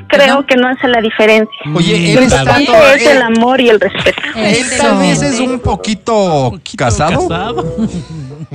creo 0.08 0.46
que 0.46 0.56
no 0.56 0.68
hace 0.68 0.88
la 0.88 1.02
diferencia. 1.02 1.56
Oye, 1.74 1.92
Lo 2.14 2.20
él 2.22 2.28
es 2.28 2.32
importante 2.34 2.66
tanto- 2.66 2.94
es 2.96 3.08
el 3.08 3.22
amor 3.22 3.60
y 3.62 3.70
el 3.70 3.80
respeto. 3.80 4.22
Él 4.36 4.58
tal 4.78 5.00
vez 5.00 5.22
es 5.24 5.40
un 5.40 5.60
poquito, 5.60 6.54
casado. 6.78 7.28
No, 7.30 7.54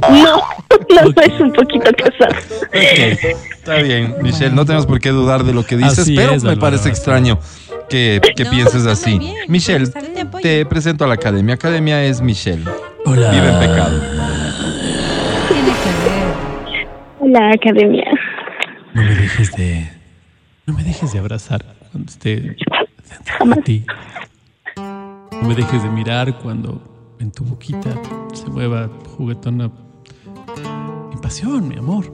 no, 0.09 0.43
no 1.03 1.23
es 1.23 1.41
un 1.41 1.53
poquito 1.53 1.91
casado. 1.93 2.39
Está 2.73 3.77
bien, 3.77 4.15
Michelle, 4.23 4.55
no 4.55 4.65
tenemos 4.65 4.87
por 4.87 5.01
qué 5.01 5.09
dudar 5.11 5.43
de 5.45 5.53
lo 5.53 5.65
que 5.67 5.77
dices, 5.77 5.99
Así 6.01 6.15
pero 6.15 6.35
es, 6.35 6.45
me 6.45 6.57
parece 6.57 6.89
extraño 6.89 7.39
que, 7.89 8.21
que 8.37 8.45
pienses 8.47 8.87
así. 8.87 9.19
Michelle, 9.49 9.89
te 10.41 10.65
presento 10.67 11.05
a 11.05 11.09
la 11.09 11.15
academia. 11.15 11.55
Academia 11.57 12.05
es 12.05 12.21
Michelle. 12.21 12.65
Hola. 13.05 13.31
Vive 13.31 13.49
en 13.49 13.59
pecado. 13.59 14.01
La 17.27 17.51
academia. 17.51 18.05
No 18.95 19.03
me 19.03 19.15
dejes 19.15 19.53
de. 19.53 19.89
No 20.67 20.75
me 20.75 20.83
dejes 20.85 21.13
de 21.13 21.19
abrazar 21.19 21.65
cuando 21.91 22.11
esté 22.11 22.57
cerca 23.05 23.45
de 23.45 23.63
ti. 23.63 23.87
No 24.77 25.49
me 25.49 25.55
dejes 25.55 25.83
de 25.83 25.89
mirar 25.91 26.39
cuando 26.39 27.17
en 27.21 27.31
tu 27.31 27.45
boquita 27.45 27.91
se 28.35 28.47
mueva 28.47 28.89
juguetona 29.17 29.71
mi 31.11 31.17
pasión, 31.21 31.69
mi 31.69 31.77
amor. 31.77 32.13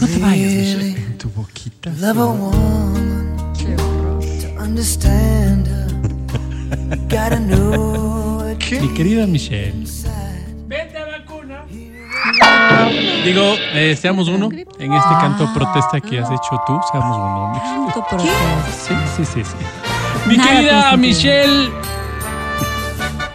No 0.00 0.06
te 0.06 0.18
vayas, 0.18 0.52
Michelle. 0.52 0.90
En 0.90 1.18
tu 1.18 1.30
boquita. 1.30 1.90
Love 2.00 2.18
a 2.18 2.26
woman 2.26 3.36
to 3.54 4.62
understand 4.62 5.66
her. 5.66 5.88
Gotta 7.08 7.40
know 7.40 8.48
it. 8.50 8.80
Mi 8.80 8.88
querida 8.94 9.26
Michelle. 9.26 9.84
Digo, 13.24 13.54
eh, 13.72 13.96
seamos 14.00 14.28
uno. 14.28 14.48
En 14.78 14.92
este 14.92 15.14
canto 15.20 15.52
protesta 15.52 16.00
que 16.00 16.18
has 16.18 16.30
hecho 16.30 16.62
tú, 16.66 16.80
seamos 16.90 17.16
uno. 17.16 17.52
Michelle. 18.16 18.34
Sí, 18.70 18.94
sí, 19.16 19.24
sí, 19.24 19.44
sí. 19.44 19.56
Mi 20.26 20.36
Nada 20.36 20.50
querida 20.50 20.96
Michelle. 20.96 21.70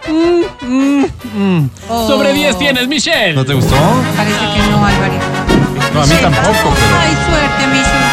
Mm, 0.07 0.65
mm, 0.65 1.05
mm. 1.33 1.69
Oh. 1.89 2.07
Sobre 2.07 2.33
10 2.33 2.57
tienes, 2.57 2.87
Michelle. 2.87 3.33
¿No 3.33 3.45
te 3.45 3.53
gustó? 3.53 3.75
Parece 4.17 4.39
que 4.39 4.71
no, 4.71 4.85
Alvarito. 4.85 5.25
No, 5.93 6.01
a 6.01 6.05
mí 6.05 6.15
tampoco, 6.21 6.73
pero. 6.75 6.97
Ay, 6.99 7.17
suerte, 7.29 7.67
Michelle. 7.67 8.09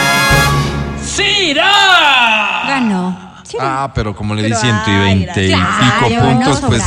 ¡Sira! 1.05 2.65
Ganó. 2.66 3.27
Ah, 3.61 3.90
pero 3.94 4.15
como 4.15 4.35
le 4.35 4.43
di 4.43 4.55
120 4.55 5.47
y 5.47 5.55
pico 5.55 6.20
puntos, 6.20 6.61
pues 6.66 6.82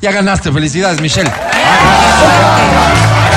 ya 0.00 0.10
ganaste. 0.10 0.50
Felicidades, 0.50 1.00
Michelle 1.00 1.30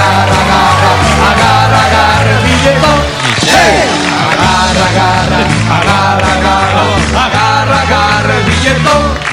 agarra, 0.02 0.36
agarra, 0.44 0.92
agarra, 1.32 1.80
agarra 1.86 2.32
el 2.32 2.44
billetón. 2.44 3.00
¡Hey! 3.42 3.90
Agarra, 4.32 4.86
agarra, 4.90 5.40
agarra. 5.78 6.01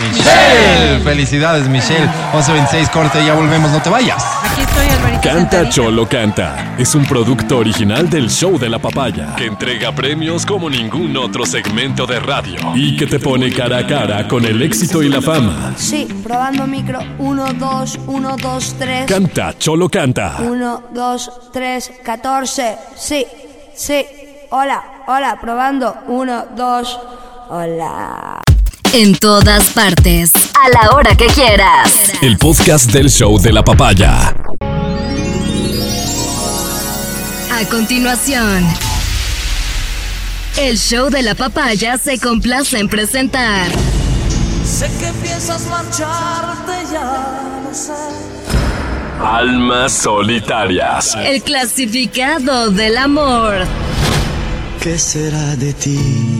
Michelle, 0.00 1.00
felicidades, 1.04 1.68
Michelle. 1.68 2.08
11.26, 2.32 2.90
corte, 2.90 3.24
ya 3.24 3.34
volvemos, 3.34 3.70
no 3.70 3.82
te 3.82 3.90
vayas. 3.90 4.24
Aquí 4.42 4.62
estoy, 4.62 4.86
Alvarito. 4.88 5.20
Canta 5.20 5.68
Cholo 5.68 6.08
Canta 6.08 6.74
es 6.78 6.94
un 6.94 7.04
producto 7.04 7.58
original 7.58 8.08
del 8.08 8.30
show 8.30 8.58
de 8.58 8.68
la 8.68 8.78
papaya 8.78 9.34
que 9.36 9.46
entrega 9.46 9.92
premios 9.94 10.46
como 10.46 10.70
ningún 10.70 11.16
otro 11.16 11.44
segmento 11.44 12.06
de 12.06 12.20
radio 12.20 12.58
y 12.74 12.96
que 12.96 13.06
te 13.06 13.18
pone 13.18 13.52
cara 13.52 13.78
a 13.78 13.86
cara 13.86 14.26
con 14.28 14.44
el 14.44 14.62
éxito 14.62 15.02
y 15.02 15.08
la 15.08 15.20
fama. 15.20 15.74
Sí, 15.76 16.08
probando 16.22 16.66
micro. 16.66 17.00
1, 17.18 17.52
2, 17.54 17.98
1, 18.06 18.36
2, 18.40 18.74
3. 18.78 19.06
Canta 19.06 19.58
Cholo 19.58 19.88
Canta. 19.88 20.36
1, 20.40 20.82
2, 20.94 21.30
3, 21.52 21.92
14. 22.02 22.78
Sí, 22.96 23.26
sí. 23.74 24.06
Hola, 24.50 24.82
hola, 25.06 25.38
probando. 25.40 25.94
1, 26.06 26.46
2. 26.56 27.00
Hola. 27.50 28.40
En 28.94 29.14
todas 29.14 29.70
partes. 29.70 30.32
A 30.54 30.68
la 30.70 30.96
hora 30.96 31.14
que 31.14 31.26
quieras. 31.26 32.12
El 32.22 32.38
podcast 32.38 32.90
del 32.90 33.10
show 33.10 33.38
de 33.38 33.52
la 33.52 33.62
papaya. 33.62 34.34
A 37.52 37.68
continuación. 37.70 38.66
El 40.56 40.78
show 40.78 41.10
de 41.10 41.22
la 41.22 41.34
papaya 41.34 41.98
se 41.98 42.18
complace 42.18 42.78
en 42.78 42.88
presentar. 42.88 43.70
Sé 44.64 44.86
que 44.98 45.12
piensas 45.22 45.66
marcharte, 45.66 46.72
ya 46.90 47.70
sé. 47.72 47.92
Almas 49.22 49.92
solitarias. 49.92 51.14
El 51.16 51.42
clasificado 51.42 52.70
del 52.70 52.96
amor. 52.96 53.66
¿Qué 54.82 54.98
será 54.98 55.56
de 55.56 55.72
ti? 55.74 56.37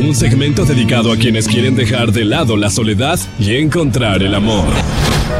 Un 0.00 0.14
segmento 0.14 0.64
dedicado 0.64 1.12
a 1.12 1.16
quienes 1.16 1.46
quieren 1.46 1.76
dejar 1.76 2.10
de 2.10 2.24
lado 2.24 2.56
la 2.56 2.70
soledad 2.70 3.18
y 3.38 3.56
encontrar 3.56 4.22
el 4.22 4.34
amor. 4.34 4.64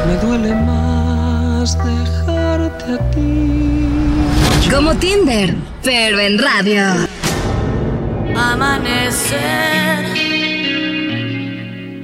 Me 0.07 0.17
duele 0.17 0.55
más 0.55 1.79
dejarte 1.79 2.93
a 2.93 3.11
ti. 3.11 4.71
Como 4.71 4.95
Tinder, 4.97 5.55
pero 5.83 6.21
en 6.21 6.39
radio. 6.39 6.85
Amanecer 8.37 9.39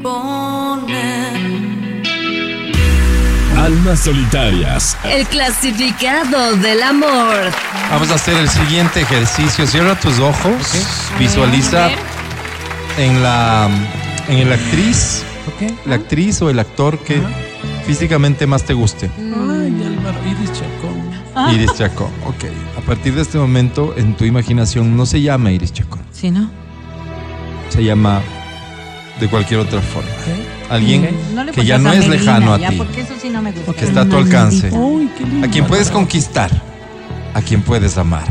con 0.02 0.88
él. 0.88 2.02
Almas 3.58 4.00
solitarias. 4.00 4.96
El 5.04 5.26
clasificado 5.26 6.56
del 6.56 6.82
amor. 6.82 7.52
Vamos 7.90 8.10
a 8.10 8.14
hacer 8.14 8.38
el 8.38 8.48
siguiente 8.48 9.02
ejercicio. 9.02 9.66
Cierra 9.66 9.94
tus 10.00 10.18
ojos. 10.18 10.54
Visualiza 11.18 11.90
en 12.98 13.22
la 13.22 13.68
en 14.28 14.48
la 14.48 14.54
actriz, 14.56 15.22
la 15.86 15.94
actriz 15.96 16.42
o 16.42 16.50
el 16.50 16.58
actor 16.58 16.98
que 16.98 17.20
físicamente 17.86 18.46
más 18.46 18.64
te 18.64 18.74
guste. 18.74 19.10
Ay, 19.16 19.82
Álvaro, 19.86 20.18
Iris 20.26 20.50
Chacón. 20.52 21.54
Iris 21.54 21.74
Chacón. 21.74 22.10
Ok. 22.26 22.44
A 22.76 22.80
partir 22.80 23.14
de 23.14 23.22
este 23.22 23.38
momento, 23.38 23.94
en 23.96 24.14
tu 24.16 24.24
imaginación 24.24 24.96
no 24.96 25.06
se 25.06 25.20
llama 25.20 25.52
Iris 25.52 25.72
Chacón. 25.72 26.00
¿Sí, 26.12 26.30
no? 26.30 26.50
Se 27.68 27.84
llama 27.84 28.20
de 29.20 29.28
cualquier 29.28 29.60
otra 29.60 29.80
forma. 29.80 30.10
Alguien 30.68 31.08
No 31.34 31.46
que 31.52 31.64
ya 31.64 31.78
no 31.78 31.92
es 31.92 32.08
Melina, 32.08 32.16
lejano 32.16 32.54
a 32.54 32.58
ti. 32.58 32.76
porque 32.76 33.02
eso 33.02 33.14
sí 33.20 33.28
no 33.28 33.40
me 33.40 33.52
gusta. 33.52 33.72
Que 33.72 33.84
está 33.84 34.00
a 34.00 34.08
tu 34.08 34.16
alcance. 34.16 34.70
Uy, 34.72 35.08
qué 35.16 35.24
lindo. 35.24 35.46
A 35.46 35.50
quien 35.50 35.66
puedes 35.66 35.90
conquistar. 35.90 36.50
A 37.34 37.40
quien 37.42 37.62
puedes 37.62 37.96
amar. 37.98 38.24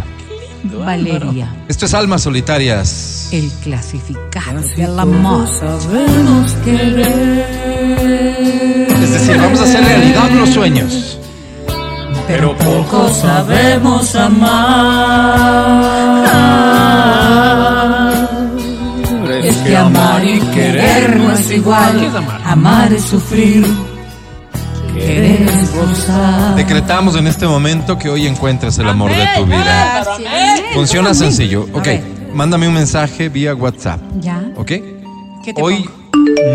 Valeria, 0.74 1.54
Esto 1.68 1.86
es 1.86 1.94
Almas 1.94 2.24
Solitarias. 2.24 3.30
el 3.32 3.50
clasificado 3.64 4.62
del 4.76 5.00
amor. 5.00 5.48
Sabemos 5.48 6.52
querer. 6.64 7.46
Es 9.02 9.12
decir, 9.12 9.38
vamos 9.38 9.60
a 9.60 9.64
hacer 9.64 9.84
realidad 9.84 10.30
los 10.32 10.50
sueños. 10.50 11.20
Pero 12.28 12.58
poco 12.58 13.14
sabemos 13.14 14.16
amar. 17.66 18.30
Es 19.44 19.58
que 19.58 19.78
amar 19.78 20.24
y 20.26 20.40
querer 20.40 21.18
no 21.18 21.32
es 21.32 21.52
igual. 21.52 22.12
Amar 22.46 22.92
es 22.94 23.04
sufrir. 23.04 23.66
Decretamos 26.56 27.16
en 27.16 27.28
este 27.28 27.46
momento 27.48 27.98
que 27.98 28.10
hoy 28.10 28.28
encuentres 28.28 28.78
el 28.78 28.88
amor 28.88 29.12
de 29.12 29.26
tu 29.38 29.46
vida. 29.46 30.06
Funciona 30.74 31.14
sencillo. 31.14 31.68
Ok, 31.74 31.88
mándame 32.34 32.68
un 32.68 32.74
mensaje 32.74 33.30
vía 33.30 33.54
WhatsApp. 33.56 34.00
¿Ya? 34.20 34.44
¿Ok? 34.56 34.68
¿Qué 35.44 35.54
te 35.54 35.62
Hoy 35.62 35.90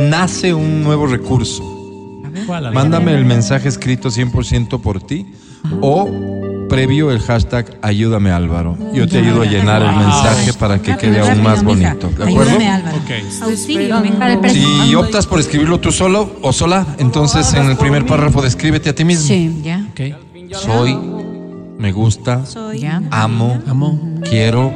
nace 0.08 0.54
un 0.54 0.82
nuevo 0.82 1.06
recurso. 1.06 1.62
Mándame 2.72 3.14
el 3.14 3.24
mensaje 3.24 3.68
escrito 3.68 4.08
100% 4.08 4.80
por 4.80 5.02
ti 5.02 5.26
o 5.80 6.08
previo 6.70 7.10
el 7.10 7.20
hashtag 7.20 7.76
ayúdame 7.82 8.30
Álvaro. 8.30 8.78
Yo 8.94 9.06
te 9.06 9.18
ayudo 9.18 9.42
a 9.42 9.44
llenar 9.44 9.82
el 9.82 9.94
mensaje 9.94 10.52
para 10.54 10.80
que 10.80 10.96
quede 10.96 11.20
aún 11.20 11.42
más 11.42 11.62
bonito. 11.62 12.08
¿De 12.08 12.30
acuerdo? 12.30 12.58
Si 14.48 14.94
optas 14.94 15.26
por 15.26 15.40
escribirlo 15.40 15.80
tú 15.80 15.92
solo 15.92 16.38
o 16.40 16.52
sola, 16.52 16.86
entonces 16.98 17.52
en 17.54 17.68
el 17.68 17.76
primer 17.76 18.06
párrafo 18.06 18.40
descríbete 18.40 18.90
a 18.90 18.94
ti 18.94 19.04
mismo. 19.04 19.26
Sí, 19.26 19.60
ya. 19.62 19.84
Ok. 19.90 20.00
Soy, 20.54 20.96
me 21.78 21.92
gusta, 21.92 22.42
amo, 23.10 23.60
Amo. 23.66 24.20
quiero, 24.28 24.72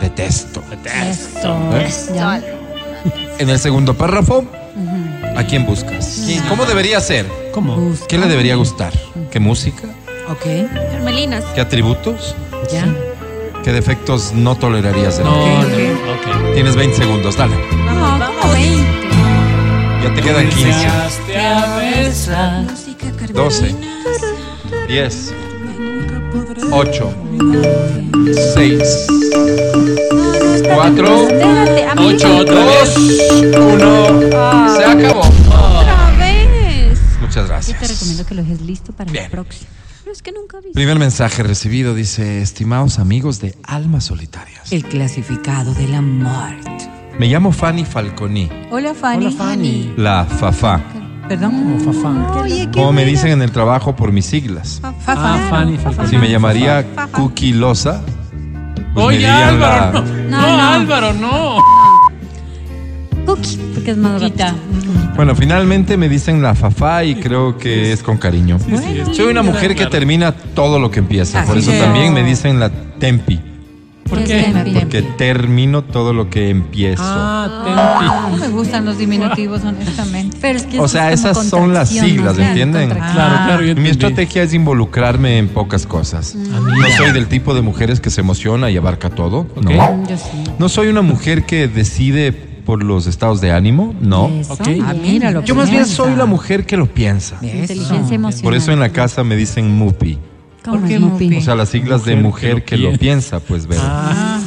detesto. 0.00 0.62
Esto. 1.10 1.56
¿Eh? 1.72 2.40
En 3.38 3.50
el 3.50 3.58
segundo 3.58 3.94
párrafo, 3.94 4.44
¿a 5.36 5.44
quién 5.44 5.66
buscas? 5.66 6.26
¿Cómo 6.48 6.64
debería 6.64 7.00
ser? 7.00 7.26
¿Cómo? 7.52 7.92
¿Qué 8.08 8.18
le 8.18 8.26
debería 8.26 8.56
gustar? 8.56 8.92
¿Qué 9.30 9.40
música? 9.40 9.88
Ok. 10.28 10.46
Hermelinas. 10.46 11.44
¿Qué 11.54 11.60
atributos? 11.60 12.34
Ya. 12.72 12.86
¿Qué 13.62 13.72
defectos 13.72 14.32
no 14.32 14.56
tolerarías 14.56 15.18
de 15.18 15.24
No, 15.24 15.44
él? 15.46 15.94
no, 16.04 16.12
ok. 16.12 16.54
Tienes 16.54 16.76
20 16.76 16.96
segundos, 16.96 17.36
dale. 17.36 17.54
No, 17.86 18.18
como 18.40 18.52
20. 18.52 18.84
Ya 20.02 20.14
te 20.14 20.20
quedan 20.22 20.48
15, 20.48 20.68
Enseñaste 20.70 21.38
a 21.38 21.76
besar. 21.76 22.64
12, 23.32 23.74
10, 24.88 25.34
8, 26.70 27.12
6, 28.54 29.06
4, 30.74 31.06
Espérate, 31.28 31.84
a 31.86 31.94
mí 31.94 32.06
8 32.14 32.36
otra 32.36 32.64
vez. 32.66 32.96
1. 32.96 34.76
Se 34.76 34.84
acabó. 34.84 35.20
otra 35.20 36.14
vez. 36.18 36.98
Muchas 37.20 37.34
Yo 37.34 37.42
te 37.42 37.48
gracias. 37.48 37.88
recomiendo 37.90 38.26
que 38.26 38.34
lo 38.34 38.42
dejes 38.42 38.60
listo 38.60 38.92
para 38.92 39.10
Bien. 39.10 39.24
el 39.24 39.30
próximo. 39.30 39.66
Es 40.14 40.22
que 40.22 40.30
nunca 40.30 40.60
vi. 40.60 40.70
Primer 40.72 40.96
mensaje 41.00 41.42
recibido 41.42 41.92
dice, 41.92 42.40
estimados 42.40 43.00
amigos 43.00 43.40
de 43.40 43.56
Almas 43.64 44.04
Solitarias. 44.04 44.70
El 44.70 44.84
clasificado 44.84 45.74
del 45.74 45.92
amor. 45.92 46.54
Me 47.18 47.26
llamo 47.26 47.50
Fanny 47.50 47.84
Falconi, 47.84 48.48
Hola, 48.70 48.94
Fanny. 48.94 49.26
Hola, 49.26 49.36
Fanny. 49.36 49.92
la 49.96 50.24
Fafá. 50.24 50.80
Perdón. 51.28 51.50
Como 51.50 51.92
Fafá. 51.92 52.32
Oye, 52.42 52.68
Como 52.72 52.92
me 52.92 53.04
dicen 53.04 53.32
en 53.32 53.42
el 53.42 53.50
trabajo 53.50 53.96
por 53.96 54.12
mis 54.12 54.24
siglas. 54.26 54.78
Fafa. 55.00 55.34
Ah, 55.34 55.46
Fanny. 55.50 55.78
Falcón. 55.78 56.06
Si 56.08 56.16
me 56.16 56.30
llamaría 56.30 56.86
Cookie 57.10 57.52
Loza, 57.52 58.00
pues 58.94 59.06
Oye, 59.06 59.18
la... 59.22 59.48
Álvaro, 59.48 60.00
no. 60.04 60.12
No, 60.30 60.40
No, 60.40 60.56
no. 60.56 60.62
Álvaro, 60.62 61.12
no. 61.14 61.58
Cookie, 63.26 63.56
porque 63.74 63.90
es 63.90 63.96
más 63.96 64.22
rápido. 64.22 64.46
Bueno, 65.16 65.34
finalmente 65.36 65.96
me 65.96 66.08
dicen 66.08 66.42
la 66.42 66.54
Fafá 66.54 67.04
y 67.04 67.14
creo 67.16 67.56
que 67.56 67.92
es 67.92 68.02
con 68.02 68.16
cariño. 68.18 68.58
sí, 68.58 68.74
es 69.08 69.16
Soy 69.16 69.26
una 69.26 69.42
mujer 69.42 69.74
que 69.76 69.86
termina 69.86 70.32
todo 70.32 70.78
lo 70.78 70.90
que 70.90 70.98
empieza, 70.98 71.44
por 71.44 71.56
Así 71.56 71.66
eso 71.68 71.72
es. 71.72 71.80
también 71.82 72.12
me 72.12 72.24
dicen 72.24 72.58
la 72.58 72.70
Tempi, 72.98 73.40
¿Por 74.08 74.22
qué? 74.24 74.42
Tempi. 74.42 74.72
porque 74.72 75.02
termino 75.02 75.82
todo 75.82 76.12
lo 76.12 76.28
que 76.30 76.50
empiezo. 76.50 77.02
Ah, 77.04 78.28
No 78.32 78.36
me 78.38 78.48
gustan 78.48 78.84
los 78.84 78.98
diminutivos, 78.98 79.62
honestamente. 79.64 80.36
Pero 80.40 80.58
es 80.58 80.64
que 80.66 80.78
O 80.80 80.88
sea, 80.88 81.12
esas 81.12 81.46
son 81.46 81.72
las 81.72 81.88
siglas, 81.90 82.36
¿no? 82.36 82.44
¿entienden? 82.44 82.88
Tempi. 82.88 82.94
Contracción. 83.00 83.14
Claro, 83.28 83.44
claro. 83.46 83.62
yo 83.64 83.74
Mi 83.76 83.88
estrategia 83.90 84.42
es 84.42 84.52
involucrarme 84.52 85.38
en 85.38 85.48
pocas 85.48 85.86
cosas. 85.86 86.34
No 86.34 86.88
soy 86.96 87.12
del 87.12 87.28
tipo 87.28 87.54
de 87.54 87.62
mujeres 87.62 88.00
que 88.00 88.10
se 88.10 88.20
emociona 88.20 88.68
y 88.70 88.76
abarca 88.76 89.10
todo, 89.10 89.46
Ok. 89.56 89.70
no. 89.70 90.06
Yo 90.08 90.16
sí. 90.16 90.24
No 90.58 90.68
soy 90.68 90.88
una 90.88 91.02
mujer 91.02 91.44
que 91.44 91.66
decide 91.68 92.53
por 92.64 92.82
los 92.82 93.06
estados 93.06 93.40
de 93.40 93.52
ánimo, 93.52 93.94
no. 94.00 94.28
Eso, 94.28 94.54
Ok. 94.54 94.66
bien. 94.68 94.84
Ah, 94.86 94.94
mira 94.94 95.30
lo 95.30 95.42
Yo 95.44 95.54
más 95.54 95.66
bien 95.70 95.82
piensa. 95.84 95.96
soy 95.96 96.14
la 96.16 96.24
mujer 96.26 96.64
que 96.66 96.76
lo 96.76 96.86
piensa. 96.86 97.36
Inteligencia 97.42 98.14
emocional. 98.14 98.42
Por 98.44 98.54
eso 98.54 98.72
en 98.72 98.80
la 98.80 98.88
casa 98.90 99.22
me 99.24 99.36
dicen 99.36 99.70
mupi. 99.70 100.18
¿Cómo 100.64 100.78
¿Por 100.80 100.88
qué 100.88 100.98
Mupi? 100.98 101.36
O 101.36 101.40
sea, 101.42 101.54
las 101.54 101.68
siglas 101.68 102.04
de 102.06 102.16
mujer 102.16 102.64
que 102.64 102.78
lo 102.78 102.96
piensa, 102.96 103.38
pues 103.40 103.66
ver. 103.66 103.78
Ah, 103.82 104.40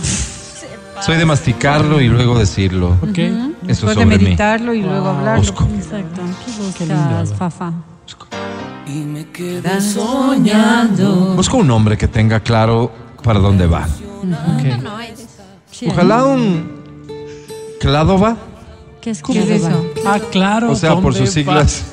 Soy 1.05 1.15
de 1.17 1.25
masticarlo 1.25 2.01
y 2.01 2.07
luego 2.07 2.39
decirlo. 2.39 2.97
ok. 3.03 3.17
Eso 3.19 3.51
Después 3.67 3.95
de 3.95 4.03
sobre 4.03 4.17
mí. 4.17 4.23
meditarlo 4.25 4.73
y 4.73 4.81
luego 4.81 5.09
hablarlo. 5.09 5.41
Busco. 5.43 5.67
Exacto. 5.75 6.21
¿Qué 6.75 6.85
lindo, 6.87 7.03
buscas. 7.19 7.33
Fafa? 7.37 7.71
Y 8.87 8.99
me 9.01 9.27
quedé 9.27 9.79
soñando. 9.81 11.35
Busco 11.35 11.57
un 11.57 11.69
hombre 11.71 11.97
que 11.97 12.07
tenga 12.07 12.39
claro 12.39 12.91
para 13.23 13.39
dónde 13.39 13.67
va. 13.67 13.85
ok. 13.85 14.81
No 14.81 14.97
hay 14.97 15.09
de 15.09 15.13
eso. 15.23 15.43
Sí, 15.69 15.87
Ojalá 15.89 16.23
un 16.25 16.76
Cladova, 17.79 18.37
¿Qué 19.01 19.11
es, 19.11 19.21
¿Qué 19.21 19.39
es 19.39 19.49
eso? 19.63 19.85
Ah, 20.05 20.19
claro. 20.31 20.71
o 20.71 20.75
sea, 20.75 20.95
por 20.95 21.13
¿dónde 21.13 21.19
sus 21.19 21.29
va? 21.29 21.33
siglas, 21.33 21.85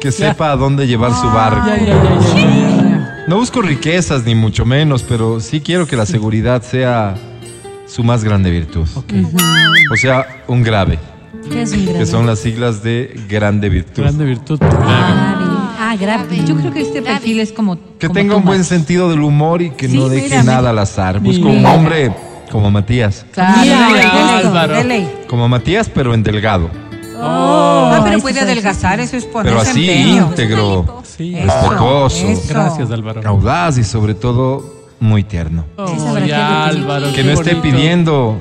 que 0.00 0.10
sepa 0.10 0.50
a 0.52 0.56
dónde 0.56 0.86
llevar 0.86 1.12
su 1.14 1.26
barco. 1.28 1.66
Ya, 1.66 1.76
ya, 1.78 1.86
ya, 1.86 1.94
ya, 1.94 2.34
ya, 2.34 2.82
ya. 2.82 3.24
No 3.28 3.36
busco 3.36 3.60
riquezas 3.62 4.24
ni 4.24 4.34
mucho 4.34 4.64
menos, 4.64 5.02
pero 5.02 5.40
sí 5.40 5.60
quiero 5.60 5.86
que 5.86 5.96
la 5.96 6.06
seguridad 6.06 6.62
sea 6.62 7.16
su 7.86 8.02
más 8.02 8.24
grande 8.24 8.50
virtud. 8.50 8.86
O 9.92 9.96
sea, 9.96 10.26
un 10.48 10.62
grave, 10.62 10.98
¿Qué 11.50 11.62
es 11.62 11.72
un 11.72 11.84
grave? 11.84 11.98
que 12.00 12.06
son 12.06 12.26
las 12.26 12.38
siglas 12.40 12.82
de 12.82 13.14
grande 13.28 13.68
virtud. 13.68 14.02
Grande 14.02 14.24
virtud. 14.24 14.58
Grave. 14.58 15.44
Ah, 15.78 15.94
grave. 16.00 16.42
Yo 16.46 16.56
creo 16.56 16.72
que 16.72 16.80
este 16.80 17.02
perfil 17.02 17.38
es 17.40 17.52
como. 17.52 17.76
Que 17.98 18.08
como 18.08 18.14
tenga 18.14 18.34
un 18.34 18.42
Tomás. 18.42 18.46
buen 18.56 18.64
sentido 18.64 19.08
del 19.10 19.20
humor 19.22 19.62
y 19.62 19.70
que 19.70 19.88
Sí, 19.88 19.96
no 19.96 20.08
deje 20.08 20.30
mira, 20.30 20.42
nada 20.42 20.70
al 20.70 20.78
azar. 20.78 21.20
Busco 21.20 21.46
Mira. 21.48 21.58
un 21.60 21.66
hombre 21.66 22.12
como 22.50 22.70
Matías. 22.70 23.24
Claro, 23.32 23.60
Mira, 23.62 23.86
de 23.88 23.92
ley, 23.94 24.06
Álvaro. 24.44 24.74
de 24.74 24.84
ley. 24.84 25.10
Como 25.28 25.48
Matías, 25.48 25.88
pero 25.88 26.14
en 26.14 26.22
delgado. 26.22 26.70
Ah, 27.18 28.00
pero 28.04 28.18
puede 28.20 28.40
adelgazar, 28.40 29.00
eso 29.00 29.16
es 29.16 29.24
ponerse 29.24 29.58
Pero 29.58 29.70
así 29.70 29.90
empeño. 29.90 30.26
íntegro, 30.28 31.02
Sí. 31.16 31.34
Respetuoso, 31.34 32.26
eso. 32.28 32.42
Gracias, 32.48 32.90
Álvaro. 32.90 33.22
audaz 33.26 33.78
y 33.78 33.84
sobre 33.84 34.14
todo 34.14 34.84
muy 35.00 35.24
tierno. 35.24 35.64
Sí, 35.86 35.94
sabrá 35.98 36.12
Oye, 36.12 36.26
qué 36.26 36.34
Álvaro. 36.34 37.06
Que 37.06 37.12
qué 37.12 37.24
no 37.24 37.30
esté 37.32 37.54
bonito. 37.54 37.62
pidiendo 37.62 38.36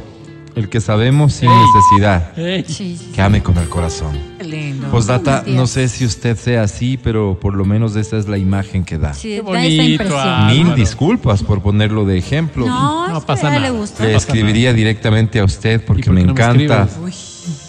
el 0.55 0.67
que 0.69 0.81
sabemos 0.81 1.33
sin 1.33 1.49
necesidad. 1.49 2.37
Ey. 2.37 2.65
Sí, 2.67 2.97
sí. 2.97 3.11
Que 3.13 3.21
ame 3.21 3.41
con 3.41 3.57
el 3.57 3.69
corazón. 3.69 4.17
Lindo. 4.55 4.87
Postdata, 4.89 5.43
no 5.47 5.67
sé 5.67 5.87
si 5.89 6.05
usted 6.05 6.37
sea 6.37 6.63
así, 6.63 6.97
pero 6.97 7.37
por 7.39 7.53
lo 7.55 7.65
menos 7.65 7.95
esa 7.95 8.17
es 8.17 8.27
la 8.27 8.37
imagen 8.37 8.83
que 8.85 8.97
da. 8.97 9.13
Sí, 9.13 9.29
Qué 9.29 9.35
da 9.35 9.41
esa 9.41 9.47
bonito, 9.51 9.83
impresión. 9.83 10.19
ah. 10.21 10.49
Mil 10.51 10.75
disculpas 10.75 11.43
por 11.43 11.61
ponerlo 11.61 12.05
de 12.05 12.17
ejemplo. 12.17 12.65
No, 12.67 13.07
No 13.09 13.21
pasa 13.25 13.41
que 13.41 13.47
a 13.47 13.55
él 13.57 13.61
le 13.63 13.67
nada. 13.69 13.79
gusta. 13.79 14.03
Le 14.05 14.15
escribiría 14.15 14.73
directamente 14.73 15.39
a 15.39 15.43
usted 15.45 15.83
porque 15.85 16.03
por 16.05 16.13
me 16.13 16.21
encanta, 16.21 16.87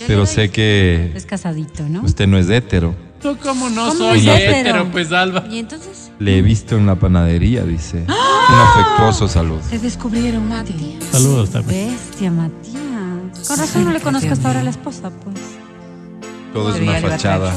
pero 0.07 0.27
sé 0.27 0.51
que 0.51 1.13
Es 1.15 1.27
casadito, 1.27 1.89
¿no? 1.89 2.03
usted 2.03 2.27
no 2.27 2.39
es 2.39 2.49
hétero. 2.49 2.95
No, 3.25 3.37
¿Cómo 3.39 3.69
no 3.71 3.89
¿Cómo 3.89 3.99
soy 4.11 4.29
hétero? 4.29 4.53
hétero? 4.57 4.89
Pues, 4.93 5.11
Álvaro. 5.11 5.53
Y 5.53 5.59
entonces 5.59 6.11
Le 6.21 6.39
he 6.39 6.43
visto 6.43 6.77
en 6.77 6.87
la 6.87 6.95
panadería, 6.95 7.65
dice. 7.65 8.05
Un 8.07 8.55
afectuoso 8.55 9.27
saludo. 9.27 9.61
Se 9.69 9.79
descubrieron, 9.81 10.49
Mati. 10.49 10.97
Saludos 11.11 11.51
también. 11.51 11.91
bestia, 11.91 12.31
Matías. 12.31 13.49
Con 13.49 13.59
razón 13.59 13.85
no 13.85 13.91
le 13.93 14.01
conozco 14.01 14.31
hasta 14.33 14.49
ahora 14.49 14.61
a 14.61 14.65
la 14.65 14.71
esposa, 14.71 15.11
pues. 15.11 15.37
Todo 16.57 16.75
es 16.75 16.81
una 16.81 17.01
fachada. 17.01 17.55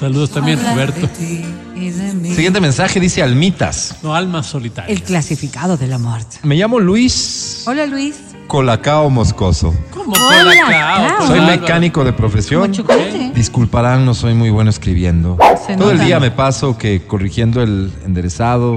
Saludos 0.00 0.30
también, 0.30 0.58
Roberto. 0.62 1.06
Siguiente 1.14 2.60
mensaje 2.62 2.98
dice 2.98 3.22
Almitas. 3.22 3.96
No, 4.02 4.14
almas 4.14 4.46
solitarias. 4.46 4.98
El 4.98 5.04
clasificado 5.04 5.76
de 5.76 5.86
la 5.86 5.98
muerte. 5.98 6.38
Me 6.44 6.54
llamo 6.54 6.80
Luis 6.80 7.62
Hola 7.66 7.84
Luis. 7.84 8.16
Colacao 8.46 9.10
Moscoso. 9.10 9.74
¿Cómo 9.92 10.12
Colacao? 10.12 10.68
Cao. 10.70 11.26
Soy 11.26 11.40
mecánico 11.40 12.04
de 12.04 12.12
profesión. 12.12 12.72
Disculparán, 13.34 14.04
no 14.04 14.14
soy 14.14 14.34
muy 14.34 14.50
bueno 14.50 14.70
escribiendo. 14.70 15.36
Se 15.66 15.76
Todo 15.76 15.90
el 15.90 15.96
nota. 15.96 16.06
día 16.06 16.20
me 16.20 16.30
paso 16.30 16.78
que 16.78 17.02
corrigiendo 17.06 17.62
el 17.62 17.92
enderezado, 18.04 18.76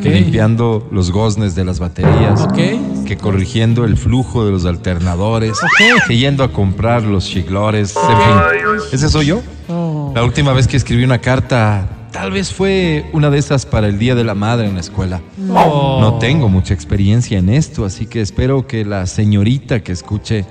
que 0.00 0.10
limpiando 0.10 0.86
los 0.92 1.10
goznes 1.10 1.54
de 1.54 1.64
las 1.64 1.78
baterías, 1.80 2.42
Ok. 2.42 3.04
que 3.06 3.16
corrigiendo 3.20 3.84
el 3.84 3.96
flujo 3.96 4.44
de 4.44 4.52
los 4.52 4.64
alternadores, 4.64 5.58
que 6.06 6.16
yendo 6.16 6.44
a 6.44 6.52
comprar 6.52 7.02
los 7.02 7.26
chiglores, 7.26 7.94
en 7.96 8.02
fin. 8.16 8.88
¿Ese 8.92 9.08
soy 9.08 9.26
yo? 9.26 9.40
Oh. 9.68 10.12
La 10.14 10.22
última 10.24 10.52
vez 10.52 10.66
que 10.68 10.76
escribí 10.76 11.04
una 11.04 11.18
carta, 11.18 11.86
tal 12.12 12.30
vez 12.30 12.52
fue 12.52 13.08
una 13.12 13.30
de 13.30 13.38
esas 13.38 13.66
para 13.66 13.86
el 13.88 13.98
Día 13.98 14.14
de 14.14 14.24
la 14.24 14.34
Madre 14.34 14.66
en 14.68 14.74
la 14.74 14.80
escuela. 14.80 15.20
Oh. 15.50 15.98
No 16.00 16.18
tengo 16.18 16.48
mucha 16.48 16.74
experiencia 16.74 17.38
en 17.38 17.48
esto, 17.48 17.84
así 17.84 18.06
que 18.06 18.20
espero 18.20 18.66
que 18.66 18.84
la 18.84 19.06
señorita 19.06 19.80
que 19.82 19.92
escuche 19.92 20.44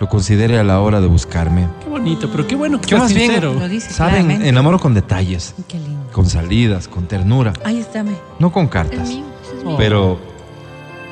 lo 0.00 0.08
considere 0.08 0.58
a 0.58 0.64
la 0.64 0.80
hora 0.80 1.00
de 1.00 1.06
buscarme. 1.06 1.68
Qué 1.82 1.88
bonito, 1.88 2.28
pero 2.30 2.46
qué 2.46 2.56
bueno 2.56 2.80
que 2.80 2.88
Yo 2.88 2.98
más 2.98 3.12
bien, 3.14 3.30
sincero. 3.30 3.54
Lo 3.54 3.68
dice 3.68 3.90
saben, 3.92 4.14
claramente. 4.24 4.48
enamoro 4.48 4.78
con 4.78 4.92
detalles, 4.94 5.54
Qué 5.68 5.78
lindo. 5.78 6.10
con 6.12 6.26
salidas, 6.26 6.88
con 6.88 7.06
ternura, 7.06 7.52
Ahí 7.64 7.78
está, 7.78 8.02
me. 8.02 8.12
no 8.38 8.50
con 8.52 8.64
El 8.64 8.70
cartas, 8.70 9.08
mío, 9.08 9.24
ese 9.44 9.56
es 9.58 9.64
mío. 9.64 9.76
pero 9.78 10.18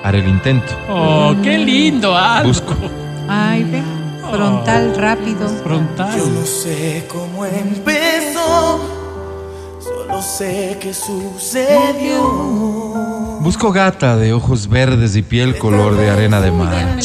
haré 0.02 0.18
el 0.18 0.28
intento. 0.28 0.72
Oh, 0.90 1.34
qué 1.42 1.58
lindo, 1.58 2.16
Álvaro. 2.16 2.48
Busco. 2.48 2.74
Ay, 3.28 3.62
ve. 3.64 3.82
Frontal, 4.30 4.94
rápido. 4.96 5.48
Frontal. 5.62 6.18
Yo 6.18 6.26
no 6.26 6.44
sé 6.46 7.04
cómo 7.08 7.44
empezó, 7.44 8.80
solo 10.02 10.22
sé 10.22 10.78
que 10.80 10.92
sucedió. 10.94 12.22
Busco 13.40 13.72
gata 13.72 14.16
de 14.16 14.32
ojos 14.32 14.68
verdes 14.68 15.16
y 15.16 15.22
piel 15.22 15.58
color 15.58 15.96
de 15.96 16.10
arena 16.10 16.40
de 16.40 16.52
mar. 16.52 16.98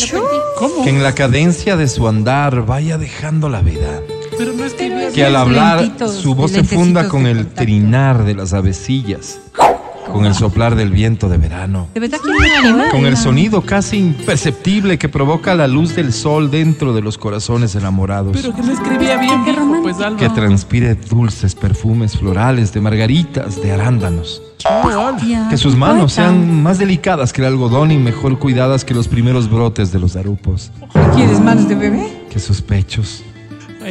¿Cómo? 0.58 0.84
que 0.84 0.90
en 0.90 1.04
la 1.04 1.14
cadencia 1.14 1.78
de 1.78 1.88
su 1.88 2.08
andar 2.08 2.66
vaya 2.66 2.98
dejando 2.98 3.48
la 3.50 3.62
vida. 3.62 4.02
Pero 4.38 4.54
no 4.54 4.66
escribías 4.66 5.14
que 5.14 5.24
al 5.24 5.34
Los 5.34 5.42
hablar 5.44 5.92
su 6.10 6.34
voz 6.34 6.52
se 6.52 6.64
funda 6.64 7.10
con 7.10 7.28
el 7.28 7.48
trinar 7.48 8.24
de 8.24 8.34
las 8.36 8.54
avecillas, 8.54 9.40
con 10.12 10.26
el 10.26 10.34
soplar 10.34 10.76
del 10.76 10.92
viento 10.92 11.30
de 11.30 11.38
verano, 11.38 11.88
¿De 11.94 12.00
verdad 12.00 12.18
que 12.24 12.90
con 12.92 13.06
el 13.06 13.18
sonido 13.18 13.62
casi 13.62 13.98
imperceptible 13.98 14.98
que 14.98 15.10
provoca 15.10 15.56
la 15.56 15.68
luz 15.68 15.96
del 15.96 16.14
sol 16.14 16.50
dentro 16.52 16.94
de 16.94 17.02
los 17.02 17.18
corazones 17.18 17.76
enamorados, 17.76 18.36
Pero 18.36 18.56
que 18.56 18.62
no 18.62 18.72
escribía 18.74 19.18
bien, 19.18 19.44
Qué 19.46 19.52
viejo, 19.52 19.82
pues 19.82 19.98
que 20.18 20.30
transpire 20.30 20.96
dulces 20.96 21.56
perfumes 21.56 22.18
florales 22.18 22.74
de 22.74 22.82
margaritas, 22.82 23.62
de 23.62 23.72
arándanos, 23.72 24.42
que 25.50 25.58
sus 25.58 25.76
manos 25.76 26.14
sean 26.14 26.62
más 26.64 26.78
delicadas 26.78 27.32
que 27.34 27.42
el 27.42 27.48
algodón 27.48 27.92
y 27.92 27.98
mejor 27.98 28.40
cuidadas 28.40 28.84
que 28.84 28.94
los 28.94 29.08
primeros 29.08 29.50
brotes 29.50 29.92
de 29.92 30.00
los 30.00 30.16
arupos, 30.16 30.72
¿Quieres 31.16 31.40
manos 31.40 31.68
de 31.68 31.76
bebé? 31.76 32.26
que 32.30 32.40
sus 32.40 32.62
pechos 32.62 33.24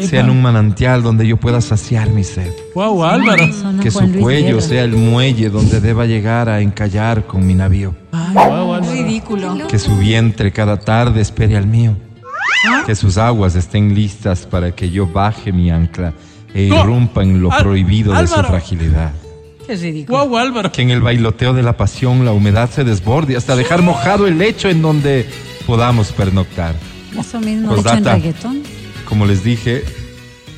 sean 0.03 0.31
un 0.31 0.43
manantial 0.43 1.03
donde 1.03 1.27
yo 1.27 1.37
pueda 1.37 1.61
saciar 1.61 2.11
mi 2.11 2.25
sed. 2.25 2.53
Wow, 2.75 3.05
Álvaro. 3.05 3.45
Que 3.83 3.91
su 3.91 4.01
Luis 4.03 4.23
cuello 4.23 4.61
sea 4.61 4.85
el 4.85 4.93
muelle 4.93 5.49
donde 5.51 5.81
deba 5.81 6.07
llegar 6.07 6.49
a 6.49 6.61
encallar 6.61 7.27
con 7.27 7.47
mi 7.47 7.55
navío. 7.55 7.95
Ay, 8.13 8.35
wow, 8.35 8.75
Álvaro. 8.75 8.93
Ridículo. 8.93 9.67
Que 9.69 9.79
su 9.79 9.97
vientre 9.97 10.53
cada 10.53 10.79
tarde 10.79 11.21
espere 11.21 11.57
al 11.57 11.67
mío. 11.67 11.97
Que 12.85 12.95
sus 12.95 13.17
aguas 13.19 13.55
estén 13.55 13.95
listas 13.95 14.47
para 14.47 14.73
que 14.73 14.91
yo 14.91 15.07
baje 15.07 15.53
mi 15.53 15.71
ancla 15.71 16.13
e 16.53 16.63
irrumpa 16.63 17.23
en 17.23 17.41
lo 17.41 17.51
prohibido 17.51 18.13
de 18.15 18.27
su 18.27 18.43
fragilidad. 18.43 19.13
Es 19.69 19.83
ridículo. 19.83 20.27
Wow, 20.27 20.39
Álvaro. 20.39 20.73
Que 20.73 20.83
en 20.83 20.91
el 20.91 21.01
bailoteo 21.01 21.53
de 21.53 21.63
la 21.63 21.77
pasión 21.77 22.25
la 22.25 22.33
humedad 22.33 22.71
se 22.71 22.85
desborde 22.85 23.37
hasta 23.37 23.57
dejar 23.57 23.83
mojado 23.83 24.27
el 24.27 24.39
lecho 24.39 24.69
en 24.69 24.81
donde 24.81 25.29
podamos 25.67 26.13
pernoctar. 26.13 26.75
Eso 27.19 27.41
mismo 27.41 27.69
Pues 27.69 27.81
hecho 27.81 27.97
en 27.97 28.05
reggaetón. 28.05 28.76
Como 29.07 29.25
les 29.27 29.43
dije, 29.45 29.85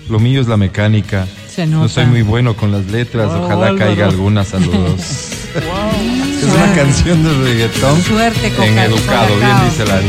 lo 0.08 0.18
mío 0.18 0.40
es 0.40 0.48
la 0.48 0.56
mecánica. 0.56 1.26
Se 1.48 1.66
No 1.66 1.88
soy 1.88 2.06
muy 2.06 2.22
bueno 2.22 2.54
con 2.56 2.72
las 2.72 2.86
letras, 2.86 3.28
Wow, 3.28 3.44
ojalá 3.44 3.66
Álvaro. 3.68 3.76
caiga 3.78 4.06
alguna, 4.06 4.44
saludos. 4.44 5.00
Wow. 5.54 6.36
Es 6.38 6.44
una 6.44 6.72
canción 6.74 7.24
de 7.24 7.32
reggaetón 7.42 8.02
Suerte, 8.02 8.50
Coca- 8.50 8.66
en 8.66 8.78
educado, 8.78 9.34
bien 9.38 9.56
dice 9.64 9.84
la. 9.86 10.00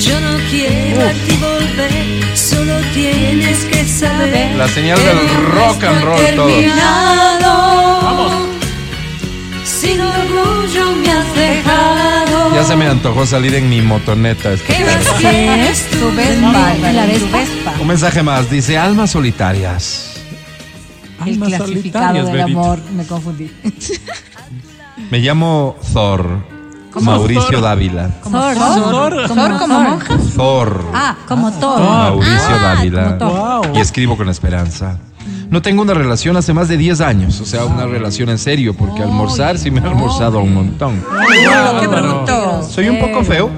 Yo 0.00 0.20
no 0.20 0.38
quiero 0.50 1.02
a 1.02 1.10
ti 1.12 1.36
volver, 1.38 2.36
solo 2.36 2.74
tienes 2.94 3.58
que 3.66 3.84
saber. 3.84 4.56
La 4.56 4.66
señal 4.68 4.98
del 4.98 5.46
rock 5.52 5.84
and 5.84 6.02
roll, 6.02 6.34
todo. 6.34 6.48
Se 12.66 12.76
me 12.76 12.86
antojó 12.86 13.26
salir 13.26 13.54
en 13.54 13.68
mi 13.68 13.80
motoneta. 13.82 14.52
este 14.52 14.66
¿Qué 14.74 14.84
quieres 15.18 15.86
Tu 15.90 16.12
Vespa, 16.14 16.74
¿La 16.92 17.06
tu 17.06 17.30
Vespa? 17.30 17.74
Un 17.80 17.86
mensaje 17.86 18.22
más, 18.22 18.50
dice 18.50 18.76
almas 18.78 19.10
solitarias. 19.10 20.14
El 21.24 21.34
Almas 21.34 21.48
clasificado 21.48 22.14
del 22.14 22.24
Benito. 22.36 22.60
amor. 22.60 22.78
Me 22.94 23.06
confundí. 23.06 23.50
Me 25.10 25.18
llamo 25.18 25.76
Thor. 25.92 26.44
¿Cómo 26.92 27.10
Mauricio 27.12 27.42
Thor? 27.50 27.60
Dávila. 27.62 28.08
Thor, 28.22 28.54
Thor. 28.54 29.26
¿Thor 29.28 29.58
como 29.58 29.80
monja? 29.80 30.16
Thor. 30.34 30.84
Ah, 30.94 31.16
como 31.28 31.52
Thor. 31.52 31.80
Mauricio 31.80 32.34
Ah, 32.50 32.74
Dávila. 32.74 33.18
como 33.18 33.32
Thor. 33.32 33.66
Wow. 33.68 33.76
Y 33.76 33.80
escribo 33.80 34.16
con 34.16 34.28
esperanza. 34.28 34.98
No 35.50 35.62
tengo 35.62 35.82
una 35.82 35.94
relación 35.94 36.36
hace 36.36 36.52
más 36.52 36.68
de 36.68 36.76
10 36.76 37.00
años, 37.00 37.40
o 37.40 37.44
sea, 37.44 37.64
una 37.64 37.86
relación 37.86 38.28
en 38.30 38.38
serio, 38.38 38.74
porque 38.74 39.02
almorzar 39.02 39.58
sí 39.58 39.70
me 39.70 39.80
he 39.80 39.84
almorzado 39.84 40.40
un 40.40 40.52
montón. 40.54 41.02
¡Qué 41.80 41.86
bruto! 41.86 42.62
Soy 42.68 42.88
un 42.88 42.98
poco 42.98 43.22
feo, 43.24 43.50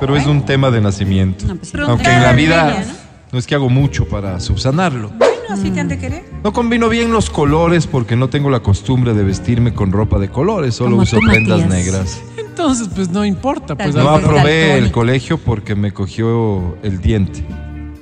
pero 0.00 0.16
es 0.16 0.26
un 0.26 0.44
tema 0.44 0.70
de 0.70 0.80
nacimiento. 0.80 1.46
Pues. 1.46 1.72
Aunque 1.86 2.10
en 2.12 2.22
la 2.22 2.32
vida 2.32 2.84
¿no? 3.32 3.38
es 3.38 3.46
que 3.46 3.54
hago 3.54 3.68
mucho 3.68 4.06
para 4.06 4.38
subsanarlo. 4.40 5.10
Bueno, 5.18 5.34
así 5.50 5.70
te 5.70 5.80
han 5.80 5.88
de 5.88 5.98
querer. 5.98 6.24
No 6.44 6.52
combino 6.52 6.88
bien 6.88 7.12
los 7.12 7.28
colores 7.28 7.86
porque 7.88 8.14
no 8.14 8.28
tengo 8.28 8.48
la 8.48 8.60
costumbre 8.60 9.12
de 9.12 9.24
vestirme 9.24 9.74
con 9.74 9.90
ropa 9.92 10.18
de 10.18 10.28
colores, 10.28 10.76
solo 10.76 10.90
Como 10.92 11.02
uso 11.02 11.18
tú, 11.18 11.26
prendas 11.26 11.60
Matías. 11.60 11.86
negras. 11.86 12.22
Entonces, 12.36 12.88
pues 12.94 13.10
no 13.10 13.24
importa. 13.24 13.74
Pues, 13.74 13.94
Tal 13.94 14.04
No 14.04 14.14
vez 14.14 14.24
aprobé 14.24 14.78
el 14.78 14.92
colegio 14.92 15.38
porque 15.38 15.74
me 15.74 15.92
cogió 15.92 16.76
el 16.82 17.00
diente. 17.00 17.44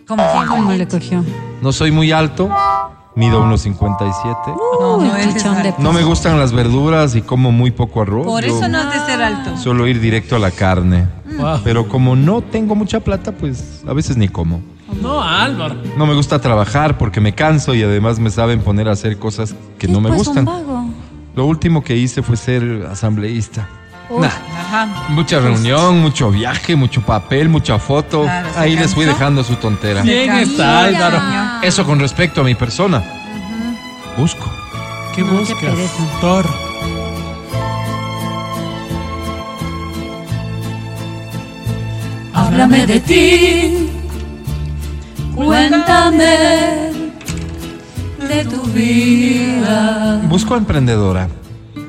¿Cómo 0.06 0.22
¿Cómo 0.46 0.72
le 0.72 0.86
cogió? 0.86 1.24
No 1.62 1.72
soy 1.72 1.90
muy 1.90 2.12
alto, 2.12 2.51
mido 3.16 3.42
unos 3.42 3.60
57. 3.62 4.36
No, 4.80 4.98
no 4.98 5.12
alto. 5.14 5.74
No 5.78 5.92
me 5.92 6.02
gustan 6.02 6.38
las 6.38 6.52
verduras 6.52 7.14
y 7.14 7.22
como 7.22 7.52
muy 7.52 7.70
poco 7.70 8.02
arroz. 8.02 8.26
Por 8.26 8.44
Yo 8.44 8.56
eso 8.58 8.68
no 8.68 8.78
has 8.78 8.92
de 8.92 9.00
ser 9.12 9.22
alto. 9.22 9.56
Suelo 9.56 9.86
ir 9.86 10.00
directo 10.00 10.36
a 10.36 10.38
la 10.38 10.50
carne. 10.50 11.08
Wow. 11.38 11.60
Pero 11.64 11.88
como 11.88 12.16
no 12.16 12.40
tengo 12.42 12.74
mucha 12.74 13.00
plata, 13.00 13.32
pues 13.32 13.82
a 13.86 13.92
veces 13.92 14.16
ni 14.16 14.28
como. 14.28 14.60
No, 15.00 15.20
Álvaro. 15.22 15.76
No 15.96 16.06
me 16.06 16.14
gusta 16.14 16.38
trabajar 16.40 16.98
porque 16.98 17.20
me 17.20 17.34
canso 17.34 17.74
y 17.74 17.82
además 17.82 18.18
me 18.18 18.30
saben 18.30 18.60
poner 18.60 18.88
a 18.88 18.92
hacer 18.92 19.18
cosas 19.18 19.54
que 19.78 19.88
no 19.88 20.00
me 20.00 20.08
Pues, 20.10 20.20
un 20.20 20.24
gustan. 20.26 20.44
vago. 20.44 20.84
Lo 21.34 21.46
último 21.46 21.82
que 21.82 21.96
hice 21.96 22.22
fue 22.22 22.36
ser 22.36 22.86
asambleísta. 22.90 23.68
Nah, 24.10 24.26
Ajá. 24.26 25.06
mucha 25.09 25.40
reunión, 25.40 26.01
mucho 26.01 26.31
viaje, 26.31 26.76
mucho 26.76 27.01
papel, 27.02 27.48
mucha 27.48 27.78
foto. 27.78 28.22
Claro, 28.22 28.48
Ahí 28.56 28.76
les 28.76 28.94
fui 28.94 29.05
dejando 29.06 29.43
su 29.43 29.56
tontera. 29.56 30.02
Bien 30.02 30.31
está, 30.35 30.81
Álvaro. 30.85 31.18
Eso 31.62 31.85
con 31.85 31.98
respecto 31.98 32.43
a 32.43 32.44
mi 32.44 32.55
persona. 32.55 33.02
Busco. 34.16 34.51
¿Qué 35.14 35.22
No, 35.22 35.32
buscas? 35.39 35.74
Thor. 36.20 36.47
Háblame 42.32 42.86
de 42.86 43.01
ti, 43.01 43.89
cuéntame 45.35 46.36
de 48.28 48.44
tu 48.44 48.62
vida. 48.72 50.20
Busco 50.24 50.56
emprendedora. 50.56 51.28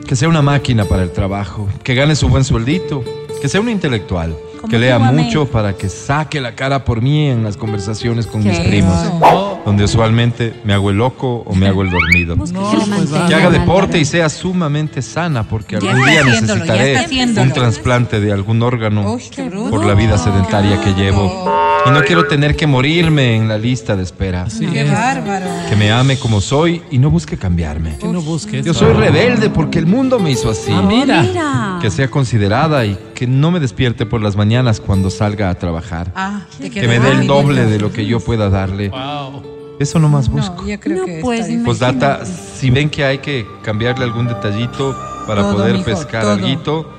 Que 0.07 0.15
sea 0.15 0.29
una 0.29 0.41
máquina 0.41 0.85
para 0.85 1.03
el 1.03 1.11
trabajo. 1.11 1.67
Que 1.83 1.95
gane 1.95 2.15
su 2.15 2.29
buen 2.29 2.43
sueldito. 2.43 3.03
Que 3.41 3.49
sea 3.49 3.59
una 3.59 3.71
intelectual. 3.71 4.35
Como 4.61 4.69
Que 4.69 4.77
lea 4.77 4.99
mucho 4.99 5.47
para 5.47 5.73
que 5.73 5.89
saque 5.89 6.39
la 6.39 6.53
cara 6.55 6.85
por 6.85 7.01
mí 7.01 7.27
en 7.27 7.43
las 7.43 7.57
conversaciones 7.57 8.27
con 8.27 8.43
mis 8.43 8.59
primos. 8.59 8.95
eso. 9.03 9.61
Donde 9.65 9.83
usualmente 9.83 10.53
me 10.63 10.73
hago 10.73 10.91
el 10.91 10.97
loco 10.97 11.43
o 11.45 11.55
me 11.55 11.67
hago 11.67 11.81
el 11.81 11.89
dormido. 11.89 12.35
No, 12.35 12.45
que 12.45 12.77
pues, 12.77 13.09
Que 13.27 13.33
haga 13.33 13.49
deporte 13.49 13.97
y 13.97 14.05
sea 14.05 14.29
sumamente 14.29 15.01
sana, 15.01 15.43
porque 15.43 15.77
algún 15.77 16.05
día 16.05 16.23
necesitaré 16.23 17.05
un 17.37 17.51
trasplante 17.51 18.19
de 18.19 18.31
algún 18.31 18.61
órgano 18.61 19.13
Uy, 19.13 19.23
por 19.71 19.85
la 19.85 19.95
vida 19.95 20.19
sedentaria 20.19 20.79
que 20.81 20.93
llevo. 20.93 21.74
Y 21.87 21.91
no 21.91 22.01
quiero 22.03 22.27
tener 22.27 22.55
que 22.55 22.65
morirme 22.67 23.35
en 23.35 23.47
la 23.47 23.57
lista 23.57 23.95
de 23.95 24.03
espera. 24.03 24.49
Sí, 24.49 24.65
Qué 24.65 24.81
es. 24.81 24.91
bárbaro. 24.91 25.45
Que 25.69 25.75
me 25.75 25.91
ame 25.91 26.17
como 26.17 26.41
soy 26.41 26.81
y 26.91 26.97
no 26.97 27.09
busque 27.09 27.37
cambiarme. 27.37 27.97
Que 27.97 28.07
no 28.07 28.21
busques. 28.21 28.65
Yo 28.65 28.73
soy 28.73 28.93
rebelde 28.93 29.49
porque 29.49 29.79
el 29.79 29.85
mundo 29.85 30.19
me 30.19 30.31
hizo 30.31 30.49
así. 30.49 30.71
Ah, 30.73 30.81
mira. 30.81 31.21
Mira. 31.21 31.79
Que 31.81 31.91
sea 31.91 32.09
considerada 32.09 32.85
y 32.85 32.97
que 33.13 33.27
no 33.27 33.51
me 33.51 33.59
despierte 33.59 34.05
por 34.05 34.21
las 34.21 34.35
mañanas 34.35 34.79
cuando 34.79 35.09
salga 35.09 35.49
a 35.49 35.55
trabajar. 35.55 36.11
Ah, 36.15 36.41
te 36.59 36.69
Que 36.69 36.87
me 36.87 36.99
dé 36.99 37.11
el 37.11 37.27
doble 37.27 37.65
de 37.65 37.79
lo 37.79 37.91
que 37.91 38.05
yo 38.05 38.19
pueda 38.19 38.49
darle. 38.49 38.89
Wow. 38.89 39.43
Eso 39.79 39.99
nomás 39.99 40.29
busco. 40.29 40.65
yo 40.65 40.79
creo 40.79 40.99
No, 40.99 41.05
que 41.05 41.19
pues. 41.21 41.47
Postdata, 41.65 42.25
si 42.25 42.69
ven 42.69 42.89
que 42.89 43.03
hay 43.03 43.17
que 43.17 43.45
cambiarle 43.61 44.05
algún 44.05 44.25
detallito 44.27 44.95
para 45.27 45.41
Todo 45.41 45.53
poder 45.53 45.83
pescar 45.83 46.23
todo. 46.23 46.94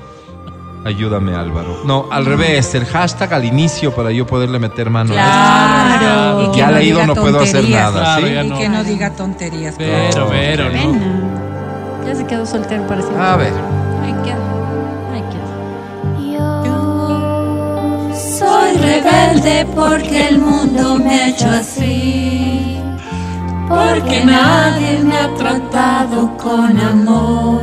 Ayúdame 0.85 1.35
Álvaro. 1.35 1.81
No, 1.85 2.07
al 2.11 2.25
revés, 2.25 2.73
el 2.75 2.85
hashtag 2.85 3.33
al 3.33 3.45
inicio 3.45 3.93
para 3.93 4.11
yo 4.11 4.25
poderle 4.25 4.59
meter 4.59 4.89
mano 4.89 5.13
a 5.17 5.97
Claro. 5.99 6.43
Y 6.43 6.51
que 6.51 6.57
Ya 6.59 6.67
no 6.71 6.77
leído 6.77 7.05
no 7.05 7.15
puedo 7.15 7.39
hacer 7.41 7.67
nada, 7.69 8.17
Claro, 8.17 8.27
¿sí? 8.27 8.33
Y 8.33 8.49
no. 8.49 8.57
que 8.57 8.69
no 8.69 8.83
diga 8.83 9.11
tonterías. 9.11 9.75
Pero, 9.77 10.27
pero, 10.29 10.65
¿no? 10.65 10.71
Pena. 10.71 10.99
Ya 12.05 12.15
se 12.15 12.25
quedó 12.25 12.45
soltero 12.45 12.87
para 12.87 13.01
siempre. 13.01 13.21
A 13.23 13.35
ver. 13.35 13.53
Ahí 14.03 14.13
queda. 14.23 14.37
Ahí 15.13 15.23
queda. 15.31 15.47
Soy 18.37 18.73
rebelde 18.77 19.65
porque 19.75 20.27
el 20.29 20.39
mundo 20.39 20.95
me 20.99 21.21
ha 21.21 21.27
hecho 21.29 21.49
así. 21.49 22.79
Porque 23.67 24.23
nadie 24.23 24.99
me 25.03 25.17
ha 25.17 25.33
tratado 25.35 26.37
con 26.37 26.79
amor. 26.79 27.59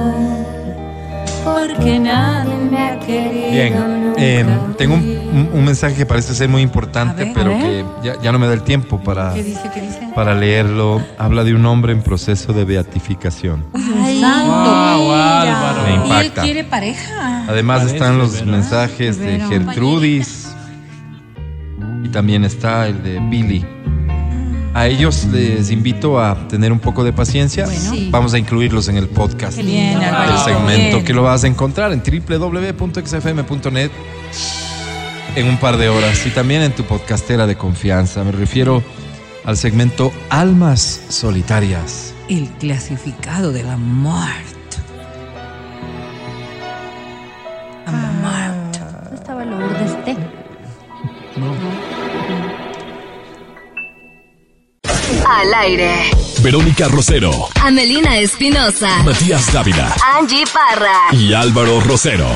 Porque 1.42 1.98
nadie. 1.98 2.43
Bien, 3.06 4.14
eh, 4.16 4.44
tengo 4.76 4.94
un, 4.94 5.64
mensaje 5.64 5.94
que 5.94 6.06
parece 6.06 6.34
ser 6.34 6.48
muy 6.48 6.62
importante, 6.62 7.24
ver, 7.24 7.32
pero 7.34 7.50
que 7.58 7.84
ya, 8.02 8.20
ya 8.20 8.32
no 8.32 8.38
me 8.38 8.46
da 8.46 8.54
el 8.54 8.62
tiempo 8.62 9.02
para, 9.02 9.32
¿Qué 9.34 9.42
dice? 9.42 9.70
¿Qué 9.72 9.80
dice? 9.80 10.08
para 10.14 10.34
leerlo. 10.34 11.02
Habla 11.18 11.44
de 11.44 11.54
un 11.54 11.66
hombre 11.66 11.92
en 11.92 12.02
proceso 12.02 12.52
de 12.52 12.64
beatificación. 12.64 13.64
Ay, 13.74 14.22
Wow, 14.22 16.06
Y 16.06 16.20
él 16.20 16.32
quiere 16.32 16.64
pareja. 16.64 17.44
Además 17.48 17.80
Parece, 17.80 17.96
están 17.96 18.18
los 18.18 18.32
¿verdad? 18.32 18.46
mensajes 18.46 19.18
de 19.18 19.40
Gertrudis 19.40 20.54
y 22.02 22.08
también 22.08 22.44
está 22.44 22.86
el 22.86 23.02
de 23.02 23.20
Billy. 23.20 23.66
A 24.74 24.88
ellos 24.88 25.24
les 25.26 25.70
invito 25.70 26.18
a 26.20 26.48
tener 26.48 26.72
un 26.72 26.80
poco 26.80 27.04
de 27.04 27.12
paciencia. 27.12 27.66
Sí. 27.66 28.08
Vamos 28.10 28.34
a 28.34 28.38
incluirlos 28.38 28.88
en 28.88 28.96
el 28.96 29.08
podcast. 29.08 29.56
Bien, 29.58 30.02
El 30.02 30.38
segmento 30.44 30.96
bien. 30.96 31.04
que 31.04 31.14
lo 31.14 31.22
vas 31.22 31.44
a 31.44 31.46
encontrar 31.46 31.92
en 31.92 32.02
www.xfm.net 32.28 33.90
en 35.36 35.48
un 35.48 35.56
par 35.58 35.76
de 35.76 35.88
horas 35.88 36.26
y 36.26 36.30
también 36.30 36.62
en 36.62 36.72
tu 36.72 36.82
podcastera 36.84 37.46
de 37.46 37.56
confianza. 37.56 38.24
Me 38.24 38.32
refiero 38.32 38.82
al 39.44 39.56
segmento 39.56 40.12
Almas 40.28 41.02
Solitarias. 41.08 42.12
El 42.28 42.48
clasificado 42.58 43.52
de 43.52 43.62
la 43.62 43.76
muerte. 43.76 44.63
Al 55.34 55.52
aire. 55.54 55.92
Verónica 56.42 56.86
Rosero, 56.88 57.48
Amelina 57.62 58.18
Espinosa. 58.18 59.02
Matías 59.02 59.52
Dávila 59.52 59.92
Angie 60.16 60.44
Parra. 60.46 60.92
y 61.12 61.32
Álvaro 61.34 61.80
Rosero. 61.80 62.28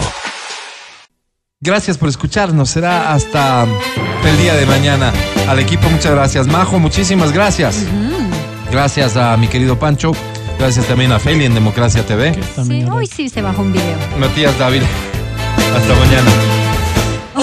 Gracias 1.61 1.97
por 1.97 2.09
escucharnos. 2.09 2.71
Será 2.71 3.13
hasta 3.13 3.67
el 4.25 4.39
día 4.39 4.55
de 4.55 4.67
mañana. 4.67 5.13
Al 5.49 5.59
equipo, 5.61 5.89
muchas 5.91 6.13
gracias. 6.13 6.47
Majo, 6.49 6.79
muchísimas 6.79 7.33
gracias. 7.33 7.85
Gracias 8.71 9.17
a 9.17 9.37
mi 9.37 9.49
querido 9.49 9.79
Pancho. 9.79 10.13
Gracias 10.59 10.87
también 10.87 11.13
a 11.13 11.19
Feli 11.21 11.45
en 11.45 11.55
Democracia 11.55 12.05
TV. 12.05 12.37
Sí, 12.67 12.85
hoy 12.91 13.07
sí 13.07 13.29
se 13.29 13.43
bajó 13.43 13.63
un 13.63 13.73
video. 13.73 13.97
Matías 14.19 14.59
Dávila. 14.59 14.87
Hasta 15.77 15.95
mañana. 15.95 16.68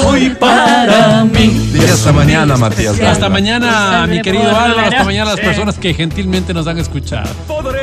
Hoy 0.04 0.30
para 0.40 1.24
mí. 1.26 1.48
Dice 1.74 1.92
hasta 1.92 2.12
mañana, 2.12 2.58
Matías. 2.58 3.00
Hasta 3.00 3.30
mañana, 3.30 4.06
mi 4.08 4.22
querido. 4.22 4.50
Álvaro. 4.50 4.80
Hasta 4.88 5.04
mañana 5.04 5.32
las 5.32 5.40
personas 5.40 5.78
que 5.78 5.94
gentilmente 5.94 6.54
nos 6.54 6.68
han 6.68 6.78
escuchado. 6.78 7.30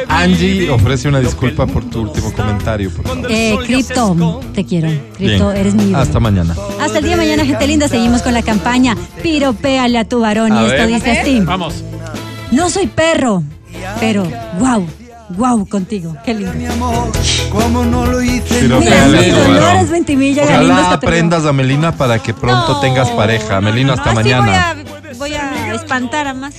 Angie 0.08 0.70
ofrece 0.70 1.08
una 1.08 1.20
disculpa 1.20 1.66
por 1.66 1.84
tu 1.88 2.02
último 2.02 2.32
comentario. 2.32 2.90
por 2.90 3.06
favor. 3.06 3.26
Eh, 3.30 3.56
Cripto, 3.64 4.40
te 4.54 4.64
quiero. 4.64 4.88
Cripto, 5.16 5.48
Bien. 5.48 5.56
eres 5.60 5.74
mi 5.74 5.84
ídolo. 5.84 5.98
Hasta 5.98 6.20
mañana. 6.20 6.54
Hasta 6.80 6.98
el 6.98 7.04
día 7.04 7.16
de 7.16 7.22
mañana, 7.22 7.44
gente 7.44 7.66
linda. 7.66 7.88
Seguimos 7.88 8.22
con 8.22 8.34
la 8.34 8.42
campaña 8.42 8.96
Piropéale 9.22 9.98
a 9.98 10.04
tu 10.04 10.20
varón. 10.20 10.52
A 10.52 10.62
y 10.62 10.66
esto 10.66 10.76
ver. 10.78 10.86
dice 10.88 11.10
así. 11.20 11.40
Vamos. 11.40 11.74
No 12.50 12.68
soy 12.68 12.86
perro, 12.86 13.42
pero 13.98 14.24
wow, 14.58 14.86
wow 15.36 15.66
contigo. 15.66 16.16
Qué 16.24 16.34
lindo. 16.34 16.52
Como 17.50 17.84
no 17.84 18.06
lo 18.06 18.22
hice 18.22 18.62
Mira, 18.62 19.00
dolores, 19.44 19.90
Ventimilla, 19.90 20.44
Ojalá 20.44 20.92
aprendas 20.92 21.44
a 21.44 21.52
Melina 21.52 21.92
para 21.92 22.18
que 22.18 22.34
pronto 22.34 22.80
tengas 22.80 23.10
pareja. 23.10 23.60
Melina, 23.60 23.94
hasta 23.94 24.12
mañana. 24.12 24.76
Voy 25.22 25.34
a, 25.34 25.72
espantar 25.72 26.26
a 26.26 26.34
más. 26.34 26.52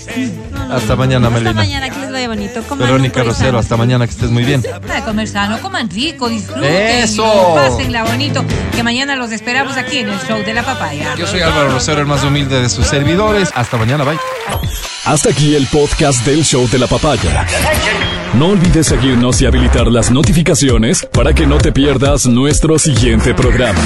No, 0.53 0.67
no, 0.69 0.73
Hasta 0.73 0.95
mañana, 0.95 1.27
Hasta 1.27 1.37
Melina. 1.37 1.53
mañana, 1.53 1.89
que 1.89 1.99
les 1.99 2.11
vaya 2.13 2.29
bonito. 2.29 2.63
Coman 2.63 2.87
Verónica 2.87 3.21
Rosero, 3.21 3.59
hasta 3.59 3.75
mañana, 3.75 4.05
que 4.07 4.13
estés 4.13 4.29
muy 4.29 4.45
bien. 4.45 4.63
Para 4.87 5.03
comer 5.03 5.27
sano, 5.27 5.59
coman 5.59 5.89
rico, 5.89 6.29
disfruten. 6.29 6.63
¡Eso! 6.63 7.55
Pásenla 7.55 8.05
bonito. 8.05 8.41
Que 8.73 8.81
mañana 8.81 9.17
los 9.17 9.33
esperamos 9.33 9.75
aquí 9.75 9.97
en 9.97 10.07
el 10.07 10.19
show 10.21 10.41
de 10.45 10.53
la 10.53 10.63
papaya. 10.63 11.13
Yo 11.17 11.27
soy 11.27 11.41
Álvaro 11.41 11.71
Rosero, 11.71 11.99
el 11.99 12.07
más 12.07 12.23
humilde 12.23 12.61
de 12.61 12.69
sus 12.69 12.87
servidores. 12.87 13.51
Hasta 13.53 13.75
mañana, 13.75 14.05
bye. 14.05 14.17
Hasta 15.03 15.31
aquí 15.31 15.55
el 15.55 15.67
podcast 15.67 16.25
del 16.25 16.45
show 16.45 16.65
de 16.69 16.79
la 16.79 16.87
papaya. 16.87 17.45
No 18.35 18.47
olvides 18.47 18.87
seguirnos 18.87 19.41
y 19.41 19.45
habilitar 19.45 19.87
las 19.87 20.09
notificaciones 20.09 21.05
para 21.11 21.33
que 21.33 21.45
no 21.45 21.57
te 21.57 21.73
pierdas 21.73 22.27
nuestro 22.27 22.79
siguiente 22.79 23.33
programa. 23.33 23.81